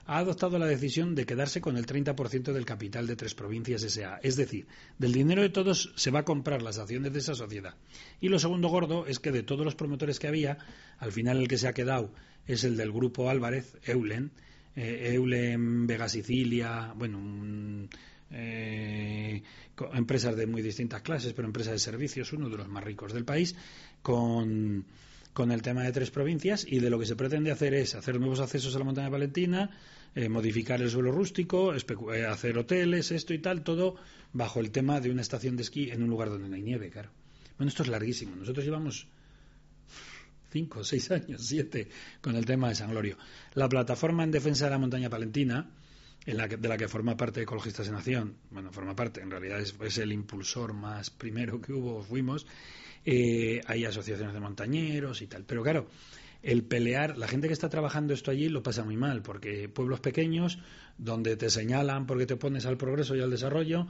ha 0.09 0.19
adoptado 0.21 0.59
la 0.59 0.65
decisión 0.65 1.15
de 1.15 1.27
quedarse 1.27 1.61
con 1.61 1.77
el 1.77 1.85
30% 1.85 2.55
del 2.55 2.65
capital 2.65 3.07
de 3.07 3.15
Tres 3.15 3.35
Provincias 3.35 3.83
S.A. 3.83 4.19
Es 4.23 4.37
decir, 4.37 4.67
del 4.97 5.13
dinero 5.13 5.43
de 5.43 5.51
todos 5.51 5.93
se 5.97 6.11
va 6.11 6.21
a 6.21 6.25
comprar 6.25 6.63
las 6.63 6.79
acciones 6.79 7.13
de 7.13 7.19
esa 7.19 7.35
sociedad. 7.35 7.75
Y 8.19 8.31
lo 8.31 8.39
segundo 8.39 8.69
gordo 8.69 9.07
es 9.07 9.19
que 9.19 9.33
de 9.33 9.43
todos 9.43 9.67
los 9.67 9.75
promotores 9.75 10.19
que 10.19 10.27
había, 10.27 10.57
al 10.99 11.13
final 11.13 11.37
el 11.37 11.47
que 11.47 11.59
se 11.59 11.69
ha 11.69 11.75
quedado 11.75 12.11
es 12.47 12.65
el 12.65 12.79
del 12.79 12.91
grupo 12.91 13.29
Álvarez, 13.29 13.77
Eulen, 13.85 14.31
eh, 14.77 15.13
Eulen 15.13 15.87
Vega 15.87 16.09
Sicilia, 16.09 16.95
bueno, 16.97 17.87
eh, 18.31 19.43
empresas 19.93 20.35
de 20.37 20.47
muy 20.47 20.63
distintas 20.63 21.03
clases, 21.03 21.35
pero 21.35 21.47
empresas 21.47 21.75
de 21.75 21.81
servicios, 21.81 22.33
uno 22.33 22.49
de 22.49 22.57
los 22.57 22.69
más 22.69 22.83
ricos 22.83 23.13
del 23.13 23.27
país, 23.27 23.55
con 24.01 24.87
con 25.39 25.53
el 25.53 25.63
tema 25.63 25.85
de 25.85 25.93
tres 25.93 26.11
provincias 26.11 26.67
y 26.69 26.81
de 26.81 26.91
lo 26.91 26.99
que 26.99 27.07
se 27.07 27.15
pretende 27.15 27.53
hacer 27.53 27.73
es 27.73 27.95
hacer 27.95 28.19
nuevos 28.19 28.41
accesos 28.41 28.75
a 28.75 28.81
la 28.81 28.85
montaña 28.85 29.09
palentina, 29.09 29.71
eh, 30.15 30.29
modificar 30.29 30.81
el 30.81 30.91
suelo 30.91 31.13
rústico, 31.13 31.75
eh, 31.75 32.27
hacer 32.27 32.59
hoteles, 32.59 33.11
esto 33.13 33.35
y 33.35 33.39
tal, 33.39 33.63
todo 33.63 33.97
bajo 34.33 34.61
el 34.61 34.71
tema 34.71 35.01
de 35.01 35.11
una 35.11 35.23
estación 35.23 35.57
de 35.57 35.63
esquí 35.63 35.91
en 35.91 36.03
un 36.03 36.11
lugar 36.11 36.31
donde 36.31 36.49
no 36.49 36.57
hay 36.57 36.63
nieve, 36.63 36.91
claro. 36.91 37.11
Bueno, 37.57 37.69
esto 37.69 37.83
es 37.83 37.89
larguísimo. 37.89 38.37
Nosotros 38.37 38.65
llevamos 38.65 39.09
cinco, 40.51 40.85
seis 40.85 41.11
años, 41.11 41.47
siete, 41.47 41.89
con 42.21 42.37
el 42.37 42.45
tema 42.45 42.69
de 42.69 42.75
San 42.75 42.91
Glorio. 42.91 43.19
La 43.55 43.69
plataforma 43.69 44.25
en 44.25 44.31
defensa 44.31 44.67
de 44.67 44.71
la 44.71 44.79
montaña 44.79 45.11
palentina, 45.11 45.71
en 46.25 46.37
la 46.37 46.47
de 46.47 46.69
la 46.69 46.77
que 46.77 46.89
forma 46.89 47.17
parte 47.17 47.43
Ecologistas 47.43 47.89
en 47.89 47.95
Nación, 47.95 48.37
bueno, 48.51 48.73
forma 48.73 48.95
parte, 48.95 49.21
en 49.21 49.31
realidad 49.31 49.61
es, 49.61 49.75
es 49.81 49.99
el 49.99 50.13
impulsor 50.13 50.73
más 50.73 51.11
primero 51.11 51.61
que 51.61 51.73
hubo, 51.73 52.03
fuimos, 52.03 52.47
eh, 53.05 53.61
hay 53.67 53.85
asociaciones 53.85 54.35
de 54.35 54.41
montañeros 54.41 55.23
y 55.23 55.27
tal. 55.27 55.45
Pero 55.45 55.63
claro, 55.63 55.89
el 56.43 56.65
pelear, 56.65 57.19
la 57.19 57.29
gente 57.29 57.49
que 57.49 57.53
está 57.53 57.69
trabajando 57.69 58.15
esto 58.15 58.31
allí 58.31 58.49
lo 58.49 58.63
pasa 58.63 58.85
muy 58.85 58.97
mal, 58.97 59.23
porque 59.23 59.69
pueblos 59.69 60.01
pequeños, 60.01 60.59
donde 60.97 61.37
te 61.37 61.51
señalan 61.51 62.07
porque 62.07 62.27
te 62.27 62.37
pones 62.37 62.67
al 62.67 62.77
progreso 62.77 63.17
y 63.17 63.21
al 63.21 63.31
desarrollo, 63.31 63.87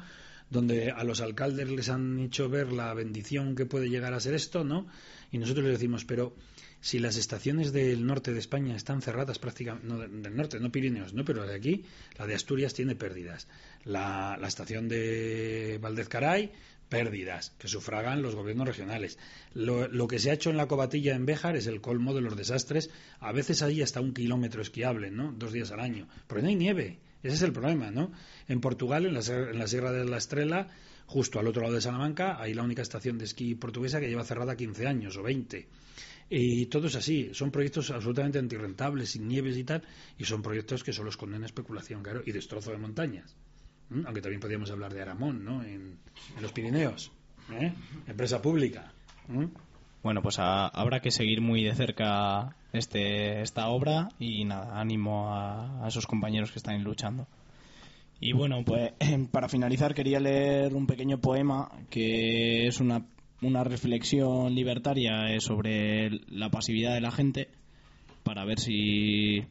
donde 0.50 0.90
a 0.90 1.04
los 1.04 1.20
alcaldes 1.20 1.70
les 1.70 1.88
han 1.90 2.18
hecho 2.20 2.48
ver 2.48 2.72
la 2.72 2.94
bendición 2.94 3.54
que 3.54 3.66
puede 3.66 3.90
llegar 3.90 4.14
a 4.14 4.20
ser 4.20 4.34
esto, 4.34 4.64
¿no? 4.64 4.86
Y 5.30 5.38
nosotros 5.38 5.66
les 5.66 5.74
decimos, 5.74 6.06
pero 6.06 6.34
si 6.80 6.98
las 6.98 7.16
estaciones 7.16 7.72
del 7.72 8.06
norte 8.06 8.32
de 8.32 8.38
España 8.38 8.74
están 8.74 9.02
cerradas 9.02 9.38
prácticamente, 9.38 9.86
no, 9.86 9.98
del 9.98 10.34
norte, 10.34 10.58
no 10.58 10.72
Pirineos, 10.72 11.12
no, 11.12 11.24
pero 11.24 11.46
de 11.46 11.54
aquí, 11.54 11.84
la 12.18 12.26
de 12.26 12.34
Asturias 12.34 12.72
tiene 12.72 12.94
pérdidas. 12.94 13.46
La, 13.84 14.38
la 14.40 14.48
estación 14.48 14.88
de 14.88 15.78
Valdez 15.82 16.08
Caray 16.08 16.52
pérdidas 16.88 17.54
que 17.58 17.68
sufragan 17.68 18.22
los 18.22 18.34
gobiernos 18.34 18.66
regionales. 18.66 19.18
Lo, 19.54 20.08
que 20.08 20.18
se 20.18 20.30
ha 20.30 20.34
hecho 20.34 20.50
en 20.50 20.56
la 20.56 20.66
cobatilla 20.68 21.14
en 21.14 21.26
Béjar 21.26 21.56
es 21.56 21.66
el 21.66 21.80
colmo 21.80 22.14
de 22.14 22.20
los 22.20 22.36
desastres. 22.36 22.90
A 23.20 23.32
veces 23.32 23.62
hay 23.62 23.82
hasta 23.82 24.00
un 24.00 24.14
kilómetro 24.14 24.62
esquiable, 24.62 25.10
¿no? 25.10 25.32
Dos 25.32 25.52
días 25.52 25.70
al 25.70 25.80
año. 25.80 26.08
Pero 26.26 26.42
no 26.42 26.48
hay 26.48 26.56
nieve. 26.56 26.98
Ese 27.22 27.34
es 27.34 27.42
el 27.42 27.52
problema, 27.52 27.90
¿no? 27.90 28.12
En 28.46 28.60
Portugal, 28.60 29.06
en 29.06 29.14
la, 29.14 29.20
en 29.20 29.58
la 29.58 29.66
Sierra 29.66 29.92
de 29.92 30.04
la 30.04 30.18
Estrela, 30.18 30.68
justo 31.06 31.38
al 31.38 31.48
otro 31.48 31.62
lado 31.62 31.74
de 31.74 31.80
Salamanca, 31.80 32.40
hay 32.40 32.54
la 32.54 32.62
única 32.62 32.82
estación 32.82 33.18
de 33.18 33.24
esquí 33.24 33.54
portuguesa 33.54 34.00
que 34.00 34.08
lleva 34.08 34.24
cerrada 34.24 34.56
15 34.56 34.86
años 34.86 35.16
o 35.16 35.22
20. 35.22 35.68
Y 36.30 36.66
todo 36.66 36.88
es 36.88 36.94
así. 36.94 37.30
Son 37.32 37.50
proyectos 37.50 37.90
absolutamente 37.90 38.38
antirrentables, 38.38 39.10
sin 39.10 39.26
nieves 39.26 39.56
y 39.56 39.64
tal, 39.64 39.82
y 40.18 40.24
son 40.24 40.42
proyectos 40.42 40.84
que 40.84 40.92
solo 40.92 41.10
esconden 41.10 41.44
especulación, 41.44 42.02
claro, 42.02 42.22
y 42.24 42.32
destrozo 42.32 42.70
de 42.70 42.78
montañas. 42.78 43.34
Aunque 43.90 44.20
también 44.20 44.40
podríamos 44.40 44.70
hablar 44.70 44.92
de 44.92 45.02
Aramón, 45.02 45.44
¿no? 45.44 45.62
En, 45.62 45.98
los 46.40 46.52
Pirineos. 46.52 47.10
¿eh? 47.52 47.72
Empresa 48.06 48.42
pública. 48.42 48.92
Bueno, 50.02 50.22
pues 50.22 50.38
habrá 50.38 51.00
que 51.00 51.10
seguir 51.10 51.40
muy 51.40 51.64
de 51.64 51.74
cerca 51.74 52.56
este, 52.72 53.40
esta 53.40 53.68
obra 53.68 54.08
y 54.18 54.44
nada, 54.44 54.78
ánimo 54.80 55.32
a, 55.34 55.84
esos 55.88 56.06
compañeros 56.06 56.52
que 56.52 56.58
están 56.58 56.82
luchando. 56.84 57.26
Y 58.20 58.32
bueno, 58.32 58.62
pues 58.64 58.92
para 59.30 59.48
finalizar 59.48 59.94
quería 59.94 60.20
leer 60.20 60.74
un 60.74 60.86
pequeño 60.86 61.18
poema 61.18 61.70
que 61.90 62.66
es 62.66 62.80
una, 62.80 63.06
una 63.42 63.64
reflexión 63.64 64.54
libertaria 64.54 65.32
eh, 65.32 65.40
sobre 65.40 66.10
la 66.28 66.50
pasividad 66.50 66.94
de 66.94 67.00
la 67.00 67.10
gente 67.10 67.48
para 68.22 68.44
ver 68.44 68.58
si 68.58 69.44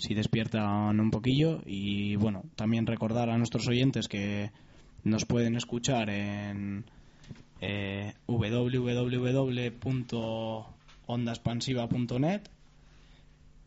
si 0.00 0.14
despiertan 0.14 0.98
un 0.98 1.10
poquillo 1.10 1.60
y 1.66 2.16
bueno, 2.16 2.42
también 2.56 2.86
recordar 2.86 3.30
a 3.30 3.38
nuestros 3.38 3.68
oyentes 3.68 4.08
que 4.08 4.50
nos 5.04 5.24
pueden 5.24 5.56
escuchar 5.56 6.10
en 6.10 6.84
eh, 7.60 8.14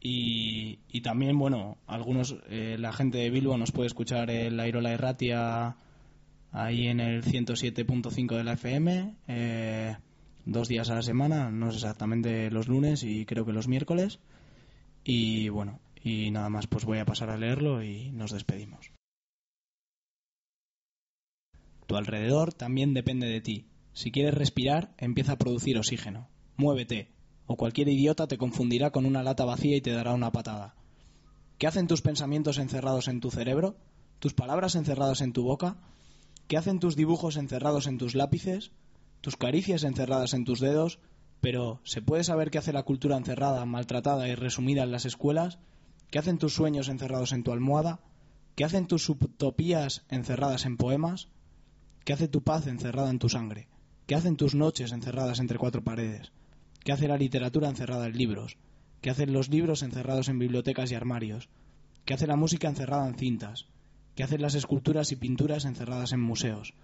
y, 0.06 0.80
y 0.92 1.02
también, 1.02 1.40
bueno, 1.40 1.78
algunos, 1.88 2.36
eh, 2.50 2.76
la 2.78 2.92
gente 2.92 3.20
de 3.20 3.30
Bilbo 3.30 3.58
nos 3.58 3.72
puede 3.72 3.88
escuchar 3.88 4.30
en 4.30 4.58
la 4.58 4.68
Irola 4.68 4.92
Erratia 4.92 5.78
ahí 6.52 6.88
en 6.88 7.00
el 7.00 7.24
107.5 7.24 8.36
de 8.36 8.44
la 8.44 8.54
FM, 8.54 9.16
eh, 9.30 9.96
dos 10.46 10.68
días 10.68 10.90
a 10.90 10.96
la 10.96 11.02
semana, 11.02 11.50
no 11.52 11.72
sé 11.72 11.78
exactamente 11.78 12.52
los 12.52 12.68
lunes 12.68 13.04
y 13.04 13.26
creo 13.26 13.46
que 13.46 13.54
los 13.54 13.70
miércoles. 13.70 14.20
Y 15.06 15.48
bueno, 15.48 15.80
y 16.04 16.32
nada 16.32 16.50
más, 16.50 16.68
pues 16.68 16.84
voy 16.86 17.00
a 17.00 17.06
pasar 17.06 17.30
a 17.30 17.38
leerlo 17.38 17.82
y 17.82 18.12
nos 18.12 18.32
despedimos. 18.32 18.92
Tu 21.88 21.96
alrededor 21.96 22.54
también 22.54 22.94
depende 22.94 23.28
de 23.28 23.42
ti. 23.42 23.68
Si 23.94 24.12
quieres 24.12 24.34
respirar, 24.34 24.94
empieza 24.98 25.34
a 25.34 25.38
producir 25.38 25.78
oxígeno. 25.78 26.28
Muévete, 26.58 27.12
o 27.46 27.56
cualquier 27.56 27.88
idiota 27.88 28.28
te 28.28 28.38
confundirá 28.38 28.92
con 28.92 29.06
una 29.06 29.24
lata 29.24 29.46
vacía 29.46 29.78
y 29.78 29.82
te 29.82 29.92
dará 29.92 30.14
una 30.14 30.32
patada. 30.32 30.76
¿Qué 31.58 31.68
hacen 31.68 31.88
tus 31.88 32.02
pensamientos 32.02 32.58
encerrados 32.58 33.08
en 33.08 33.22
tu 33.22 33.32
cerebro? 33.32 33.78
¿Tus 34.20 34.34
palabras 34.34 34.76
encerradas 34.76 35.22
en 35.22 35.34
tu 35.34 35.44
boca? 35.44 35.78
¿Qué 36.48 36.58
hacen 36.58 36.80
tus 36.80 36.96
dibujos 36.96 37.38
encerrados 37.38 37.88
en 37.88 37.98
tus 37.98 38.16
lápices? 38.16 38.72
¿Tus 39.22 39.38
caricias 39.38 39.84
encerradas 39.84 40.34
en 40.34 40.44
tus 40.44 40.60
dedos? 40.60 41.00
Pero, 41.40 41.80
¿se 41.84 42.02
puede 42.02 42.24
saber 42.24 42.52
qué 42.52 42.58
hace 42.58 42.74
la 42.74 42.84
cultura 42.84 43.18
encerrada, 43.18 43.66
maltratada 43.66 44.28
y 44.28 44.36
resumida 44.36 44.84
en 44.84 44.92
las 44.92 45.06
escuelas? 45.06 45.60
¿Qué 46.14 46.20
hacen 46.20 46.38
tus 46.38 46.54
sueños 46.54 46.90
encerrados 46.90 47.32
en 47.32 47.42
tu 47.42 47.52
almohada? 47.52 48.00
¿Qué 48.54 48.64
hacen 48.64 48.86
tus 48.86 49.10
utopías 49.10 50.06
encerradas 50.10 50.68
en 50.68 50.78
poemas? 50.78 51.28
¿Qué 52.06 52.14
hace 52.14 52.28
tu 52.28 52.44
paz 52.44 52.68
encerrada 52.68 53.10
en 53.10 53.18
tu 53.18 53.30
sangre? 53.30 53.68
¿Qué 54.06 54.14
hacen 54.14 54.38
tus 54.38 54.54
noches 54.54 54.92
encerradas 54.92 55.40
entre 55.40 55.58
cuatro 55.58 55.84
paredes? 55.84 56.32
¿Qué 56.84 56.92
hace 56.92 57.08
la 57.08 57.18
literatura 57.18 57.68
encerrada 57.68 58.06
en 58.06 58.16
libros? 58.16 58.58
¿Qué 59.02 59.10
hacen 59.10 59.34
los 59.34 59.50
libros 59.50 59.82
encerrados 59.82 60.30
en 60.30 60.38
bibliotecas 60.38 60.92
y 60.92 60.94
armarios? 60.94 61.50
¿Qué 62.06 62.14
hace 62.14 62.28
la 62.28 62.36
música 62.36 62.68
encerrada 62.68 63.08
en 63.08 63.16
cintas? 63.16 63.66
que 64.14 64.22
hace 64.22 64.38
las 64.38 64.54
esculturas 64.54 65.12
y 65.12 65.16
pinturas 65.16 65.66
encerradas 65.66 66.12
en 66.12 66.22
museos, 66.22 66.76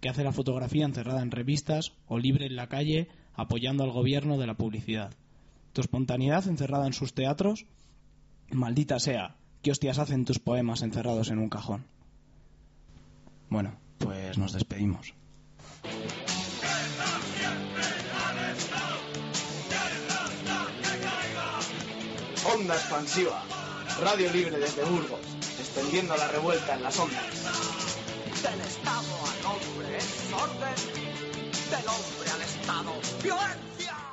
que 0.00 0.08
hace 0.08 0.24
la 0.24 0.32
fotografía 0.32 0.86
encerrada 0.86 1.20
en 1.20 1.30
revistas 1.30 1.92
o 2.06 2.18
libre 2.18 2.46
en 2.46 2.56
la 2.56 2.70
calle 2.70 3.08
apoyando 3.34 3.84
al 3.84 3.90
gobierno 3.90 4.38
de 4.38 4.46
la 4.46 4.56
publicidad. 4.56 5.12
Tu 5.74 5.82
espontaneidad 5.82 6.48
encerrada 6.48 6.86
en 6.86 6.94
sus 6.94 7.12
teatros, 7.12 7.66
maldita 8.50 8.98
sea, 8.98 9.36
¿qué 9.62 9.70
hostias 9.70 9.98
hacen 9.98 10.24
tus 10.24 10.38
poemas 10.38 10.82
encerrados 10.82 11.30
en 11.30 11.38
un 11.38 11.48
cajón? 11.48 11.86
Bueno, 13.48 13.78
pues 13.98 14.38
nos 14.38 14.52
despedimos. 14.52 15.14
Onda 22.54 22.74
expansiva. 22.74 23.42
Radio 24.00 24.32
libre 24.32 24.58
desde 24.58 24.84
Burgos, 24.84 25.20
extendiendo 25.58 26.16
la 26.16 26.28
revuelta 26.28 26.74
en 26.74 26.82
las 26.82 26.98
ondas. 26.98 27.24
Del 28.42 28.60
Estado 28.60 29.16
al 29.26 29.46
hombre 29.46 29.96
es 29.96 30.32
orden, 30.32 30.74
del 31.70 31.88
hombre 31.88 32.30
al 32.30 32.42
Estado 32.42 32.92
violencia. 33.22 34.07